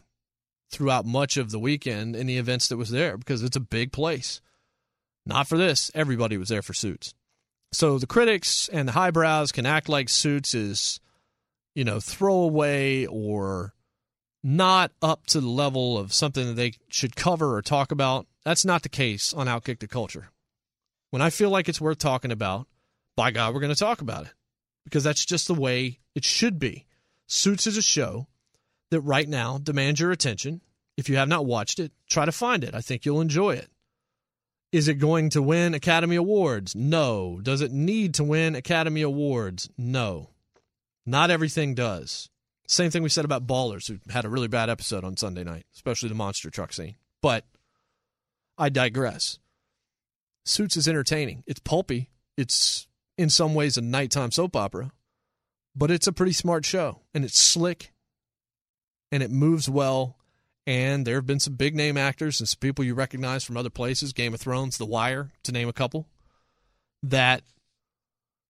throughout 0.71 1.05
much 1.05 1.37
of 1.37 1.51
the 1.51 1.59
weekend 1.59 2.15
in 2.15 2.29
the 2.29 2.39
events 2.39 2.69
that 2.69 2.77
was 2.77 2.91
there 2.91 3.19
because 3.19 3.43
it's 3.43 3.57
a 3.57 3.61
big 3.61 3.91
place. 3.91 4.41
Not 5.27 5.49
for 5.49 5.59
this. 5.59 5.91
Everybody 5.97 6.37
was 6.37 6.51
there 6.51 6.63
for 6.63 6.75
Suits. 6.75 7.13
So 7.73 7.99
the 7.99 8.07
critics 8.07 8.69
and 8.73 8.89
the 8.89 8.93
highbrows 8.93 9.53
can 9.53 9.67
act 9.67 9.89
like 9.89 10.09
Suits 10.09 10.55
is, 10.55 11.01
you 11.75 11.85
know, 11.85 12.01
throwaway 12.01 13.07
or 13.07 13.75
not 14.43 14.93
up 15.03 15.27
to 15.27 15.41
the 15.41 15.49
level 15.49 15.99
of 15.99 16.13
something 16.13 16.47
that 16.47 16.55
they 16.55 16.73
should 16.89 17.15
cover 17.15 17.57
or 17.57 17.63
talk 17.63 17.93
about. 17.93 18.27
That's 18.45 18.65
not 18.65 18.83
the 18.83 18.89
case 18.89 19.33
on 19.33 19.47
Outkick 19.47 19.79
the 19.79 19.87
Culture. 19.87 20.31
When 21.11 21.23
I 21.23 21.31
feel 21.31 21.51
like 21.51 21.69
it's 21.69 21.81
worth 21.81 21.99
talking 21.99 22.33
about, 22.33 22.67
by 23.17 23.31
God, 23.31 23.55
we're 23.55 23.61
going 23.61 23.75
to 23.75 23.79
talk 23.79 24.01
about 24.01 24.27
it 24.27 24.33
because 24.85 25.05
that's 25.05 25.25
just 25.25 25.47
the 25.47 25.55
way 25.55 25.99
it 26.15 26.25
should 26.25 26.59
be. 26.59 26.87
Suits 27.27 27.67
is 27.67 27.77
a 27.77 27.83
show 27.83 28.27
that 28.91 29.01
right 29.03 29.29
now 29.29 29.59
demands 29.59 30.01
your 30.01 30.11
attention. 30.11 30.61
If 30.97 31.09
you 31.09 31.17
have 31.17 31.29
not 31.29 31.47
watched 31.47 31.79
it, 31.79 31.93
try 32.09 32.25
to 32.25 32.33
find 32.33 32.65
it. 32.65 32.75
I 32.75 32.81
think 32.81 33.05
you'll 33.05 33.21
enjoy 33.21 33.53
it. 33.53 33.69
Is 34.73 34.87
it 34.87 34.95
going 34.95 35.31
to 35.31 35.43
win 35.43 35.75
Academy 35.75 36.17
Awards? 36.17 36.77
No. 36.77 37.41
Does 37.43 37.61
it 37.61 37.73
need 37.73 38.15
to 38.15 38.25
win 38.25 38.55
Academy 38.55 39.03
Awards? 39.03 39.69
No. 39.77 40.31
Not 41.05 41.31
everything 41.31 41.75
does. 41.75 42.29
Same 42.69 42.91
thing 42.91 43.03
we 43.03 43.09
said 43.09 43.25
about 43.25 43.49
Ballers, 43.49 43.89
who 43.89 43.99
had 44.13 44.25
a 44.25 44.29
really 44.29 44.47
bad 44.47 44.71
episode 44.71 45.03
on 45.03 45.17
Sunday 45.17 45.43
night, 45.43 45.67
especially 45.75 46.09
the 46.09 46.15
monster 46.15 46.51
truck 46.51 46.73
scene. 46.73 46.95
But 47.21 47.45
I 48.57 48.69
digress. 48.69 49.41
Suits 50.45 50.77
is 50.77 50.87
entertaining. 50.87 51.43
It's 51.49 51.59
pulpy. 51.61 52.11
It's 52.37 52.87
in 53.19 53.29
some 53.29 53.55
ways 53.55 53.77
a 53.77 53.81
nighttime 53.83 54.31
soap 54.31 54.55
opera, 54.55 54.93
but 55.75 55.91
it's 55.91 56.07
a 56.07 56.13
pretty 56.13 56.33
smart 56.33 56.65
show 56.65 57.01
and 57.13 57.25
it's 57.25 57.39
slick 57.39 57.93
and 59.11 59.23
it 59.23 59.31
moves 59.31 59.69
well 59.69 60.17
and 60.71 61.05
there 61.05 61.17
have 61.17 61.27
been 61.27 61.41
some 61.41 61.55
big 61.55 61.75
name 61.75 61.97
actors 61.97 62.39
and 62.39 62.49
some 62.49 62.61
people 62.61 62.85
you 62.85 62.95
recognize 62.95 63.43
from 63.43 63.57
other 63.57 63.71
places, 63.71 64.13
Game 64.13 64.35
of 64.35 64.41
Thrones, 64.41 64.79
The 64.79 64.87
Wire, 64.87 65.33
to 65.43 65.51
name 65.51 65.69
a 65.69 65.73
couple, 65.73 66.07
that 67.03 67.43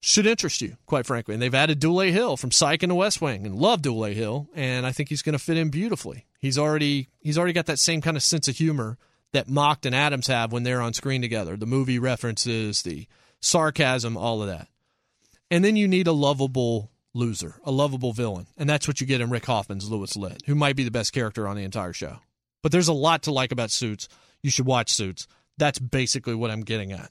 should 0.03 0.27
interest 0.27 0.61
you, 0.61 0.77
quite 0.85 1.07
frankly. 1.07 1.33
And 1.33 1.41
they've 1.41 1.55
added 1.55 1.81
Dule 1.81 2.13
Hill 2.13 2.37
from 2.37 2.51
Psych 2.51 2.83
and 2.83 2.91
The 2.91 2.95
West 2.95 3.23
Wing, 3.23 3.47
and 3.47 3.55
love 3.55 3.81
Dule 3.81 4.05
Hill, 4.05 4.49
and 4.55 4.85
I 4.85 4.93
think 4.93 5.09
he's 5.09 5.23
going 5.23 5.33
to 5.33 5.39
fit 5.39 5.57
in 5.57 5.71
beautifully. 5.71 6.27
He's 6.39 6.59
already 6.59 7.09
he's 7.21 7.39
already 7.39 7.55
got 7.55 7.65
that 7.67 7.79
same 7.79 8.03
kind 8.03 8.19
of 8.19 8.23
sense 8.23 8.49
of 8.49 8.57
humor 8.59 8.99
that 9.33 9.49
Macht 9.49 9.87
and 9.87 9.95
Adams 9.95 10.27
have 10.27 10.53
when 10.53 10.63
they're 10.63 10.83
on 10.83 10.93
screen 10.93 11.23
together. 11.23 11.57
The 11.57 11.65
movie 11.65 11.99
references, 11.99 12.83
the 12.83 13.07
sarcasm, 13.41 14.19
all 14.19 14.43
of 14.43 14.49
that. 14.49 14.69
And 15.51 15.65
then 15.65 15.75
you 15.75 15.89
need 15.89 16.07
a 16.07 16.13
lovable 16.13 16.90
loser, 17.15 17.57
a 17.65 17.71
lovable 17.71 18.13
villain. 18.13 18.47
And 18.57 18.69
that's 18.69 18.87
what 18.87 19.01
you 19.01 19.07
get 19.07 19.21
in 19.21 19.31
Rick 19.31 19.47
Hoffman's 19.47 19.91
Louis 19.91 20.17
Litt, 20.17 20.43
who 20.47 20.55
might 20.55 20.77
be 20.77 20.85
the 20.85 20.91
best 20.91 21.13
character 21.13 21.49
on 21.49 21.57
the 21.57 21.65
entire 21.65 21.93
show. 21.93 22.19
But 22.63 22.73
there's 22.73 22.89
a 22.89 22.93
lot 22.93 23.23
to 23.25 23.33
like 23.33 23.53
about 23.53 23.71
Suits. 23.71 24.09
You 24.43 24.51
should 24.51 24.67
watch 24.67 24.93
Suits. 24.93 25.27
That's 25.59 25.79
basically 25.79 26.35
what 26.35 26.51
I'm 26.51 26.63
getting 26.63 26.93
at. 26.93 27.11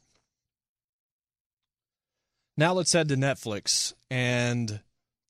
Now 2.58 2.74
let's 2.74 2.92
head 2.92 3.08
to 3.10 3.16
Netflix 3.16 3.94
and 4.12 4.82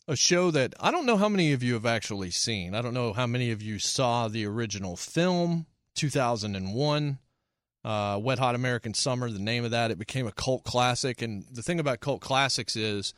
a 0.08 0.16
show 0.16 0.50
that 0.52 0.74
I 0.80 0.90
don't 0.90 1.06
know 1.06 1.18
how 1.18 1.30
many 1.30 1.54
of 1.54 1.62
you 1.62 1.76
have 1.76 1.86
actually 1.86 2.32
seen. 2.32 2.74
I 2.74 2.82
don't 2.82 2.96
know 2.96 3.14
how 3.14 3.28
many 3.28 3.52
of 3.52 3.62
you 3.62 3.78
saw 3.78 4.28
the 4.28 4.46
original 4.48 4.96
film, 4.96 5.68
2001. 5.96 7.20
Uh, 7.86 8.20
Wet 8.22 8.40
Hot 8.40 8.56
American 8.56 8.94
Summer, 8.94 9.30
the 9.30 9.40
name 9.40 9.64
of 9.64 9.72
that, 9.72 9.92
it 9.92 10.00
became 10.00 10.28
a 10.28 10.32
cult 10.32 10.64
classic. 10.64 11.22
And 11.22 11.46
the 11.52 11.62
thing 11.62 11.80
about 11.80 12.00
cult 12.00 12.22
classics 12.22 12.76
is 12.76 13.14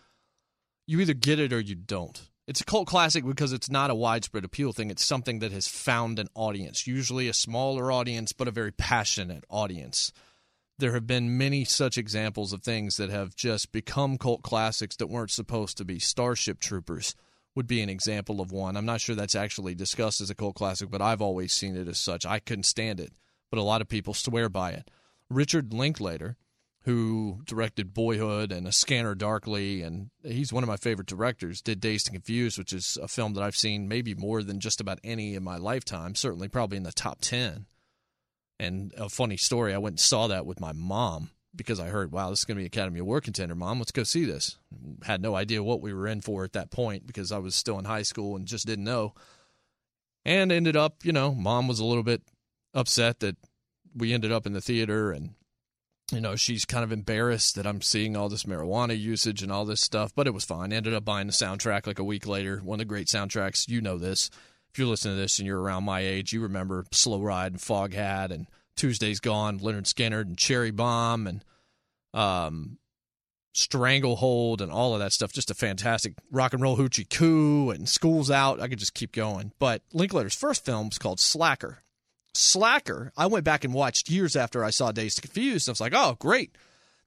you 0.92 1.00
either 1.00 1.14
get 1.14 1.40
it 1.40 1.54
or 1.54 1.60
you 1.60 1.76
don't. 1.76 2.30
It's 2.48 2.62
a 2.62 2.66
cult 2.66 2.88
classic 2.88 3.26
because 3.26 3.54
it's 3.54 3.70
not 3.70 3.92
a 3.92 3.96
widespread 3.96 4.44
appeal 4.44 4.74
thing. 4.74 4.90
It's 4.90 5.06
something 5.06 5.40
that 5.40 5.52
has 5.52 5.68
found 5.68 6.20
an 6.20 6.28
audience, 6.36 6.86
usually 6.86 7.28
a 7.28 7.34
smaller 7.34 7.92
audience, 7.92 8.34
but 8.34 8.48
a 8.48 8.52
very 8.52 8.72
passionate 8.72 9.44
audience 9.50 10.12
there 10.82 10.94
have 10.94 11.08
been 11.08 11.38
many 11.38 11.64
such 11.64 11.98
examples 11.98 12.52
of 12.52 12.64
things 12.64 12.98
that 12.98 13.12
have 13.12 13.36
just 13.36 13.72
become 13.72 14.18
cult 14.18 14.42
classics 14.42 14.96
that 14.98 15.08
weren't 15.08 15.32
supposed 15.32 15.78
to 15.78 15.86
be. 15.86 16.00
Starship 16.00 16.60
Troopers 16.60 17.16
would 17.54 17.68
be 17.68 17.82
an 17.82 17.90
example 17.90 18.42
of 18.42 18.52
one. 18.52 18.76
I'm 18.76 18.86
not 18.86 19.00
sure 19.00 19.16
that's 19.16 19.36
actually 19.36 19.76
discussed 19.76 20.22
as 20.22 20.32
a 20.32 20.36
cult 20.36 20.56
classic, 20.56 20.90
but 20.90 21.02
I've 21.02 21.22
always 21.22 21.54
seen 21.54 21.76
it 21.76 21.88
as 21.88 22.00
such. 22.00 22.26
I 22.26 22.40
couldn't 22.40 22.64
stand 22.64 23.00
it, 23.00 23.14
but 23.52 23.60
a 23.60 23.64
lot 23.64 23.82
of 23.82 23.90
people 23.90 24.16
swear 24.16 24.50
by 24.50 24.72
it. 24.72 24.90
Richard 25.30 25.72
Linklater, 25.72 26.36
who 26.84 27.42
directed 27.46 27.94
Boyhood 27.94 28.52
and 28.52 28.68
A 28.68 28.72
Scanner 28.72 29.14
Darkly, 29.14 29.84
and 29.84 30.10
he's 30.24 30.52
one 30.52 30.64
of 30.64 30.70
my 30.70 30.78
favorite 30.78 31.08
directors, 31.08 31.62
did 31.62 31.80
Dazed 31.80 32.08
and 32.08 32.16
Confused, 32.16 32.58
which 32.58 32.74
is 32.74 32.98
a 33.02 33.08
film 33.08 33.34
that 33.34 33.44
I've 33.44 33.56
seen 33.56 33.88
maybe 33.88 34.16
more 34.16 34.42
than 34.42 34.60
just 34.60 34.82
about 34.82 35.00
any 35.04 35.36
in 35.36 35.44
my 35.44 35.58
lifetime, 35.58 36.16
certainly 36.16 36.48
probably 36.48 36.78
in 36.78 36.84
the 36.84 36.92
top 36.92 37.20
10. 37.22 37.68
And 38.60 38.94
a 38.98 39.10
funny 39.10 39.38
story, 39.38 39.74
I 39.74 39.78
went 39.78 39.94
and 39.94 40.00
saw 40.00 40.28
that 40.28 40.46
with 40.46 40.60
my 40.60 40.72
mom 40.72 41.30
because 41.56 41.80
I 41.80 41.88
heard, 41.88 42.12
wow, 42.12 42.30
this 42.30 42.40
is 42.40 42.46
going 42.46 42.58
to 42.58 42.62
be 42.62 42.68
Academy 42.68 43.00
Award 43.00 43.24
contender, 43.24 43.56
mom. 43.56 43.78
Let's 43.78 43.92
go 43.92 44.04
see 44.04 44.26
this. 44.26 44.58
Had 45.04 45.22
no 45.22 45.36
idea 45.36 45.64
what 45.64 45.82
we 45.82 45.94
were 45.94 46.08
in 46.08 46.22
for 46.22 46.44
at 46.44 46.54
that 46.54 46.72
point 46.72 47.06
because 47.06 47.32
I 47.32 47.38
was 47.38 47.56
still 47.56 47.78
in 47.78 47.86
high 47.86 48.04
school 48.04 48.36
and 48.36 48.46
just 48.46 48.66
didn't 48.66 48.86
know. 48.86 49.14
And 50.26 50.52
ended 50.52 50.76
up, 50.76 51.04
you 51.04 51.12
know, 51.12 51.34
mom 51.34 51.68
was 51.68 51.80
a 51.80 51.86
little 51.86 52.04
bit 52.04 52.22
upset 52.74 53.20
that 53.20 53.36
we 53.96 54.14
ended 54.14 54.32
up 54.32 54.46
in 54.46 54.54
the 54.54 54.62
theater 54.62 55.12
and 55.12 55.32
you 56.12 56.22
know, 56.22 56.36
she's 56.36 56.66
kind 56.66 56.84
of 56.84 56.92
embarrassed 56.92 57.56
that 57.56 57.66
I'm 57.66 57.82
seeing 57.82 58.16
all 58.16 58.30
this 58.30 58.44
marijuana 58.44 59.00
usage 59.00 59.42
and 59.42 59.52
all 59.52 59.66
this 59.66 59.82
stuff, 59.82 60.14
but 60.16 60.28
it 60.28 60.34
was 60.34 60.46
fine. 60.46 60.74
Ended 60.74 60.94
up 60.94 61.06
buying 61.06 61.28
the 61.28 61.34
soundtrack 61.34 61.88
like 61.88 62.00
a 62.00 62.04
week 62.04 62.28
later. 62.28 62.58
One 62.58 62.76
of 62.76 62.80
the 62.80 62.86
great 62.86 63.08
soundtracks. 63.08 63.68
You 63.68 63.82
know 63.82 63.98
this. 63.98 64.30
If 64.72 64.80
you're 64.80 64.88
listening 64.88 65.16
to 65.16 65.22
this 65.22 65.40
and 65.40 65.46
you're 65.46 65.62
around 65.62 65.84
my 65.84 66.00
age, 66.00 66.32
you 66.32 66.42
remember 66.42 66.86
Slow 66.92 67.22
Ride 67.22 67.54
and 67.54 67.62
Foghat 67.62 68.32
and 68.32 68.48
Tuesday's 68.76 69.20
Gone, 69.20 69.60
Lynyrd 69.60 69.84
Skynyrd 69.84 70.28
and 70.28 70.38
Cherry 70.38 70.72
Bomb 70.72 71.28
and 71.28 71.44
um, 72.14 72.78
Stranglehold 73.54 74.62
and 74.62 74.72
all 74.72 74.94
of 74.94 75.00
that 75.00 75.12
stuff. 75.12 75.34
Just 75.34 75.52
a 75.52 75.56
fantastic 75.56 76.14
rock 76.32 76.54
and 76.54 76.62
roll 76.62 76.78
hoochie 76.78 77.10
coo 77.10 77.70
and 77.70 77.88
School's 77.88 78.32
Out. 78.32 78.62
I 78.62 78.68
could 78.68 78.80
just 78.80 78.94
keep 78.94 79.12
going. 79.12 79.52
But 79.60 79.82
Linklater's 79.94 80.36
first 80.36 80.66
film 80.66 80.88
is 80.88 80.98
called 80.98 81.20
Slacker. 81.20 81.84
Slacker, 82.34 83.12
I 83.18 83.28
went 83.28 83.46
back 83.46 83.64
and 83.64 83.74
watched 83.74 84.10
years 84.10 84.36
after 84.36 84.64
I 84.64 84.70
saw 84.70 84.92
Dazed 84.92 85.20
and 85.20 85.24
Confused. 85.24 85.68
I 85.68 85.72
was 85.72 85.82
like, 85.82 85.94
oh, 85.96 86.16
great. 86.20 86.56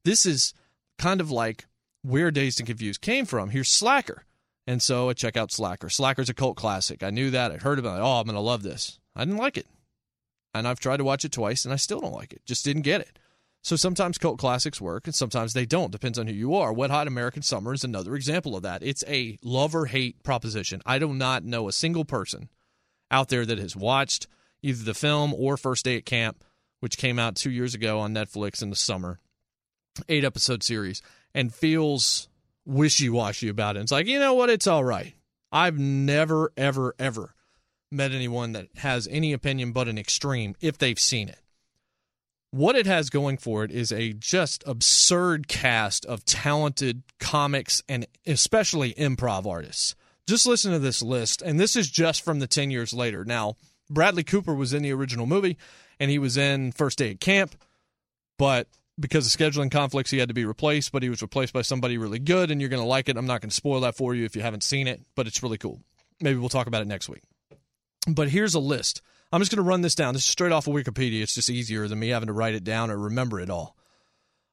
This 0.05 0.27
is 0.27 0.53
kind 0.99 1.21
of 1.21 1.31
like 1.31 1.67
where 2.03 2.31
Dazed 2.31 2.61
and 2.61 2.67
Confused 2.67 3.01
came 3.01 3.25
from. 3.25 3.51
Here's 3.51 3.71
Slacker. 3.71 4.25
And 4.67 4.83
so 4.83 5.09
I 5.09 5.13
check 5.13 5.37
out 5.37 5.53
Slacker. 5.53 5.89
Slacker's 5.89 6.29
a 6.31 6.35
cult 6.35 6.57
classic. 6.57 7.03
I 7.03 7.11
knew 7.11 7.31
that. 7.31 7.53
I 7.53 7.57
heard 7.57 7.79
about 7.79 8.01
it. 8.01 8.03
Oh, 8.03 8.21
I'm 8.21 8.25
going 8.25 8.35
to 8.35 8.41
love 8.41 8.63
this. 8.63 8.99
I 9.15 9.25
didn't 9.25 9.39
like 9.39 9.57
it 9.57 9.67
and 10.55 10.69
I've 10.69 10.81
tried 10.81 10.99
to 10.99 11.05
watch 11.05 11.25
it 11.25 11.33
twice 11.33 11.65
and 11.65 11.75
I 11.75 11.77
still 11.77 12.01
don't 12.01 12.15
like 12.15 12.33
it. 12.33 12.47
Just 12.47 12.65
didn't 12.65 12.83
get 12.83 13.01
it. 13.01 13.19
So 13.63 13.77
sometimes 13.77 14.19
cult 14.19 14.39
classics 14.39 14.81
work 14.81 15.07
and 15.07 15.15
sometimes 15.15 15.53
they 15.53 15.67
don't. 15.67 15.91
Depends 15.91 16.19
on 16.19 16.27
who 16.27 16.33
you 16.33 16.55
are. 16.55 16.73
Wet 16.73 16.91
Hot 16.91 17.09
American 17.09 17.43
Summer 17.43 17.75
is 17.75 17.83
another 17.83 18.15
example 18.15 18.57
of 18.57 18.63
that. 18.63 18.83
It's 18.83 19.03
a 19.09 19.39
love 19.43 19.75
or 19.75 19.87
hate 19.87 20.23
proposition. 20.23 20.81
I 20.87 20.99
do 20.99 21.13
not 21.13 21.45
know 21.45 21.67
a 21.67 21.73
single 21.73 22.05
person 22.05 22.49
out 23.11 23.31
there 23.31 23.45
that 23.45 23.59
has 23.59 23.75
watched 23.75 24.27
either 24.65 24.83
the 24.83 24.95
film 24.95 25.35
or 25.35 25.57
First 25.57 25.85
Day 25.85 25.97
at 25.97 26.07
Camp, 26.07 26.43
which 26.81 26.97
came 26.97 27.19
out 27.19 27.37
two 27.37 27.51
years 27.51 27.75
ago 27.75 28.01
on 28.01 28.15
Netflix 28.15 28.63
in 28.63 28.71
the 28.71 28.77
summer, 28.77 29.21
eight 30.09 30.25
episode 30.25 30.63
series, 30.63 31.03
and 31.35 31.55
feels 31.55 32.29
wishy 32.65 33.11
washy 33.11 33.49
about 33.49 33.77
it. 33.77 33.81
It's 33.81 33.93
like, 33.93 34.07
you 34.07 34.19
know 34.19 34.35
what? 34.35 34.51
It's 34.51 34.67
all 34.67 34.83
right. 34.83 35.15
I've 35.53 35.79
never, 35.79 36.51
ever, 36.57 36.95
ever 36.99 37.35
met 37.93 38.13
anyone 38.13 38.53
that 38.53 38.69
has 38.77 39.07
any 39.11 39.33
opinion 39.33 39.73
but 39.73 39.87
an 39.87 39.99
extreme 39.99 40.57
if 40.61 40.79
they've 40.79 40.99
seen 40.99 41.29
it. 41.29 41.39
What 42.51 42.77
it 42.77 42.87
has 42.87 43.11
going 43.11 43.37
for 43.37 43.65
it 43.65 43.71
is 43.71 43.93
a 43.93 44.13
just 44.13 44.65
absurd 44.67 45.47
cast 45.47 46.07
of 46.07 46.25
talented 46.25 47.03
comics 47.21 47.83
and 47.89 48.07
especially 48.27 48.95
improv 48.95 49.45
artists. 49.47 49.95
Just 50.27 50.47
listen 50.47 50.73
to 50.73 50.79
this 50.79 51.03
list, 51.03 51.43
and 51.43 51.61
this 51.61 51.77
is 51.77 51.91
just 51.91 52.23
from 52.23 52.39
the 52.39 52.47
10 52.47 52.71
years 52.71 52.95
later. 52.95 53.25
Now, 53.27 53.57
Bradley 53.95 54.25
Cooper 54.25 54.55
was 54.55 54.75
in 54.75 54.83
the 54.83 54.93
original 54.93 55.27
movie, 55.27 55.57
and 55.99 56.11
he 56.11 56.19
was 56.19 56.37
in 56.37 56.73
First 56.73 56.99
Day 56.99 57.13
at 57.13 57.21
Camp, 57.21 57.55
but 58.39 58.69
because 58.99 59.27
of 59.27 59.39
scheduling 59.39 59.71
conflicts, 59.71 60.11
he 60.11 60.19
had 60.19 60.29
to 60.29 60.35
be 60.35 60.45
replaced, 60.45 60.93
but 60.93 61.03
he 61.03 61.09
was 61.09 61.23
replaced 61.23 61.53
by 61.53 61.63
somebody 61.63 61.99
really 61.99 62.19
good, 62.19 62.51
and 62.51 62.61
you're 62.61 62.71
going 62.71 62.83
to 62.83 62.89
like 62.89 63.09
it. 63.09 63.17
I'm 63.17 63.27
not 63.27 63.41
going 63.41 63.51
to 63.51 63.55
spoil 63.55 63.81
that 63.81 63.97
for 63.97 64.15
you 64.15 64.25
if 64.25 64.37
you 64.37 64.43
haven't 64.43 64.63
seen 64.63 64.87
it, 64.87 65.01
but 65.15 65.27
it's 65.27 65.43
really 65.43 65.59
cool. 65.59 65.81
Maybe 66.21 66.39
we'll 66.39 66.49
talk 66.49 66.67
about 66.67 66.83
it 66.83 66.89
next 66.89 67.09
week. 67.09 67.23
But 68.07 68.29
here's 68.29 68.55
a 68.55 68.61
list. 68.61 69.03
I'm 69.33 69.41
just 69.41 69.51
going 69.51 69.65
to 69.65 69.69
run 69.69 69.81
this 69.81 69.95
down. 69.95 70.15
This 70.15 70.25
is 70.25 70.31
straight 70.31 70.53
off 70.53 70.69
of 70.69 70.75
Wikipedia. 70.75 71.23
It's 71.23 71.35
just 71.35 71.51
easier 71.51 71.89
than 71.89 71.99
me 71.99 72.11
having 72.11 72.29
to 72.29 72.33
write 72.33 72.55
it 72.55 72.63
down 72.63 72.91
or 72.91 72.97
remember 72.97 73.41
it 73.41 73.51
all. 73.51 73.77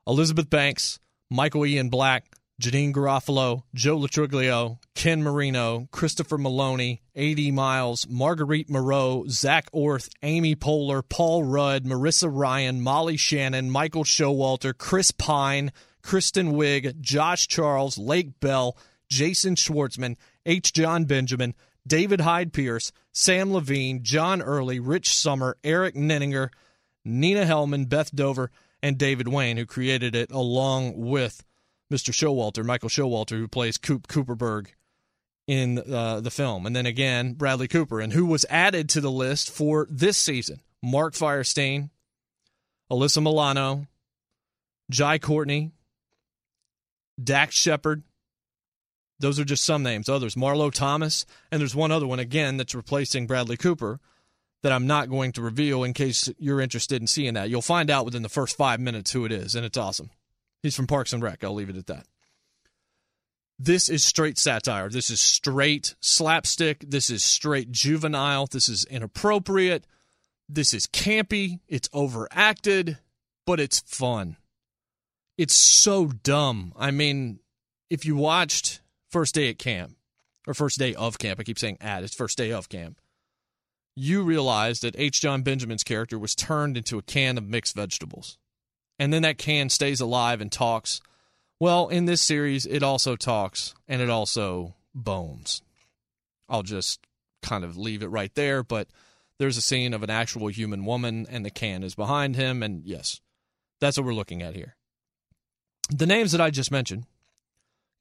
Elizabeth 0.07 0.49
Banks, 0.49 0.99
Michael 1.29 1.65
Ian 1.65 1.89
Black, 1.89 2.25
Janeane 2.61 2.93
Garofalo, 2.93 3.63
Joe 3.73 3.97
Lo 3.97 4.05
Truglio, 4.05 4.77
Ken 4.93 5.23
Marino, 5.23 5.87
Christopher 5.91 6.37
Meloni, 6.37 6.99
A.D. 7.15 7.49
Miles, 7.49 8.07
Marguerite 8.07 8.69
Moreau, 8.69 9.25
Zak 9.27 9.67
Orth, 9.73 10.09
Amy 10.21 10.55
Poehler, 10.55 11.01
Paul 11.07 11.43
Rudd, 11.43 11.85
Marissa 11.85 12.29
Ryan, 12.31 12.79
Molly 12.79 13.17
Shannon, 13.17 13.71
Michael 13.71 14.03
Showalter, 14.03 14.77
Chris 14.77 15.09
Pine, 15.09 15.71
Kristen 16.03 16.51
Wiig, 16.51 17.01
Josh 17.01 17.47
Charles, 17.47 17.97
Lake 17.97 18.39
Bell, 18.39 18.77
Jason 19.09 19.55
Schwartzman, 19.55 20.15
H. 20.45 20.71
Jon 20.71 21.05
Benjamin, 21.05 21.55
David 21.87 22.21
Hyde 22.21 22.53
Pierce, 22.53 22.91
Samm 23.11 23.51
Levine, 23.51 24.03
John 24.03 24.39
Early, 24.39 24.79
Rich 24.79 25.09
Sommer, 25.09 25.57
Eric 25.63 25.95
Nenninger, 25.95 26.49
Nina 27.03 27.43
Hellman, 27.43 27.89
Beth 27.89 28.13
Dover, 28.13 28.51
and 28.83 28.99
David 28.99 29.27
Wain, 29.27 29.57
who 29.57 29.65
created 29.65 30.15
it 30.15 30.31
along 30.31 30.93
with 30.95 31.43
Mr. 31.91 32.11
Showalter, 32.11 32.63
Michael 32.63 32.89
Showalter, 32.89 33.37
who 33.37 33.47
plays 33.47 33.77
Coop 33.77 34.07
Cooperberg 34.07 34.67
in 35.47 35.79
uh, 35.79 36.21
the 36.21 36.31
film. 36.31 36.65
And 36.65 36.75
then 36.75 36.85
again, 36.85 37.33
Bradley 37.33 37.67
Cooper, 37.67 37.99
and 37.99 38.13
who 38.13 38.25
was 38.25 38.45
added 38.49 38.89
to 38.89 39.01
the 39.01 39.11
list 39.11 39.51
for 39.51 39.87
this 39.89 40.17
season 40.17 40.61
Mark 40.81 41.13
Feuerstein, 41.13 41.89
Alyssa 42.89 43.21
Milano, 43.21 43.87
Jai 44.89 45.19
Courtney, 45.19 45.71
Dax 47.21 47.55
Shepard, 47.55 48.03
those 49.19 49.39
are 49.39 49.45
just 49.45 49.63
some 49.63 49.83
names. 49.83 50.09
Others, 50.09 50.35
Marlo 50.35 50.71
Thomas, 50.71 51.25
and 51.51 51.59
there's 51.59 51.75
one 51.75 51.91
other 51.91 52.07
one 52.07 52.19
again 52.19 52.57
that's 52.57 52.73
replacing 52.73 53.27
Bradley 53.27 53.57
Cooper 53.57 53.99
that 54.63 54.71
I'm 54.71 54.87
not 54.87 55.09
going 55.09 55.31
to 55.33 55.41
reveal 55.41 55.83
in 55.83 55.93
case 55.93 56.29
you're 56.39 56.61
interested 56.61 57.01
in 57.01 57.07
seeing 57.07 57.33
that. 57.35 57.49
You'll 57.49 57.61
find 57.61 57.89
out 57.89 58.05
within 58.05 58.23
the 58.23 58.29
first 58.29 58.57
five 58.57 58.79
minutes 58.79 59.11
who 59.11 59.25
it 59.25 59.31
is, 59.31 59.55
and 59.55 59.65
it's 59.65 59.77
awesome. 59.77 60.09
He's 60.63 60.75
from 60.75 60.87
Parks 60.87 61.13
and 61.13 61.23
Rec. 61.23 61.43
I'll 61.43 61.53
leave 61.53 61.69
it 61.69 61.77
at 61.77 61.87
that. 61.87 62.05
This 63.57 63.89
is 63.89 64.03
straight 64.03 64.37
satire. 64.39 64.89
This 64.89 65.09
is 65.09 65.21
straight 65.21 65.95
slapstick. 65.99 66.83
This 66.87 67.09
is 67.09 67.23
straight 67.23 67.71
juvenile. 67.71 68.47
This 68.47 68.67
is 68.67 68.85
inappropriate. 68.85 69.85
This 70.49 70.73
is 70.73 70.87
campy. 70.87 71.59
It's 71.67 71.89
overacted, 71.93 72.97
but 73.45 73.59
it's 73.59 73.81
fun. 73.81 74.37
It's 75.37 75.53
so 75.53 76.07
dumb. 76.07 76.73
I 76.77 76.91
mean, 76.91 77.39
if 77.89 78.05
you 78.05 78.15
watched 78.15 78.81
first 79.09 79.35
day 79.35 79.49
at 79.49 79.59
camp, 79.59 79.95
or 80.47 80.53
first 80.53 80.79
day 80.79 80.95
of 80.95 81.19
camp, 81.19 81.39
I 81.39 81.43
keep 81.43 81.59
saying 81.59 81.77
at, 81.81 82.03
it's 82.03 82.15
first 82.15 82.37
day 82.37 82.51
of 82.51 82.67
camp, 82.67 82.99
you 83.95 84.23
realize 84.23 84.79
that 84.79 84.95
H. 84.97 85.21
Jon 85.21 85.43
Benjamin's 85.43 85.83
character 85.83 86.17
was 86.17 86.33
turned 86.33 86.77
into 86.77 86.97
a 86.97 87.03
can 87.03 87.37
of 87.37 87.47
mixed 87.47 87.75
vegetables. 87.75 88.37
And 89.01 89.11
then 89.11 89.23
that 89.23 89.39
can 89.39 89.69
stays 89.69 89.99
alive 89.99 90.41
and 90.41 90.51
talks. 90.51 91.01
Well, 91.59 91.87
in 91.87 92.05
this 92.05 92.21
series, 92.21 92.67
it 92.67 92.83
also 92.83 93.15
talks 93.15 93.73
and 93.87 93.99
it 93.99 94.11
also 94.11 94.75
bones. 94.93 95.63
I'll 96.47 96.61
just 96.61 96.99
kind 97.41 97.63
of 97.63 97.77
leave 97.77 98.03
it 98.03 98.09
right 98.11 98.31
there, 98.35 98.61
but 98.61 98.89
there's 99.39 99.57
a 99.57 99.61
scene 99.61 99.95
of 99.95 100.03
an 100.03 100.11
actual 100.11 100.49
human 100.49 100.85
woman 100.85 101.25
and 101.31 101.43
the 101.43 101.49
can 101.49 101.81
is 101.81 101.95
behind 101.95 102.35
him. 102.35 102.61
And 102.61 102.85
yes, 102.85 103.21
that's 103.79 103.97
what 103.97 104.05
we're 104.05 104.13
looking 104.13 104.43
at 104.43 104.53
here. 104.53 104.75
The 105.89 106.05
names 106.05 106.31
that 106.33 106.41
I 106.41 106.51
just 106.51 106.71
mentioned 106.71 107.07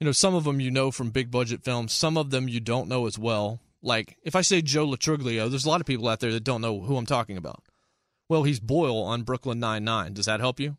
you 0.00 0.04
know, 0.04 0.12
some 0.12 0.34
of 0.34 0.44
them 0.44 0.60
you 0.60 0.70
know 0.70 0.90
from 0.90 1.10
big 1.10 1.30
budget 1.30 1.62
films, 1.62 1.92
some 1.92 2.16
of 2.18 2.30
them 2.30 2.46
you 2.46 2.60
don't 2.60 2.88
know 2.88 3.06
as 3.06 3.18
well. 3.18 3.60
Like 3.82 4.18
if 4.22 4.36
I 4.36 4.42
say 4.42 4.60
Joe 4.60 4.84
Lo 4.84 4.96
Truglio, 4.96 5.48
there's 5.48 5.64
a 5.64 5.68
lot 5.68 5.80
of 5.80 5.86
people 5.86 6.08
out 6.08 6.20
there 6.20 6.32
that 6.32 6.44
don't 6.44 6.60
know 6.60 6.80
who 6.80 6.98
I'm 6.98 7.06
talking 7.06 7.38
about. 7.38 7.62
Well, 8.28 8.42
he's 8.42 8.60
Boyle 8.60 9.02
on 9.02 9.22
Brooklyn 9.22 9.60
Nine 9.60 9.84
Nine. 9.84 10.12
Does 10.12 10.26
that 10.26 10.40
help 10.40 10.60
you? 10.60 10.76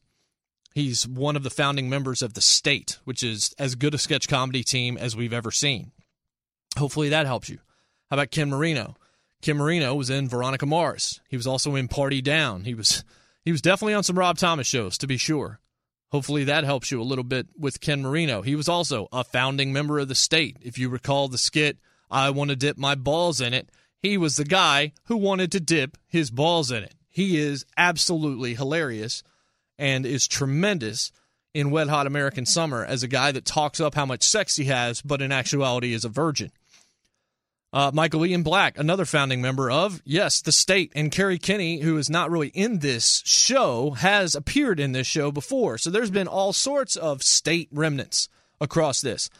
He's 0.73 1.07
one 1.07 1.35
of 1.35 1.43
the 1.43 1.49
founding 1.49 1.89
members 1.89 2.21
of 2.21 2.33
the 2.33 2.41
State, 2.41 2.99
which 3.03 3.23
is 3.23 3.53
as 3.59 3.75
good 3.75 3.93
a 3.93 3.97
sketch 3.97 4.27
comedy 4.27 4.63
team 4.63 4.97
as 4.97 5.15
we've 5.15 5.33
ever 5.33 5.51
seen. 5.51 5.91
Hopefully 6.77 7.09
that 7.09 7.25
helps 7.25 7.49
you. 7.49 7.59
How 8.09 8.15
about 8.15 8.31
Ken 8.31 8.49
Marino? 8.49 8.95
Ken 9.41 9.57
Marino 9.57 9.95
was 9.95 10.09
in 10.09 10.29
Veronica 10.29 10.65
Mars. 10.65 11.19
He 11.29 11.35
was 11.35 11.47
also 11.47 11.75
in 11.75 11.87
Party 11.87 12.21
Down. 12.21 12.63
He 12.63 12.73
was 12.73 13.03
he 13.43 13.51
was 13.51 13.61
definitely 13.61 13.95
on 13.95 14.03
some 14.03 14.17
Rob 14.17 14.37
Thomas 14.37 14.67
shows, 14.67 14.97
to 14.99 15.07
be 15.07 15.17
sure. 15.17 15.59
Hopefully 16.11 16.43
that 16.43 16.63
helps 16.63 16.91
you 16.91 17.01
a 17.01 17.03
little 17.03 17.23
bit 17.23 17.47
with 17.57 17.81
Ken 17.81 18.01
Marino. 18.01 18.41
He 18.41 18.55
was 18.55 18.69
also 18.69 19.07
a 19.11 19.23
founding 19.23 19.73
member 19.73 19.97
of 19.97 20.09
the 20.09 20.15
state. 20.15 20.57
If 20.61 20.77
you 20.77 20.89
recall 20.89 21.27
the 21.27 21.37
skit, 21.37 21.77
I 22.09 22.29
Want 22.29 22.49
to 22.49 22.55
Dip 22.55 22.77
My 22.77 22.95
Balls 22.95 23.39
in 23.41 23.53
It, 23.53 23.69
he 24.01 24.17
was 24.17 24.35
the 24.35 24.45
guy 24.45 24.91
who 25.05 25.17
wanted 25.17 25.51
to 25.53 25.59
dip 25.59 25.97
his 26.07 26.29
balls 26.29 26.71
in 26.71 26.83
it. 26.83 26.95
He 27.09 27.37
is 27.37 27.65
absolutely 27.77 28.55
hilarious. 28.55 29.23
And 29.81 30.05
is 30.05 30.27
tremendous 30.27 31.11
in 31.55 31.71
Wet 31.71 31.89
Hot 31.89 32.05
American 32.05 32.45
Summer 32.45 32.85
as 32.85 33.01
a 33.01 33.07
guy 33.07 33.31
that 33.31 33.45
talks 33.45 33.79
up 33.79 33.95
how 33.95 34.05
much 34.05 34.21
sex 34.21 34.55
he 34.55 34.65
has, 34.65 35.01
but 35.01 35.23
in 35.23 35.31
actuality 35.31 35.91
is 35.91 36.05
a 36.05 36.09
virgin. 36.09 36.51
Uh, 37.73 37.89
Michael 37.91 38.23
Ian 38.23 38.43
Black, 38.43 38.77
another 38.77 39.05
founding 39.05 39.41
member 39.41 39.71
of, 39.71 39.99
yes, 40.05 40.39
the 40.39 40.51
state, 40.51 40.91
and 40.93 41.11
Kerri 41.11 41.41
Kenney, 41.41 41.79
who 41.79 41.97
is 41.97 42.11
not 42.11 42.29
really 42.29 42.49
in 42.49 42.77
this 42.77 43.23
show, 43.25 43.91
has 43.91 44.35
appeared 44.35 44.79
in 44.79 44.91
this 44.91 45.07
show 45.07 45.31
before. 45.31 45.79
So 45.79 45.89
there's 45.89 46.11
been 46.11 46.27
all 46.27 46.53
sorts 46.53 46.95
of 46.95 47.23
state 47.23 47.69
remnants 47.71 48.29
across 48.59 49.01
this. 49.01 49.31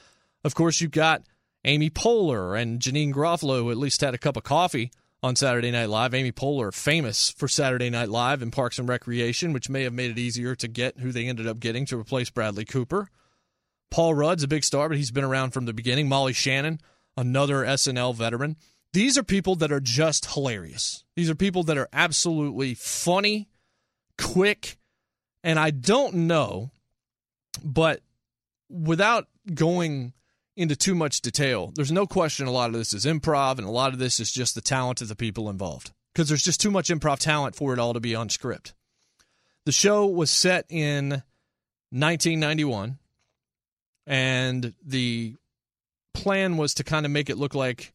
Of 0.44 0.56
course, 0.56 0.82
you've 0.82 0.90
got 0.90 1.22
Amy 1.66 1.92
Poehler 1.92 2.60
and 2.60 2.80
Janeane 2.80 3.14
Garofalo, 3.14 3.60
who 3.60 3.72
at 3.72 3.78
least 3.78 4.02
had 4.02 4.16
a 4.16 4.18
cup 4.18 4.38
of 4.38 4.44
coffee 4.44 4.92
on 5.24 5.36
Saturday 5.36 5.72
Night 5.72 5.90
Live. 5.90 6.14
Amy 6.14 6.32
Poehler, 6.32 6.74
famous 6.74 7.30
for 7.30 7.48
Saturday 7.48 7.90
Night 7.90 8.10
Live 8.10 8.42
and 8.42 8.52
Parks 8.52 8.80
and 8.80 8.90
Recreation, 8.90 9.54
which 9.54 9.70
may 9.70 9.84
have 9.84 9.94
made 9.94 10.12
it 10.12 10.20
easier 10.20 10.56
to 10.56 10.68
get 10.68 11.00
who 11.00 11.12
they 11.12 11.28
ended 11.28 11.48
up 11.48 11.60
getting 11.60 11.86
to 11.88 12.00
replace 12.00 12.30
Bradley 12.30 12.66
Cooper. 12.66 13.10
Paul 13.90 14.14
Rudd's 14.14 14.44
a 14.44 14.48
big 14.48 14.64
star, 14.64 14.88
but 14.90 14.98
he's 14.98 15.12
been 15.12 15.24
around 15.24 15.52
from 15.52 15.66
the 15.66 15.74
beginning. 15.74 16.08
Molly 16.08 16.34
Shannon, 16.34 16.80
another 17.18 17.64
SNL 17.64 18.16
veteran. 18.16 18.56
These 18.94 19.18
are 19.18 19.24
people 19.24 19.56
that 19.58 19.72
are 19.72 19.80
just 19.80 20.34
hilarious. 20.34 21.04
These 21.16 21.30
are 21.30 21.36
people 21.36 21.64
that 21.64 21.78
are 21.78 21.90
absolutely 21.94 22.74
funny, 22.74 23.50
quick, 24.18 24.78
and 25.44 25.60
I 25.60 25.72
don't 25.72 26.14
know, 26.14 26.72
but 27.64 28.02
without 28.70 29.28
going 29.54 30.14
into 30.56 30.76
too 30.76 30.96
much 30.96 31.22
detail, 31.22 31.72
there's 31.76 31.92
no 31.92 32.06
question 32.06 32.48
a 32.48 32.52
lot 32.52 32.70
of 32.70 32.76
this 32.76 32.94
is 32.94 33.06
improv 33.06 33.58
and 33.58 33.68
a 33.68 33.72
lot 33.72 33.94
of 33.94 34.00
this 34.00 34.20
is 34.20 34.32
just 34.32 34.56
the 34.56 34.62
talent 34.62 35.02
of 35.02 35.08
the 35.08 35.16
people 35.16 35.50
involved 35.50 35.92
because 36.14 36.28
there's 36.28 36.44
just 36.44 36.62
too 36.62 36.72
much 36.72 36.90
improv 36.90 37.20
talent 37.20 37.56
for 37.56 37.74
it 37.74 37.80
all 37.80 37.94
to 37.94 38.00
be 38.00 38.16
on 38.16 38.30
script. 38.30 38.74
The 39.66 39.72
show 39.72 40.06
was 40.06 40.30
set 40.30 40.66
in 40.70 41.24
1991 41.92 42.98
and 44.08 44.74
the 44.84 45.36
plan 46.14 46.58
was 46.58 46.74
to 46.76 46.84
kind 46.84 47.06
of 47.06 47.12
make 47.12 47.30
it 47.30 47.38
look 47.38 47.56
like 47.56 47.94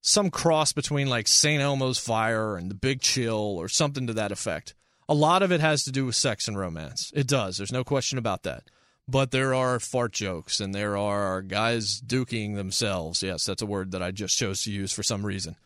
some 0.00 0.30
cross 0.30 0.72
between 0.72 1.08
like 1.08 1.26
St. 1.26 1.60
Elmo's 1.60 1.98
Fire 1.98 2.56
and 2.56 2.70
The 2.70 2.74
Big 2.74 3.00
Chill 3.00 3.34
or 3.34 3.68
something 3.68 4.06
to 4.06 4.12
that 4.14 4.32
effect. 4.32 4.74
A 5.08 5.14
lot 5.14 5.42
of 5.42 5.50
it 5.50 5.60
has 5.60 5.84
to 5.84 5.92
do 5.92 6.06
with 6.06 6.14
sex 6.14 6.46
and 6.46 6.58
romance. 6.58 7.10
It 7.14 7.26
does. 7.26 7.56
There's 7.56 7.72
no 7.72 7.82
question 7.82 8.18
about 8.18 8.44
that 8.44 8.64
but 9.08 9.30
there 9.30 9.54
are 9.54 9.80
fart 9.80 10.12
jokes 10.12 10.60
and 10.60 10.74
there 10.74 10.96
are 10.96 11.40
guys 11.40 12.00
duking 12.00 12.56
themselves. 12.56 13.22
Yes, 13.22 13.46
that's 13.46 13.62
a 13.62 13.66
word 13.66 13.92
that 13.92 14.02
I 14.02 14.10
just 14.10 14.36
chose 14.36 14.62
to 14.62 14.70
use 14.70 14.92
for 14.92 15.02
some 15.02 15.24
reason. 15.24 15.56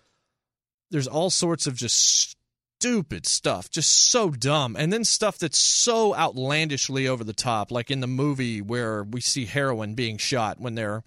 There's 0.93 1.09
all 1.09 1.31
sorts 1.31 1.67
of 1.67 1.75
just 1.75 2.37
stupid 2.79 3.27
stuff, 3.27 3.69
just 3.69 4.11
so 4.11 4.31
dumb. 4.31 4.77
And 4.79 4.93
then 4.93 5.05
stuff 5.05 5.39
that's 5.39 5.59
so 5.59 6.15
outlandishly 6.15 7.09
over 7.09 7.25
the 7.25 7.33
top, 7.33 7.73
like 7.73 7.91
in 7.91 8.01
the 8.01 8.07
movie 8.07 8.61
where 8.61 9.03
we 9.03 9.21
see 9.21 9.47
heroin 9.47 9.95
being 9.95 10.19
shot 10.19 10.61
when 10.61 10.77
they're, 10.77 11.03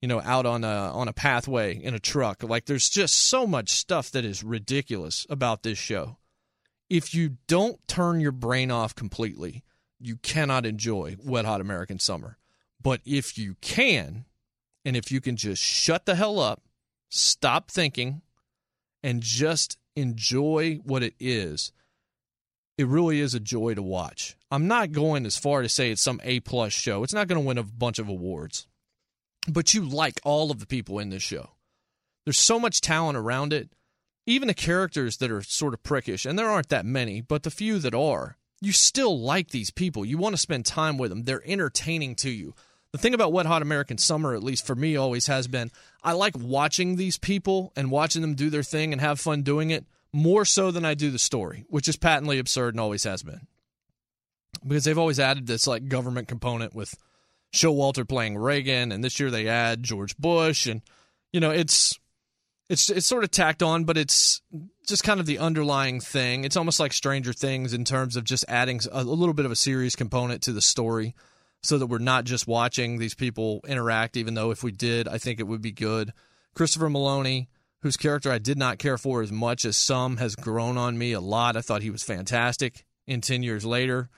you 0.00 0.08
know, 0.08 0.22
out 0.22 0.46
on 0.46 0.64
a 0.64 0.66
on 0.92 1.08
a 1.08 1.12
pathway 1.12 1.76
in 1.76 1.94
a 1.94 1.98
truck. 1.98 2.42
Like 2.42 2.64
there's 2.64 2.88
just 2.88 3.14
so 3.14 3.46
much 3.46 3.70
stuff 3.70 4.10
that 4.12 4.24
is 4.24 4.42
ridiculous 4.42 5.26
about 5.28 5.62
this 5.62 5.78
show. 5.78 6.16
If 6.88 7.14
you 7.14 7.36
don't 7.46 7.78
turn 7.88 8.20
your 8.20 8.32
brain 8.32 8.70
off 8.70 8.94
completely, 8.94 9.64
you 10.00 10.16
cannot 10.16 10.66
enjoy 10.66 11.16
Wet 11.24 11.44
Hot 11.44 11.60
American 11.60 11.98
Summer. 11.98 12.38
But 12.82 13.00
if 13.04 13.38
you 13.38 13.56
can, 13.60 14.24
and 14.84 14.96
if 14.96 15.10
you 15.10 15.20
can 15.20 15.36
just 15.36 15.62
shut 15.62 16.06
the 16.06 16.14
hell 16.14 16.38
up, 16.38 16.62
stop 17.08 17.70
thinking, 17.70 18.22
and 19.02 19.22
just 19.22 19.78
enjoy 19.96 20.80
what 20.84 21.02
it 21.02 21.14
is, 21.18 21.72
it 22.76 22.86
really 22.86 23.20
is 23.20 23.34
a 23.34 23.40
joy 23.40 23.74
to 23.74 23.82
watch. 23.82 24.36
I'm 24.50 24.66
not 24.66 24.92
going 24.92 25.26
as 25.26 25.38
far 25.38 25.62
to 25.62 25.68
say 25.68 25.90
it's 25.90 26.02
some 26.02 26.20
A 26.24 26.40
plus 26.40 26.72
show. 26.72 27.02
It's 27.02 27.14
not 27.14 27.28
going 27.28 27.40
to 27.40 27.46
win 27.46 27.58
a 27.58 27.62
bunch 27.62 27.98
of 27.98 28.08
awards, 28.08 28.66
but 29.48 29.74
you 29.74 29.88
like 29.88 30.20
all 30.24 30.50
of 30.50 30.58
the 30.58 30.66
people 30.66 30.98
in 30.98 31.10
this 31.10 31.22
show. 31.22 31.50
There's 32.24 32.38
so 32.38 32.58
much 32.58 32.80
talent 32.80 33.16
around 33.16 33.52
it. 33.52 33.70
Even 34.26 34.48
the 34.48 34.54
characters 34.54 35.18
that 35.18 35.30
are 35.30 35.42
sort 35.42 35.74
of 35.74 35.82
prickish, 35.82 36.24
and 36.24 36.38
there 36.38 36.48
aren't 36.48 36.70
that 36.70 36.86
many, 36.86 37.20
but 37.20 37.42
the 37.42 37.50
few 37.50 37.78
that 37.80 37.94
are, 37.94 38.38
you 38.64 38.72
still 38.72 39.20
like 39.20 39.50
these 39.50 39.70
people. 39.70 40.04
You 40.04 40.18
want 40.18 40.34
to 40.34 40.40
spend 40.40 40.66
time 40.66 40.98
with 40.98 41.10
them. 41.10 41.24
They're 41.24 41.42
entertaining 41.44 42.16
to 42.16 42.30
you. 42.30 42.54
The 42.92 42.98
thing 42.98 43.14
about 43.14 43.32
Wet 43.32 43.46
Hot 43.46 43.62
American 43.62 43.98
Summer, 43.98 44.34
at 44.34 44.42
least 44.42 44.66
for 44.66 44.74
me, 44.74 44.96
always 44.96 45.26
has 45.26 45.48
been 45.48 45.70
I 46.02 46.12
like 46.12 46.34
watching 46.38 46.96
these 46.96 47.18
people 47.18 47.72
and 47.76 47.90
watching 47.90 48.22
them 48.22 48.34
do 48.34 48.50
their 48.50 48.62
thing 48.62 48.92
and 48.92 49.00
have 49.00 49.20
fun 49.20 49.42
doing 49.42 49.70
it 49.70 49.84
more 50.12 50.44
so 50.44 50.70
than 50.70 50.84
I 50.84 50.94
do 50.94 51.10
the 51.10 51.18
story, 51.18 51.64
which 51.68 51.88
is 51.88 51.96
patently 51.96 52.38
absurd 52.38 52.74
and 52.74 52.80
always 52.80 53.02
has 53.02 53.22
been. 53.22 53.48
Because 54.64 54.84
they've 54.84 54.96
always 54.96 55.18
added 55.18 55.46
this 55.46 55.66
like 55.66 55.88
government 55.88 56.28
component 56.28 56.74
with 56.74 56.94
Showalter 57.52 58.08
playing 58.08 58.38
Reagan, 58.38 58.92
and 58.92 59.02
this 59.02 59.18
year 59.18 59.30
they 59.30 59.48
add 59.48 59.82
George 59.82 60.16
Bush, 60.16 60.66
and 60.66 60.82
you 61.32 61.40
know 61.40 61.50
it's 61.50 61.98
it's 62.68 62.88
it's 62.90 63.06
sort 63.06 63.24
of 63.24 63.30
tacked 63.30 63.62
on, 63.62 63.84
but 63.84 63.96
it's 63.96 64.40
just 64.86 65.04
kind 65.04 65.20
of 65.20 65.26
the 65.26 65.38
underlying 65.38 66.00
thing. 66.00 66.44
It's 66.44 66.56
almost 66.56 66.80
like 66.80 66.92
Stranger 66.92 67.32
Things 67.32 67.74
in 67.74 67.84
terms 67.84 68.16
of 68.16 68.24
just 68.24 68.44
adding 68.48 68.80
a, 68.92 69.00
a 69.00 69.02
little 69.02 69.34
bit 69.34 69.46
of 69.46 69.52
a 69.52 69.56
serious 69.56 69.96
component 69.96 70.42
to 70.42 70.52
the 70.52 70.60
story, 70.60 71.14
so 71.62 71.78
that 71.78 71.86
we're 71.86 71.98
not 71.98 72.24
just 72.24 72.46
watching 72.46 72.98
these 72.98 73.14
people 73.14 73.60
interact. 73.66 74.16
Even 74.16 74.34
though 74.34 74.50
if 74.50 74.62
we 74.62 74.72
did, 74.72 75.08
I 75.08 75.18
think 75.18 75.40
it 75.40 75.46
would 75.46 75.62
be 75.62 75.72
good. 75.72 76.12
Christopher 76.54 76.88
Meloni, 76.88 77.48
whose 77.80 77.96
character 77.96 78.30
I 78.30 78.38
did 78.38 78.58
not 78.58 78.78
care 78.78 78.98
for 78.98 79.22
as 79.22 79.32
much 79.32 79.64
as 79.64 79.76
some, 79.76 80.18
has 80.18 80.36
grown 80.36 80.78
on 80.78 80.96
me 80.96 81.12
a 81.12 81.20
lot. 81.20 81.56
I 81.56 81.60
thought 81.60 81.82
he 81.82 81.90
was 81.90 82.02
fantastic. 82.02 82.84
In 83.06 83.20
ten 83.20 83.42
years 83.42 83.66
later, 83.66 84.08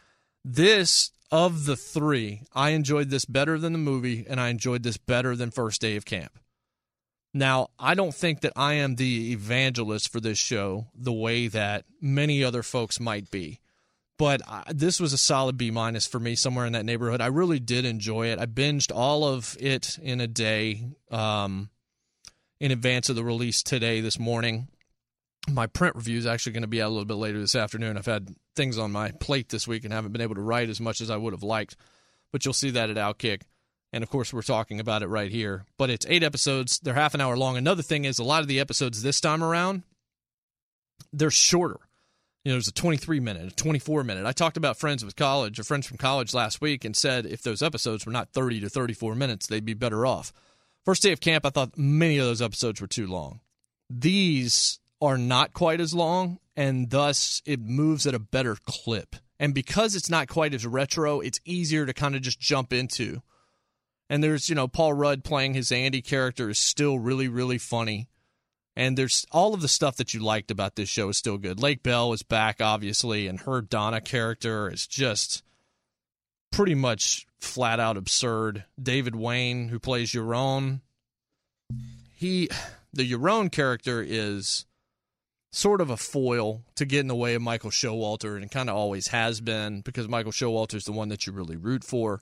this 0.44 1.10
of 1.32 1.66
the 1.66 1.74
three, 1.74 2.42
I 2.54 2.70
enjoyed 2.70 3.10
this 3.10 3.24
better 3.24 3.58
than 3.58 3.72
the 3.72 3.80
movie, 3.80 4.24
and 4.28 4.40
I 4.40 4.48
enjoyed 4.48 4.84
this 4.84 4.96
better 4.96 5.34
than 5.34 5.50
First 5.50 5.80
Day 5.80 5.96
of 5.96 6.04
Camp. 6.04 6.38
Now, 7.36 7.68
I 7.78 7.94
don't 7.94 8.14
think 8.14 8.40
that 8.40 8.54
I 8.56 8.74
am 8.74 8.96
the 8.96 9.32
evangelist 9.32 10.10
for 10.10 10.20
this 10.20 10.38
show 10.38 10.86
the 10.94 11.12
way 11.12 11.48
that 11.48 11.84
many 12.00 12.42
other 12.42 12.62
folks 12.62 12.98
might 12.98 13.30
be. 13.30 13.60
But 14.18 14.40
uh, 14.48 14.62
this 14.70 14.98
was 14.98 15.12
a 15.12 15.18
solid 15.18 15.58
B 15.58 15.70
minus 15.70 16.06
for 16.06 16.18
me, 16.18 16.34
somewhere 16.34 16.64
in 16.64 16.72
that 16.72 16.86
neighborhood. 16.86 17.20
I 17.20 17.26
really 17.26 17.60
did 17.60 17.84
enjoy 17.84 18.28
it. 18.28 18.38
I 18.38 18.46
binged 18.46 18.90
all 18.90 19.22
of 19.22 19.54
it 19.60 19.98
in 20.00 20.22
a 20.22 20.26
day 20.26 20.88
um, 21.10 21.68
in 22.58 22.70
advance 22.70 23.10
of 23.10 23.16
the 23.16 23.24
release 23.24 23.62
today, 23.62 24.00
this 24.00 24.18
morning. 24.18 24.68
My 25.46 25.66
print 25.66 25.94
review 25.94 26.16
is 26.16 26.24
actually 26.24 26.52
going 26.52 26.62
to 26.62 26.68
be 26.68 26.80
out 26.80 26.88
a 26.88 26.94
little 26.94 27.04
bit 27.04 27.14
later 27.14 27.38
this 27.38 27.54
afternoon. 27.54 27.98
I've 27.98 28.06
had 28.06 28.34
things 28.54 28.78
on 28.78 28.92
my 28.92 29.10
plate 29.10 29.50
this 29.50 29.68
week 29.68 29.84
and 29.84 29.92
haven't 29.92 30.12
been 30.12 30.22
able 30.22 30.36
to 30.36 30.40
write 30.40 30.70
as 30.70 30.80
much 30.80 31.02
as 31.02 31.10
I 31.10 31.18
would 31.18 31.34
have 31.34 31.42
liked. 31.42 31.76
But 32.32 32.46
you'll 32.46 32.54
see 32.54 32.70
that 32.70 32.88
at 32.88 32.96
Outkick. 32.96 33.42
And 33.92 34.02
of 34.02 34.10
course, 34.10 34.32
we're 34.32 34.42
talking 34.42 34.80
about 34.80 35.02
it 35.02 35.08
right 35.08 35.30
here. 35.30 35.64
But 35.78 35.90
it's 35.90 36.06
eight 36.08 36.22
episodes. 36.22 36.78
They're 36.80 36.94
half 36.94 37.14
an 37.14 37.20
hour 37.20 37.36
long. 37.36 37.56
Another 37.56 37.82
thing 37.82 38.04
is, 38.04 38.18
a 38.18 38.24
lot 38.24 38.42
of 38.42 38.48
the 38.48 38.60
episodes 38.60 39.02
this 39.02 39.20
time 39.20 39.42
around, 39.42 39.84
they're 41.12 41.30
shorter. 41.30 41.78
You 42.44 42.52
know, 42.52 42.56
there's 42.56 42.68
a 42.68 42.72
23 42.72 43.18
minute, 43.18 43.52
a 43.52 43.54
24 43.54 44.04
minute. 44.04 44.24
I 44.24 44.32
talked 44.32 44.56
about 44.56 44.78
friends 44.78 45.04
with 45.04 45.16
college 45.16 45.58
or 45.58 45.64
friends 45.64 45.86
from 45.86 45.96
college 45.96 46.32
last 46.32 46.60
week 46.60 46.84
and 46.84 46.96
said 46.96 47.26
if 47.26 47.42
those 47.42 47.60
episodes 47.62 48.06
were 48.06 48.12
not 48.12 48.30
30 48.32 48.60
to 48.60 48.68
34 48.68 49.16
minutes, 49.16 49.46
they'd 49.46 49.64
be 49.64 49.74
better 49.74 50.06
off. 50.06 50.32
First 50.84 51.02
day 51.02 51.10
of 51.10 51.20
camp, 51.20 51.44
I 51.44 51.50
thought 51.50 51.76
many 51.76 52.18
of 52.18 52.26
those 52.26 52.40
episodes 52.40 52.80
were 52.80 52.86
too 52.86 53.08
long. 53.08 53.40
These 53.90 54.78
are 55.00 55.18
not 55.18 55.52
quite 55.54 55.80
as 55.80 55.92
long, 55.92 56.38
and 56.56 56.90
thus 56.90 57.42
it 57.44 57.60
moves 57.60 58.06
at 58.06 58.14
a 58.14 58.20
better 58.20 58.56
clip. 58.64 59.16
And 59.40 59.52
because 59.52 59.96
it's 59.96 60.08
not 60.08 60.28
quite 60.28 60.54
as 60.54 60.64
retro, 60.64 61.20
it's 61.20 61.40
easier 61.44 61.84
to 61.84 61.92
kind 61.92 62.14
of 62.14 62.22
just 62.22 62.38
jump 62.38 62.72
into 62.72 63.22
and 64.08 64.22
there's, 64.22 64.48
you 64.48 64.54
know, 64.54 64.68
Paul 64.68 64.92
Rudd 64.92 65.24
playing 65.24 65.54
his 65.54 65.72
Andy 65.72 66.02
character 66.02 66.48
is 66.48 66.58
still 66.58 66.98
really, 66.98 67.28
really 67.28 67.58
funny. 67.58 68.08
And 68.76 68.96
there's 68.96 69.26
all 69.32 69.54
of 69.54 69.62
the 69.62 69.68
stuff 69.68 69.96
that 69.96 70.12
you 70.12 70.20
liked 70.20 70.50
about 70.50 70.76
this 70.76 70.88
show 70.88 71.08
is 71.08 71.16
still 71.16 71.38
good. 71.38 71.60
Lake 71.60 71.82
Bell 71.82 72.12
is 72.12 72.22
back, 72.22 72.60
obviously, 72.60 73.26
and 73.26 73.40
her 73.40 73.62
Donna 73.62 74.02
character 74.02 74.70
is 74.70 74.86
just 74.86 75.42
pretty 76.52 76.74
much 76.74 77.26
flat 77.40 77.80
out 77.80 77.96
absurd. 77.96 78.64
David 78.80 79.16
Wain, 79.16 79.68
who 79.68 79.78
plays 79.78 80.12
Yaron, 80.12 80.80
he 82.14 82.48
the 82.92 83.10
Yaron 83.10 83.50
character 83.50 84.04
is 84.06 84.66
sort 85.52 85.80
of 85.80 85.88
a 85.88 85.96
foil 85.96 86.62
to 86.74 86.84
get 86.84 87.00
in 87.00 87.08
the 87.08 87.14
way 87.14 87.34
of 87.34 87.40
Michael 87.40 87.70
Showalter, 87.70 88.36
and 88.36 88.50
kind 88.50 88.68
of 88.68 88.76
always 88.76 89.08
has 89.08 89.40
been 89.40 89.80
because 89.80 90.06
Michael 90.06 90.32
Showalter 90.32 90.74
is 90.74 90.84
the 90.84 90.92
one 90.92 91.08
that 91.08 91.26
you 91.26 91.32
really 91.32 91.56
root 91.56 91.82
for. 91.82 92.20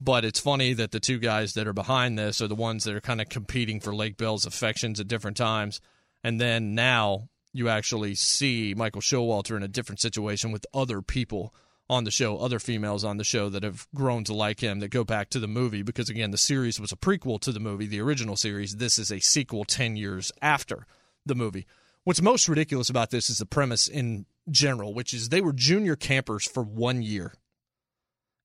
But 0.00 0.24
it's 0.24 0.40
funny 0.40 0.74
that 0.74 0.90
the 0.90 1.00
two 1.00 1.18
guys 1.18 1.54
that 1.54 1.66
are 1.66 1.72
behind 1.72 2.18
this 2.18 2.42
are 2.42 2.48
the 2.48 2.54
ones 2.54 2.84
that 2.84 2.94
are 2.94 3.00
kind 3.00 3.20
of 3.20 3.28
competing 3.28 3.80
for 3.80 3.94
Lake 3.94 4.16
Bell's 4.16 4.44
affections 4.44 5.00
at 5.00 5.08
different 5.08 5.36
times. 5.36 5.80
And 6.22 6.40
then 6.40 6.74
now 6.74 7.28
you 7.52 7.68
actually 7.68 8.14
see 8.14 8.74
Michael 8.76 9.00
Showalter 9.00 9.56
in 9.56 9.62
a 9.62 9.68
different 9.68 10.00
situation 10.00 10.52
with 10.52 10.66
other 10.74 11.00
people 11.00 11.54
on 11.88 12.04
the 12.04 12.10
show, 12.10 12.36
other 12.38 12.58
females 12.58 13.04
on 13.04 13.16
the 13.16 13.24
show 13.24 13.48
that 13.48 13.62
have 13.62 13.86
grown 13.94 14.24
to 14.24 14.34
like 14.34 14.60
him 14.60 14.80
that 14.80 14.88
go 14.88 15.04
back 15.04 15.30
to 15.30 15.38
the 15.38 15.46
movie 15.46 15.82
because 15.82 16.10
again 16.10 16.32
the 16.32 16.38
series 16.38 16.80
was 16.80 16.92
a 16.92 16.96
prequel 16.96 17.40
to 17.40 17.52
the 17.52 17.60
movie, 17.60 17.86
the 17.86 18.00
original 18.00 18.36
series. 18.36 18.76
This 18.76 18.98
is 18.98 19.10
a 19.10 19.20
sequel 19.20 19.64
10 19.64 19.96
years 19.96 20.32
after 20.42 20.86
the 21.24 21.34
movie. 21.34 21.66
What's 22.04 22.20
most 22.20 22.48
ridiculous 22.48 22.90
about 22.90 23.10
this 23.10 23.30
is 23.30 23.38
the 23.38 23.46
premise 23.46 23.88
in 23.88 24.26
general, 24.50 24.94
which 24.94 25.14
is 25.14 25.28
they 25.28 25.40
were 25.40 25.52
junior 25.52 25.96
campers 25.96 26.44
for 26.44 26.62
1 26.62 27.02
year 27.02 27.32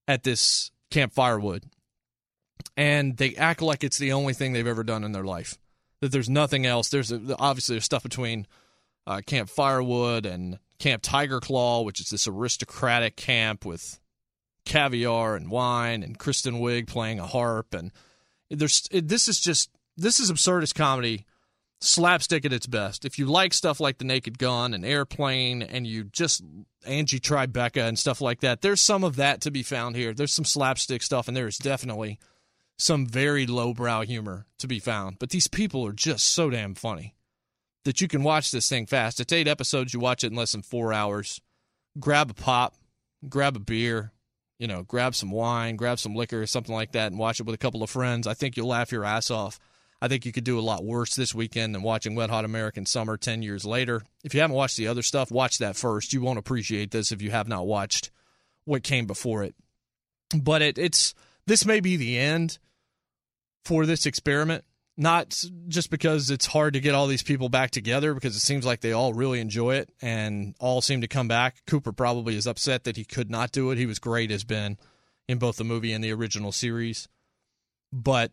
at 0.07 0.23
this 0.23 0.71
Camp 0.91 1.13
Firewood, 1.13 1.63
and 2.77 3.17
they 3.17 3.35
act 3.35 3.61
like 3.61 3.83
it's 3.83 3.97
the 3.97 4.13
only 4.13 4.33
thing 4.33 4.53
they've 4.53 4.67
ever 4.67 4.83
done 4.83 5.03
in 5.03 5.11
their 5.11 5.23
life. 5.23 5.57
That 6.01 6.11
there's 6.11 6.29
nothing 6.29 6.65
else. 6.65 6.89
There's 6.89 7.11
a, 7.11 7.35
obviously 7.39 7.75
there's 7.75 7.85
stuff 7.85 8.03
between 8.03 8.45
uh, 9.07 9.21
Camp 9.25 9.49
Firewood 9.49 10.25
and 10.25 10.59
Camp 10.77 11.01
Tiger 11.01 11.39
Claw, 11.39 11.81
which 11.81 11.99
is 11.99 12.09
this 12.09 12.27
aristocratic 12.27 13.15
camp 13.15 13.65
with 13.65 13.99
caviar 14.65 15.35
and 15.35 15.49
wine 15.49 16.03
and 16.03 16.19
Kristen 16.19 16.55
Wiig 16.55 16.87
playing 16.87 17.19
a 17.19 17.25
harp 17.25 17.73
and 17.73 17.91
there's 18.49 18.87
it, 18.91 19.07
this 19.07 19.27
is 19.27 19.39
just 19.39 19.71
this 19.97 20.19
is 20.19 20.31
absurdist 20.31 20.75
comedy 20.75 21.25
slapstick 21.81 22.45
at 22.45 22.53
its 22.53 22.67
best. 22.67 23.03
If 23.05 23.19
you 23.19 23.25
like 23.25 23.53
stuff 23.53 23.79
like 23.79 23.97
The 23.97 24.05
Naked 24.05 24.37
Gun 24.37 24.73
and 24.73 24.85
Airplane 24.85 25.61
and 25.61 25.85
you 25.85 26.05
just 26.05 26.43
Angie 26.85 27.19
Tribeca 27.19 27.87
and 27.87 27.97
stuff 27.97 28.21
like 28.21 28.41
that, 28.41 28.61
there's 28.61 28.81
some 28.81 29.03
of 29.03 29.17
that 29.17 29.41
to 29.41 29.51
be 29.51 29.63
found 29.63 29.95
here. 29.95 30.13
There's 30.13 30.33
some 30.33 30.45
slapstick 30.45 31.01
stuff 31.01 31.27
and 31.27 31.35
there 31.35 31.47
is 31.47 31.57
definitely 31.57 32.19
some 32.77 33.05
very 33.05 33.45
lowbrow 33.45 34.01
humor 34.01 34.45
to 34.59 34.67
be 34.67 34.79
found. 34.79 35.17
But 35.19 35.31
these 35.31 35.47
people 35.47 35.85
are 35.85 35.93
just 35.93 36.25
so 36.25 36.49
damn 36.49 36.75
funny 36.75 37.15
that 37.83 37.99
you 37.99 38.07
can 38.07 38.23
watch 38.23 38.51
this 38.51 38.69
thing 38.69 38.85
fast. 38.85 39.19
It's 39.19 39.33
eight 39.33 39.47
episodes. 39.47 39.93
You 39.93 39.99
watch 39.99 40.23
it 40.23 40.31
in 40.31 40.37
less 40.37 40.51
than 40.51 40.61
four 40.61 40.93
hours. 40.93 41.41
Grab 41.99 42.29
a 42.31 42.33
pop, 42.33 42.75
grab 43.27 43.55
a 43.55 43.59
beer, 43.59 44.11
you 44.59 44.67
know, 44.67 44.83
grab 44.83 45.15
some 45.15 45.31
wine, 45.31 45.75
grab 45.75 45.99
some 45.99 46.15
liquor, 46.15 46.45
something 46.45 46.73
like 46.73 46.91
that, 46.91 47.11
and 47.11 47.19
watch 47.19 47.39
it 47.39 47.45
with 47.45 47.55
a 47.55 47.59
couple 47.59 47.81
of 47.81 47.89
friends. 47.89 48.27
I 48.27 48.35
think 48.35 48.55
you'll 48.55 48.67
laugh 48.67 48.91
your 48.91 49.03
ass 49.03 49.31
off. 49.31 49.59
I 50.01 50.07
think 50.07 50.25
you 50.25 50.31
could 50.31 50.43
do 50.43 50.59
a 50.59 50.61
lot 50.61 50.83
worse 50.83 51.15
this 51.15 51.35
weekend 51.35 51.75
than 51.75 51.83
watching 51.83 52.15
Wet 52.15 52.29
Hot 52.29 52.43
American 52.43 52.85
Summer 52.85 53.17
10 53.17 53.43
years 53.43 53.65
later. 53.65 54.01
If 54.23 54.33
you 54.33 54.41
haven't 54.41 54.55
watched 54.55 54.77
the 54.77 54.87
other 54.87 55.03
stuff, 55.03 55.31
watch 55.31 55.59
that 55.59 55.75
first. 55.75 56.13
You 56.13 56.21
won't 56.21 56.39
appreciate 56.39 56.91
this 56.91 57.11
if 57.11 57.21
you 57.21 57.31
have 57.31 57.47
not 57.47 57.67
watched 57.67 58.09
what 58.65 58.83
came 58.83 59.05
before 59.05 59.43
it. 59.43 59.55
But 60.35 60.61
it, 60.61 60.77
it's 60.77 61.13
this 61.45 61.65
may 61.65 61.79
be 61.81 61.97
the 61.97 62.17
end 62.17 62.57
for 63.63 63.85
this 63.85 64.05
experiment 64.05 64.63
not 64.97 65.43
just 65.67 65.89
because 65.89 66.29
it's 66.29 66.45
hard 66.45 66.73
to 66.73 66.79
get 66.79 66.93
all 66.93 67.07
these 67.07 67.23
people 67.23 67.49
back 67.49 67.71
together 67.71 68.13
because 68.13 68.35
it 68.35 68.41
seems 68.41 68.65
like 68.65 68.81
they 68.81 68.91
all 68.91 69.13
really 69.13 69.39
enjoy 69.39 69.75
it 69.75 69.89
and 70.01 70.55
all 70.59 70.81
seem 70.81 71.01
to 71.01 71.07
come 71.07 71.27
back. 71.27 71.57
Cooper 71.65 71.91
probably 71.91 72.35
is 72.35 72.45
upset 72.45 72.83
that 72.83 72.97
he 72.97 73.05
could 73.05 73.29
not 73.29 73.51
do 73.51 73.71
it. 73.71 73.77
He 73.77 73.85
was 73.85 73.99
great 73.99 74.31
as 74.31 74.43
Ben 74.43 74.77
in 75.27 75.39
both 75.39 75.57
the 75.57 75.63
movie 75.63 75.93
and 75.93 76.03
the 76.03 76.13
original 76.13 76.51
series. 76.51 77.07
But 77.91 78.31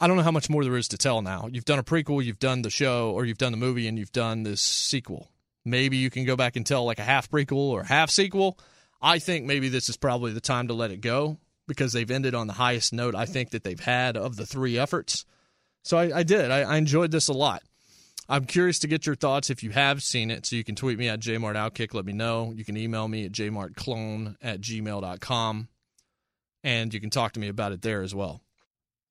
I 0.00 0.06
don't 0.06 0.16
know 0.16 0.22
how 0.22 0.30
much 0.30 0.50
more 0.50 0.64
there 0.64 0.76
is 0.76 0.88
to 0.88 0.98
tell 0.98 1.22
now. 1.22 1.48
You've 1.50 1.64
done 1.64 1.78
a 1.78 1.84
prequel, 1.84 2.24
you've 2.24 2.38
done 2.38 2.62
the 2.62 2.70
show, 2.70 3.12
or 3.12 3.24
you've 3.24 3.38
done 3.38 3.52
the 3.52 3.58
movie, 3.58 3.86
and 3.86 3.98
you've 3.98 4.12
done 4.12 4.42
this 4.42 4.60
sequel. 4.60 5.30
Maybe 5.64 5.96
you 5.96 6.10
can 6.10 6.24
go 6.24 6.36
back 6.36 6.56
and 6.56 6.66
tell 6.66 6.84
like 6.84 6.98
a 6.98 7.04
half 7.04 7.30
prequel 7.30 7.70
or 7.70 7.84
half 7.84 8.10
sequel. 8.10 8.58
I 9.00 9.18
think 9.18 9.46
maybe 9.46 9.68
this 9.68 9.88
is 9.88 9.96
probably 9.96 10.32
the 10.32 10.40
time 10.40 10.68
to 10.68 10.74
let 10.74 10.90
it 10.90 11.00
go 11.00 11.38
because 11.66 11.92
they've 11.92 12.10
ended 12.10 12.34
on 12.34 12.46
the 12.46 12.52
highest 12.54 12.92
note 12.92 13.14
I 13.14 13.24
think 13.24 13.50
that 13.50 13.64
they've 13.64 13.80
had 13.80 14.16
of 14.16 14.36
the 14.36 14.44
three 14.44 14.78
efforts 14.78 15.24
so 15.84 15.98
I, 15.98 16.18
I 16.18 16.22
did. 16.22 16.50
I, 16.50 16.62
I, 16.62 16.76
enjoyed 16.76 17.10
this 17.10 17.28
a 17.28 17.32
lot. 17.32 17.62
I'm 18.26 18.46
curious 18.46 18.78
to 18.80 18.88
get 18.88 19.04
your 19.04 19.14
thoughts 19.14 19.50
if 19.50 19.62
you 19.62 19.70
have 19.70 20.02
seen 20.02 20.30
it. 20.30 20.46
So 20.46 20.56
you 20.56 20.64
can 20.64 20.74
tweet 20.74 20.98
me 20.98 21.08
at 21.08 21.20
jmartoutkick. 21.20 21.92
Let 21.92 22.06
me 22.06 22.14
know. 22.14 22.52
You 22.56 22.64
can 22.64 22.76
email 22.76 23.06
me 23.06 23.26
at 23.26 23.32
jmartclone 23.32 24.36
at 24.40 24.62
gmail.com. 24.62 25.68
And 26.64 26.94
you 26.94 27.00
can 27.00 27.10
talk 27.10 27.32
to 27.32 27.40
me 27.40 27.48
about 27.48 27.72
it 27.72 27.82
there 27.82 28.02
as 28.02 28.14
well. 28.14 28.40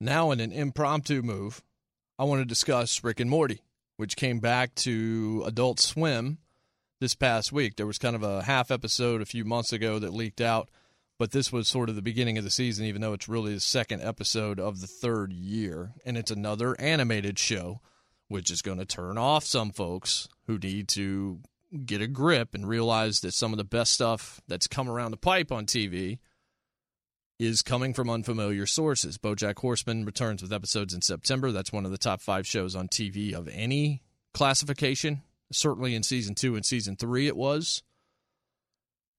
Now, 0.03 0.31
in 0.31 0.39
an 0.39 0.51
impromptu 0.51 1.21
move, 1.21 1.63
I 2.19 2.25
want 2.25 2.41
to 2.41 2.45
discuss 2.45 3.03
Rick 3.03 3.19
and 3.19 3.29
Morty, 3.29 3.61
which 3.97 4.15
came 4.15 4.39
back 4.39 4.75
to 4.75 5.43
Adult 5.45 5.79
Swim 5.79 6.37
this 6.99 7.15
past 7.15 7.51
week. 7.51 7.75
There 7.75 7.87
was 7.87 7.97
kind 7.97 8.15
of 8.15 8.23
a 8.23 8.43
half 8.43 8.69
episode 8.69 9.21
a 9.21 9.25
few 9.25 9.45
months 9.45 9.73
ago 9.73 9.99
that 9.99 10.13
leaked 10.13 10.41
out 10.41 10.69
but 11.19 11.31
this 11.31 11.51
was 11.51 11.67
sort 11.67 11.89
of 11.89 11.95
the 11.95 12.01
beginning 12.01 12.37
of 12.37 12.43
the 12.43 12.49
season, 12.49 12.85
even 12.85 13.01
though 13.01 13.13
it's 13.13 13.29
really 13.29 13.53
the 13.53 13.59
second 13.59 14.01
episode 14.01 14.59
of 14.59 14.81
the 14.81 14.87
third 14.87 15.31
year. 15.31 15.93
And 16.05 16.17
it's 16.17 16.31
another 16.31 16.75
animated 16.79 17.37
show, 17.37 17.81
which 18.27 18.49
is 18.51 18.61
going 18.61 18.79
to 18.79 18.85
turn 18.85 19.17
off 19.17 19.45
some 19.45 19.71
folks 19.71 20.27
who 20.47 20.57
need 20.57 20.87
to 20.89 21.39
get 21.85 22.01
a 22.01 22.07
grip 22.07 22.53
and 22.53 22.67
realize 22.67 23.21
that 23.21 23.33
some 23.33 23.53
of 23.53 23.57
the 23.57 23.63
best 23.63 23.93
stuff 23.93 24.41
that's 24.47 24.67
come 24.67 24.89
around 24.89 25.11
the 25.11 25.17
pipe 25.17 25.51
on 25.51 25.65
TV 25.65 26.19
is 27.39 27.61
coming 27.61 27.93
from 27.93 28.09
unfamiliar 28.09 28.65
sources. 28.65 29.17
Bojack 29.17 29.59
Horseman 29.59 30.05
returns 30.05 30.41
with 30.41 30.53
episodes 30.53 30.93
in 30.93 31.01
September. 31.01 31.51
That's 31.51 31.73
one 31.73 31.85
of 31.85 31.91
the 31.91 31.97
top 31.97 32.21
five 32.21 32.47
shows 32.47 32.75
on 32.75 32.87
TV 32.87 33.33
of 33.33 33.47
any 33.47 34.01
classification. 34.33 35.23
Certainly 35.51 35.95
in 35.95 36.03
season 36.03 36.35
two 36.35 36.55
and 36.55 36.65
season 36.65 36.95
three, 36.95 37.27
it 37.27 37.35
was. 37.35 37.83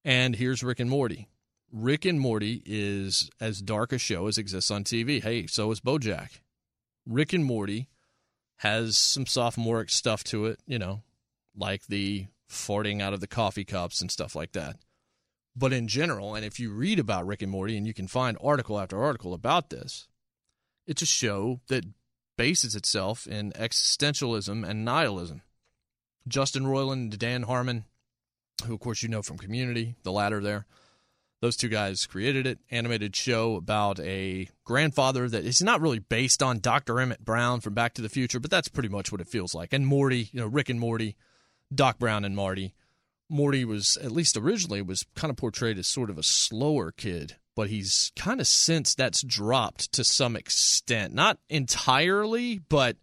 And 0.04 0.36
here's 0.36 0.62
Rick 0.62 0.80
and 0.80 0.90
Morty. 0.90 1.28
Rick 1.72 2.04
and 2.04 2.20
Morty 2.20 2.62
is 2.64 3.30
as 3.40 3.60
dark 3.60 3.92
a 3.92 3.98
show 3.98 4.26
as 4.26 4.38
exists 4.38 4.70
on 4.70 4.84
TV. 4.84 5.22
Hey, 5.22 5.46
so 5.46 5.70
is 5.70 5.80
Bojack. 5.80 6.40
Rick 7.06 7.32
and 7.32 7.44
Morty 7.44 7.88
has 8.58 8.96
some 8.96 9.26
sophomoric 9.26 9.90
stuff 9.90 10.22
to 10.24 10.46
it, 10.46 10.60
you 10.66 10.78
know, 10.78 11.02
like 11.56 11.86
the 11.86 12.26
farting 12.48 13.02
out 13.02 13.12
of 13.12 13.20
the 13.20 13.26
coffee 13.26 13.64
cups 13.64 14.00
and 14.00 14.10
stuff 14.10 14.36
like 14.36 14.52
that. 14.52 14.76
But 15.57 15.72
in 15.72 15.86
general, 15.86 16.34
and 16.34 16.44
if 16.44 16.59
you 16.59 16.72
read 16.72 16.98
about 16.98 17.26
Rick 17.26 17.42
and 17.42 17.50
Morty, 17.50 17.76
and 17.76 17.86
you 17.86 17.94
can 17.94 18.09
find 18.09 18.36
article 18.42 18.78
after 18.78 19.02
article 19.02 19.34
about 19.34 19.70
this, 19.70 20.09
it's 20.86 21.02
a 21.02 21.07
show 21.07 21.61
that 21.68 21.84
bases 22.36 22.74
itself 22.74 23.26
in 23.26 23.52
existentialism 23.52 24.68
and 24.68 24.84
nihilism. 24.84 25.42
Justin 26.26 26.64
Roiland 26.64 26.92
and 26.92 27.18
Dan 27.18 27.42
Harmon, 27.42 27.84
who 28.66 28.74
of 28.74 28.80
course 28.80 29.02
you 29.02 29.09
know 29.09 29.22
from 29.22 29.38
Community, 29.38 29.94
the 30.02 30.12
latter 30.12 30.40
there, 30.40 30.66
those 31.40 31.57
two 31.57 31.68
guys 31.68 32.07
created 32.07 32.46
it. 32.46 32.59
Animated 32.70 33.14
show 33.14 33.57
about 33.57 34.00
a 34.00 34.48
grandfather 34.64 35.28
that 35.28 35.44
is 35.44 35.62
not 35.62 35.80
really 35.80 35.98
based 35.98 36.42
on 36.42 36.59
Dr. 36.59 36.98
Emmett 36.98 37.24
Brown 37.24 37.61
from 37.61 37.74
Back 37.74 37.94
to 37.94 38.02
the 38.02 38.09
Future, 38.09 38.40
but 38.40 38.50
that's 38.50 38.68
pretty 38.68 38.88
much 38.88 39.12
what 39.12 39.20
it 39.20 39.28
feels 39.28 39.55
like. 39.55 39.72
And 39.72 39.86
Morty, 39.86 40.30
you 40.32 40.40
know, 40.40 40.46
Rick 40.46 40.70
and 40.70 40.80
Morty, 40.80 41.16
Doc 41.74 41.98
Brown 41.98 42.24
and 42.24 42.34
Marty. 42.34 42.74
Morty 43.29 43.64
was, 43.64 43.97
at 43.99 44.12
least 44.12 44.37
originally, 44.37 44.83
was 44.83 45.07
kind 45.14 45.31
of 45.31 45.37
portrayed 45.37 45.79
as 45.79 45.87
sort 45.87 46.11
of 46.11 46.18
a 46.18 46.22
slower 46.22 46.93
kid, 46.93 47.37
but 47.57 47.70
he's 47.70 48.12
kind 48.16 48.41
of 48.41 48.47
since 48.47 48.95
that's 48.95 49.22
dropped 49.22 49.93
to 49.93 50.05
some 50.05 50.37
extent. 50.37 51.14
Not 51.14 51.39
entirely, 51.49 52.59
but 52.59 52.97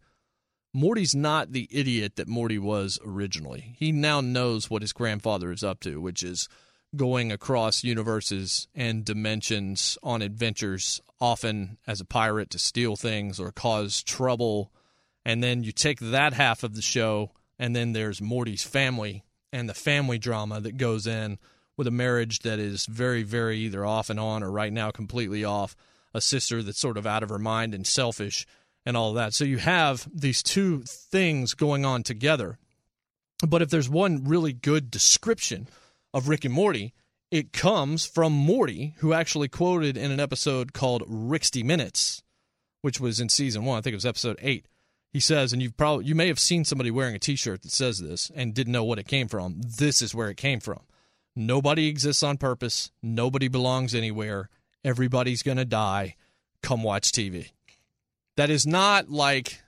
Morty's 0.74 1.16
not 1.16 1.52
the 1.52 1.68
idiot 1.72 2.16
that 2.16 2.28
Morty 2.28 2.60
was 2.60 3.00
originally. 3.06 3.76
He 3.78 3.92
now 3.92 4.22
knows 4.22 4.70
what 4.70 4.84
his 4.84 4.94
grandfather 4.94 5.52
is 5.52 5.64
up 5.64 5.80
to, 5.82 6.00
which 6.00 6.24
is 6.24 6.48
going 6.96 7.32
across 7.32 7.84
universes 7.84 8.68
and 8.76 9.04
dimensions 9.04 9.98
on 10.04 10.22
adventures, 10.22 11.02
often 11.20 11.78
as 11.88 12.00
a 12.00 12.06
pirate 12.06 12.50
to 12.52 12.60
steal 12.60 12.96
things 12.96 13.40
or 13.40 13.52
cause 13.52 14.04
trouble. 14.04 14.72
And 15.26 15.44
then 15.44 15.64
you 15.64 15.72
take 15.72 16.00
that 16.00 16.34
half 16.34 16.64
of 16.64 16.76
the 16.76 16.82
show, 16.82 17.32
and 17.58 17.76
then 17.76 17.94
there's 17.94 18.22
Morty's 18.22 18.64
family 18.64 19.24
and 19.52 19.70
the 19.70 19.74
family 19.74 20.18
drama 20.18 20.60
that 20.62 20.78
goes 20.78 21.08
in 21.08 21.38
with 21.78 21.88
a 21.88 21.91
marriage 21.91 22.39
that 22.39 22.60
is 22.60 22.86
very, 22.86 23.24
very 23.24 23.58
either 23.60 23.86
off 23.86 24.10
and 24.10 24.20
on 24.20 24.43
or 24.43 24.52
right 24.52 24.72
now 24.72 24.91
completely 24.91 25.43
off, 25.43 25.76
a 26.14 26.22
sister 26.22 26.62
that's 26.62 26.80
sort 26.80 26.97
of 26.97 27.08
out 27.08 27.24
of 27.24 27.30
her 27.30 27.39
mind 27.39 27.74
and 27.74 27.88
selfish 27.88 28.45
and 28.86 28.97
all 28.97 29.14
that. 29.14 29.34
So 29.34 29.45
you 29.45 29.58
have 29.58 30.08
these 30.14 30.43
two 30.43 30.82
things 30.86 31.54
going 31.54 31.86
on 31.86 32.04
together. 32.04 32.58
But 33.47 33.62
if 33.62 33.70
there's 33.70 33.89
one 33.89 34.26
really 34.26 34.54
good 34.54 34.91
description 34.91 35.68
of 36.14 36.28
Rick 36.28 36.45
and 36.45 36.54
Morty, 36.54 36.93
it 37.32 37.54
comes 37.54 38.06
from 38.06 38.34
Morty, 38.34 38.95
who 38.97 39.14
actually 39.14 39.47
quoted 39.47 39.97
in 39.97 40.12
an 40.12 40.20
episode 40.20 40.74
called 40.74 41.04
Rixty 41.08 41.64
Minutes, 41.64 42.24
which 42.82 42.99
was 42.99 43.20
in 43.20 43.30
season 43.30 43.64
one. 43.64 43.78
I 43.78 43.82
think 43.82 43.93
it 43.93 43.97
was 43.97 44.06
episode 44.06 44.38
eight. 44.41 44.66
He 45.12 45.20
says, 45.20 45.51
and 45.51 45.62
you've 45.62 45.78
probably 45.78 46.05
you 46.05 46.16
may 46.16 46.28
have 46.28 46.39
seen 46.39 46.64
somebody 46.64 46.89
wearing 46.89 47.16
a 47.16 47.20
T-shirt 47.20 47.64
that 47.64 47.72
says 47.72 47.99
this 47.99 48.32
and 48.34 48.53
didn't 48.53 48.74
know 48.74 48.84
what 48.84 48.99
it 48.99 49.07
came 49.07 49.28
from. 49.28 49.62
This 49.62 50.01
is 50.01 50.16
where 50.16 50.30
it 50.30 50.38
came 50.38 50.59
from. 50.59 50.82
Nobody 51.36 51.88
exists 51.88 52.24
on 52.24 52.38
purpose. 52.38 52.91
Nobody 53.01 53.47
belongs 53.47 53.93
anywhere. 53.93 54.49
Everybody's 54.84 55.43
gonna 55.43 55.66
die. 55.66 56.16
Come 56.64 56.84
watch 56.84 57.12
TV. 57.12 57.51
That 58.38 58.49
is 58.49 58.66
not 58.66 59.09
like 59.09 59.62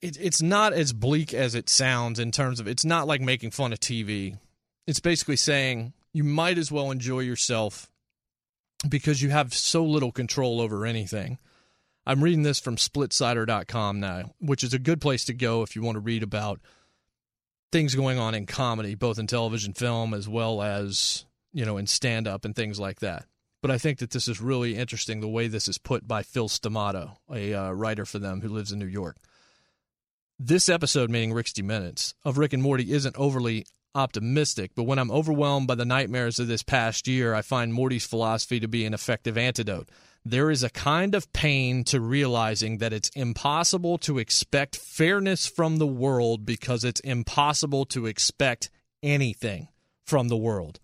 it, 0.00 0.16
it's 0.20 0.42
not 0.42 0.72
as 0.72 0.92
bleak 0.92 1.32
as 1.32 1.54
it 1.54 1.68
sounds 1.68 2.18
in 2.18 2.32
terms 2.32 2.58
of 2.58 2.66
it's 2.66 2.84
not 2.84 3.06
like 3.06 3.20
making 3.20 3.50
fun 3.50 3.72
of 3.72 3.80
TV 3.80 4.38
it's 4.90 5.00
basically 5.00 5.36
saying 5.36 5.92
you 6.12 6.24
might 6.24 6.58
as 6.58 6.72
well 6.72 6.90
enjoy 6.90 7.20
yourself 7.20 7.88
because 8.88 9.22
you 9.22 9.30
have 9.30 9.54
so 9.54 9.84
little 9.84 10.10
control 10.10 10.60
over 10.60 10.84
anything. 10.84 11.38
I'm 12.10 12.24
reading 12.24 12.42
this 12.42 12.58
from 12.58 12.74
splitsider.com 12.74 14.00
now, 14.00 14.32
which 14.40 14.64
is 14.64 14.74
a 14.74 14.80
good 14.80 15.00
place 15.00 15.26
to 15.26 15.32
go 15.32 15.62
if 15.62 15.76
you 15.76 15.82
want 15.82 15.94
to 15.94 16.00
read 16.00 16.24
about 16.24 16.58
things 17.70 17.94
going 17.94 18.18
on 18.18 18.34
in 18.34 18.46
comedy, 18.46 18.96
both 18.96 19.20
in 19.20 19.28
television, 19.28 19.74
film, 19.74 20.12
as 20.12 20.28
well 20.28 20.60
as, 20.60 21.24
you 21.52 21.64
know, 21.64 21.76
in 21.76 21.86
stand 21.86 22.26
up 22.26 22.44
and 22.44 22.56
things 22.56 22.80
like 22.80 22.98
that. 22.98 23.26
But 23.62 23.70
I 23.70 23.78
think 23.78 24.00
that 24.00 24.10
this 24.10 24.26
is 24.26 24.40
really 24.40 24.74
interesting 24.74 25.20
the 25.20 25.28
way 25.28 25.46
this 25.46 25.68
is 25.68 25.78
put 25.78 26.08
by 26.08 26.24
Phil 26.24 26.48
Stamato, 26.48 27.16
a 27.32 27.54
uh, 27.54 27.70
writer 27.70 28.04
for 28.04 28.18
them 28.18 28.40
who 28.40 28.48
lives 28.48 28.72
in 28.72 28.80
New 28.80 28.86
York. 28.86 29.16
This 30.36 30.68
episode, 30.68 31.10
meaning 31.10 31.32
Rixty 31.32 31.62
Minutes, 31.62 32.14
of 32.24 32.38
Rick 32.38 32.54
and 32.54 32.62
Morty 32.62 32.90
isn't 32.90 33.14
overly 33.18 33.66
optimistic, 33.94 34.72
but 34.74 34.84
when 34.84 34.98
I'm 34.98 35.10
overwhelmed 35.10 35.66
by 35.66 35.74
the 35.74 35.84
nightmares 35.84 36.38
of 36.38 36.48
this 36.48 36.62
past 36.62 37.08
year, 37.08 37.34
I 37.34 37.42
find 37.42 37.72
Morty's 37.72 38.06
philosophy 38.06 38.60
to 38.60 38.68
be 38.68 38.84
an 38.84 38.94
effective 38.94 39.36
antidote. 39.36 39.88
There 40.24 40.50
is 40.50 40.62
a 40.62 40.70
kind 40.70 41.14
of 41.14 41.32
pain 41.32 41.82
to 41.84 42.00
realizing 42.00 42.78
that 42.78 42.92
it's 42.92 43.08
impossible 43.10 43.98
to 43.98 44.18
expect 44.18 44.76
fairness 44.76 45.46
from 45.46 45.78
the 45.78 45.86
world 45.86 46.44
because 46.44 46.84
it's 46.84 47.00
impossible 47.00 47.86
to 47.86 48.06
expect 48.06 48.70
anything 49.02 49.68
from 50.04 50.28
the 50.28 50.36
world. 50.36 50.78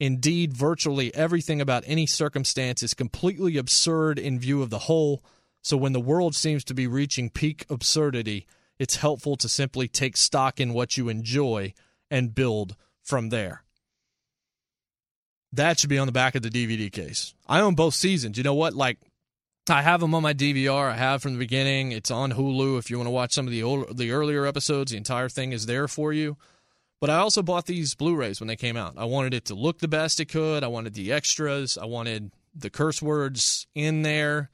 Indeed, 0.00 0.54
virtually 0.54 1.14
everything 1.14 1.60
about 1.60 1.84
any 1.86 2.06
circumstance 2.06 2.82
is 2.82 2.94
completely 2.94 3.58
absurd 3.58 4.18
in 4.18 4.40
view 4.40 4.62
of 4.62 4.70
the 4.70 4.80
whole. 4.80 5.22
So 5.62 5.76
when 5.76 5.92
the 5.92 6.00
world 6.00 6.34
seems 6.34 6.64
to 6.64 6.74
be 6.74 6.86
reaching 6.86 7.30
peak 7.30 7.66
absurdity, 7.68 8.46
it's 8.78 8.96
helpful 8.96 9.36
to 9.36 9.48
simply 9.48 9.88
take 9.88 10.16
stock 10.16 10.58
in 10.58 10.72
what 10.72 10.96
you 10.96 11.10
enjoy 11.10 11.74
and 12.10 12.34
build 12.34 12.76
from 13.02 13.28
there. 13.28 13.62
That 15.52 15.78
should 15.80 15.90
be 15.90 15.98
on 15.98 16.06
the 16.06 16.12
back 16.12 16.34
of 16.34 16.42
the 16.42 16.50
DVD 16.50 16.90
case. 16.90 17.34
I 17.48 17.60
own 17.60 17.74
both 17.74 17.94
seasons. 17.94 18.36
You 18.36 18.44
know 18.44 18.54
what? 18.54 18.74
Like, 18.74 18.98
I 19.68 19.82
have 19.82 20.00
them 20.00 20.14
on 20.14 20.22
my 20.22 20.34
DVR. 20.34 20.90
I 20.90 20.96
have 20.96 21.22
from 21.22 21.32
the 21.32 21.38
beginning. 21.38 21.92
It's 21.92 22.10
on 22.10 22.32
Hulu. 22.32 22.78
If 22.78 22.90
you 22.90 22.98
want 22.98 23.08
to 23.08 23.12
watch 23.12 23.32
some 23.32 23.46
of 23.46 23.52
the 23.52 23.62
older, 23.62 23.92
the 23.92 24.12
earlier 24.12 24.46
episodes, 24.46 24.92
the 24.92 24.96
entire 24.96 25.28
thing 25.28 25.52
is 25.52 25.66
there 25.66 25.88
for 25.88 26.12
you. 26.12 26.36
But 27.00 27.10
I 27.10 27.16
also 27.16 27.42
bought 27.42 27.66
these 27.66 27.94
Blu-rays 27.94 28.40
when 28.40 28.48
they 28.48 28.56
came 28.56 28.76
out. 28.76 28.94
I 28.96 29.06
wanted 29.06 29.34
it 29.34 29.46
to 29.46 29.54
look 29.54 29.78
the 29.78 29.88
best 29.88 30.20
it 30.20 30.26
could. 30.26 30.62
I 30.62 30.68
wanted 30.68 30.94
the 30.94 31.12
extras. 31.12 31.78
I 31.78 31.86
wanted 31.86 32.30
the 32.54 32.70
curse 32.70 33.00
words 33.00 33.66
in 33.74 34.02
there. 34.02 34.50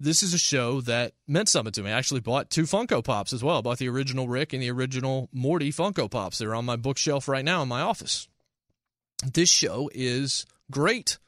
This 0.00 0.22
is 0.22 0.34
a 0.34 0.38
show 0.38 0.80
that 0.82 1.12
meant 1.26 1.48
something 1.48 1.72
to 1.72 1.82
me. 1.82 1.90
I 1.90 1.98
actually 1.98 2.20
bought 2.20 2.50
two 2.50 2.64
Funko 2.64 3.02
Pops 3.02 3.32
as 3.32 3.44
well. 3.44 3.58
I 3.58 3.60
bought 3.60 3.78
the 3.78 3.88
original 3.88 4.28
Rick 4.28 4.52
and 4.52 4.62
the 4.62 4.70
original 4.70 5.28
Morty 5.32 5.70
Funko 5.70 6.10
Pops. 6.10 6.38
They're 6.38 6.54
on 6.54 6.64
my 6.64 6.76
bookshelf 6.76 7.28
right 7.28 7.44
now 7.44 7.62
in 7.62 7.68
my 7.68 7.80
office. 7.80 8.28
This 9.32 9.48
show 9.48 9.90
is 9.94 10.46
great. 10.70 11.18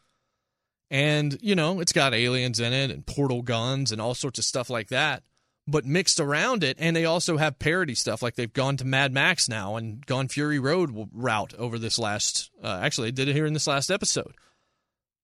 And, 0.91 1.39
you 1.41 1.55
know, 1.55 1.81
it's 1.81 1.93
got 1.93 2.15
aliens 2.15 2.61
in 2.61 2.73
it 2.73 2.91
and 2.91 3.07
portal 3.07 3.43
guns 3.43 3.93
and 3.93 4.01
all 4.01 4.15
sorts 4.15 4.39
of 4.39 4.45
stuff 4.45 4.69
like 4.69 4.89
that 4.89 5.23
but 5.67 5.85
mixed 5.85 6.21
around 6.21 6.63
it. 6.63 6.77
And 6.79 6.95
they 6.95 7.05
also 7.05 7.37
have 7.37 7.59
parody 7.59 7.95
stuff, 7.95 8.23
like 8.23 8.37
they've 8.37 8.53
gone 8.53 8.77
to 8.79 8.85
Mad 8.85 9.13
Max 9.13 9.49
now 9.49 9.77
and 9.77 10.05
gone 10.07 10.29
Fury 10.29 10.59
Road 10.59 11.09
route 11.13 11.55
over 11.55 11.79
this 11.79 11.99
last. 11.99 12.51
Uh, 12.63 12.81
actually, 12.83 13.09
they 13.09 13.13
did 13.13 13.29
it 13.29 13.35
here 13.35 13.47
in 13.47 13.53
this 13.53 13.67
last 13.67 13.91
episode. 13.91 14.35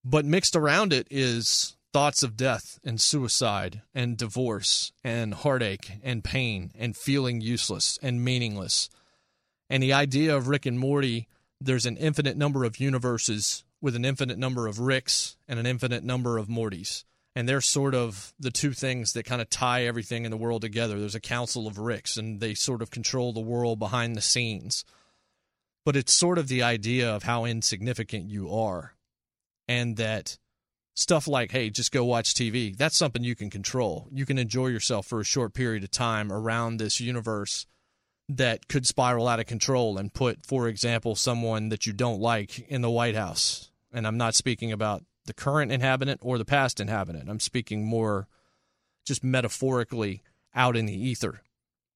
But 0.03 0.25
mixed 0.25 0.55
around 0.55 0.91
it 0.91 1.07
is 1.09 1.77
thoughts 1.93 2.23
of 2.23 2.35
death 2.35 2.79
and 2.83 2.99
suicide 2.99 3.81
and 3.93 4.17
divorce 4.17 4.91
and 5.03 5.33
heartache 5.33 5.99
and 6.03 6.23
pain 6.23 6.71
and 6.77 6.97
feeling 6.97 7.39
useless 7.39 7.99
and 8.01 8.23
meaningless. 8.23 8.89
And 9.69 9.81
the 9.81 9.93
idea 9.93 10.35
of 10.35 10.47
Rick 10.47 10.65
and 10.65 10.79
Morty, 10.79 11.27
there's 11.61 11.85
an 11.85 11.97
infinite 11.97 12.35
number 12.35 12.63
of 12.63 12.79
universes 12.79 13.63
with 13.79 13.95
an 13.95 14.05
infinite 14.05 14.37
number 14.37 14.67
of 14.67 14.79
Ricks 14.79 15.37
and 15.47 15.59
an 15.59 15.65
infinite 15.65 16.03
number 16.03 16.37
of 16.37 16.47
Mortys 16.47 17.03
and 17.35 17.49
they're 17.49 17.61
sort 17.61 17.95
of 17.95 18.33
the 18.39 18.51
two 18.51 18.73
things 18.73 19.13
that 19.13 19.25
kind 19.25 19.41
of 19.41 19.49
tie 19.49 19.85
everything 19.85 20.25
in 20.25 20.31
the 20.31 20.37
world 20.37 20.61
together. 20.61 20.99
There's 20.99 21.15
a 21.15 21.19
council 21.19 21.67
of 21.67 21.79
Ricks, 21.79 22.17
and 22.17 22.39
they 22.39 22.53
sort 22.53 22.81
of 22.81 22.91
control 22.91 23.33
the 23.33 23.39
world 23.39 23.79
behind 23.79 24.15
the 24.15 24.21
scenes. 24.21 24.85
But 25.85 25.95
it's 25.95 26.13
sort 26.13 26.37
of 26.37 26.47
the 26.47 26.63
idea 26.63 27.13
of 27.13 27.23
how 27.23 27.45
insignificant 27.45 28.29
you 28.29 28.53
are, 28.53 28.93
and 29.67 29.97
that 29.97 30.37
stuff 30.93 31.27
like, 31.27 31.51
hey, 31.51 31.69
just 31.69 31.91
go 31.91 32.05
watch 32.05 32.33
TV, 32.33 32.75
that's 32.75 32.97
something 32.97 33.23
you 33.23 33.35
can 33.35 33.49
control. 33.49 34.07
You 34.11 34.25
can 34.25 34.37
enjoy 34.37 34.67
yourself 34.67 35.07
for 35.07 35.19
a 35.19 35.25
short 35.25 35.53
period 35.53 35.83
of 35.83 35.91
time 35.91 36.31
around 36.31 36.77
this 36.77 36.99
universe 36.99 37.65
that 38.29 38.67
could 38.67 38.87
spiral 38.87 39.27
out 39.27 39.39
of 39.39 39.45
control 39.45 39.97
and 39.97 40.13
put, 40.13 40.45
for 40.45 40.67
example, 40.67 41.15
someone 41.15 41.69
that 41.69 41.85
you 41.85 41.93
don't 41.93 42.21
like 42.21 42.59
in 42.69 42.81
the 42.81 42.89
White 42.89 43.15
House. 43.15 43.71
And 43.91 44.07
I'm 44.07 44.17
not 44.17 44.35
speaking 44.35 44.71
about 44.71 45.03
the 45.25 45.33
current 45.33 45.71
inhabitant 45.71 46.21
or 46.23 46.37
the 46.37 46.45
past 46.45 46.79
inhabitant. 46.79 47.29
I'm 47.29 47.39
speaking 47.39 47.85
more 47.85 48.27
just 49.05 49.23
metaphorically 49.23 50.21
out 50.55 50.77
in 50.77 50.85
the 50.85 50.97
ether. 50.97 51.41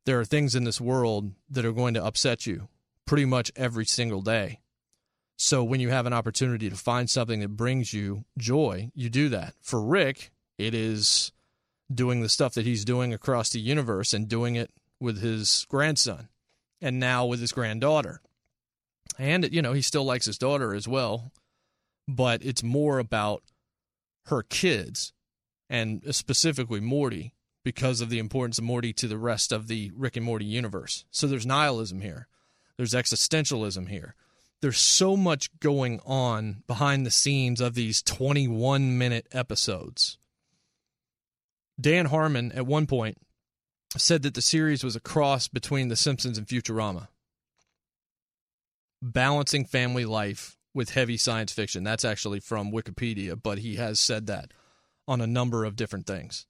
There 0.06 0.20
are 0.20 0.26
things 0.26 0.56
in 0.56 0.64
this 0.64 0.82
world 0.82 1.32
that 1.50 1.66
are 1.66 1.72
going 1.72 1.94
to 1.94 2.04
upset 2.04 2.46
you 2.46 2.68
pretty 3.06 3.26
much 3.26 3.52
every 3.56 3.86
single 3.86 4.22
day. 4.22 4.60
So 5.38 5.64
when 5.64 5.80
you 5.80 5.90
have 5.90 6.06
an 6.06 6.14
opportunity 6.14 6.70
to 6.70 6.76
find 6.76 7.10
something 7.10 7.40
that 7.42 7.50
brings 7.50 7.94
you 7.94 8.26
joy, 8.38 8.92
you 8.96 9.10
do 9.10 9.30
that. 9.30 9.54
For 9.62 9.82
Rick, 9.82 10.32
it 10.58 10.74
is 10.74 11.32
doing 11.94 12.22
the 12.22 12.30
stuff 12.30 12.56
that 12.56 12.66
he's 12.66 12.84
doing 12.84 13.14
across 13.14 13.50
the 13.50 13.60
universe 13.60 14.14
and 14.14 14.28
doing 14.28 14.56
it 14.56 14.72
with 15.00 15.22
his 15.22 15.66
grandson 15.70 16.28
and 16.82 17.00
now 17.00 17.26
with 17.26 17.40
his 17.40 17.52
granddaughter. 17.52 18.20
And, 19.20 19.52
you 19.54 19.62
know, 19.62 19.74
he 19.74 19.82
still 19.82 20.04
likes 20.04 20.26
his 20.26 20.38
daughter 20.38 20.74
as 20.74 20.88
well 20.88 21.32
but 22.08 22.44
it's 22.44 22.64
more 22.64 23.00
about 23.00 23.44
her 24.28 24.44
kids 24.44 25.14
and 25.70 26.04
specifically 26.16 26.80
Morty 26.80 27.34
because 27.64 28.00
of 28.00 28.10
the 28.10 28.20
importance 28.20 28.58
of 28.58 28.64
Morty 28.64 28.94
to 28.94 29.08
the 29.08 29.18
rest 29.18 29.52
of 29.52 29.68
the 29.68 29.92
Rick 29.96 30.16
and 30.16 30.26
Morty 30.26 30.46
universe. 30.46 31.06
So 31.12 31.28
there's 31.28 31.46
nihilism 31.46 32.02
here, 32.02 32.28
there's 32.78 32.94
existentialism 32.94 33.90
here. 33.90 34.16
There's 34.62 34.80
so 34.80 35.16
much 35.16 35.60
going 35.60 36.00
on 36.06 36.64
behind 36.66 37.06
the 37.06 37.12
scenes 37.12 37.62
of 37.62 37.76
these 37.76 38.02
21 38.02 38.98
minute 38.98 39.28
episodes. 39.32 40.18
Dan 41.80 42.08
Harmon, 42.08 42.52
at 42.54 42.66
one 42.66 42.88
point, 42.88 43.20
said 43.96 44.24
that 44.24 44.34
the 44.34 44.42
series 44.42 44.84
was 44.84 44.96
a 44.96 45.00
cross 45.00 45.48
between 45.48 45.90
The 45.90 45.96
Simpsons 45.96 46.38
and 46.38 46.48
Futurama, 46.48 47.10
balancing 49.02 49.64
family 49.64 50.06
life 50.06 50.58
with 50.74 50.92
heavy 50.92 51.18
science 51.18 51.52
fiction. 51.52 51.84
That's 51.84 52.06
actually 52.06 52.40
from 52.40 52.72
Wikipedia, 52.72 53.40
but 53.42 53.60
he 53.60 53.76
has 53.76 54.00
said 54.00 54.26
that 54.26 54.54
on 55.08 55.22
a 55.22 55.28
number 55.28 55.66
of 55.66 55.76
different 55.76 56.08
things. 56.08 56.47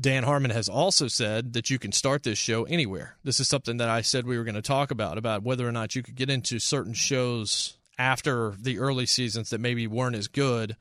Dan 0.00 0.24
Harmon 0.24 0.50
has 0.50 0.68
also 0.68 1.06
said 1.06 1.52
that 1.52 1.70
you 1.70 1.78
can 1.78 1.92
start 1.92 2.24
this 2.24 2.38
show 2.38 2.64
anywhere. 2.64 3.16
This 3.22 3.38
is 3.38 3.48
something 3.48 3.76
that 3.76 3.88
I 3.88 4.00
said 4.00 4.26
we 4.26 4.36
were 4.36 4.44
going 4.44 4.56
to 4.56 4.62
talk 4.62 4.90
about 4.90 5.18
about 5.18 5.44
whether 5.44 5.66
or 5.66 5.72
not 5.72 5.94
you 5.94 6.02
could 6.02 6.16
get 6.16 6.30
into 6.30 6.58
certain 6.58 6.94
shows 6.94 7.78
after 7.96 8.54
the 8.58 8.78
early 8.78 9.06
seasons 9.06 9.50
that 9.50 9.60
maybe 9.60 9.86
weren't 9.86 10.16
as 10.16 10.26
good 10.26 10.76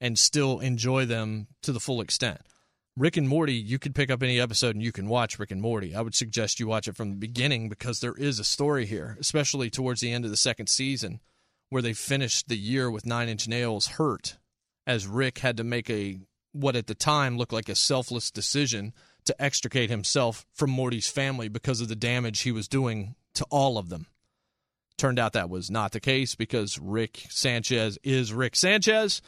and 0.00 0.18
still 0.18 0.60
enjoy 0.60 1.06
them 1.06 1.46
to 1.62 1.72
the 1.72 1.80
full 1.80 2.00
extent. 2.00 2.40
Rick 2.96 3.16
and 3.16 3.28
Morty, 3.28 3.54
you 3.54 3.78
could 3.78 3.94
pick 3.94 4.10
up 4.10 4.22
any 4.22 4.40
episode 4.40 4.74
and 4.74 4.82
you 4.82 4.92
can 4.92 5.08
watch 5.08 5.38
Rick 5.38 5.52
and 5.52 5.62
Morty. 5.62 5.94
I 5.94 6.00
would 6.00 6.14
suggest 6.14 6.60
you 6.60 6.66
watch 6.66 6.88
it 6.88 6.96
from 6.96 7.10
the 7.10 7.16
beginning 7.16 7.68
because 7.68 8.00
there 8.00 8.14
is 8.14 8.38
a 8.38 8.44
story 8.44 8.86
here, 8.86 9.16
especially 9.20 9.70
towards 9.70 10.00
the 10.00 10.12
end 10.12 10.24
of 10.24 10.30
the 10.30 10.36
second 10.36 10.68
season, 10.68 11.20
where 11.70 11.82
they 11.82 11.92
finished 11.92 12.48
the 12.48 12.58
year 12.58 12.90
with 12.90 13.06
Nine 13.06 13.28
Inch 13.28 13.46
Nails 13.46 13.86
hurt, 13.86 14.36
as 14.86 15.06
Rick 15.06 15.38
had 15.38 15.56
to 15.58 15.64
make 15.64 15.88
a 15.88 16.18
what 16.58 16.76
at 16.76 16.86
the 16.86 16.94
time 16.94 17.36
looked 17.36 17.52
like 17.52 17.68
a 17.68 17.74
selfless 17.74 18.30
decision 18.30 18.92
to 19.24 19.42
extricate 19.42 19.90
himself 19.90 20.46
from 20.52 20.70
Morty's 20.70 21.08
family 21.08 21.48
because 21.48 21.80
of 21.80 21.88
the 21.88 21.96
damage 21.96 22.40
he 22.40 22.52
was 22.52 22.68
doing 22.68 23.14
to 23.34 23.44
all 23.50 23.78
of 23.78 23.88
them. 23.88 24.06
Turned 24.96 25.18
out 25.18 25.34
that 25.34 25.50
was 25.50 25.70
not 25.70 25.92
the 25.92 26.00
case 26.00 26.34
because 26.34 26.78
Rick 26.78 27.26
Sanchez 27.28 27.98
is 28.02 28.32
Rick 28.32 28.56
Sanchez, 28.56 29.22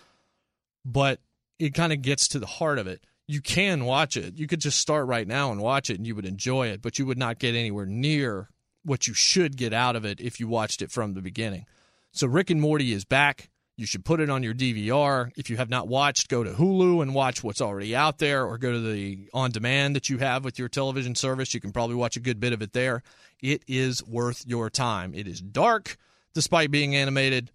but 0.85 1.21
it 1.59 1.75
kind 1.75 1.93
of 1.93 2.03
gets 2.03 2.27
to 2.29 2.39
the 2.39 2.47
heart 2.47 2.79
of 2.79 2.87
it 2.87 3.05
you 3.31 3.41
can 3.41 3.85
watch 3.85 4.17
it. 4.17 4.37
You 4.37 4.49
could 4.49 4.61
just 4.61 4.81
start 4.81 5.07
right 5.07 5.27
now 5.27 5.53
and 5.53 5.61
watch 5.61 5.89
it 5.89 5.99
and 5.99 6.07
you 6.07 6.17
would 6.17 6.27
enjoy 6.27 6.67
it, 6.67 6.83
but 6.83 6.99
you 6.99 7.07
would 7.07 7.17
not 7.17 7.39
get 7.39 7.55
anywhere 7.55 7.87
near 7.87 8.49
what 8.83 9.07
you 9.07 9.15
should 9.15 9.57
get 9.57 9.73
out 9.73 9.95
of 9.95 10.05
it 10.05 10.21
if 10.21 10.41
you 10.41 10.49
watched 10.49 10.83
it 10.83 10.91
from 10.91 11.15
the 11.15 11.23
beginning. 11.23 11.65
So 12.11 12.27
Rick 12.27 12.51
and 12.51 12.61
Morty 12.61 12.93
is 12.93 13.05
back. 13.05 13.49
You 13.81 13.87
should 13.87 14.05
put 14.05 14.21
it 14.21 14.29
on 14.29 14.43
your 14.43 14.53
DVR. 14.53 15.33
If 15.37 15.49
you 15.49 15.57
have 15.57 15.71
not 15.71 15.89
watched, 15.89 16.29
go 16.29 16.45
to 16.45 16.53
Hulu 16.53 17.03
and 17.03 17.15
watch 17.15 17.43
what's 17.43 17.63
already 17.63 17.97
out 17.97 18.19
there 18.19 18.45
or 18.45 18.59
go 18.59 18.73
to 18.73 18.81
the 18.81 19.31
on 19.33 19.51
demand 19.51 19.97
that 19.97 20.11
you 20.11 20.19
have 20.19 20.45
with 20.45 20.59
your 20.59 20.69
television 20.69 21.15
service. 21.15 21.55
You 21.55 21.61
can 21.61 21.73
probably 21.73 21.97
watch 21.97 22.17
a 22.17 22.21
good 22.21 22.39
bit 22.39 22.53
of 22.53 22.61
it 22.61 22.75
there. 22.75 23.03
It 23.41 23.63
is 23.67 24.05
worth 24.07 24.45
your 24.47 24.69
time. 24.69 25.15
It 25.15 25.27
is 25.27 25.41
dark 25.41 25.97
despite 26.35 26.71
being 26.71 26.95
animated. 26.95 27.51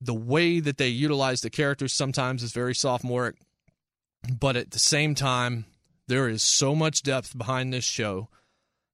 The 0.00 0.14
way 0.14 0.60
that 0.60 0.78
they 0.78 0.88
utilize 0.88 1.42
the 1.42 1.50
characters 1.50 1.92
sometimes 1.92 2.42
is 2.42 2.52
very 2.52 2.74
sophomoric 2.74 3.36
but 4.40 4.56
at 4.56 4.70
the 4.70 4.78
same 4.78 5.14
time, 5.14 5.66
there 6.06 6.28
is 6.28 6.42
so 6.42 6.74
much 6.74 7.02
depth 7.02 7.36
behind 7.36 7.72
this 7.72 7.84
show 7.84 8.28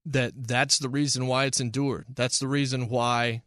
that 0.06 0.32
that's 0.48 0.78
the 0.78 0.88
reason 0.88 1.26
why 1.26 1.44
it's 1.44 1.60
endured. 1.60 2.06
That's 2.14 2.38
the 2.38 2.48
reason 2.48 2.88
why, 2.88 3.42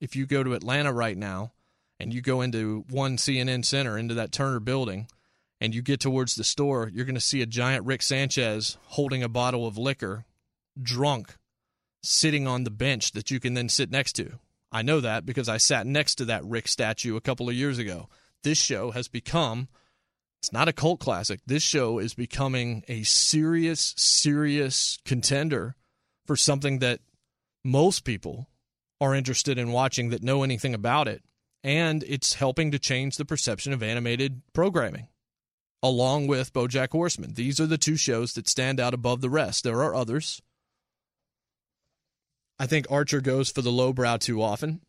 if 0.00 0.16
you 0.16 0.26
go 0.26 0.42
to 0.42 0.54
Atlanta 0.54 0.92
right 0.92 1.16
now 1.16 1.52
and 2.00 2.12
you 2.12 2.20
go 2.20 2.40
into 2.40 2.84
one 2.90 3.16
CNN 3.16 3.64
Center, 3.64 3.98
into 3.98 4.14
that 4.14 4.32
Turner 4.32 4.60
building, 4.60 5.08
and 5.60 5.74
you 5.74 5.82
get 5.82 6.00
towards 6.00 6.34
the 6.34 6.44
store, 6.44 6.90
you're 6.92 7.04
going 7.04 7.14
to 7.14 7.20
see 7.20 7.42
a 7.42 7.46
giant 7.46 7.84
Rick 7.86 8.02
Sanchez 8.02 8.78
holding 8.86 9.22
a 9.22 9.28
bottle 9.28 9.66
of 9.66 9.76
liquor, 9.76 10.24
drunk, 10.80 11.36
sitting 12.02 12.46
on 12.46 12.64
the 12.64 12.70
bench 12.70 13.12
that 13.12 13.30
you 13.30 13.40
can 13.40 13.54
then 13.54 13.68
sit 13.68 13.90
next 13.90 14.12
to. 14.14 14.38
I 14.70 14.82
know 14.82 15.00
that 15.00 15.26
because 15.26 15.48
I 15.48 15.56
sat 15.56 15.86
next 15.86 16.16
to 16.16 16.24
that 16.26 16.44
Rick 16.44 16.68
statue 16.68 17.16
a 17.16 17.20
couple 17.20 17.48
of 17.48 17.54
years 17.54 17.78
ago. 17.78 18.08
This 18.44 18.58
show 18.58 18.92
has 18.92 19.08
become 19.08 19.68
it's 20.40 20.52
not 20.52 20.68
a 20.68 20.72
cult 20.72 21.00
classic. 21.00 21.40
This 21.46 21.64
show 21.64 21.98
is 21.98 22.14
becoming 22.14 22.84
a 22.86 23.02
serious, 23.02 23.92
serious 23.96 24.98
contender 25.04 25.74
for 26.26 26.36
something 26.36 26.78
that 26.78 27.00
most 27.64 28.04
people 28.04 28.48
are 29.00 29.14
interested 29.14 29.58
in 29.58 29.72
watching 29.72 30.10
that 30.10 30.22
know 30.22 30.44
anything 30.44 30.74
about 30.74 31.08
it. 31.08 31.22
And 31.64 32.04
it's 32.06 32.34
helping 32.34 32.70
to 32.70 32.78
change 32.78 33.16
the 33.16 33.24
perception 33.24 33.72
of 33.72 33.82
animated 33.82 34.42
programming, 34.52 35.08
along 35.82 36.28
with 36.28 36.52
Bojack 36.52 36.90
Horseman. 36.90 37.34
These 37.34 37.58
are 37.60 37.66
the 37.66 37.78
two 37.78 37.96
shows 37.96 38.34
that 38.34 38.48
stand 38.48 38.78
out 38.78 38.94
above 38.94 39.20
the 39.20 39.30
rest. 39.30 39.64
There 39.64 39.82
are 39.82 39.94
others. 39.94 40.40
I 42.58 42.66
think 42.66 42.86
Archer 42.90 43.20
goes 43.20 43.50
for 43.50 43.62
the 43.62 43.70
lowbrow 43.70 44.18
too 44.18 44.42
often, 44.42 44.80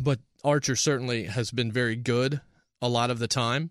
but 0.00 0.18
Archer 0.44 0.76
certainly 0.76 1.24
has 1.24 1.50
been 1.50 1.70
very 1.70 1.96
good 1.96 2.40
a 2.80 2.88
lot 2.88 3.10
of 3.10 3.18
the 3.18 3.28
time. 3.28 3.70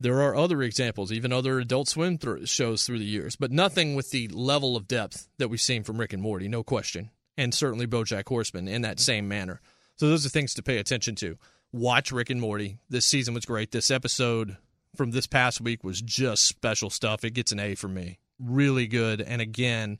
There 0.00 0.22
are 0.22 0.34
other 0.34 0.62
examples, 0.62 1.12
even 1.12 1.32
other 1.32 1.60
Adult 1.60 1.88
Swim 1.88 2.16
th- 2.16 2.48
shows 2.48 2.84
through 2.84 2.98
the 2.98 3.04
years, 3.04 3.36
but 3.36 3.52
nothing 3.52 3.94
with 3.94 4.10
the 4.10 4.28
level 4.28 4.74
of 4.76 4.88
depth 4.88 5.28
that 5.38 5.48
we've 5.48 5.60
seen 5.60 5.84
from 5.84 5.98
Rick 5.98 6.12
and 6.12 6.22
Morty, 6.22 6.48
no 6.48 6.62
question, 6.62 7.10
and 7.36 7.54
certainly 7.54 7.86
BoJack 7.86 8.26
Horseman 8.26 8.66
in 8.66 8.82
that 8.82 8.98
same 8.98 9.28
manner. 9.28 9.60
So 10.00 10.08
those 10.08 10.24
are 10.24 10.30
things 10.30 10.54
to 10.54 10.62
pay 10.62 10.78
attention 10.78 11.14
to. 11.16 11.36
Watch 11.72 12.10
Rick 12.10 12.30
and 12.30 12.40
Morty. 12.40 12.78
This 12.88 13.04
season 13.04 13.34
was 13.34 13.44
great. 13.44 13.70
This 13.70 13.90
episode 13.90 14.56
from 14.96 15.10
this 15.10 15.26
past 15.26 15.60
week 15.60 15.84
was 15.84 16.00
just 16.00 16.46
special 16.46 16.88
stuff. 16.88 17.22
It 17.22 17.34
gets 17.34 17.52
an 17.52 17.60
A 17.60 17.74
for 17.74 17.86
me. 17.86 18.18
Really 18.42 18.86
good, 18.86 19.20
and 19.20 19.42
again, 19.42 19.98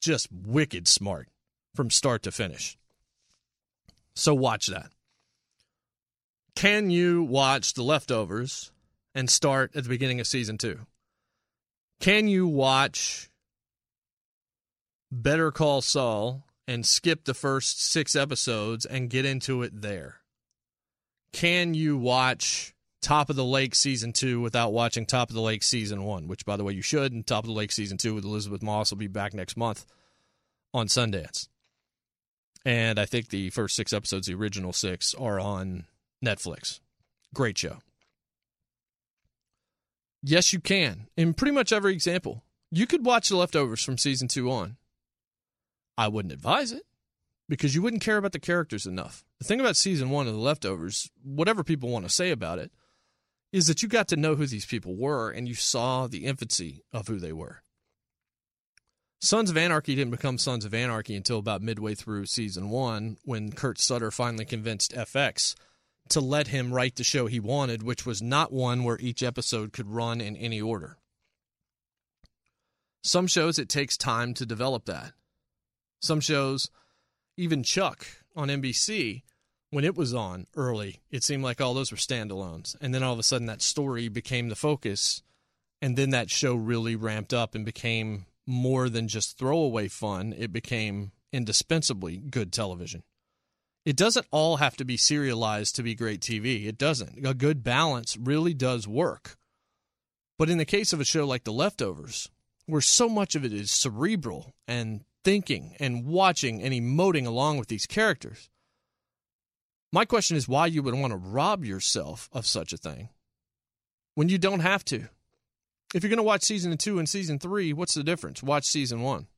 just 0.00 0.26
wicked 0.32 0.88
smart 0.88 1.28
from 1.76 1.90
start 1.90 2.24
to 2.24 2.32
finish. 2.32 2.76
So 4.16 4.34
watch 4.34 4.66
that. 4.66 4.90
Can 6.56 6.90
you 6.90 7.22
watch 7.22 7.74
The 7.74 7.84
Leftovers 7.84 8.72
and 9.14 9.30
start 9.30 9.76
at 9.76 9.84
the 9.84 9.90
beginning 9.90 10.18
of 10.18 10.26
season 10.26 10.58
two? 10.58 10.80
Can 12.00 12.26
you 12.26 12.48
watch 12.48 13.30
Better 15.12 15.52
Call 15.52 15.82
Saul 15.82 16.42
and 16.66 16.86
skip 16.86 17.24
the 17.24 17.34
first 17.34 17.82
six 17.82 18.16
episodes 18.16 18.86
and 18.86 19.10
get 19.10 19.24
into 19.24 19.62
it 19.62 19.82
there? 19.82 20.16
Can 21.32 21.74
you 21.74 21.96
watch 21.98 22.74
Top 23.02 23.28
of 23.28 23.36
the 23.36 23.44
Lake 23.44 23.74
season 23.74 24.12
two 24.12 24.40
without 24.40 24.72
watching 24.72 25.04
Top 25.04 25.28
of 25.28 25.34
the 25.34 25.42
Lake 25.42 25.62
season 25.62 26.04
one? 26.04 26.28
Which, 26.28 26.46
by 26.46 26.56
the 26.56 26.64
way, 26.64 26.72
you 26.72 26.82
should. 26.82 27.12
And 27.12 27.26
Top 27.26 27.44
of 27.44 27.48
the 27.48 27.54
Lake 27.54 27.72
season 27.72 27.98
two 27.98 28.14
with 28.14 28.24
Elisabeth 28.24 28.62
Moss 28.62 28.90
will 28.90 28.98
be 28.98 29.08
back 29.08 29.34
next 29.34 29.56
month 29.56 29.84
on 30.72 30.86
Sundance. 30.86 31.48
And 32.64 32.98
I 32.98 33.04
think 33.04 33.28
the 33.28 33.50
first 33.50 33.76
six 33.76 33.92
episodes, 33.92 34.26
the 34.26 34.34
original 34.34 34.72
six, 34.72 35.14
are 35.14 35.38
on 35.38 35.84
Netflix. 36.24 36.80
Great 37.34 37.58
show. 37.58 37.78
Yes, 40.22 40.54
you 40.54 40.60
can. 40.60 41.08
In 41.16 41.34
pretty 41.34 41.52
much 41.52 41.72
every 41.72 41.92
example, 41.92 42.42
you 42.70 42.86
could 42.86 43.04
watch 43.04 43.28
the 43.28 43.36
leftovers 43.36 43.84
from 43.84 43.98
season 43.98 44.28
two 44.28 44.50
on. 44.50 44.76
I 45.96 46.08
wouldn't 46.08 46.32
advise 46.32 46.72
it 46.72 46.82
because 47.48 47.74
you 47.74 47.82
wouldn't 47.82 48.02
care 48.02 48.16
about 48.16 48.32
the 48.32 48.38
characters 48.38 48.86
enough. 48.86 49.24
The 49.38 49.44
thing 49.44 49.60
about 49.60 49.76
season 49.76 50.10
one 50.10 50.26
of 50.26 50.32
the 50.32 50.40
leftovers, 50.40 51.10
whatever 51.22 51.62
people 51.62 51.90
want 51.90 52.04
to 52.04 52.10
say 52.12 52.30
about 52.30 52.58
it, 52.58 52.72
is 53.52 53.66
that 53.66 53.82
you 53.82 53.88
got 53.88 54.08
to 54.08 54.16
know 54.16 54.34
who 54.34 54.46
these 54.46 54.66
people 54.66 54.96
were 54.96 55.30
and 55.30 55.46
you 55.46 55.54
saw 55.54 56.06
the 56.06 56.24
infancy 56.24 56.82
of 56.92 57.06
who 57.06 57.18
they 57.18 57.32
were. 57.32 57.62
Sons 59.20 59.48
of 59.48 59.56
Anarchy 59.56 59.94
didn't 59.94 60.10
become 60.10 60.36
Sons 60.36 60.64
of 60.64 60.74
Anarchy 60.74 61.14
until 61.14 61.38
about 61.38 61.62
midway 61.62 61.94
through 61.94 62.26
season 62.26 62.68
one 62.68 63.16
when 63.24 63.52
Kurt 63.52 63.78
Sutter 63.78 64.10
finally 64.10 64.44
convinced 64.44 64.92
FX 64.92 65.54
to 66.10 66.20
let 66.20 66.48
him 66.48 66.74
write 66.74 66.96
the 66.96 67.04
show 67.04 67.26
he 67.26 67.40
wanted, 67.40 67.82
which 67.82 68.04
was 68.04 68.20
not 68.20 68.52
one 68.52 68.84
where 68.84 68.98
each 69.00 69.22
episode 69.22 69.72
could 69.72 69.88
run 69.88 70.20
in 70.20 70.36
any 70.36 70.60
order. 70.60 70.98
Some 73.02 73.26
shows 73.26 73.58
it 73.58 73.68
takes 73.68 73.96
time 73.96 74.34
to 74.34 74.44
develop 74.44 74.84
that. 74.86 75.12
Some 76.04 76.20
shows, 76.20 76.70
even 77.38 77.62
Chuck 77.62 78.06
on 78.36 78.48
NBC, 78.48 79.22
when 79.70 79.86
it 79.86 79.96
was 79.96 80.12
on 80.12 80.46
early, 80.54 81.00
it 81.10 81.24
seemed 81.24 81.42
like 81.42 81.62
all 81.62 81.72
those 81.72 81.90
were 81.90 81.96
standalones. 81.96 82.76
And 82.78 82.94
then 82.94 83.02
all 83.02 83.14
of 83.14 83.18
a 83.18 83.22
sudden 83.22 83.46
that 83.46 83.62
story 83.62 84.08
became 84.08 84.50
the 84.50 84.54
focus. 84.54 85.22
And 85.80 85.96
then 85.96 86.10
that 86.10 86.30
show 86.30 86.54
really 86.54 86.94
ramped 86.94 87.32
up 87.32 87.54
and 87.54 87.64
became 87.64 88.26
more 88.46 88.90
than 88.90 89.08
just 89.08 89.38
throwaway 89.38 89.88
fun. 89.88 90.34
It 90.36 90.52
became 90.52 91.12
indispensably 91.32 92.18
good 92.18 92.52
television. 92.52 93.02
It 93.86 93.96
doesn't 93.96 94.26
all 94.30 94.58
have 94.58 94.76
to 94.76 94.84
be 94.84 94.98
serialized 94.98 95.74
to 95.76 95.82
be 95.82 95.94
great 95.94 96.20
TV. 96.20 96.66
It 96.66 96.76
doesn't. 96.76 97.26
A 97.26 97.32
good 97.32 97.64
balance 97.64 98.18
really 98.18 98.52
does 98.52 98.86
work. 98.86 99.38
But 100.38 100.50
in 100.50 100.58
the 100.58 100.66
case 100.66 100.92
of 100.92 101.00
a 101.00 101.04
show 101.04 101.26
like 101.26 101.44
The 101.44 101.52
Leftovers, 101.52 102.28
where 102.66 102.82
so 102.82 103.08
much 103.08 103.34
of 103.34 103.42
it 103.42 103.54
is 103.54 103.70
cerebral 103.70 104.52
and 104.68 105.02
thinking 105.24 105.74
and 105.80 106.06
watching 106.06 106.62
and 106.62 106.72
emoting 106.72 107.26
along 107.26 107.58
with 107.58 107.68
these 107.68 107.86
characters, 107.86 108.50
my 109.92 110.04
question 110.04 110.36
is 110.36 110.48
why 110.48 110.66
you 110.66 110.82
would 110.82 110.94
want 110.94 111.12
to 111.12 111.16
rob 111.16 111.64
yourself 111.64 112.28
of 112.32 112.46
such 112.46 112.72
a 112.72 112.76
thing 112.76 113.08
when 114.14 114.28
you 114.28 114.38
don't 114.38 114.60
have 114.60 114.84
to. 114.86 115.08
If 115.94 116.02
you're 116.02 116.10
going 116.10 116.16
to 116.18 116.22
watch 116.24 116.42
season 116.42 116.76
two 116.76 116.98
and 116.98 117.08
season 117.08 117.38
three, 117.38 117.72
what's 117.72 117.94
the 117.94 118.02
difference? 118.02 118.42
Watch 118.42 118.64
season 118.64 119.00
one. 119.00 119.28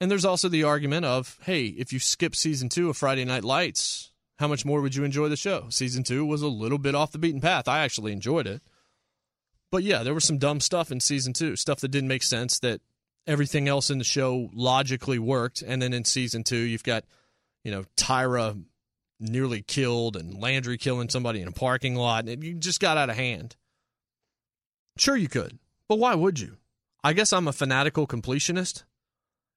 And 0.00 0.10
there's 0.10 0.24
also 0.24 0.48
the 0.48 0.64
argument 0.64 1.04
of, 1.04 1.38
hey, 1.44 1.66
if 1.66 1.92
you 1.92 2.00
skip 2.00 2.34
season 2.34 2.68
two 2.68 2.90
of 2.90 2.96
Friday 2.96 3.24
Night 3.24 3.44
Lights, 3.44 4.10
how 4.40 4.48
much 4.48 4.64
more 4.64 4.80
would 4.80 4.96
you 4.96 5.04
enjoy 5.04 5.28
the 5.28 5.36
show? 5.36 5.66
Season 5.68 6.02
two 6.02 6.26
was 6.26 6.42
a 6.42 6.48
little 6.48 6.78
bit 6.78 6.96
off 6.96 7.12
the 7.12 7.18
beaten 7.18 7.40
path. 7.40 7.68
I 7.68 7.84
actually 7.84 8.10
enjoyed 8.10 8.48
it. 8.48 8.62
But 9.70 9.84
yeah, 9.84 10.02
there 10.02 10.14
was 10.14 10.24
some 10.24 10.38
dumb 10.38 10.58
stuff 10.58 10.90
in 10.90 10.98
season 10.98 11.32
two, 11.32 11.54
stuff 11.54 11.78
that 11.80 11.92
didn't 11.92 12.08
make 12.08 12.24
sense, 12.24 12.58
that 12.58 12.80
everything 13.26 13.68
else 13.68 13.90
in 13.90 13.98
the 13.98 14.04
show 14.04 14.50
logically 14.52 15.18
worked. 15.18 15.62
And 15.62 15.80
then 15.80 15.92
in 15.92 16.04
season 16.04 16.44
two, 16.44 16.56
you've 16.56 16.82
got, 16.82 17.04
you 17.64 17.70
know, 17.70 17.84
Tyra 17.96 18.62
nearly 19.20 19.62
killed 19.62 20.16
and 20.16 20.40
Landry 20.40 20.78
killing 20.78 21.08
somebody 21.08 21.40
in 21.40 21.48
a 21.48 21.52
parking 21.52 21.94
lot. 21.94 22.28
And 22.28 22.42
it 22.42 22.58
just 22.60 22.80
got 22.80 22.98
out 22.98 23.10
of 23.10 23.16
hand. 23.16 23.56
Sure, 24.98 25.16
you 25.16 25.28
could, 25.28 25.58
but 25.88 25.98
why 25.98 26.14
would 26.14 26.38
you? 26.38 26.56
I 27.04 27.14
guess 27.14 27.32
I'm 27.32 27.48
a 27.48 27.52
fanatical 27.52 28.06
completionist 28.06 28.84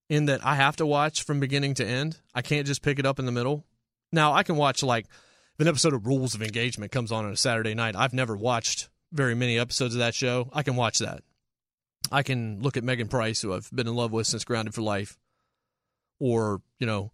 in 0.10 0.26
that 0.26 0.46
I 0.46 0.56
have 0.56 0.78
to 0.78 0.86
watch 0.86 1.24
from 1.24 1.40
beginning 1.40 1.74
to 1.76 1.86
end. 1.86 2.20
I 2.34 2.42
can't 2.42 2.66
just 2.66 2.82
pick 2.82 3.00
it 3.00 3.06
up 3.06 3.20
in 3.20 3.26
the 3.26 3.32
middle. 3.32 3.66
Now, 4.12 4.34
I 4.34 4.44
can 4.44 4.56
watch 4.56 4.82
like 4.82 5.06
if 5.06 5.60
an 5.60 5.68
episode 5.68 5.94
of 5.94 6.08
Rules 6.08 6.36
of 6.36 6.42
Engagement 6.42 6.92
comes 6.92 7.12
on 7.12 7.26
on 7.26 7.32
a 7.32 7.38
Saturday 7.38 7.74
night. 7.74 7.96
I've 7.96 8.14
never 8.14 8.36
watched 8.36 8.90
very 9.12 9.36
many 9.36 9.60
episodes 9.60 9.96
of 9.96 10.00
that 10.00 10.16
show. 10.16 10.50
I 10.54 10.64
can 10.64 10.76
watch 10.76 11.00
that. 11.00 11.24
I 12.12 12.24
can 12.24 12.62
look 12.62 12.78
at 12.78 12.84
Megyn 12.84 13.10
Price, 13.10 13.42
who 13.42 13.54
I've 13.54 13.70
been 13.72 13.88
in 13.88 13.96
love 13.96 14.12
with 14.12 14.28
since 14.28 14.44
Grounded 14.44 14.74
for 14.74 14.82
Life, 14.82 15.18
or, 16.20 16.62
you 16.80 16.88
know, 16.88 17.12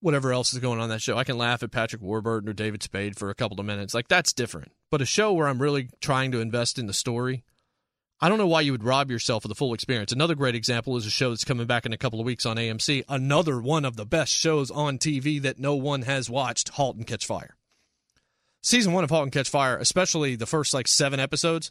whatever 0.00 0.32
else 0.32 0.52
is 0.52 0.58
going 0.58 0.80
on 0.80 0.90
that 0.90 1.00
show. 1.00 1.16
I 1.16 1.24
can 1.24 1.38
laugh 1.38 1.62
at 1.62 1.70
Patrick 1.70 2.02
Warburton 2.02 2.48
or 2.48 2.52
David 2.52 2.82
Spade 2.82 3.16
for 3.16 3.30
a 3.30 3.34
couple 3.34 3.58
of 3.58 3.66
minutes. 3.66 3.94
Like, 3.94 4.08
that's 4.08 4.32
different. 4.32 4.72
But 4.90 5.00
a 5.00 5.06
show 5.06 5.32
where 5.32 5.48
I'm 5.48 5.62
really 5.62 5.88
trying 6.00 6.32
to 6.32 6.40
invest 6.40 6.78
in 6.78 6.86
the 6.86 6.92
story, 6.92 7.42
I 8.20 8.28
don't 8.28 8.38
know 8.38 8.46
why 8.46 8.60
you 8.60 8.72
would 8.72 8.84
rob 8.84 9.10
yourself 9.10 9.44
of 9.44 9.48
the 9.48 9.54
full 9.54 9.74
experience. 9.74 10.12
Another 10.12 10.34
great 10.34 10.54
example 10.54 10.96
is 10.96 11.06
a 11.06 11.10
show 11.10 11.30
that's 11.30 11.44
coming 11.44 11.66
back 11.66 11.84
in 11.84 11.92
a 11.92 11.98
couple 11.98 12.20
of 12.20 12.26
weeks 12.26 12.46
on 12.46 12.56
AMC. 12.56 13.04
Another 13.08 13.60
one 13.60 13.84
of 13.84 13.96
the 13.96 14.06
best 14.06 14.32
shows 14.32 14.70
on 14.70 14.98
TV 14.98 15.40
that 15.42 15.58
no 15.58 15.74
one 15.74 16.02
has 16.02 16.30
watched 16.30 16.70
Halt 16.70 16.96
and 16.96 17.06
Catch 17.06 17.26
Fire. 17.26 17.56
Season 18.62 18.92
one 18.92 19.04
of 19.04 19.10
Halt 19.10 19.24
and 19.24 19.32
Catch 19.32 19.50
Fire, 19.50 19.76
especially 19.76 20.36
the 20.36 20.46
first 20.46 20.72
like 20.72 20.88
seven 20.88 21.20
episodes, 21.20 21.70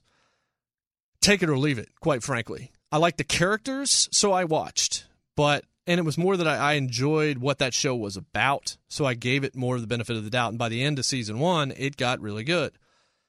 take 1.23 1.41
it 1.41 1.49
or 1.49 1.57
leave 1.57 1.79
it, 1.79 1.89
quite 1.99 2.23
frankly. 2.23 2.71
I 2.91 2.97
like 2.97 3.17
the 3.17 3.23
characters, 3.23 4.07
so 4.11 4.31
I 4.31 4.43
watched. 4.43 5.05
But 5.35 5.65
and 5.87 5.99
it 5.99 6.03
was 6.03 6.17
more 6.17 6.37
that 6.37 6.47
I, 6.47 6.57
I, 6.57 6.73
enjoyed 6.73 7.39
what 7.39 7.57
that 7.57 7.73
show 7.73 7.95
was 7.95 8.15
about, 8.15 8.77
so 8.87 9.05
I 9.05 9.15
gave 9.15 9.43
it 9.43 9.55
more 9.55 9.75
of 9.75 9.81
the 9.81 9.87
benefit 9.87 10.15
of 10.15 10.23
the 10.23 10.29
doubt. 10.29 10.49
And 10.49 10.59
by 10.59 10.69
the 10.69 10.83
end 10.83 10.99
of 10.99 11.05
season 11.05 11.39
one, 11.39 11.73
it 11.75 11.97
got 11.97 12.21
really 12.21 12.43
good. 12.43 12.73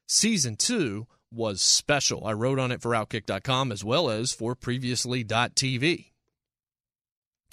Season 0.06 0.54
two 0.54 1.06
was 1.32 1.60
special. 1.60 2.26
I 2.26 2.32
wrote 2.32 2.58
on 2.58 2.70
it 2.70 2.80
for 2.80 2.92
Outkick.com 2.92 3.72
as 3.72 3.82
well 3.82 4.10
as 4.10 4.32
for 4.32 4.54
previously.tv. 4.54 6.10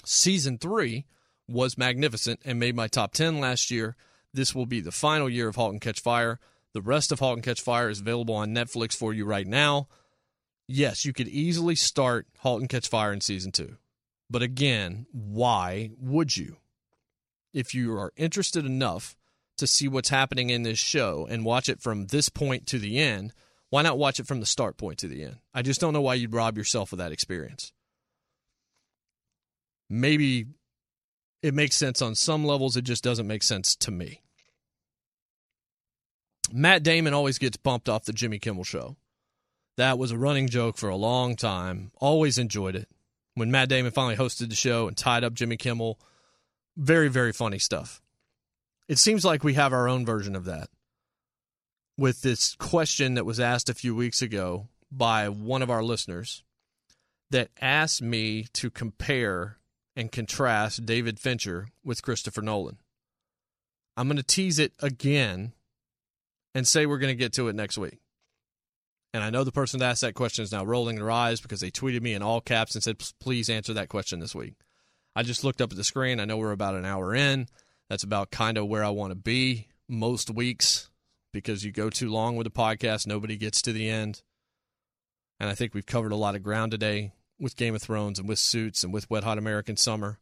Season 0.03 0.57
three 0.57 1.05
was 1.47 1.77
magnificent 1.77 2.39
and 2.45 2.59
made 2.59 2.75
my 2.75 2.87
top 2.87 3.13
10 3.13 3.39
last 3.39 3.71
year. 3.71 3.95
This 4.33 4.53
will 4.53 4.65
be 4.65 4.81
the 4.81 4.91
final 4.91 5.29
year 5.29 5.47
of 5.47 5.55
Halt 5.55 5.71
and 5.71 5.81
Catch 5.81 5.99
Fire. 5.99 6.39
The 6.73 6.81
rest 6.81 7.11
of 7.11 7.19
Halt 7.19 7.37
and 7.37 7.43
Catch 7.43 7.61
Fire 7.61 7.89
is 7.89 8.01
available 8.01 8.35
on 8.35 8.53
Netflix 8.53 8.95
for 8.95 9.13
you 9.13 9.25
right 9.25 9.47
now. 9.47 9.87
Yes, 10.73 11.03
you 11.03 11.11
could 11.11 11.27
easily 11.27 11.75
start 11.75 12.27
Halt 12.39 12.61
and 12.61 12.69
Catch 12.69 12.87
Fire 12.87 13.11
in 13.11 13.19
season 13.19 13.51
two. 13.51 13.75
But 14.29 14.41
again, 14.41 15.05
why 15.11 15.91
would 15.99 16.37
you? 16.37 16.57
If 17.53 17.75
you 17.75 17.93
are 17.97 18.13
interested 18.15 18.65
enough 18.65 19.17
to 19.57 19.67
see 19.67 19.89
what's 19.89 20.07
happening 20.07 20.49
in 20.49 20.63
this 20.63 20.79
show 20.79 21.27
and 21.29 21.43
watch 21.43 21.67
it 21.67 21.81
from 21.81 22.07
this 22.07 22.29
point 22.29 22.67
to 22.67 22.79
the 22.79 22.99
end, 22.99 23.33
why 23.69 23.81
not 23.81 23.97
watch 23.97 24.19
it 24.19 24.27
from 24.27 24.39
the 24.39 24.45
start 24.45 24.77
point 24.77 24.99
to 24.99 25.07
the 25.09 25.23
end? 25.23 25.39
I 25.53 25.61
just 25.61 25.81
don't 25.81 25.91
know 25.91 26.01
why 26.01 26.13
you'd 26.13 26.33
rob 26.33 26.57
yourself 26.57 26.93
of 26.93 26.99
that 26.99 27.11
experience. 27.11 27.73
Maybe 29.89 30.45
it 31.43 31.53
makes 31.53 31.75
sense 31.75 32.01
on 32.01 32.15
some 32.15 32.45
levels, 32.45 32.77
it 32.77 32.83
just 32.83 33.03
doesn't 33.03 33.27
make 33.27 33.43
sense 33.43 33.75
to 33.75 33.91
me. 33.91 34.21
Matt 36.53 36.81
Damon 36.83 37.13
always 37.13 37.37
gets 37.39 37.57
bumped 37.57 37.89
off 37.89 38.05
the 38.05 38.13
Jimmy 38.13 38.39
Kimmel 38.39 38.63
show. 38.63 38.95
That 39.77 39.97
was 39.97 40.11
a 40.11 40.17
running 40.17 40.47
joke 40.47 40.77
for 40.77 40.89
a 40.89 40.95
long 40.95 41.35
time. 41.35 41.91
Always 41.97 42.37
enjoyed 42.37 42.75
it. 42.75 42.89
When 43.35 43.51
Matt 43.51 43.69
Damon 43.69 43.91
finally 43.91 44.15
hosted 44.17 44.49
the 44.49 44.55
show 44.55 44.87
and 44.87 44.97
tied 44.97 45.23
up 45.23 45.33
Jimmy 45.33 45.57
Kimmel, 45.57 45.99
Very, 46.77 47.07
very 47.07 47.31
funny 47.31 47.59
stuff. 47.59 48.01
It 48.87 48.97
seems 48.97 49.23
like 49.23 49.43
we 49.43 49.53
have 49.53 49.73
our 49.73 49.87
own 49.87 50.05
version 50.05 50.35
of 50.35 50.45
that 50.45 50.69
with 51.97 52.21
this 52.21 52.55
question 52.55 53.13
that 53.13 53.25
was 53.25 53.39
asked 53.39 53.69
a 53.69 53.73
few 53.73 53.95
weeks 53.95 54.21
ago 54.21 54.67
by 54.91 55.29
one 55.29 55.61
of 55.61 55.69
our 55.69 55.83
listeners 55.83 56.43
that 57.29 57.49
asked 57.61 58.01
me 58.01 58.47
to 58.53 58.69
compare 58.69 59.57
and 59.95 60.11
contrast 60.11 60.85
David 60.85 61.19
Fincher 61.19 61.67
with 61.83 62.01
Christopher 62.01 62.41
Nolan. 62.41 62.77
I'm 63.95 64.07
going 64.07 64.17
to 64.17 64.23
tease 64.23 64.59
it 64.59 64.73
again 64.79 65.53
and 66.53 66.67
say 66.67 66.85
we're 66.85 66.97
going 66.97 67.13
to 67.13 67.19
get 67.19 67.33
to 67.33 67.47
it 67.47 67.55
next 67.55 67.77
week. 67.77 67.99
And 69.13 69.23
I 69.23 69.29
know 69.29 69.43
the 69.43 69.51
person 69.51 69.79
that 69.79 69.89
asked 69.89 70.01
that 70.01 70.13
question 70.15 70.43
is 70.43 70.51
now 70.51 70.63
rolling 70.63 70.95
their 70.95 71.11
eyes 71.11 71.41
because 71.41 71.59
they 71.59 71.71
tweeted 71.71 72.01
me 72.01 72.13
in 72.13 72.23
all 72.23 72.39
caps 72.39 72.75
and 72.75 72.83
said, 72.83 73.03
please 73.19 73.49
answer 73.49 73.73
that 73.73 73.89
question 73.89 74.19
this 74.19 74.33
week. 74.33 74.53
I 75.15 75.23
just 75.23 75.43
looked 75.43 75.61
up 75.61 75.71
at 75.71 75.77
the 75.77 75.83
screen. 75.83 76.19
I 76.19 76.25
know 76.25 76.37
we're 76.37 76.51
about 76.51 76.75
an 76.75 76.85
hour 76.85 77.13
in. 77.13 77.47
That's 77.89 78.03
about 78.03 78.31
kind 78.31 78.57
of 78.57 78.67
where 78.67 78.85
I 78.85 78.89
want 78.89 79.11
to 79.11 79.15
be 79.15 79.67
most 79.89 80.29
weeks 80.29 80.89
because 81.33 81.65
you 81.65 81.71
go 81.71 81.89
too 81.89 82.09
long 82.09 82.37
with 82.37 82.47
a 82.47 82.51
podcast, 82.51 83.05
nobody 83.05 83.35
gets 83.35 83.61
to 83.63 83.73
the 83.73 83.89
end. 83.89 84.21
And 85.39 85.49
I 85.49 85.55
think 85.55 85.73
we've 85.73 85.85
covered 85.85 86.13
a 86.13 86.17
lot 86.17 86.35
of 86.35 86.43
ground 86.43 86.71
today 86.71 87.11
with 87.39 87.57
Game 87.57 87.75
of 87.75 87.81
Thrones 87.81 88.19
and 88.19 88.29
with 88.29 88.39
Suits 88.39 88.83
and 88.83 88.93
with 88.93 89.09
Wet 89.09 89.23
Hot 89.23 89.37
American 89.37 89.75
Summer 89.75 90.19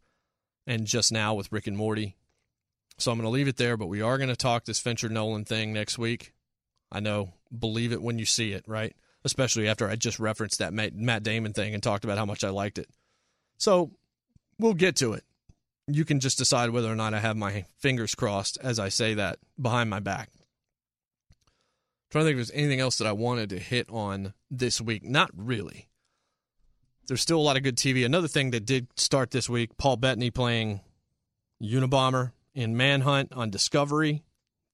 and 0.65 0.85
just 0.85 1.11
now 1.11 1.33
with 1.35 1.51
Rick 1.51 1.67
and 1.67 1.77
Morty. 1.77 2.15
So 2.97 3.11
I'm 3.11 3.17
going 3.17 3.25
to 3.25 3.29
leave 3.29 3.47
it 3.47 3.57
there, 3.57 3.77
but 3.77 3.87
we 3.87 4.01
are 4.01 4.17
going 4.17 4.29
to 4.29 4.35
talk 4.35 4.65
this 4.65 4.79
Fincher 4.79 5.09
Nolan 5.09 5.45
thing 5.45 5.73
next 5.73 5.97
week. 5.97 6.33
I 6.91 6.99
know, 6.99 7.33
believe 7.57 7.91
it 7.91 8.01
when 8.01 8.19
you 8.19 8.25
see 8.25 8.53
it, 8.53 8.63
right? 8.67 8.95
Especially 9.23 9.67
after 9.67 9.87
I 9.87 9.95
just 9.95 10.19
referenced 10.19 10.59
that 10.59 10.73
Matt 10.73 11.23
Damon 11.23 11.53
thing 11.53 11.73
and 11.73 11.83
talked 11.83 12.03
about 12.03 12.17
how 12.17 12.25
much 12.25 12.43
I 12.43 12.49
liked 12.49 12.79
it. 12.79 12.89
So 13.57 13.91
we'll 14.57 14.73
get 14.73 14.95
to 14.97 15.13
it. 15.13 15.23
You 15.87 16.05
can 16.05 16.19
just 16.19 16.37
decide 16.37 16.69
whether 16.69 16.91
or 16.91 16.95
not 16.95 17.13
I 17.13 17.19
have 17.19 17.35
my 17.35 17.65
fingers 17.77 18.15
crossed 18.15 18.57
as 18.61 18.79
I 18.79 18.89
say 18.89 19.15
that 19.15 19.39
behind 19.59 19.89
my 19.89 19.99
back. 19.99 20.29
I'm 20.31 22.11
trying 22.11 22.23
to 22.23 22.29
think 22.29 22.39
if 22.39 22.47
there's 22.47 22.59
anything 22.59 22.79
else 22.79 22.97
that 22.99 23.07
I 23.07 23.11
wanted 23.11 23.49
to 23.49 23.59
hit 23.59 23.89
on 23.89 24.33
this 24.49 24.79
week. 24.79 25.03
Not 25.03 25.31
really. 25.35 25.89
There's 27.07 27.21
still 27.21 27.39
a 27.39 27.41
lot 27.41 27.57
of 27.57 27.63
good 27.63 27.75
TV. 27.75 28.05
Another 28.05 28.27
thing 28.27 28.51
that 28.51 28.65
did 28.65 28.87
start 28.99 29.31
this 29.31 29.49
week 29.49 29.77
Paul 29.77 29.97
Bettany 29.97 30.31
playing 30.31 30.81
Unabomber 31.61 32.31
in 32.53 32.77
Manhunt 32.77 33.33
on 33.33 33.49
Discovery. 33.49 34.23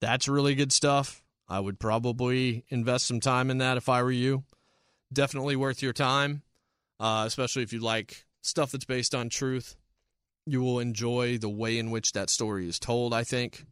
That's 0.02 0.28
really 0.28 0.54
good 0.54 0.72
stuff. 0.72 1.24
I 1.48 1.60
would 1.60 1.80
probably 1.80 2.66
invest 2.70 3.06
some 3.06 3.20
time 3.20 3.52
in 3.52 3.60
that 3.60 3.78
if 3.78 3.90
I 3.90 4.02
were 4.02 4.12
you. 4.12 4.44
Definitely 5.14 5.56
worth 5.56 5.82
your 5.82 5.94
time, 5.94 6.42
uh, 7.00 7.24
especially 7.28 7.64
if 7.64 7.72
you 7.72 7.80
like 7.80 8.26
stuff 8.42 8.72
that's 8.72 8.86
based 8.86 9.14
on 9.14 9.30
truth. 9.30 9.76
You 10.48 10.62
will 10.62 10.80
enjoy 10.80 11.38
the 11.38 11.50
way 11.50 11.78
in 11.78 11.92
which 11.92 12.12
that 12.14 12.30
story 12.30 12.68
is 12.68 12.80
told, 12.80 13.14
I 13.14 13.24
think. 13.24 13.66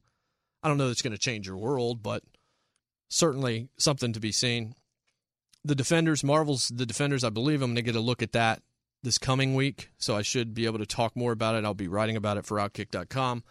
I 0.61 0.67
don't 0.67 0.77
know 0.77 0.87
that's 0.87 1.01
going 1.01 1.13
to 1.13 1.19
change 1.19 1.47
your 1.47 1.57
world, 1.57 2.01
but 2.01 2.23
certainly 3.09 3.69
something 3.77 4.13
to 4.13 4.19
be 4.19 4.31
seen 4.31 4.75
the 5.65 5.75
Defenders, 5.75 6.23
Marvel's 6.23 6.69
The 6.69 6.85
Defenders, 6.85 7.23
I 7.23 7.29
believe 7.29 7.61
I'm 7.61 7.69
going 7.69 7.75
to 7.75 7.81
get 7.81 7.95
a 7.95 8.01
look 8.01 8.21
at 8.21 8.33
that 8.33 8.61
this 9.01 9.17
coming 9.17 9.55
week, 9.55 9.91
so 9.97 10.15
I 10.15 10.21
should 10.21 10.53
be 10.53 10.65
able 10.65 10.79
to 10.79 10.85
talk 10.85 11.15
more 11.15 11.31
about 11.31 11.55
it. 11.55 11.65
I'll 11.65 11.73
be 11.73 11.87
writing 11.87 12.15
about 12.15 12.37
it 12.37 12.45
for 12.45 12.57
Outkick.com. 12.57 13.43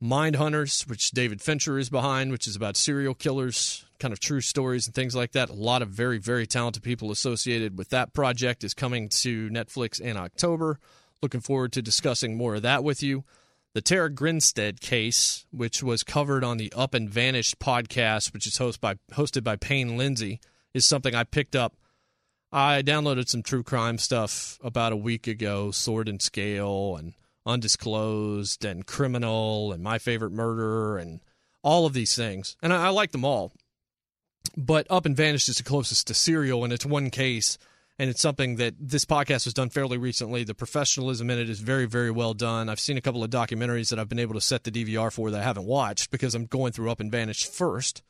Mind 0.00 0.36
Hunters, 0.36 0.82
which 0.82 1.10
David 1.10 1.42
Fincher 1.42 1.76
is 1.76 1.90
behind, 1.90 2.30
which 2.30 2.46
is 2.46 2.54
about 2.54 2.76
serial 2.76 3.14
killers, 3.14 3.84
kind 3.98 4.12
of 4.12 4.20
true 4.20 4.40
stories 4.40 4.86
and 4.86 4.94
things 4.94 5.16
like 5.16 5.32
that. 5.32 5.50
A 5.50 5.54
lot 5.54 5.82
of 5.82 5.88
very, 5.88 6.18
very 6.18 6.46
talented 6.46 6.84
people 6.84 7.10
associated 7.10 7.76
with 7.76 7.88
that 7.88 8.12
project 8.12 8.62
is 8.62 8.74
coming 8.74 9.08
to 9.08 9.50
Netflix 9.50 10.00
in 10.00 10.16
October. 10.16 10.78
Looking 11.20 11.40
forward 11.40 11.72
to 11.72 11.82
discussing 11.82 12.36
more 12.36 12.54
of 12.54 12.62
that 12.62 12.84
with 12.84 13.02
you. 13.02 13.24
The 13.74 13.80
Tara 13.80 14.08
Grinstead 14.08 14.80
case, 14.80 15.46
which 15.50 15.82
was 15.82 16.04
covered 16.04 16.44
on 16.44 16.58
the 16.58 16.72
Up 16.76 16.94
and 16.94 17.10
Vanished 17.10 17.58
podcast, 17.58 18.32
which 18.32 18.46
is 18.46 18.58
hosted 18.58 18.80
by, 18.80 18.94
hosted 19.12 19.42
by 19.42 19.56
Payne 19.56 19.96
Lindsey 19.96 20.40
is 20.74 20.86
something 20.86 21.14
I 21.14 21.24
picked 21.24 21.56
up. 21.56 21.74
I 22.52 22.82
downloaded 22.82 23.28
some 23.28 23.42
true 23.42 23.64
crime 23.64 23.98
stuff 23.98 24.58
about 24.62 24.92
a 24.92 24.96
week 24.96 25.26
ago, 25.26 25.72
Sword 25.72 26.08
and 26.08 26.22
Scale 26.22 26.96
and 26.96 27.14
Undisclosed 27.48 28.64
and 28.64 28.86
Criminal 28.86 29.72
and 29.72 29.82
My 29.82 29.98
Favorite 29.98 30.32
Murder 30.32 30.98
and 30.98 31.20
all 31.62 31.86
of 31.86 31.94
these 31.94 32.14
things. 32.14 32.56
And 32.62 32.72
I, 32.72 32.86
I 32.86 32.88
like 32.90 33.12
them 33.12 33.24
all. 33.24 33.52
But 34.56 34.86
Up 34.90 35.06
and 35.06 35.16
Vanished 35.16 35.48
is 35.48 35.56
the 35.56 35.62
closest 35.62 36.06
to 36.06 36.14
Serial, 36.14 36.64
and 36.64 36.72
it's 36.72 36.86
one 36.86 37.10
case. 37.10 37.58
And 37.98 38.08
it's 38.08 38.20
something 38.20 38.56
that 38.56 38.74
this 38.78 39.04
podcast 39.04 39.44
was 39.44 39.54
done 39.54 39.70
fairly 39.70 39.98
recently. 39.98 40.44
The 40.44 40.54
professionalism 40.54 41.30
in 41.30 41.38
it 41.38 41.50
is 41.50 41.58
very, 41.58 41.86
very 41.86 42.12
well 42.12 42.32
done. 42.32 42.68
I've 42.68 42.78
seen 42.78 42.96
a 42.96 43.00
couple 43.00 43.24
of 43.24 43.30
documentaries 43.30 43.90
that 43.90 43.98
I've 43.98 44.08
been 44.08 44.20
able 44.20 44.34
to 44.34 44.40
set 44.40 44.62
the 44.62 44.70
DVR 44.70 45.12
for 45.12 45.32
that 45.32 45.40
I 45.40 45.44
haven't 45.44 45.66
watched 45.66 46.12
because 46.12 46.34
I'm 46.36 46.46
going 46.46 46.72
through 46.72 46.90
Up 46.90 47.00
and 47.00 47.10
Vanished 47.10 47.52
first. 47.52 48.02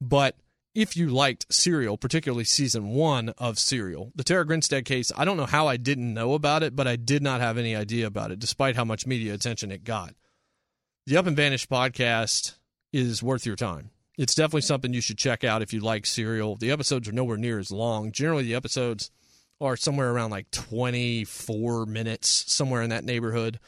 But 0.00 0.34
if 0.74 0.96
you 0.96 1.08
liked 1.08 1.52
Serial, 1.52 1.96
particularly 1.96 2.44
season 2.44 2.90
one 2.90 3.30
of 3.38 3.58
Serial, 3.58 4.12
the 4.14 4.24
Tara 4.24 4.46
Grinstead 4.46 4.84
case, 4.84 5.10
I 5.16 5.24
don't 5.24 5.36
know 5.36 5.46
how 5.46 5.66
I 5.66 5.76
didn't 5.76 6.14
know 6.14 6.34
about 6.34 6.62
it, 6.62 6.76
but 6.76 6.86
I 6.86 6.96
did 6.96 7.22
not 7.22 7.40
have 7.40 7.58
any 7.58 7.74
idea 7.74 8.06
about 8.06 8.30
it, 8.30 8.38
despite 8.38 8.76
how 8.76 8.84
much 8.84 9.06
media 9.06 9.34
attention 9.34 9.72
it 9.72 9.84
got. 9.84 10.14
The 11.06 11.16
Up 11.16 11.26
and 11.26 11.36
Vanished 11.36 11.68
podcast 11.68 12.54
is 12.92 13.22
worth 13.22 13.46
your 13.46 13.56
time. 13.56 13.90
It's 14.16 14.34
definitely 14.34 14.60
something 14.62 14.92
you 14.92 15.00
should 15.00 15.18
check 15.18 15.44
out 15.44 15.62
if 15.62 15.72
you 15.72 15.80
like 15.80 16.06
Serial. 16.06 16.56
The 16.56 16.70
episodes 16.70 17.08
are 17.08 17.12
nowhere 17.12 17.38
near 17.38 17.58
as 17.58 17.70
long. 17.70 18.12
Generally, 18.12 18.44
the 18.44 18.54
episodes 18.54 19.10
are 19.60 19.76
somewhere 19.76 20.10
around 20.12 20.30
like 20.30 20.50
24 20.50 21.86
minutes, 21.86 22.44
somewhere 22.52 22.82
in 22.82 22.90
that 22.90 23.04
neighborhood. 23.04 23.58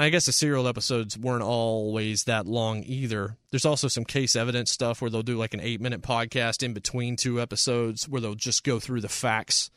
I 0.00 0.10
guess 0.10 0.26
the 0.26 0.32
serial 0.32 0.68
episodes 0.68 1.18
weren't 1.18 1.42
always 1.42 2.22
that 2.24 2.46
long 2.46 2.84
either. 2.84 3.36
There's 3.50 3.64
also 3.64 3.88
some 3.88 4.04
case 4.04 4.36
evidence 4.36 4.70
stuff 4.70 5.02
where 5.02 5.10
they'll 5.10 5.24
do 5.24 5.36
like 5.36 5.54
an 5.54 5.60
eight 5.60 5.80
minute 5.80 6.02
podcast 6.02 6.62
in 6.62 6.72
between 6.72 7.16
two 7.16 7.40
episodes 7.40 8.08
where 8.08 8.20
they'll 8.20 8.36
just 8.36 8.62
go 8.62 8.78
through 8.78 9.00
the 9.00 9.08
facts 9.08 9.72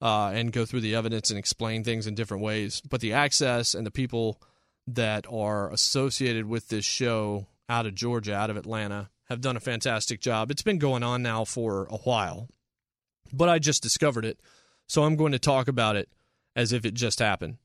uh, 0.00 0.30
and 0.32 0.52
go 0.52 0.64
through 0.64 0.82
the 0.82 0.94
evidence 0.94 1.30
and 1.30 1.38
explain 1.40 1.82
things 1.82 2.06
in 2.06 2.14
different 2.14 2.44
ways. 2.44 2.80
But 2.88 3.00
the 3.00 3.12
access 3.12 3.74
and 3.74 3.84
the 3.84 3.90
people 3.90 4.40
that 4.86 5.26
are 5.28 5.72
associated 5.72 6.46
with 6.46 6.68
this 6.68 6.84
show 6.84 7.48
out 7.68 7.84
of 7.84 7.96
Georgia, 7.96 8.36
out 8.36 8.50
of 8.50 8.56
Atlanta, 8.56 9.10
have 9.28 9.40
done 9.40 9.56
a 9.56 9.60
fantastic 9.60 10.20
job. 10.20 10.52
It's 10.52 10.62
been 10.62 10.78
going 10.78 11.02
on 11.02 11.20
now 11.20 11.44
for 11.44 11.88
a 11.90 11.96
while, 11.96 12.48
but 13.32 13.48
I 13.48 13.58
just 13.58 13.82
discovered 13.82 14.24
it. 14.24 14.38
So 14.86 15.02
I'm 15.02 15.16
going 15.16 15.32
to 15.32 15.38
talk 15.40 15.66
about 15.66 15.96
it 15.96 16.08
as 16.54 16.72
if 16.72 16.84
it 16.84 16.94
just 16.94 17.18
happened. 17.18 17.56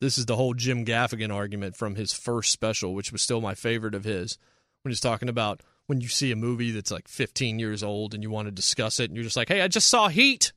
This 0.00 0.16
is 0.16 0.26
the 0.26 0.36
whole 0.36 0.54
Jim 0.54 0.84
Gaffigan 0.84 1.32
argument 1.32 1.76
from 1.76 1.94
his 1.94 2.12
first 2.12 2.52
special, 2.52 2.94
which 2.94 3.12
was 3.12 3.20
still 3.20 3.40
my 3.40 3.54
favorite 3.54 3.94
of 3.94 4.04
his, 4.04 4.38
when 4.82 4.90
he's 4.90 5.00
talking 5.00 5.28
about 5.28 5.62
when 5.86 6.00
you 6.00 6.08
see 6.08 6.30
a 6.30 6.36
movie 6.36 6.70
that's 6.70 6.90
like 6.90 7.08
15 7.08 7.58
years 7.58 7.82
old 7.82 8.14
and 8.14 8.22
you 8.22 8.30
want 8.30 8.46
to 8.46 8.52
discuss 8.52 9.00
it, 9.00 9.10
and 9.10 9.16
you're 9.16 9.24
just 9.24 9.36
like, 9.36 9.48
hey, 9.48 9.60
I 9.60 9.68
just 9.68 9.88
saw 9.88 10.08
Heat. 10.08 10.52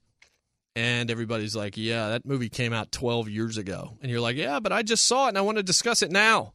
And 0.76 1.12
everybody's 1.12 1.56
like, 1.56 1.78
yeah, 1.78 2.10
that 2.10 2.26
movie 2.26 2.50
came 2.50 2.74
out 2.74 2.92
12 2.92 3.30
years 3.30 3.58
ago. 3.58 3.98
And 4.02 4.10
you're 4.10 4.22
like, 4.22 4.38
yeah, 4.38 4.60
but 4.60 4.72
I 4.72 4.82
just 4.82 5.06
saw 5.06 5.26
it 5.26 5.30
and 5.30 5.38
I 5.38 5.42
want 5.42 5.58
to 5.58 5.64
discuss 5.64 6.02
it 6.02 6.12
now. 6.12 6.54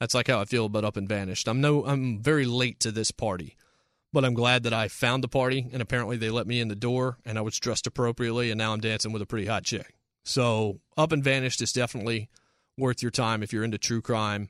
That's 0.00 0.14
like 0.14 0.28
how 0.28 0.40
I 0.40 0.44
feel 0.44 0.66
about 0.66 0.84
Up 0.84 0.96
and 0.96 1.08
Vanished. 1.08 1.48
I'm 1.48 1.60
no, 1.60 1.86
I'm 1.86 2.18
very 2.18 2.44
late 2.44 2.80
to 2.80 2.90
this 2.90 3.10
party, 3.10 3.56
but 4.12 4.24
I'm 4.26 4.34
glad 4.34 4.64
that 4.64 4.74
I 4.74 4.88
found 4.88 5.24
the 5.24 5.28
party 5.28 5.66
and 5.72 5.80
apparently 5.80 6.18
they 6.18 6.28
let 6.28 6.46
me 6.46 6.60
in 6.60 6.68
the 6.68 6.74
door 6.74 7.16
and 7.24 7.38
I 7.38 7.42
was 7.42 7.58
dressed 7.58 7.86
appropriately 7.86 8.50
and 8.50 8.58
now 8.58 8.72
I'm 8.72 8.80
dancing 8.80 9.12
with 9.12 9.22
a 9.22 9.26
pretty 9.26 9.46
hot 9.46 9.64
chick. 9.64 9.94
So 10.26 10.80
Up 10.96 11.12
and 11.12 11.22
Vanished 11.22 11.62
is 11.62 11.72
definitely 11.72 12.28
worth 12.76 13.00
your 13.00 13.12
time 13.12 13.42
if 13.42 13.52
you're 13.52 13.64
into 13.64 13.78
true 13.78 14.02
crime. 14.02 14.48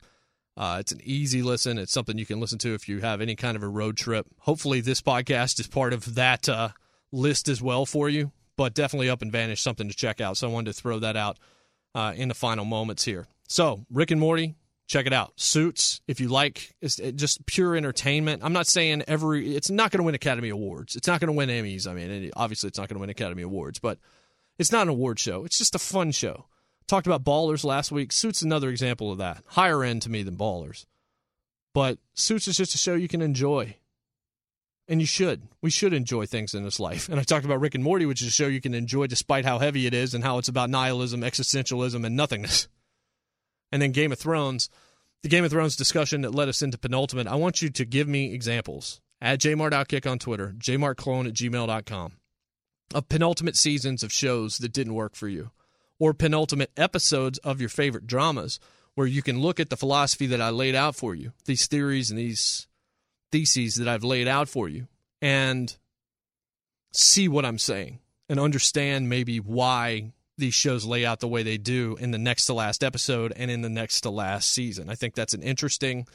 Uh, 0.56 0.78
it's 0.80 0.90
an 0.90 1.00
easy 1.04 1.42
listen. 1.42 1.76
It's 1.76 1.92
something 1.92 2.16
you 2.16 2.24
can 2.24 2.40
listen 2.40 2.58
to 2.60 2.72
if 2.72 2.88
you 2.88 3.00
have 3.00 3.20
any 3.20 3.36
kind 3.36 3.56
of 3.56 3.62
a 3.62 3.68
road 3.68 3.98
trip. 3.98 4.26
Hopefully, 4.40 4.80
this 4.80 5.02
podcast 5.02 5.60
is 5.60 5.66
part 5.66 5.92
of 5.92 6.14
that 6.14 6.48
uh, 6.48 6.70
list 7.12 7.48
as 7.50 7.60
well 7.60 7.84
for 7.84 8.08
you. 8.08 8.32
But 8.56 8.72
definitely, 8.72 9.10
Up 9.10 9.20
and 9.20 9.30
Vanished, 9.30 9.62
something 9.62 9.86
to 9.86 9.94
check 9.94 10.18
out. 10.18 10.38
So 10.38 10.48
I 10.48 10.52
wanted 10.52 10.74
to 10.74 10.80
throw 10.80 10.98
that 11.00 11.14
out 11.14 11.38
uh, 11.94 12.14
in 12.16 12.28
the 12.28 12.34
final 12.34 12.64
moments 12.64 13.04
here. 13.04 13.26
So 13.46 13.84
Rick 13.90 14.10
and 14.10 14.20
Morty, 14.20 14.54
check 14.86 15.04
it 15.04 15.12
out. 15.12 15.34
Suits, 15.36 16.00
if 16.08 16.20
you 16.20 16.28
like, 16.28 16.74
it's 16.80 16.96
just 16.96 17.44
pure 17.44 17.76
entertainment. 17.76 18.42
I'm 18.42 18.54
not 18.54 18.66
saying 18.66 19.04
every. 19.06 19.54
It's 19.54 19.70
not 19.70 19.90
going 19.90 19.98
to 19.98 20.04
win 20.04 20.14
Academy 20.14 20.48
Awards. 20.48 20.96
It's 20.96 21.06
not 21.06 21.20
going 21.20 21.28
to 21.28 21.34
win 21.34 21.50
Emmys. 21.50 21.86
I 21.86 21.92
mean, 21.92 22.30
obviously, 22.34 22.68
it's 22.68 22.78
not 22.78 22.88
going 22.88 22.96
to 22.96 23.00
win 23.00 23.10
Academy 23.10 23.42
Awards, 23.42 23.78
but 23.78 23.98
it's 24.58 24.72
not 24.72 24.82
an 24.82 24.88
award 24.88 25.18
show. 25.18 25.44
It's 25.44 25.58
just 25.58 25.74
a 25.74 25.78
fun 25.78 26.12
show. 26.12 26.46
Talked 26.86 27.06
about 27.06 27.24
Ballers 27.24 27.64
last 27.64 27.90
week. 27.90 28.12
Suits 28.12 28.42
another 28.42 28.70
example 28.70 29.10
of 29.10 29.18
that. 29.18 29.42
Higher 29.48 29.82
end 29.82 30.02
to 30.02 30.10
me 30.10 30.22
than 30.22 30.36
Ballers. 30.36 30.86
But 31.74 31.98
Suits 32.14 32.48
is 32.48 32.56
just 32.56 32.74
a 32.74 32.78
show 32.78 32.94
you 32.94 33.08
can 33.08 33.22
enjoy. 33.22 33.76
And 34.88 35.00
you 35.00 35.06
should. 35.06 35.42
We 35.60 35.70
should 35.70 35.92
enjoy 35.92 36.26
things 36.26 36.54
in 36.54 36.62
this 36.62 36.78
life. 36.78 37.08
And 37.10 37.18
I 37.18 37.24
talked 37.24 37.44
about 37.44 37.60
Rick 37.60 37.74
and 37.74 37.82
Morty, 37.82 38.06
which 38.06 38.22
is 38.22 38.28
a 38.28 38.30
show 38.30 38.46
you 38.46 38.60
can 38.60 38.74
enjoy 38.74 39.08
despite 39.08 39.44
how 39.44 39.58
heavy 39.58 39.86
it 39.86 39.94
is 39.94 40.14
and 40.14 40.22
how 40.22 40.38
it's 40.38 40.48
about 40.48 40.70
nihilism, 40.70 41.22
existentialism, 41.22 42.04
and 42.04 42.16
nothingness. 42.16 42.68
And 43.72 43.82
then 43.82 43.90
Game 43.90 44.12
of 44.12 44.18
Thrones, 44.20 44.70
the 45.24 45.28
Game 45.28 45.42
of 45.42 45.50
Thrones 45.50 45.74
discussion 45.74 46.20
that 46.20 46.32
led 46.32 46.48
us 46.48 46.62
into 46.62 46.78
penultimate. 46.78 47.26
I 47.26 47.34
want 47.34 47.62
you 47.62 47.68
to 47.68 47.84
give 47.84 48.06
me 48.06 48.32
examples. 48.32 49.00
At 49.20 49.40
jmartoutkick 49.40 50.08
on 50.08 50.20
Twitter, 50.20 50.54
jmartclone 50.56 51.26
at 51.26 51.34
gmail.com 51.34 52.12
of 52.94 53.08
penultimate 53.08 53.56
seasons 53.56 54.02
of 54.02 54.12
shows 54.12 54.58
that 54.58 54.72
didn't 54.72 54.94
work 54.94 55.14
for 55.14 55.28
you, 55.28 55.50
or 55.98 56.14
penultimate 56.14 56.70
episodes 56.76 57.38
of 57.38 57.60
your 57.60 57.68
favorite 57.68 58.06
dramas 58.06 58.60
where 58.94 59.06
you 59.06 59.22
can 59.22 59.40
look 59.40 59.60
at 59.60 59.70
the 59.70 59.76
philosophy 59.76 60.26
that 60.26 60.40
I 60.40 60.50
laid 60.50 60.74
out 60.74 60.96
for 60.96 61.14
you, 61.14 61.32
these 61.44 61.66
theories 61.66 62.10
and 62.10 62.18
these 62.18 62.66
theses 63.30 63.74
that 63.76 63.88
I've 63.88 64.04
laid 64.04 64.26
out 64.28 64.48
for 64.48 64.68
you, 64.68 64.88
and 65.20 65.76
see 66.92 67.28
what 67.28 67.44
I'm 67.44 67.58
saying 67.58 68.00
and 68.28 68.40
understand 68.40 69.08
maybe 69.08 69.38
why 69.38 70.12
these 70.38 70.54
shows 70.54 70.84
lay 70.84 71.04
out 71.04 71.20
the 71.20 71.28
way 71.28 71.42
they 71.42 71.58
do 71.58 71.96
in 72.00 72.10
the 72.10 72.18
next 72.18 72.46
to 72.46 72.54
last 72.54 72.84
episode 72.84 73.32
and 73.36 73.50
in 73.50 73.62
the 73.62 73.68
next 73.68 74.02
to 74.02 74.10
last 74.10 74.50
season. 74.50 74.90
I 74.90 74.94
think 74.94 75.14
that's 75.14 75.34
an 75.34 75.42
interesting 75.42 76.06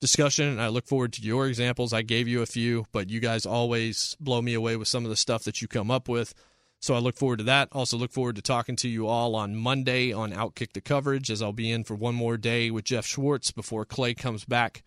discussion 0.00 0.58
I 0.58 0.68
look 0.68 0.86
forward 0.86 1.12
to 1.14 1.22
your 1.22 1.46
examples. 1.46 1.92
I 1.92 2.02
gave 2.02 2.28
you 2.28 2.42
a 2.42 2.46
few, 2.46 2.86
but 2.92 3.10
you 3.10 3.20
guys 3.20 3.46
always 3.46 4.16
blow 4.20 4.40
me 4.40 4.54
away 4.54 4.76
with 4.76 4.88
some 4.88 5.04
of 5.04 5.10
the 5.10 5.16
stuff 5.16 5.44
that 5.44 5.60
you 5.60 5.68
come 5.68 5.90
up 5.90 6.08
with. 6.08 6.34
So 6.80 6.94
I 6.94 6.98
look 6.98 7.16
forward 7.16 7.38
to 7.38 7.44
that. 7.44 7.68
Also 7.72 7.96
look 7.96 8.12
forward 8.12 8.36
to 8.36 8.42
talking 8.42 8.76
to 8.76 8.88
you 8.88 9.08
all 9.08 9.34
on 9.34 9.56
Monday 9.56 10.12
on 10.12 10.32
Outkick 10.32 10.72
the 10.72 10.80
Coverage 10.80 11.30
as 11.30 11.42
I'll 11.42 11.52
be 11.52 11.70
in 11.70 11.82
for 11.82 11.94
one 11.94 12.14
more 12.14 12.36
day 12.36 12.70
with 12.70 12.84
Jeff 12.84 13.04
Schwartz 13.04 13.50
before 13.50 13.84
Clay 13.84 14.14
comes 14.14 14.44
back 14.44 14.84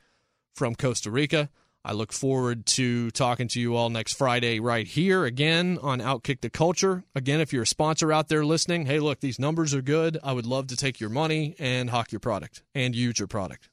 from 0.53 0.75
Costa 0.75 1.11
Rica. 1.11 1.49
I 1.83 1.93
look 1.93 2.13
forward 2.13 2.67
to 2.67 3.09
talking 3.11 3.47
to 3.49 3.59
you 3.59 3.75
all 3.75 3.89
next 3.89 4.13
Friday 4.13 4.59
right 4.59 4.85
here 4.85 5.25
again 5.25 5.79
on 5.81 5.99
Outkick 5.99 6.41
the 6.41 6.49
Culture. 6.49 7.03
Again, 7.15 7.41
if 7.41 7.51
you're 7.51 7.63
a 7.63 7.67
sponsor 7.67 8.13
out 8.13 8.29
there 8.29 8.45
listening, 8.45 8.85
hey, 8.85 8.99
look, 8.99 9.19
these 9.19 9.39
numbers 9.39 9.73
are 9.73 9.81
good. 9.81 10.19
I 10.23 10.33
would 10.33 10.45
love 10.45 10.67
to 10.67 10.77
take 10.77 10.99
your 10.99 11.09
money 11.09 11.55
and 11.57 11.89
hawk 11.89 12.11
your 12.11 12.19
product 12.19 12.61
and 12.75 12.95
use 12.95 13.17
your 13.17 13.27
product. 13.27 13.70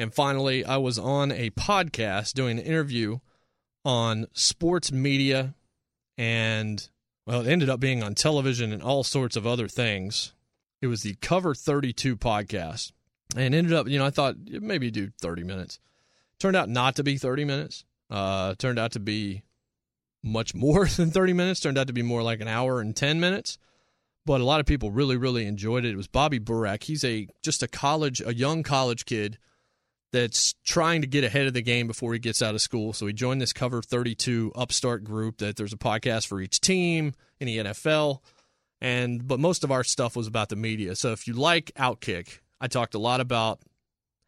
And 0.00 0.14
finally, 0.14 0.64
I 0.64 0.78
was 0.78 0.98
on 0.98 1.30
a 1.30 1.50
podcast 1.50 2.32
doing 2.32 2.58
an 2.58 2.64
interview 2.64 3.18
on 3.84 4.26
sports 4.32 4.90
media 4.90 5.54
and, 6.16 6.88
well, 7.26 7.42
it 7.42 7.50
ended 7.50 7.68
up 7.68 7.80
being 7.80 8.02
on 8.02 8.14
television 8.14 8.72
and 8.72 8.82
all 8.82 9.04
sorts 9.04 9.36
of 9.36 9.46
other 9.46 9.68
things. 9.68 10.32
It 10.80 10.86
was 10.86 11.02
the 11.02 11.16
Cover 11.20 11.54
32 11.54 12.16
podcast 12.16 12.92
and 13.36 13.54
ended 13.54 13.74
up, 13.74 13.88
you 13.88 13.98
know, 13.98 14.06
I 14.06 14.10
thought 14.10 14.36
maybe 14.46 14.90
do 14.90 15.10
30 15.20 15.44
minutes 15.44 15.78
Turned 16.38 16.56
out 16.56 16.70
not 16.70 16.96
to 16.96 17.04
be 17.04 17.18
30 17.18 17.44
minutes. 17.44 17.84
Uh, 18.08 18.54
turned 18.54 18.78
out 18.78 18.92
to 18.92 19.00
be 19.00 19.42
much 20.22 20.54
more 20.54 20.86
than 20.96 21.10
30 21.10 21.34
minutes. 21.34 21.60
Turned 21.60 21.76
out 21.76 21.88
to 21.88 21.92
be 21.92 22.00
more 22.00 22.22
like 22.22 22.40
an 22.40 22.48
hour 22.48 22.80
and 22.80 22.96
10 22.96 23.20
minutes. 23.20 23.58
But 24.24 24.40
a 24.40 24.44
lot 24.44 24.60
of 24.60 24.64
people 24.64 24.90
really, 24.90 25.18
really 25.18 25.44
enjoyed 25.46 25.84
it. 25.84 25.90
It 25.90 25.96
was 25.96 26.08
Bobby 26.08 26.40
Burack. 26.40 26.84
He's 26.84 27.04
a 27.04 27.28
just 27.42 27.62
a 27.62 27.68
college, 27.68 28.22
a 28.24 28.34
young 28.34 28.62
college 28.62 29.04
kid 29.04 29.36
that's 30.12 30.54
trying 30.64 31.02
to 31.02 31.06
get 31.06 31.24
ahead 31.24 31.46
of 31.46 31.54
the 31.54 31.62
game 31.62 31.86
before 31.86 32.12
he 32.12 32.18
gets 32.18 32.42
out 32.42 32.54
of 32.54 32.60
school. 32.60 32.92
So 32.92 33.06
he 33.06 33.12
joined 33.12 33.40
this 33.40 33.52
Cover 33.52 33.82
32 33.82 34.52
upstart 34.54 35.04
group 35.04 35.38
that 35.38 35.56
there's 35.56 35.72
a 35.72 35.78
podcast 35.78 36.26
for 36.26 36.40
each 36.40 36.60
team 36.60 37.14
in 37.38 37.46
the 37.46 37.58
NFL. 37.58 38.20
And 38.80 39.26
but 39.26 39.38
most 39.38 39.62
of 39.62 39.70
our 39.70 39.84
stuff 39.84 40.16
was 40.16 40.26
about 40.26 40.48
the 40.48 40.56
media. 40.56 40.96
So 40.96 41.12
if 41.12 41.28
you 41.28 41.34
like 41.34 41.72
Outkick, 41.76 42.40
I 42.60 42.66
talked 42.66 42.94
a 42.94 42.98
lot 42.98 43.20
about 43.20 43.60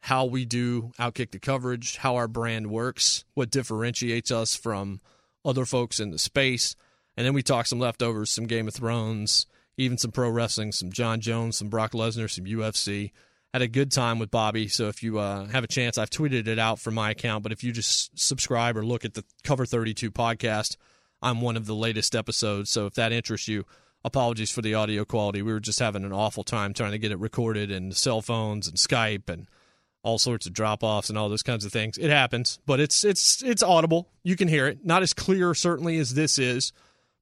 how 0.01 0.25
we 0.25 0.45
do 0.45 0.91
outkick 0.99 1.31
the 1.31 1.39
coverage, 1.39 1.97
how 1.99 2.17
our 2.17 2.27
brand 2.27 2.67
works, 2.69 3.25
what 3.35 3.51
differentiates 3.51 4.33
us 4.33 4.57
from 4.57 5.01
other 5.45 5.65
folks 5.65 6.01
in 6.01 6.11
the 6.11 6.19
space. 6.19 6.75
And 7.17 7.25
then 7.25 7.35
we 7.35 7.43
talk 7.43 7.67
some 7.67 7.79
leftovers, 7.79 8.31
some 8.31 8.47
Game 8.47 8.67
of 8.67 8.75
Thrones, 8.75 9.47
even 9.77 9.99
some 9.99 10.11
pro 10.11 10.29
wrestling, 10.29 10.73
some 10.73 10.91
Jon 10.91 11.21
Jones, 11.21 11.57
some 11.57 11.69
Brock 11.69 11.93
Lesnar, 11.93 12.29
some 12.29 12.47
UFC. 12.47 13.13
Had 13.53 13.63
a 13.63 13.69
good 13.69 13.93
time 13.93 14.19
with 14.19 14.31
Bobby. 14.31 14.69
So 14.69 14.89
if 14.89 15.03
you 15.03 15.19
uh, 15.19 15.47
have 15.47 15.65
a 15.65 15.69
chance, 15.69 15.99
I've 15.99 16.11
tweeted 16.11 16.47
it 16.49 16.59
out 16.59 16.79
from 16.79 16.95
my 16.95 17.11
account. 17.11 17.43
But 17.43 17.53
if 17.53 17.63
you 17.63 17.73
just 17.73 18.19
subscribe 18.19 18.77
or 18.77 18.85
look 18.85 19.05
at 19.05 19.15
the 19.15 19.25
Cover 19.45 19.67
32 19.67 20.11
podcast, 20.11 20.77
I'm 21.21 21.41
one 21.41 21.57
of 21.57 21.67
the 21.67 21.75
latest 21.75 22.15
episodes. 22.15 22.71
So 22.71 22.87
if 22.87 22.95
that 22.95 23.13
interests 23.13 23.49
you, 23.49 23.65
apologies 24.05 24.51
for 24.51 24.63
the 24.63 24.75
audio 24.75 25.05
quality. 25.05 25.43
We 25.43 25.53
were 25.53 25.61
just 25.61 25.81
having 25.81 26.05
an 26.05 26.13
awful 26.13 26.45
time 26.45 26.73
trying 26.73 26.93
to 26.93 26.99
get 26.99 27.13
it 27.13 27.19
recorded 27.19 27.71
and 27.71 27.95
cell 27.95 28.23
phones 28.23 28.69
and 28.69 28.77
Skype 28.77 29.29
and– 29.29 29.49
all 30.03 30.19
sorts 30.19 30.47
of 30.47 30.53
drop 30.53 30.83
offs 30.83 31.09
and 31.09 31.19
all 31.19 31.29
those 31.29 31.43
kinds 31.43 31.65
of 31.65 31.73
things. 31.73 31.99
It 31.99 32.11
happens, 32.11 32.59
but 32.67 32.81
it's 32.81 33.05
it's 33.05 33.43
it's 33.43 33.63
audible. 33.63 34.09
You 34.23 34.37
can 34.37 34.49
hear 34.49 34.67
it. 34.67 34.85
Not 34.85 35.03
as 35.03 35.13
clear 35.13 35.55
certainly 35.55 35.99
as 35.99 36.15
this 36.15 36.39
is, 36.39 36.73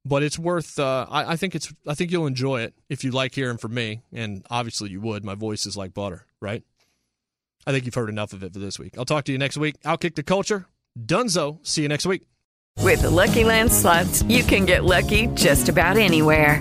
but 0.04 0.22
it's 0.22 0.38
worth. 0.38 0.78
Uh, 0.78 1.06
I, 1.08 1.32
I 1.32 1.36
think 1.36 1.54
it's. 1.54 1.72
I 1.86 1.94
think 1.94 2.10
you'll 2.10 2.26
enjoy 2.26 2.62
it 2.62 2.74
if 2.88 3.04
you 3.04 3.10
like 3.10 3.34
hearing 3.34 3.58
from 3.58 3.74
me, 3.74 4.02
and 4.12 4.44
obviously 4.50 4.90
you 4.90 5.00
would. 5.00 5.24
My 5.24 5.34
voice 5.34 5.66
is 5.66 5.76
like 5.76 5.94
butter, 5.94 6.26
right? 6.40 6.62
I 7.66 7.72
think 7.72 7.84
you've 7.84 7.94
heard 7.94 8.08
enough 8.08 8.32
of 8.32 8.42
it 8.42 8.52
for 8.52 8.58
this 8.58 8.78
week. 8.78 8.94
I'll 8.96 9.04
talk 9.04 9.24
to 9.24 9.32
you 9.32 9.38
next 9.38 9.56
week. 9.56 9.80
Outkick 9.82 10.14
the 10.14 10.22
Culture. 10.22 10.66
Dunzo. 10.98 11.58
See 11.66 11.82
you 11.82 11.88
next 11.88 12.06
week. 12.06 12.22
With 12.78 13.02
the 13.02 13.10
Lucky 13.10 13.44
Land 13.44 13.70
slots, 13.70 14.22
you 14.22 14.42
can 14.42 14.64
get 14.64 14.84
lucky 14.84 15.26
just 15.28 15.68
about 15.68 15.96
anywhere. 15.96 16.60